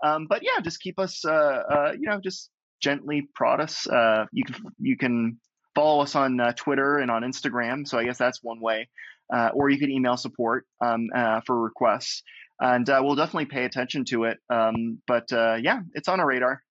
Um, 0.06 0.26
but 0.28 0.42
yeah, 0.42 0.60
just 0.62 0.80
keep 0.80 0.98
us, 0.98 1.24
uh, 1.24 1.30
uh, 1.30 1.92
you 1.98 2.08
know, 2.08 2.20
just 2.20 2.50
gently 2.80 3.28
prod 3.34 3.60
us. 3.60 3.86
Uh, 3.86 4.26
you 4.32 4.44
can 4.44 4.56
you 4.78 4.96
can 4.96 5.38
follow 5.76 6.02
us 6.02 6.16
on 6.16 6.40
uh, 6.40 6.52
Twitter 6.52 6.98
and 6.98 7.10
on 7.10 7.22
Instagram. 7.22 7.86
So 7.86 7.98
I 7.98 8.04
guess 8.04 8.18
that's 8.18 8.42
one 8.42 8.60
way. 8.60 8.88
Uh, 9.32 9.50
or 9.54 9.68
you 9.68 9.78
can 9.78 9.90
email 9.90 10.16
support 10.16 10.66
um, 10.80 11.08
uh, 11.14 11.40
for 11.44 11.60
requests, 11.60 12.22
and 12.60 12.88
uh, 12.88 13.00
we'll 13.02 13.16
definitely 13.16 13.46
pay 13.46 13.64
attention 13.64 14.04
to 14.04 14.22
it. 14.24 14.38
Um, 14.48 15.02
but 15.06 15.32
uh, 15.32 15.56
yeah, 15.60 15.80
it's 15.94 16.06
on 16.06 16.20
our 16.20 16.26
radar. 16.26 16.62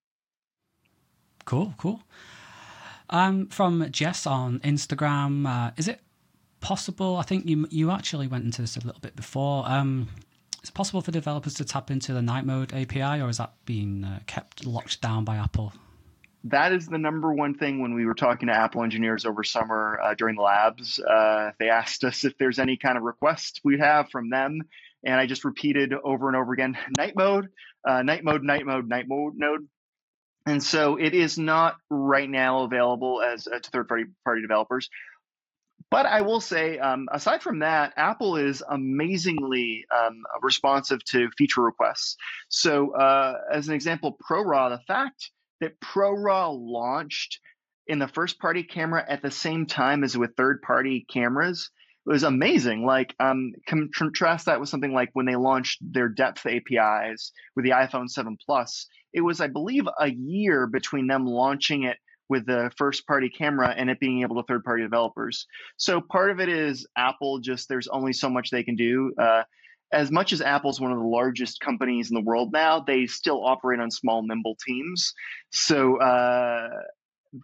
Cool, 1.43 1.73
cool. 1.77 2.01
Um, 3.09 3.47
from 3.47 3.91
Jess 3.91 4.25
on 4.25 4.59
Instagram, 4.61 5.45
uh, 5.45 5.71
is 5.75 5.89
it 5.89 5.99
possible? 6.61 7.17
I 7.17 7.23
think 7.23 7.45
you 7.45 7.67
you 7.69 7.91
actually 7.91 8.27
went 8.27 8.45
into 8.45 8.61
this 8.61 8.77
a 8.77 8.85
little 8.85 9.01
bit 9.01 9.17
before. 9.17 9.67
Um, 9.67 10.07
is 10.63 10.69
it 10.69 10.75
possible 10.75 11.01
for 11.01 11.11
developers 11.11 11.55
to 11.55 11.65
tap 11.65 11.91
into 11.91 12.13
the 12.13 12.21
night 12.21 12.45
mode 12.45 12.73
API, 12.73 13.21
or 13.21 13.27
is 13.27 13.37
that 13.37 13.51
being 13.65 14.07
kept 14.27 14.65
locked 14.65 15.01
down 15.01 15.25
by 15.25 15.35
Apple? 15.35 15.73
That 16.45 16.73
is 16.73 16.87
the 16.87 16.99
number 16.99 17.33
one 17.33 17.55
thing 17.55 17.81
when 17.81 17.95
we 17.95 18.05
were 18.05 18.13
talking 18.13 18.47
to 18.47 18.55
Apple 18.55 18.83
engineers 18.83 19.25
over 19.25 19.43
summer 19.43 19.99
uh, 20.01 20.13
during 20.13 20.35
the 20.35 20.43
labs. 20.43 20.99
Uh, 20.99 21.51
they 21.59 21.69
asked 21.69 22.03
us 22.03 22.23
if 22.23 22.37
there's 22.37 22.59
any 22.59 22.77
kind 22.77 22.97
of 22.97 23.03
request 23.03 23.61
we 23.63 23.79
have 23.79 24.09
from 24.11 24.29
them. 24.29 24.61
And 25.03 25.15
I 25.15 25.25
just 25.25 25.43
repeated 25.43 25.93
over 25.93 26.27
and 26.27 26.37
over 26.37 26.53
again 26.53 26.77
night 26.97 27.13
mode, 27.15 27.47
uh, 27.87 28.03
night 28.03 28.23
mode, 28.23 28.43
night 28.43 28.65
mode, 28.65 28.87
night 28.87 29.05
mode 29.07 29.33
node. 29.35 29.67
And 30.45 30.61
so 30.61 30.97
it 30.97 31.15
is 31.15 31.39
not 31.39 31.77
right 31.89 32.29
now 32.29 32.63
available 32.63 33.23
as 33.23 33.47
uh, 33.47 33.57
to 33.57 33.69
third 33.71 33.87
party 33.87 34.05
party 34.23 34.41
developers. 34.41 34.89
But 35.89 36.05
I 36.05 36.21
will 36.21 36.41
say, 36.41 36.77
um, 36.77 37.07
aside 37.11 37.41
from 37.41 37.59
that, 37.59 37.93
Apple 37.97 38.37
is 38.37 38.63
amazingly 38.67 39.85
um, 39.95 40.23
responsive 40.41 41.03
to 41.05 41.29
feature 41.37 41.61
requests. 41.61 42.17
So, 42.49 42.95
uh, 42.95 43.37
as 43.51 43.67
an 43.67 43.75
example, 43.75 44.17
ProRAW, 44.29 44.69
the 44.69 44.83
fact 44.87 45.31
that 45.65 45.79
ProRAW 45.79 46.55
launched 46.59 47.39
in 47.87 47.99
the 47.99 48.07
first 48.07 48.39
party 48.39 48.63
camera 48.63 49.03
at 49.07 49.21
the 49.21 49.31
same 49.31 49.65
time 49.65 50.03
as 50.03 50.17
with 50.17 50.35
third 50.35 50.61
party 50.61 51.05
cameras 51.11 51.71
it 52.05 52.11
was 52.11 52.23
amazing. 52.23 52.85
Like, 52.85 53.15
um, 53.19 53.53
contrast 53.65 54.45
that 54.45 54.59
with 54.59 54.69
something 54.69 54.93
like 54.93 55.09
when 55.13 55.25
they 55.25 55.35
launched 55.35 55.79
their 55.81 56.07
depth 56.07 56.45
APIs 56.45 57.31
with 57.55 57.65
the 57.65 57.71
iPhone 57.71 58.07
7 58.07 58.37
Plus. 58.45 58.87
It 59.11 59.21
was, 59.21 59.41
I 59.41 59.47
believe, 59.47 59.85
a 59.99 60.11
year 60.11 60.67
between 60.67 61.07
them 61.07 61.25
launching 61.25 61.83
it 61.83 61.97
with 62.29 62.45
the 62.45 62.71
first 62.77 63.07
party 63.07 63.29
camera 63.29 63.73
and 63.75 63.89
it 63.89 63.99
being 63.99 64.21
able 64.21 64.35
to 64.35 64.45
third 64.47 64.63
party 64.63 64.83
developers. 64.83 65.47
So 65.77 65.99
part 65.99 66.29
of 66.29 66.39
it 66.39 66.49
is 66.49 66.85
Apple 66.95 67.39
just, 67.39 67.69
there's 67.69 67.87
only 67.87 68.13
so 68.13 68.29
much 68.29 68.51
they 68.51 68.63
can 68.63 68.75
do. 68.75 69.11
Uh, 69.19 69.43
as 69.91 70.11
much 70.11 70.33
as 70.33 70.41
Apple's 70.41 70.79
one 70.81 70.91
of 70.91 70.97
the 70.97 71.05
largest 71.05 71.59
companies 71.59 72.09
in 72.09 72.15
the 72.15 72.21
world 72.21 72.51
now, 72.51 72.79
they 72.79 73.05
still 73.05 73.45
operate 73.45 73.79
on 73.79 73.91
small, 73.91 74.25
nimble 74.25 74.57
teams. 74.65 75.13
So 75.51 75.97
uh, 75.97 76.69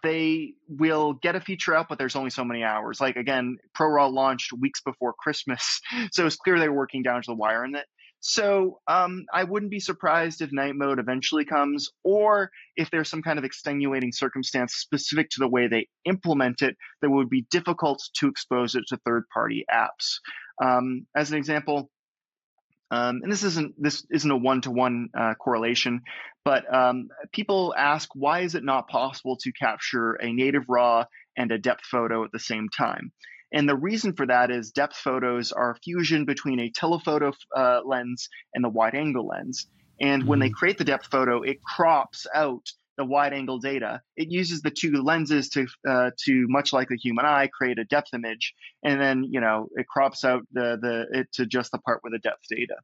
they 0.04 0.54
will 0.68 1.14
get 1.14 1.36
a 1.36 1.42
feature 1.42 1.76
out, 1.76 1.88
but 1.90 1.98
there's 1.98 2.16
only 2.16 2.30
so 2.30 2.44
many 2.44 2.64
hours. 2.64 3.00
Like 3.00 3.16
again, 3.16 3.58
ProRAW 3.78 4.12
launched 4.12 4.54
weeks 4.54 4.82
before 4.82 5.14
Christmas, 5.14 5.82
so 6.12 6.26
it's 6.26 6.36
clear 6.38 6.60
they 6.60 6.70
were 6.70 6.76
working 6.76 7.04
down 7.04 7.22
to 7.22 7.32
the 7.32 7.36
wire 7.36 7.66
in 7.66 7.76
it. 7.76 7.86
So 8.24 8.80
um, 8.88 9.26
I 9.34 9.44
wouldn't 9.46 9.72
be 9.72 9.80
surprised 9.80 10.42
if 10.42 10.52
night 10.52 10.76
mode 10.76 11.00
eventually 11.00 11.44
comes, 11.44 11.90
or 12.04 12.52
if 12.76 12.92
there's 12.92 13.10
some 13.10 13.24
kind 13.24 13.40
of 13.40 13.46
extenuating 13.46 14.12
circumstance 14.12 14.76
specific 14.76 15.32
to 15.32 15.40
the 15.40 15.48
way 15.48 15.68
they 15.68 15.88
implement 16.06 16.62
it 16.62 16.78
that 17.02 17.10
would 17.10 17.30
be 17.32 17.48
difficult 17.50 18.00
to 18.18 18.28
expose 18.28 18.76
it 18.76 18.84
to 18.90 18.98
third-party 18.98 19.66
apps. 19.74 20.20
Um, 20.64 21.08
as 21.16 21.32
an 21.32 21.38
example, 21.38 21.90
um, 22.92 23.22
and 23.24 23.32
this 23.32 23.44
isn't 23.44 23.82
this 23.82 24.06
isn't 24.12 24.30
a 24.30 24.38
one-to-one 24.38 25.10
uh, 25.18 25.34
correlation, 25.36 26.02
but 26.44 26.72
um, 26.74 27.08
people 27.32 27.74
ask 27.78 28.10
why 28.14 28.42
is 28.42 28.54
it 28.54 28.66
not 28.66 28.90
possible 28.90 29.38
to 29.38 29.52
capture 29.54 30.14
a 30.14 30.32
native 30.32 30.64
RAW 30.68 31.06
and 31.38 31.52
a 31.52 31.58
depth 31.58 31.86
photo 31.86 32.26
at 32.26 32.32
the 32.34 32.40
same 32.40 32.68
time? 32.78 33.14
And 33.54 33.68
the 33.68 33.76
reason 33.76 34.14
for 34.14 34.26
that 34.28 34.52
is 34.52 34.72
depth 34.72 34.98
photos 34.98 35.54
are 35.54 35.72
a 35.72 35.76
fusion 35.76 36.26
between 36.26 36.60
a 36.60 36.70
telephoto 36.70 37.32
uh, 37.56 37.82
lens 37.86 38.28
and 38.54 38.64
the 38.64 38.70
wide 38.70 38.96
angle 38.96 39.28
lens. 39.28 39.68
And 40.02 40.26
when 40.26 40.40
they 40.40 40.48
mm-hmm. 40.48 40.54
create 40.54 40.78
the 40.78 40.84
depth 40.84 41.08
photo, 41.12 41.44
it 41.44 41.62
crops 41.64 42.28
out 42.34 42.66
the 43.02 43.06
wide 43.06 43.34
angle 43.34 43.58
data. 43.58 44.00
It 44.16 44.30
uses 44.30 44.62
the 44.62 44.70
two 44.70 44.92
lenses 45.02 45.50
to, 45.50 45.66
uh, 45.90 46.12
to 46.26 46.46
much 46.48 46.72
like 46.72 46.90
the 46.90 46.98
human 46.98 47.26
eye, 47.26 47.50
create 47.52 47.80
a 47.80 47.84
depth 47.86 48.14
image, 48.14 48.54
and 48.84 49.02
then 49.02 49.24
you 49.24 49.42
know 49.42 49.68
it 49.76 49.88
crops 49.88 50.24
out 50.24 50.44
the 50.52 50.78
the 50.80 51.20
it 51.20 51.28
to 51.34 51.48
just 51.48 51.72
the 51.72 51.80
part 51.80 52.02
with 52.04 52.14
the 52.14 52.20
depth 52.20 52.44
data. 52.48 52.76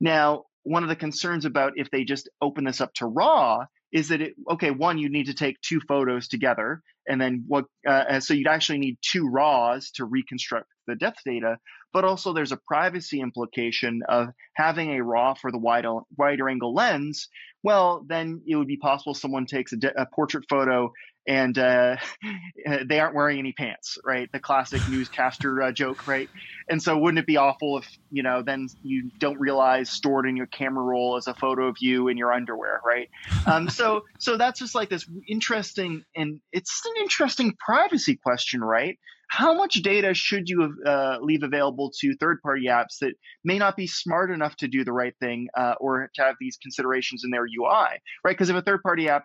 Now, 0.00 0.44
one 0.62 0.84
of 0.84 0.88
the 0.88 0.96
concerns 0.96 1.44
about 1.44 1.72
if 1.74 1.90
they 1.90 2.04
just 2.04 2.28
open 2.40 2.64
this 2.64 2.80
up 2.80 2.94
to 2.94 3.06
RAW 3.06 3.64
is 3.90 4.08
that 4.08 4.20
it 4.20 4.34
okay 4.48 4.70
one 4.70 4.98
you 4.98 5.08
need 5.08 5.26
to 5.26 5.34
take 5.34 5.60
two 5.60 5.80
photos 5.88 6.28
together 6.28 6.82
and 7.08 7.20
then 7.20 7.44
what 7.48 7.64
uh, 7.88 8.20
so 8.20 8.34
you'd 8.34 8.46
actually 8.46 8.78
need 8.78 8.98
two 9.00 9.26
raws 9.28 9.90
to 9.92 10.04
reconstruct 10.04 10.68
the 10.86 10.94
depth 10.94 11.20
data 11.24 11.56
but 11.92 12.04
also 12.04 12.32
there's 12.32 12.52
a 12.52 12.60
privacy 12.66 13.20
implication 13.20 14.02
of 14.08 14.28
having 14.54 14.92
a 14.92 15.02
raw 15.02 15.34
for 15.34 15.50
the 15.50 15.58
wider, 15.58 16.00
wider 16.16 16.48
angle 16.48 16.74
lens. 16.74 17.28
Well 17.62 18.04
then 18.08 18.42
it 18.46 18.56
would 18.56 18.68
be 18.68 18.76
possible 18.76 19.14
someone 19.14 19.46
takes 19.46 19.72
a, 19.72 19.76
de- 19.76 20.00
a 20.00 20.06
portrait 20.06 20.44
photo 20.48 20.92
and 21.28 21.58
uh, 21.58 21.96
they 22.86 22.98
aren't 22.98 23.14
wearing 23.14 23.38
any 23.38 23.52
pants, 23.52 23.98
right? 24.04 24.28
The 24.32 24.40
classic 24.40 24.80
newscaster 24.88 25.62
uh, 25.62 25.72
joke, 25.72 26.06
right? 26.06 26.28
And 26.68 26.82
so, 26.82 26.96
wouldn't 26.96 27.20
it 27.20 27.26
be 27.26 27.36
awful 27.36 27.78
if 27.78 27.86
you 28.10 28.22
know 28.22 28.42
then 28.42 28.66
you 28.82 29.10
don't 29.20 29.38
realize 29.38 29.90
stored 29.90 30.26
in 30.26 30.36
your 30.36 30.46
camera 30.46 30.82
roll 30.82 31.16
as 31.16 31.26
a 31.26 31.34
photo 31.34 31.68
of 31.68 31.76
you 31.80 32.08
in 32.08 32.16
your 32.16 32.32
underwear, 32.32 32.80
right? 32.84 33.08
Um, 33.46 33.68
so, 33.68 34.02
so 34.18 34.36
that's 34.36 34.58
just 34.58 34.74
like 34.74 34.88
this 34.88 35.06
interesting, 35.28 36.02
and 36.16 36.40
it's 36.52 36.82
an 36.86 37.02
interesting 37.02 37.54
privacy 37.64 38.16
question, 38.16 38.62
right? 38.62 38.98
How 39.30 39.52
much 39.52 39.74
data 39.82 40.14
should 40.14 40.48
you 40.48 40.74
uh, 40.86 41.18
leave 41.20 41.42
available 41.42 41.92
to 42.00 42.16
third-party 42.16 42.66
apps 42.68 43.00
that 43.02 43.12
may 43.44 43.58
not 43.58 43.76
be 43.76 43.86
smart 43.86 44.30
enough 44.30 44.56
to 44.56 44.68
do 44.68 44.84
the 44.84 44.92
right 44.92 45.12
thing 45.20 45.48
uh, 45.54 45.74
or 45.78 46.10
to 46.14 46.22
have 46.22 46.36
these 46.40 46.56
considerations 46.56 47.24
in 47.24 47.30
their 47.30 47.44
UI, 47.44 47.68
right? 47.68 47.98
Because 48.24 48.48
if 48.48 48.56
a 48.56 48.62
third-party 48.62 49.10
app 49.10 49.24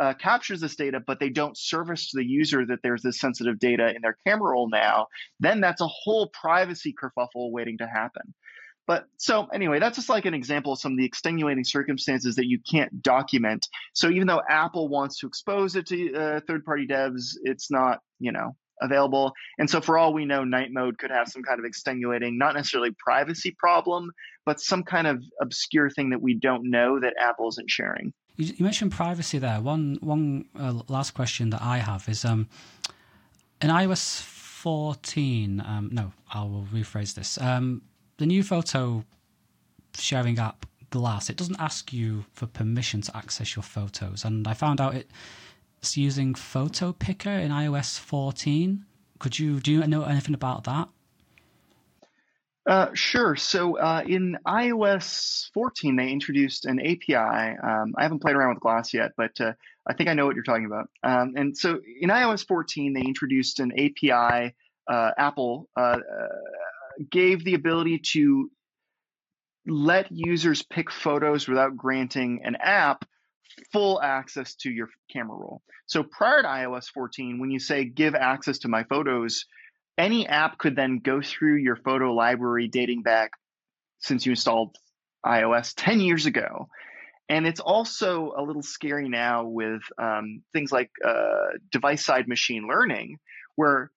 uh, 0.00 0.14
captures 0.14 0.60
this 0.60 0.76
data, 0.76 1.00
but 1.06 1.20
they 1.20 1.30
don't 1.30 1.56
service 1.56 2.10
to 2.10 2.18
the 2.18 2.24
user 2.26 2.66
that 2.66 2.80
there's 2.82 3.02
this 3.02 3.20
sensitive 3.20 3.58
data 3.58 3.94
in 3.94 4.02
their 4.02 4.16
camera 4.26 4.52
roll 4.52 4.68
now, 4.68 5.06
then 5.40 5.60
that's 5.60 5.80
a 5.80 5.86
whole 5.86 6.28
privacy 6.28 6.94
kerfuffle 6.94 7.52
waiting 7.52 7.78
to 7.78 7.86
happen. 7.86 8.34
But 8.86 9.06
so 9.16 9.46
anyway, 9.46 9.78
that's 9.78 9.96
just 9.96 10.10
like 10.10 10.26
an 10.26 10.34
example 10.34 10.72
of 10.72 10.78
some 10.78 10.92
of 10.92 10.98
the 10.98 11.06
extenuating 11.06 11.64
circumstances 11.64 12.36
that 12.36 12.46
you 12.46 12.58
can't 12.70 13.02
document. 13.02 13.66
So 13.94 14.10
even 14.10 14.26
though 14.26 14.42
Apple 14.48 14.88
wants 14.88 15.18
to 15.20 15.26
expose 15.26 15.74
it 15.74 15.86
to 15.86 16.14
uh, 16.14 16.40
third-party 16.46 16.86
devs, 16.86 17.36
it's 17.44 17.70
not, 17.70 18.00
you 18.20 18.30
know, 18.32 18.56
available. 18.82 19.32
And 19.58 19.70
so 19.70 19.80
for 19.80 19.96
all 19.96 20.12
we 20.12 20.26
know, 20.26 20.44
night 20.44 20.68
mode 20.70 20.98
could 20.98 21.10
have 21.10 21.28
some 21.28 21.42
kind 21.42 21.58
of 21.58 21.64
extenuating, 21.64 22.36
not 22.36 22.54
necessarily 22.54 22.90
privacy 22.98 23.56
problem, 23.58 24.10
but 24.44 24.60
some 24.60 24.82
kind 24.82 25.06
of 25.06 25.22
obscure 25.40 25.88
thing 25.88 26.10
that 26.10 26.20
we 26.20 26.34
don't 26.34 26.68
know 26.68 27.00
that 27.00 27.14
Apple 27.18 27.48
isn't 27.48 27.70
sharing. 27.70 28.12
You, 28.36 28.54
you 28.56 28.64
mentioned 28.64 28.92
privacy 28.92 29.38
there. 29.38 29.60
One 29.60 29.98
one 30.00 30.46
uh, 30.58 30.80
last 30.88 31.12
question 31.12 31.50
that 31.50 31.62
I 31.62 31.78
have 31.78 32.08
is 32.08 32.24
um, 32.24 32.48
in 33.60 33.70
iOS 33.70 34.22
14. 34.22 35.62
Um, 35.66 35.90
no, 35.92 36.12
I 36.32 36.42
will 36.42 36.66
rephrase 36.72 37.14
this. 37.14 37.38
Um, 37.40 37.82
the 38.16 38.26
new 38.26 38.42
photo 38.42 39.04
sharing 39.96 40.38
app 40.38 40.66
Glass. 40.90 41.28
It 41.28 41.36
doesn't 41.36 41.58
ask 41.58 41.92
you 41.92 42.24
for 42.34 42.46
permission 42.46 43.00
to 43.00 43.16
access 43.16 43.56
your 43.56 43.64
photos, 43.64 44.24
and 44.24 44.46
I 44.46 44.54
found 44.54 44.80
out 44.80 44.94
it's 44.94 45.96
using 45.96 46.36
Photo 46.36 46.92
Picker 46.92 47.30
in 47.30 47.50
iOS 47.50 47.98
14. 47.98 48.84
Could 49.18 49.36
you 49.36 49.58
do 49.58 49.72
you 49.72 49.86
know 49.88 50.04
anything 50.04 50.34
about 50.34 50.62
that? 50.64 50.88
Uh, 52.66 52.88
sure. 52.94 53.36
So 53.36 53.78
uh, 53.78 54.02
in 54.06 54.38
iOS 54.46 55.50
14, 55.52 55.96
they 55.96 56.08
introduced 56.08 56.64
an 56.64 56.80
API. 56.80 57.14
Um, 57.14 57.94
I 57.96 58.02
haven't 58.02 58.22
played 58.22 58.36
around 58.36 58.54
with 58.54 58.60
Glass 58.60 58.94
yet, 58.94 59.12
but 59.16 59.38
uh, 59.38 59.52
I 59.86 59.92
think 59.94 60.08
I 60.08 60.14
know 60.14 60.24
what 60.24 60.34
you're 60.34 60.44
talking 60.44 60.64
about. 60.64 60.88
Um, 61.02 61.34
and 61.36 61.56
so 61.56 61.80
in 62.00 62.08
iOS 62.08 62.46
14, 62.46 62.94
they 62.94 63.02
introduced 63.02 63.60
an 63.60 63.72
API. 63.72 64.54
Uh, 64.90 65.10
Apple 65.18 65.68
uh, 65.76 65.98
gave 67.10 67.44
the 67.44 67.54
ability 67.54 68.00
to 68.12 68.50
let 69.66 70.10
users 70.10 70.62
pick 70.62 70.90
photos 70.90 71.48
without 71.48 71.76
granting 71.76 72.40
an 72.44 72.56
app 72.56 73.04
full 73.72 74.00
access 74.00 74.54
to 74.56 74.70
your 74.70 74.88
camera 75.10 75.36
roll. 75.36 75.62
So 75.86 76.02
prior 76.02 76.42
to 76.42 76.48
iOS 76.48 76.86
14, 76.88 77.38
when 77.40 77.50
you 77.50 77.58
say 77.58 77.84
give 77.84 78.14
access 78.14 78.58
to 78.60 78.68
my 78.68 78.84
photos, 78.84 79.44
any 79.96 80.26
app 80.26 80.58
could 80.58 80.76
then 80.76 80.98
go 80.98 81.20
through 81.22 81.56
your 81.56 81.76
photo 81.76 82.12
library 82.12 82.68
dating 82.68 83.02
back 83.02 83.30
since 84.00 84.26
you 84.26 84.32
installed 84.32 84.76
iOS 85.24 85.72
10 85.76 86.00
years 86.00 86.26
ago. 86.26 86.68
And 87.28 87.46
it's 87.46 87.60
also 87.60 88.34
a 88.36 88.42
little 88.42 88.62
scary 88.62 89.08
now 89.08 89.44
with 89.44 89.80
um, 89.98 90.42
things 90.52 90.70
like 90.70 90.90
uh, 91.04 91.56
device 91.72 92.04
side 92.04 92.28
machine 92.28 92.68
learning, 92.68 93.18
where 93.56 93.90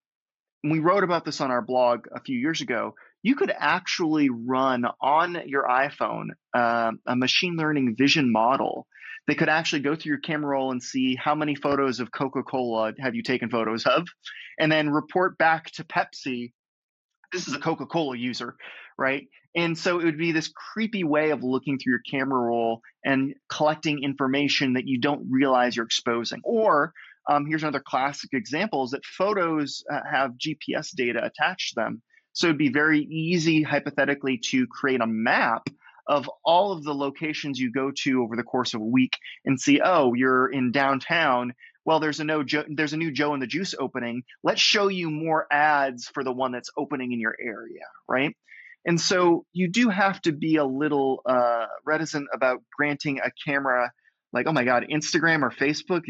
we 0.64 0.80
wrote 0.80 1.04
about 1.04 1.26
this 1.26 1.42
on 1.42 1.52
our 1.52 1.62
blog 1.62 2.08
a 2.16 2.22
few 2.22 2.38
years 2.38 2.62
ago. 2.62 2.96
You 3.24 3.36
could 3.36 3.52
actually 3.58 4.30
run 4.30 4.86
on 5.02 5.42
your 5.46 5.64
iPhone 5.64 6.30
um, 6.54 7.00
a 7.06 7.16
machine 7.16 7.58
learning 7.58 7.96
vision 7.98 8.32
model 8.32 8.88
they 9.28 9.36
could 9.36 9.50
actually 9.50 9.82
go 9.82 9.96
through 9.96 10.12
your 10.12 10.20
camera 10.20 10.52
roll 10.52 10.72
and 10.72 10.82
see 10.82 11.16
how 11.16 11.36
many 11.36 11.56
photos 11.56 12.00
of 12.00 12.12
Coca-Cola 12.12 12.94
have 13.00 13.14
you 13.14 13.24
taken 13.24 13.50
photos 13.50 13.86
of, 13.86 14.08
and 14.60 14.72
then 14.72 14.90
report 14.90 15.38
back 15.38 15.70
to 15.72 15.84
Pepsi. 15.84 16.54
This 17.34 17.48
is 17.48 17.54
a 17.54 17.60
Coca-Cola 17.60 18.18
user, 18.18 18.56
right? 18.98 19.28
And 19.54 19.78
so 19.78 20.00
it 20.00 20.06
would 20.06 20.18
be 20.18 20.32
this 20.32 20.52
creepy 20.74 21.04
way 21.04 21.32
of 21.32 21.44
looking 21.44 21.78
through 21.78 21.94
your 21.94 22.02
camera 22.10 22.40
roll 22.40 22.82
and 23.04 23.34
collecting 23.50 24.04
information 24.04 24.74
that 24.74 24.88
you 24.88 25.00
don't 25.00 25.28
realize 25.30 25.76
you're 25.76 25.86
exposing. 25.86 26.42
Or 26.44 26.94
um, 27.30 27.46
here's 27.46 27.64
another 27.64 27.84
classic 27.86 28.30
example: 28.34 28.86
is 28.86 28.92
that 28.92 29.04
photos 29.04 29.84
uh, 29.92 30.00
have 30.10 30.38
GPS 30.38 30.96
data 30.96 31.20
attached 31.26 31.74
to 31.74 31.82
them. 31.82 32.02
So 32.34 32.48
it'd 32.48 32.60
be 32.60 32.70
very 32.70 33.00
easy, 33.00 33.64
hypothetically, 33.64 34.40
to 34.52 34.68
create 34.68 35.02
a 35.02 35.08
map 35.08 35.68
of 36.08 36.30
all 36.44 36.72
of 36.72 36.84
the 36.84 36.94
locations 36.94 37.60
you 37.60 37.72
go 37.72 37.92
to 38.04 38.24
over 38.24 38.36
the 38.36 38.44
course 38.44 38.74
of 38.74 38.82
a 38.82 38.86
week 38.86 39.14
and 39.46 39.60
see, 39.60 39.82
oh, 39.84 40.14
you're 40.14 40.48
in 40.48 40.72
downtown. 40.72 41.54
Well, 41.86 42.00
there's 42.00 42.20
a 42.20 42.24
no 42.24 42.44
jo- 42.44 42.66
there's 42.70 42.94
a 42.94 42.98
new 42.98 43.12
Joe 43.12 43.34
and 43.34 43.42
the 43.42 43.48
Juice 43.48 43.76
opening. 43.78 44.24
Let's 44.44 44.62
show 44.62 44.88
you 44.88 45.10
more 45.10 45.48
ads 45.52 46.08
for 46.08 46.24
the 46.24 46.34
one 46.34 46.52
that's 46.52 46.70
opening 46.78 47.12
in 47.12 47.20
your 47.20 47.36
area, 47.40 47.86
right? 48.08 48.36
And 48.86 49.00
so 49.00 49.46
you 49.52 49.70
do 49.70 49.90
have 49.90 50.22
to 50.22 50.32
be 50.32 50.56
a 50.56 50.66
little 50.66 51.22
uh, 51.26 51.66
reticent 51.86 52.28
about 52.34 52.62
granting 52.78 53.20
a 53.20 53.32
camera 53.46 53.92
like, 54.34 54.48
oh 54.48 54.54
my 54.54 54.64
God, 54.64 54.86
Instagram 54.92 55.42
or 55.42 55.50
Facebook, 55.50 56.04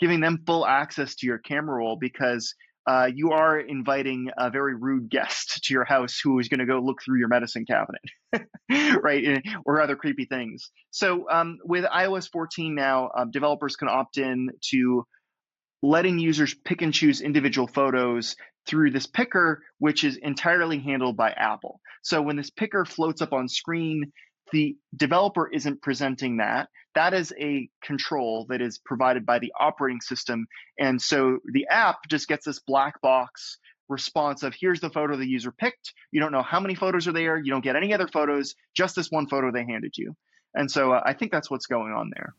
giving 0.00 0.20
them 0.20 0.42
full 0.46 0.66
access 0.66 1.14
to 1.16 1.26
your 1.26 1.38
camera 1.38 1.76
roll 1.76 1.96
because 1.96 2.54
uh, 2.86 3.08
you 3.12 3.32
are 3.32 3.58
inviting 3.58 4.28
a 4.36 4.50
very 4.50 4.74
rude 4.74 5.08
guest 5.08 5.64
to 5.64 5.74
your 5.74 5.84
house 5.84 6.20
who 6.22 6.38
is 6.38 6.48
going 6.48 6.60
to 6.60 6.66
go 6.66 6.80
look 6.80 7.02
through 7.02 7.18
your 7.18 7.28
medicine 7.28 7.64
cabinet, 7.64 8.48
right? 9.02 9.42
Or 9.64 9.80
other 9.80 9.96
creepy 9.96 10.26
things. 10.26 10.70
So 10.90 11.28
um, 11.30 11.58
with 11.64 11.84
iOS 11.84 12.30
14 12.30 12.74
now, 12.74 13.10
um, 13.16 13.30
developers 13.30 13.76
can 13.76 13.88
opt 13.88 14.18
in 14.18 14.50
to 14.70 15.04
letting 15.82 16.18
users 16.18 16.54
pick 16.64 16.82
and 16.82 16.92
choose 16.92 17.20
individual 17.20 17.66
photos 17.66 18.36
through 18.66 18.90
this 18.90 19.06
picker, 19.06 19.62
which 19.78 20.04
is 20.04 20.16
entirely 20.16 20.78
handled 20.78 21.16
by 21.16 21.30
Apple. 21.30 21.80
So 22.02 22.22
when 22.22 22.36
this 22.36 22.50
picker 22.50 22.84
floats 22.84 23.22
up 23.22 23.32
on 23.32 23.48
screen, 23.48 24.12
the 24.54 24.76
developer 24.96 25.48
isn't 25.48 25.82
presenting 25.82 26.36
that. 26.36 26.68
That 26.94 27.12
is 27.12 27.34
a 27.36 27.68
control 27.82 28.46
that 28.50 28.62
is 28.62 28.78
provided 28.78 29.26
by 29.26 29.40
the 29.40 29.52
operating 29.58 30.00
system. 30.00 30.46
And 30.78 31.02
so 31.02 31.40
the 31.52 31.66
app 31.68 31.96
just 32.08 32.28
gets 32.28 32.46
this 32.46 32.60
black 32.60 33.00
box 33.02 33.58
response 33.88 34.44
of 34.44 34.54
here's 34.54 34.78
the 34.78 34.90
photo 34.90 35.16
the 35.16 35.26
user 35.26 35.50
picked. 35.50 35.92
You 36.12 36.20
don't 36.20 36.30
know 36.30 36.44
how 36.44 36.60
many 36.60 36.76
photos 36.76 37.08
are 37.08 37.12
there. 37.12 37.36
You 37.36 37.50
don't 37.50 37.64
get 37.64 37.74
any 37.74 37.92
other 37.92 38.06
photos, 38.06 38.54
just 38.76 38.94
this 38.94 39.10
one 39.10 39.26
photo 39.26 39.50
they 39.50 39.64
handed 39.64 39.98
you. 39.98 40.14
And 40.54 40.70
so 40.70 40.92
uh, 40.92 41.02
I 41.04 41.14
think 41.14 41.32
that's 41.32 41.50
what's 41.50 41.66
going 41.66 41.92
on 41.92 42.12
there. 42.14 42.36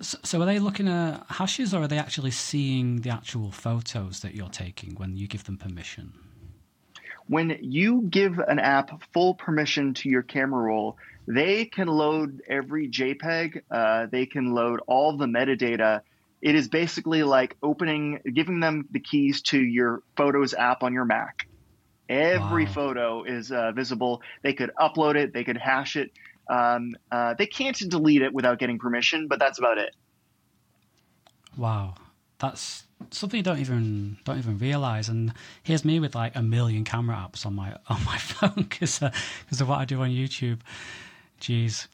So, 0.00 0.16
so, 0.22 0.40
are 0.40 0.46
they 0.46 0.60
looking 0.60 0.86
at 0.86 1.26
hashes 1.28 1.74
or 1.74 1.82
are 1.82 1.88
they 1.88 1.98
actually 1.98 2.30
seeing 2.30 3.00
the 3.00 3.10
actual 3.10 3.50
photos 3.50 4.20
that 4.20 4.32
you're 4.32 4.48
taking 4.48 4.94
when 4.94 5.16
you 5.16 5.26
give 5.26 5.42
them 5.42 5.56
permission? 5.56 6.12
When 7.28 7.58
you 7.60 8.02
give 8.02 8.38
an 8.38 8.58
app 8.58 9.02
full 9.12 9.34
permission 9.34 9.94
to 9.94 10.08
your 10.08 10.22
camera 10.22 10.62
roll, 10.62 10.96
they 11.26 11.66
can 11.66 11.88
load 11.88 12.40
every 12.48 12.88
JPEG, 12.88 13.62
uh, 13.70 14.06
they 14.10 14.24
can 14.24 14.54
load 14.54 14.80
all 14.86 15.16
the 15.16 15.26
metadata. 15.26 16.00
It 16.40 16.54
is 16.54 16.68
basically 16.68 17.22
like 17.22 17.56
opening, 17.62 18.20
giving 18.32 18.60
them 18.60 18.88
the 18.90 19.00
keys 19.00 19.42
to 19.42 19.60
your 19.60 20.02
Photos 20.16 20.54
app 20.54 20.82
on 20.82 20.94
your 20.94 21.04
Mac. 21.04 21.46
Every 22.08 22.64
wow. 22.64 22.72
photo 22.72 23.24
is 23.24 23.52
uh, 23.52 23.72
visible. 23.72 24.22
They 24.42 24.54
could 24.54 24.70
upload 24.80 25.16
it, 25.16 25.34
they 25.34 25.44
could 25.44 25.58
hash 25.58 25.96
it. 25.96 26.10
Um, 26.48 26.96
uh, 27.12 27.34
they 27.36 27.46
can't 27.46 27.76
delete 27.76 28.22
it 28.22 28.32
without 28.32 28.58
getting 28.58 28.78
permission, 28.78 29.28
but 29.28 29.38
that's 29.38 29.58
about 29.58 29.76
it. 29.76 29.94
Wow, 31.58 31.96
that's 32.38 32.84
something 33.10 33.38
you 33.38 33.44
don't 33.44 33.58
even 33.58 34.16
don't 34.24 34.38
even 34.38 34.58
realize. 34.58 35.08
And 35.08 35.32
here's 35.62 35.84
me 35.84 36.00
with 36.00 36.14
like 36.14 36.36
a 36.36 36.42
million 36.42 36.84
camera 36.84 37.16
apps 37.16 37.46
on 37.46 37.54
my 37.54 37.74
on 37.88 38.04
my 38.04 38.18
phone 38.18 38.52
because 38.68 38.98
because 38.98 39.60
uh, 39.60 39.64
of 39.64 39.68
what 39.68 39.78
I 39.78 39.84
do 39.84 40.00
on 40.02 40.10
YouTube. 40.10 40.60
Jeez, 41.40 41.86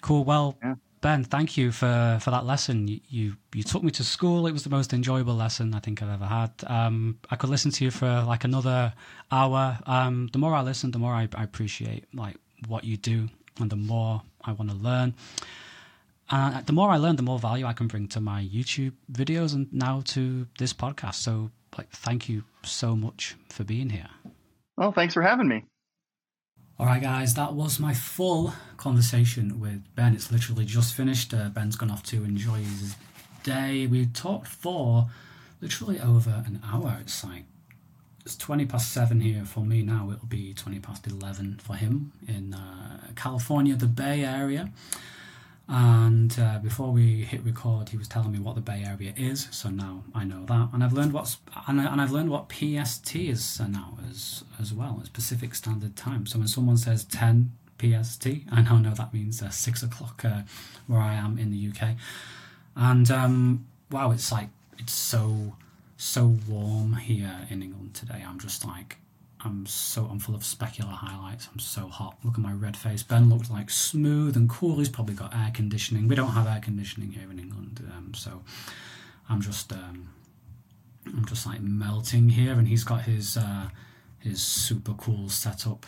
cool. 0.00 0.24
Well. 0.24 0.56
Yeah. 0.62 0.74
Ben, 1.02 1.24
thank 1.24 1.56
you 1.56 1.72
for, 1.72 2.18
for 2.20 2.30
that 2.30 2.44
lesson. 2.44 2.86
You, 2.86 3.00
you, 3.08 3.36
you 3.54 3.62
took 3.62 3.82
me 3.82 3.90
to 3.92 4.04
school. 4.04 4.46
It 4.46 4.52
was 4.52 4.64
the 4.64 4.68
most 4.68 4.92
enjoyable 4.92 5.34
lesson 5.34 5.72
I 5.72 5.78
think 5.78 6.02
I've 6.02 6.10
ever 6.10 6.26
had. 6.26 6.50
Um, 6.66 7.18
I 7.30 7.36
could 7.36 7.48
listen 7.48 7.70
to 7.70 7.84
you 7.86 7.90
for 7.90 8.22
like 8.28 8.44
another 8.44 8.92
hour. 9.32 9.78
Um, 9.86 10.28
the 10.30 10.38
more 10.38 10.54
I 10.54 10.60
listen, 10.60 10.90
the 10.90 10.98
more 10.98 11.14
I, 11.14 11.26
I 11.34 11.42
appreciate 11.42 12.04
like 12.12 12.36
what 12.68 12.84
you 12.84 12.98
do 12.98 13.30
and 13.58 13.70
the 13.70 13.76
more 13.76 14.20
I 14.44 14.52
want 14.52 14.70
to 14.70 14.76
learn. 14.76 15.14
And 16.30 16.64
the 16.64 16.72
more 16.72 16.90
I 16.90 16.96
learn, 16.96 17.16
the 17.16 17.22
more 17.22 17.38
value 17.38 17.66
I 17.66 17.72
can 17.72 17.88
bring 17.88 18.06
to 18.08 18.20
my 18.20 18.42
YouTube 18.42 18.92
videos 19.10 19.54
and 19.54 19.72
now 19.72 20.02
to 20.06 20.46
this 20.58 20.72
podcast. 20.72 21.14
So, 21.14 21.50
like, 21.76 21.90
thank 21.90 22.28
you 22.28 22.44
so 22.62 22.94
much 22.94 23.36
for 23.48 23.64
being 23.64 23.90
here. 23.90 24.08
Well, 24.76 24.92
thanks 24.92 25.14
for 25.14 25.22
having 25.22 25.48
me. 25.48 25.64
All 26.78 26.86
right, 26.86 27.02
guys, 27.02 27.34
that 27.34 27.52
was 27.52 27.78
my 27.78 27.92
full 27.92 28.54
conversation 28.76 29.60
with 29.60 29.82
Ben. 29.94 30.14
It's 30.14 30.32
literally 30.32 30.64
just 30.64 30.94
finished. 30.94 31.34
Uh, 31.34 31.48
Ben's 31.48 31.76
gone 31.76 31.90
off 31.90 32.02
to 32.04 32.24
enjoy 32.24 32.58
his 32.58 32.96
day. 33.42 33.86
We 33.86 34.06
talked 34.06 34.46
for 34.46 35.08
literally 35.60 36.00
over 36.00 36.42
an 36.46 36.60
hour. 36.64 36.98
It's 37.00 37.22
like 37.24 37.44
it's 38.24 38.36
20 38.36 38.66
past 38.66 38.92
7 38.92 39.20
here 39.20 39.44
for 39.44 39.60
me 39.60 39.82
now 39.82 40.10
it'll 40.12 40.26
be 40.26 40.52
20 40.52 40.78
past 40.80 41.06
11 41.06 41.58
for 41.62 41.74
him 41.74 42.12
in 42.28 42.52
uh, 42.52 43.08
california 43.16 43.74
the 43.74 43.86
bay 43.86 44.22
area 44.24 44.70
and 45.72 46.36
uh, 46.40 46.58
before 46.58 46.90
we 46.90 47.22
hit 47.22 47.42
record 47.44 47.88
he 47.90 47.96
was 47.96 48.08
telling 48.08 48.32
me 48.32 48.38
what 48.40 48.56
the 48.56 48.60
bay 48.60 48.82
area 48.84 49.14
is 49.16 49.46
so 49.52 49.70
now 49.70 50.02
i 50.14 50.24
know 50.24 50.44
that. 50.46 50.68
And 50.72 50.82
i've 50.82 50.92
learned 50.92 51.12
what's 51.12 51.38
and, 51.68 51.80
I, 51.80 51.96
have 51.96 52.10
learned 52.10 52.28
what 52.28 52.48
pst 52.48 53.14
is 53.14 53.60
now 53.60 53.96
as 54.10 54.42
as 54.60 54.74
well 54.74 54.98
it's 55.00 55.08
pacific 55.08 55.54
standard 55.54 55.96
time. 55.96 56.26
So 56.26 56.38
when 56.38 56.48
someone 56.48 56.76
says 56.76 57.04
10 57.04 57.52
pst 57.78 58.26
i 58.50 58.62
now 58.62 58.78
know 58.78 58.94
that 58.94 59.14
means 59.14 59.42
uh, 59.42 59.50
6 59.50 59.82
o'clock 59.84 60.24
uh, 60.24 60.42
where 60.86 61.00
i 61.00 61.14
am 61.14 61.38
in 61.38 61.50
the 61.50 61.68
uk 61.70 61.96
and 62.76 63.10
um, 63.10 63.66
wow 63.90 64.10
it's 64.10 64.32
like 64.32 64.48
it's 64.78 64.92
so 64.92 65.54
so 66.00 66.38
warm 66.48 66.94
here 66.94 67.46
in 67.50 67.62
England 67.62 67.92
today. 67.92 68.24
I'm 68.26 68.38
just 68.38 68.64
like, 68.64 68.96
I'm 69.44 69.66
so 69.66 70.06
I'm 70.10 70.18
full 70.18 70.34
of 70.34 70.42
specular 70.42 70.92
highlights. 70.92 71.48
I'm 71.52 71.58
so 71.58 71.88
hot. 71.88 72.18
Look 72.24 72.34
at 72.34 72.40
my 72.40 72.52
red 72.52 72.76
face. 72.76 73.02
Ben 73.02 73.30
looks 73.30 73.50
like 73.50 73.70
smooth 73.70 74.36
and 74.36 74.48
cool. 74.48 74.78
He's 74.78 74.88
probably 74.88 75.14
got 75.14 75.34
air 75.34 75.50
conditioning. 75.52 76.08
We 76.08 76.14
don't 76.14 76.32
have 76.32 76.46
air 76.46 76.60
conditioning 76.62 77.12
here 77.12 77.30
in 77.30 77.38
England, 77.38 77.86
um, 77.96 78.12
so 78.14 78.42
I'm 79.28 79.40
just 79.40 79.72
um, 79.72 80.10
I'm 81.06 81.24
just 81.24 81.46
like 81.46 81.60
melting 81.60 82.30
here. 82.30 82.52
And 82.52 82.68
he's 82.68 82.84
got 82.84 83.02
his 83.02 83.36
uh, 83.36 83.68
his 84.18 84.42
super 84.42 84.92
cool 84.94 85.28
setup, 85.28 85.86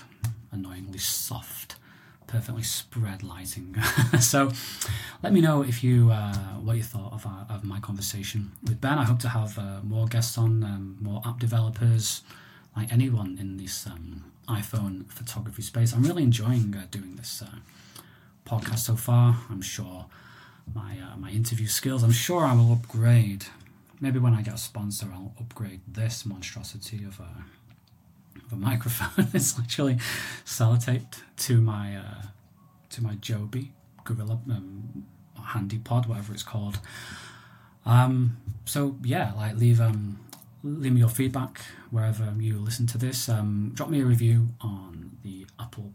annoyingly 0.51 0.99
soft 0.99 1.77
perfectly 2.33 2.63
spread 2.63 3.23
lighting. 3.23 3.77
so 4.21 4.51
let 5.23 5.35
me 5.35 5.41
know 5.41 5.63
if 5.63 5.85
you 5.85 6.11
uh, 6.11 6.35
what 6.65 6.77
you 6.77 6.83
thought 6.83 7.13
of, 7.13 7.27
our, 7.27 7.47
of 7.51 7.63
my 7.63 7.79
conversation 7.81 8.53
with 8.63 8.81
Ben. 8.81 8.99
I 8.99 9.05
hope 9.05 9.19
to 9.21 9.29
have 9.29 9.59
uh, 9.59 9.81
more 9.83 10.07
guests 10.07 10.39
on, 10.39 10.65
um, 10.65 10.97
more 11.01 11.21
app 11.27 11.39
developers, 11.39 12.23
like 12.77 12.93
anyone 12.93 13.37
in 13.41 13.57
this 13.57 13.87
um, 13.87 14.33
iPhone 14.49 15.07
photography 15.11 15.63
space. 15.63 15.93
I'm 15.93 16.03
really 16.03 16.23
enjoying 16.23 16.75
uh, 16.77 16.87
doing 16.91 17.17
this 17.17 17.43
uh, 17.43 17.57
podcast 18.47 18.81
so 18.81 18.97
far. 18.97 19.39
I'm 19.51 19.63
sure 19.63 20.07
my 20.75 20.97
uh, 20.99 21.17
my 21.17 21.31
interview 21.31 21.67
skills. 21.67 22.03
I'm 22.03 22.13
sure 22.13 22.45
I 22.45 22.55
will 22.55 22.73
upgrade. 22.73 23.47
Maybe 24.01 24.19
when 24.19 24.35
I 24.35 24.43
get 24.43 24.55
a 24.55 24.59
sponsor, 24.59 25.09
I'll 25.13 25.35
upgrade 25.39 25.81
this 25.87 26.27
monstrosity 26.27 27.05
of 27.05 27.21
a 27.21 27.25
uh, 27.25 27.43
a 28.53 28.57
microphone. 28.57 29.29
it's 29.33 29.59
actually 29.59 29.97
sellotaped 30.45 31.23
to 31.39 31.61
my 31.61 31.97
uh, 31.97 32.23
to 32.91 33.03
my 33.03 33.15
Joby 33.17 33.73
Gorilla 34.05 34.39
um, 34.51 35.07
Handy 35.43 35.79
Pod, 35.79 36.07
whatever 36.07 36.33
it's 36.33 36.43
called. 36.43 36.79
Um, 37.85 38.37
so 38.65 38.97
yeah, 39.03 39.33
like 39.37 39.57
leave 39.57 39.81
um, 39.81 40.21
leave 40.63 40.93
me 40.93 41.01
your 41.01 41.09
feedback 41.09 41.61
wherever 41.91 42.33
you 42.39 42.59
listen 42.59 42.87
to 42.89 42.99
this. 42.99 43.29
Um, 43.29 43.73
drop 43.75 43.89
me 43.89 44.01
a 44.01 44.05
review 44.05 44.49
on 44.61 45.17
the 45.23 45.47
Apple 45.59 45.93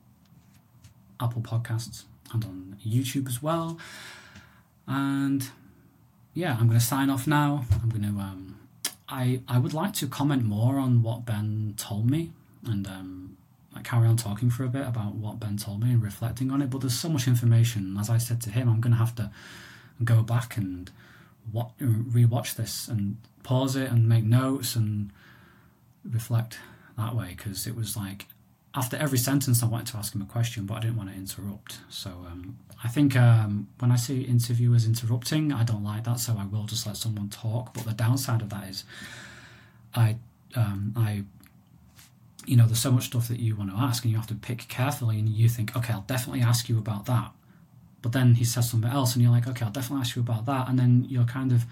Apple 1.19 1.41
Podcasts 1.41 2.03
and 2.33 2.43
on 2.43 2.77
YouTube 2.85 3.27
as 3.27 3.41
well. 3.41 3.79
And 4.85 5.49
yeah, 6.33 6.57
I'm 6.59 6.67
going 6.67 6.79
to 6.79 6.85
sign 6.85 7.09
off 7.09 7.27
now. 7.27 7.65
I'm 7.81 7.89
going 7.89 8.03
to 8.03 8.19
um, 8.19 8.59
I 9.09 9.41
I 9.47 9.57
would 9.57 9.73
like 9.73 9.93
to 9.93 10.07
comment 10.07 10.43
more 10.43 10.77
on 10.77 11.01
what 11.01 11.25
Ben 11.25 11.73
told 11.77 12.09
me 12.09 12.31
and 12.65 12.85
um, 12.87 13.37
carry 13.83 14.07
on 14.07 14.17
talking 14.17 14.49
for 14.49 14.63
a 14.63 14.69
bit 14.69 14.85
about 14.85 15.15
what 15.15 15.39
Ben 15.39 15.57
told 15.57 15.83
me 15.83 15.91
and 15.91 16.03
reflecting 16.03 16.51
on 16.51 16.61
it. 16.61 16.69
But 16.69 16.81
there's 16.81 16.99
so 16.99 17.09
much 17.09 17.27
information. 17.27 17.97
As 17.97 18.09
I 18.09 18.17
said 18.17 18.41
to 18.41 18.49
him, 18.49 18.69
I'm 18.69 18.81
going 18.81 18.93
to 18.93 18.99
have 18.99 19.15
to 19.15 19.31
go 20.03 20.21
back 20.21 20.57
and 20.57 20.91
what 21.51 21.77
rewatch 21.79 22.55
this 22.55 22.87
and 22.87 23.17
pause 23.47 23.77
it 23.77 23.89
and 23.89 24.09
make 24.09 24.25
notes 24.25 24.75
and 24.75 25.09
reflect 26.03 26.59
that 26.97 27.15
way 27.15 27.33
because 27.37 27.65
it 27.65 27.77
was 27.77 27.95
like 27.95 28.25
after 28.75 28.97
every 28.97 29.17
sentence 29.17 29.63
I 29.63 29.67
wanted 29.67 29.87
to 29.87 29.97
ask 29.97 30.13
him 30.13 30.21
a 30.21 30.25
question, 30.25 30.65
but 30.65 30.75
I 30.75 30.79
didn't 30.81 30.97
want 30.97 31.09
to 31.09 31.15
interrupt. 31.15 31.79
So 31.89 32.09
um, 32.09 32.57
I 32.83 32.89
think 32.89 33.15
um, 33.15 33.69
when 33.79 33.89
I 33.89 33.95
see 33.95 34.21
interviewers 34.23 34.85
interrupting, 34.85 35.53
I 35.53 35.63
don't 35.63 35.85
like 35.85 36.03
that. 36.03 36.19
So 36.19 36.35
I 36.37 36.45
will 36.45 36.65
just 36.65 36.85
let 36.85 36.97
someone 36.97 37.29
talk. 37.29 37.73
But 37.73 37.85
the 37.85 37.93
downside 37.93 38.41
of 38.41 38.49
that 38.49 38.67
is, 38.67 38.83
I 39.95 40.17
um, 40.55 40.93
I 40.97 41.23
you 42.45 42.57
know, 42.57 42.65
there's 42.65 42.81
so 42.81 42.91
much 42.91 43.05
stuff 43.05 43.29
that 43.29 43.39
you 43.39 43.55
want 43.55 43.71
to 43.71 43.77
ask 43.77 44.03
and 44.03 44.11
you 44.11 44.17
have 44.17 44.27
to 44.27 44.35
pick 44.35 44.67
carefully 44.67 45.19
and 45.19 45.29
you 45.29 45.47
think, 45.47 45.75
okay, 45.75 45.93
I'll 45.93 46.01
definitely 46.15 46.41
ask 46.41 46.67
you 46.67 46.77
about 46.77 47.05
that. 47.05 47.31
But 48.01 48.11
then 48.11 48.35
he 48.35 48.43
says 48.43 48.69
something 48.69 48.89
else 48.89 49.15
and 49.15 49.23
you're 49.23 49.31
like, 49.31 49.47
okay, 49.47 49.65
I'll 49.65 49.71
definitely 49.71 50.01
ask 50.01 50.15
you 50.15 50.21
about 50.21 50.45
that. 50.45 50.67
And 50.67 50.77
then 50.77 51.05
you're 51.09 51.25
kind 51.25 51.51
of 51.53 51.65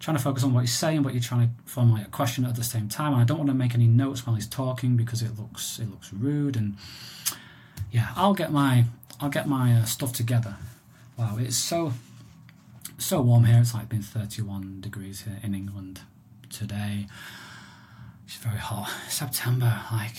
trying 0.00 0.16
to 0.16 0.22
focus 0.22 0.44
on 0.44 0.54
what 0.54 0.60
he's 0.60 0.74
saying, 0.74 1.02
but 1.02 1.12
you're 1.12 1.22
trying 1.22 1.48
to 1.48 1.70
formulate 1.70 2.06
a 2.06 2.10
question 2.10 2.44
at 2.44 2.54
the 2.54 2.64
same 2.64 2.88
time. 2.88 3.12
And 3.12 3.20
I 3.20 3.24
don't 3.24 3.38
want 3.38 3.50
to 3.50 3.54
make 3.54 3.74
any 3.74 3.86
notes 3.86 4.26
while 4.26 4.36
he's 4.36 4.46
talking 4.46 4.96
because 4.96 5.22
it 5.22 5.38
looks 5.38 5.78
it 5.78 5.90
looks 5.90 6.12
rude. 6.12 6.56
And 6.56 6.76
yeah, 7.90 8.08
I'll 8.16 8.34
get 8.34 8.52
my 8.52 8.84
I'll 9.20 9.30
get 9.30 9.48
my 9.48 9.74
uh, 9.74 9.84
stuff 9.84 10.12
together. 10.12 10.56
Wow, 11.16 11.36
it's 11.38 11.56
so 11.56 11.92
so 12.96 13.20
warm 13.20 13.44
here. 13.44 13.58
It's 13.60 13.74
like 13.74 13.88
been 13.88 14.02
31 14.02 14.80
degrees 14.80 15.22
here 15.22 15.38
in 15.42 15.54
England 15.54 16.00
today. 16.50 17.06
It's 18.26 18.36
very 18.36 18.58
hot. 18.58 18.92
September, 19.08 19.82
like 19.90 20.16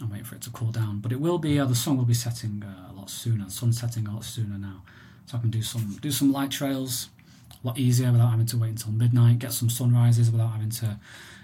I'm 0.00 0.10
waiting 0.10 0.24
for 0.24 0.34
it 0.34 0.42
to 0.42 0.50
cool 0.50 0.72
down, 0.72 0.98
but 0.98 1.12
it 1.12 1.20
will 1.20 1.38
be. 1.38 1.58
Uh, 1.58 1.64
the 1.64 1.74
sun 1.74 1.96
will 1.96 2.04
be 2.04 2.14
setting 2.14 2.62
uh, 2.64 2.92
a 2.92 2.92
lot 2.92 3.08
sooner. 3.08 3.46
The 3.46 3.50
sun's 3.50 3.80
setting 3.80 4.06
a 4.06 4.12
lot 4.12 4.24
sooner 4.24 4.58
now, 4.58 4.82
so 5.24 5.38
I 5.38 5.40
can 5.40 5.50
do 5.50 5.62
some 5.62 5.96
do 6.02 6.10
some 6.10 6.32
light 6.32 6.50
trails 6.50 7.08
a 7.62 7.66
lot 7.66 7.78
easier 7.78 8.12
without 8.12 8.30
having 8.30 8.46
to 8.46 8.58
wait 8.58 8.70
until 8.70 8.92
midnight. 8.92 9.38
Get 9.38 9.52
some 9.52 9.70
sunrises 9.70 10.30
without 10.30 10.48
having 10.52 10.70
to 10.70 10.98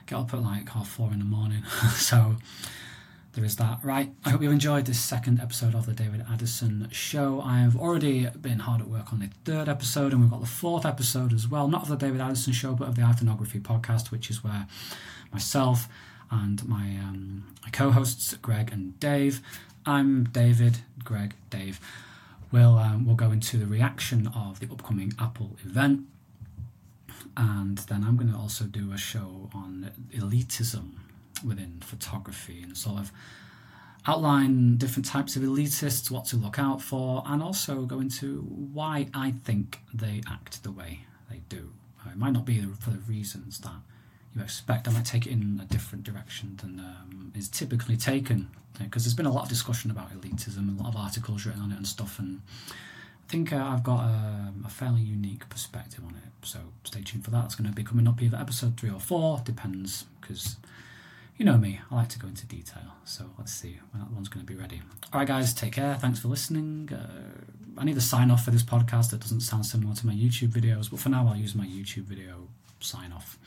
get 0.07 0.19
up 0.19 0.33
at 0.35 0.43
like 0.43 0.69
half 0.71 0.89
four 0.89 1.11
in 1.13 1.19
the 1.19 1.25
morning. 1.25 1.63
so 1.95 2.37
there 3.35 3.45
is 3.45 3.57
that. 3.57 3.79
Right. 3.85 4.11
I 4.25 4.31
hope 4.31 4.43
you 4.43 4.51
enjoyed 4.51 4.87
this 4.87 4.99
second 4.99 5.41
episode 5.41 5.75
of 5.75 5.87
the 5.87 5.93
David 5.93 6.25
Addison 6.31 6.89
Show. 6.91 7.41
I 7.41 7.59
have 7.59 7.77
already 7.77 8.27
been 8.41 8.61
hard 8.61 8.81
at 8.81 8.89
work 8.89 9.13
on 9.13 9.21
the 9.21 9.31
third 9.45 9.69
episode, 9.69 10.13
and 10.13 10.21
we've 10.21 10.31
got 10.31 10.41
the 10.41 10.47
fourth 10.47 10.85
episode 10.85 11.33
as 11.33 11.47
well. 11.47 11.69
Not 11.69 11.83
of 11.83 11.89
the 11.89 11.97
David 11.97 12.21
Addison 12.21 12.53
Show, 12.53 12.75
but 12.75 12.89
of 12.89 12.97
the 12.97 13.03
iPhoneography 13.03 13.61
podcast, 13.61 14.11
which 14.11 14.31
is 14.31 14.43
where 14.43 14.67
myself 15.33 15.89
and 16.31 16.67
my, 16.69 16.97
um, 16.99 17.55
my 17.63 17.71
co 17.71 17.91
hosts, 17.91 18.35
Greg 18.39 18.73
and 18.73 18.99
Dave. 18.99 19.41
I'm 19.87 20.25
David, 20.25 20.79
Greg, 21.05 21.35
Dave. 21.51 21.81
We'll, 22.51 22.79
um, 22.79 23.05
we'll 23.07 23.17
go 23.17 23.31
into 23.31 23.59
the 23.59 23.67
reaction 23.67 24.29
of 24.29 24.61
the 24.61 24.69
upcoming 24.71 25.13
Apple 25.19 25.57
event. 25.65 26.07
and 27.37 27.79
then 27.79 28.05
I'm 28.05 28.17
going 28.17 28.31
to 28.33 28.37
also 28.37 28.65
do 28.65 28.93
a 28.93 28.99
show 28.99 29.51
on 29.55 29.91
elitism 30.13 30.93
within 31.45 31.81
photography 31.81 32.63
and 32.63 32.77
sort 32.77 32.99
of 32.99 33.13
outline 34.07 34.77
different 34.77 35.07
types 35.07 35.37
of 35.37 35.43
elitists, 35.43 36.11
what 36.11 36.25
to 36.27 36.37
look 36.37 36.59
out 36.59 36.81
for, 36.81 37.23
and 37.27 37.43
also 37.43 37.83
go 37.83 38.01
into 38.01 38.41
why 38.41 39.09
I 39.15 39.33
think 39.33 39.81
they 39.93 40.23
act 40.29 40.63
the 40.63 40.73
way 40.73 41.01
they 41.31 41.43
do. 41.49 41.73
It 42.07 42.17
might 42.17 42.33
not 42.33 42.47
be 42.47 42.61
for 42.81 42.91
the 42.91 42.99
reasons 42.99 43.59
that 43.59 43.81
you 44.35 44.43
expect. 44.43 44.89
I 44.89 44.93
might 44.93 45.05
take 45.05 45.27
it 45.27 45.31
in 45.31 45.61
a 45.63 45.67
different 45.67 46.05
direction 46.05 46.57
than 46.61 46.81
um, 46.81 47.33
is 47.37 47.49
typically 47.49 47.97
taken, 47.99 48.49
because 48.85 49.05
there's 49.05 49.15
been 49.15 49.27
a 49.27 49.33
lot 49.33 49.45
of 49.45 49.49
discussion 49.49 49.91
about 49.91 50.11
elitism, 50.13 50.79
a 50.79 50.83
lot 50.83 50.95
of 50.95 50.97
articles 50.97 51.47
written 51.47 51.63
on 51.63 51.73
it 51.73 51.77
and 51.77 51.87
stuff, 51.87 52.19
and 52.19 52.41
I 53.29 53.31
think 53.31 53.53
uh, 53.53 53.57
I've 53.57 53.83
got 53.83 54.05
a, 54.05 54.53
a, 54.65 54.71
fairly 54.71 55.03
unique 55.03 55.49
perspective 55.51 56.03
on 56.03 56.15
it. 56.15 56.47
So 56.47 56.61
stay 56.85 57.03
tuned 57.03 57.25
for 57.25 57.31
that. 57.33 57.45
It's 57.45 57.55
going 57.57 57.69
to 57.69 57.75
be 57.75 57.85
coming 57.85 58.09
up 58.09 58.23
either 58.23 58.39
episode 58.39 58.79
three 58.79 58.91
or 58.91 59.01
four, 59.01 59.43
depends, 59.45 60.07
because 60.21 60.57
you 61.37 61.45
know 61.45 61.59
me, 61.59 61.81
I 61.91 61.95
like 61.95 62.09
to 62.11 62.19
go 62.19 62.27
into 62.27 62.47
detail. 62.47 62.95
So 63.05 63.27
let's 63.39 63.53
see 63.53 63.81
when 63.93 64.03
that 64.03 64.11
one's 64.11 64.29
going 64.29 64.45
to 64.45 64.51
be 64.51 64.59
ready. 64.59 64.81
All 65.13 65.21
right, 65.21 65.29
guys, 65.29 65.53
take 65.53 65.73
care. 65.73 65.97
Thanks 65.97 66.21
for 66.21 66.29
listening. 66.29 66.91
Uh, 66.91 67.81
I 67.81 67.85
need 67.85 67.95
to 67.97 68.01
sign 68.01 68.31
off 68.31 68.45
for 68.45 68.51
this 68.51 68.63
podcast 68.63 69.11
that 69.11 69.21
doesn't 69.21 69.41
sound 69.41 69.67
similar 69.67 69.95
to 69.95 70.07
my 70.07 70.15
YouTube 70.15 70.49
videos, 70.49 70.91
but 70.91 70.99
for 70.99 71.11
now, 71.11 71.29
I'll 71.29 71.37
use 71.37 71.55
my 71.55 71.67
YouTube 71.67 72.05
video 72.05 72.49
sign 72.81 73.13
off. 73.13 73.39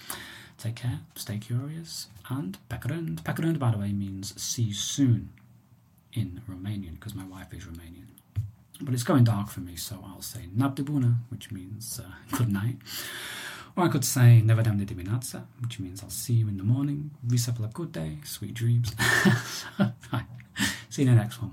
Take 0.58 0.76
care, 0.76 1.00
stay 1.16 1.40
curious, 1.40 2.08
and 2.32 2.58
pekarund. 2.70 3.22
Pekarund, 3.24 3.60
by 3.60 3.72
the 3.72 3.78
way, 3.78 3.92
means 3.92 4.34
see 4.42 4.64
you 4.64 4.74
soon 4.74 5.30
in 6.14 6.42
Romanian 6.50 6.96
because 6.96 7.14
my 7.16 7.26
wife 7.26 7.54
is 7.54 7.66
Romanian. 7.66 8.08
But 8.82 8.94
it's 8.94 9.04
going 9.04 9.26
dark 9.26 9.50
for 9.50 9.60
me, 9.60 9.76
so 9.76 9.96
I'll 10.08 10.22
say 10.22 10.42
Nabdibuna, 10.58 11.12
which 11.30 11.52
means 11.52 12.00
uh, 12.00 12.12
good 12.38 12.52
night. 12.52 12.78
Or 13.76 13.86
I 13.86 13.90
could 13.90 14.06
say 14.06 14.42
ne 14.42 14.54
vedem 14.54 14.78
de 14.78 14.86
dimineața, 14.86 15.44
which 15.62 15.80
means 15.80 16.04
I'll 16.04 16.10
see 16.10 16.34
you 16.34 16.48
in 16.48 16.58
the 16.58 16.64
morning. 16.64 17.12
Visa 17.24 17.52
good 17.74 17.92
day, 17.92 18.18
sweet 18.24 18.54
dreams. 18.54 18.94
See 20.90 21.04
you 21.04 21.10
in 21.10 21.16
the 21.16 21.22
next 21.22 21.42
one. 21.42 21.52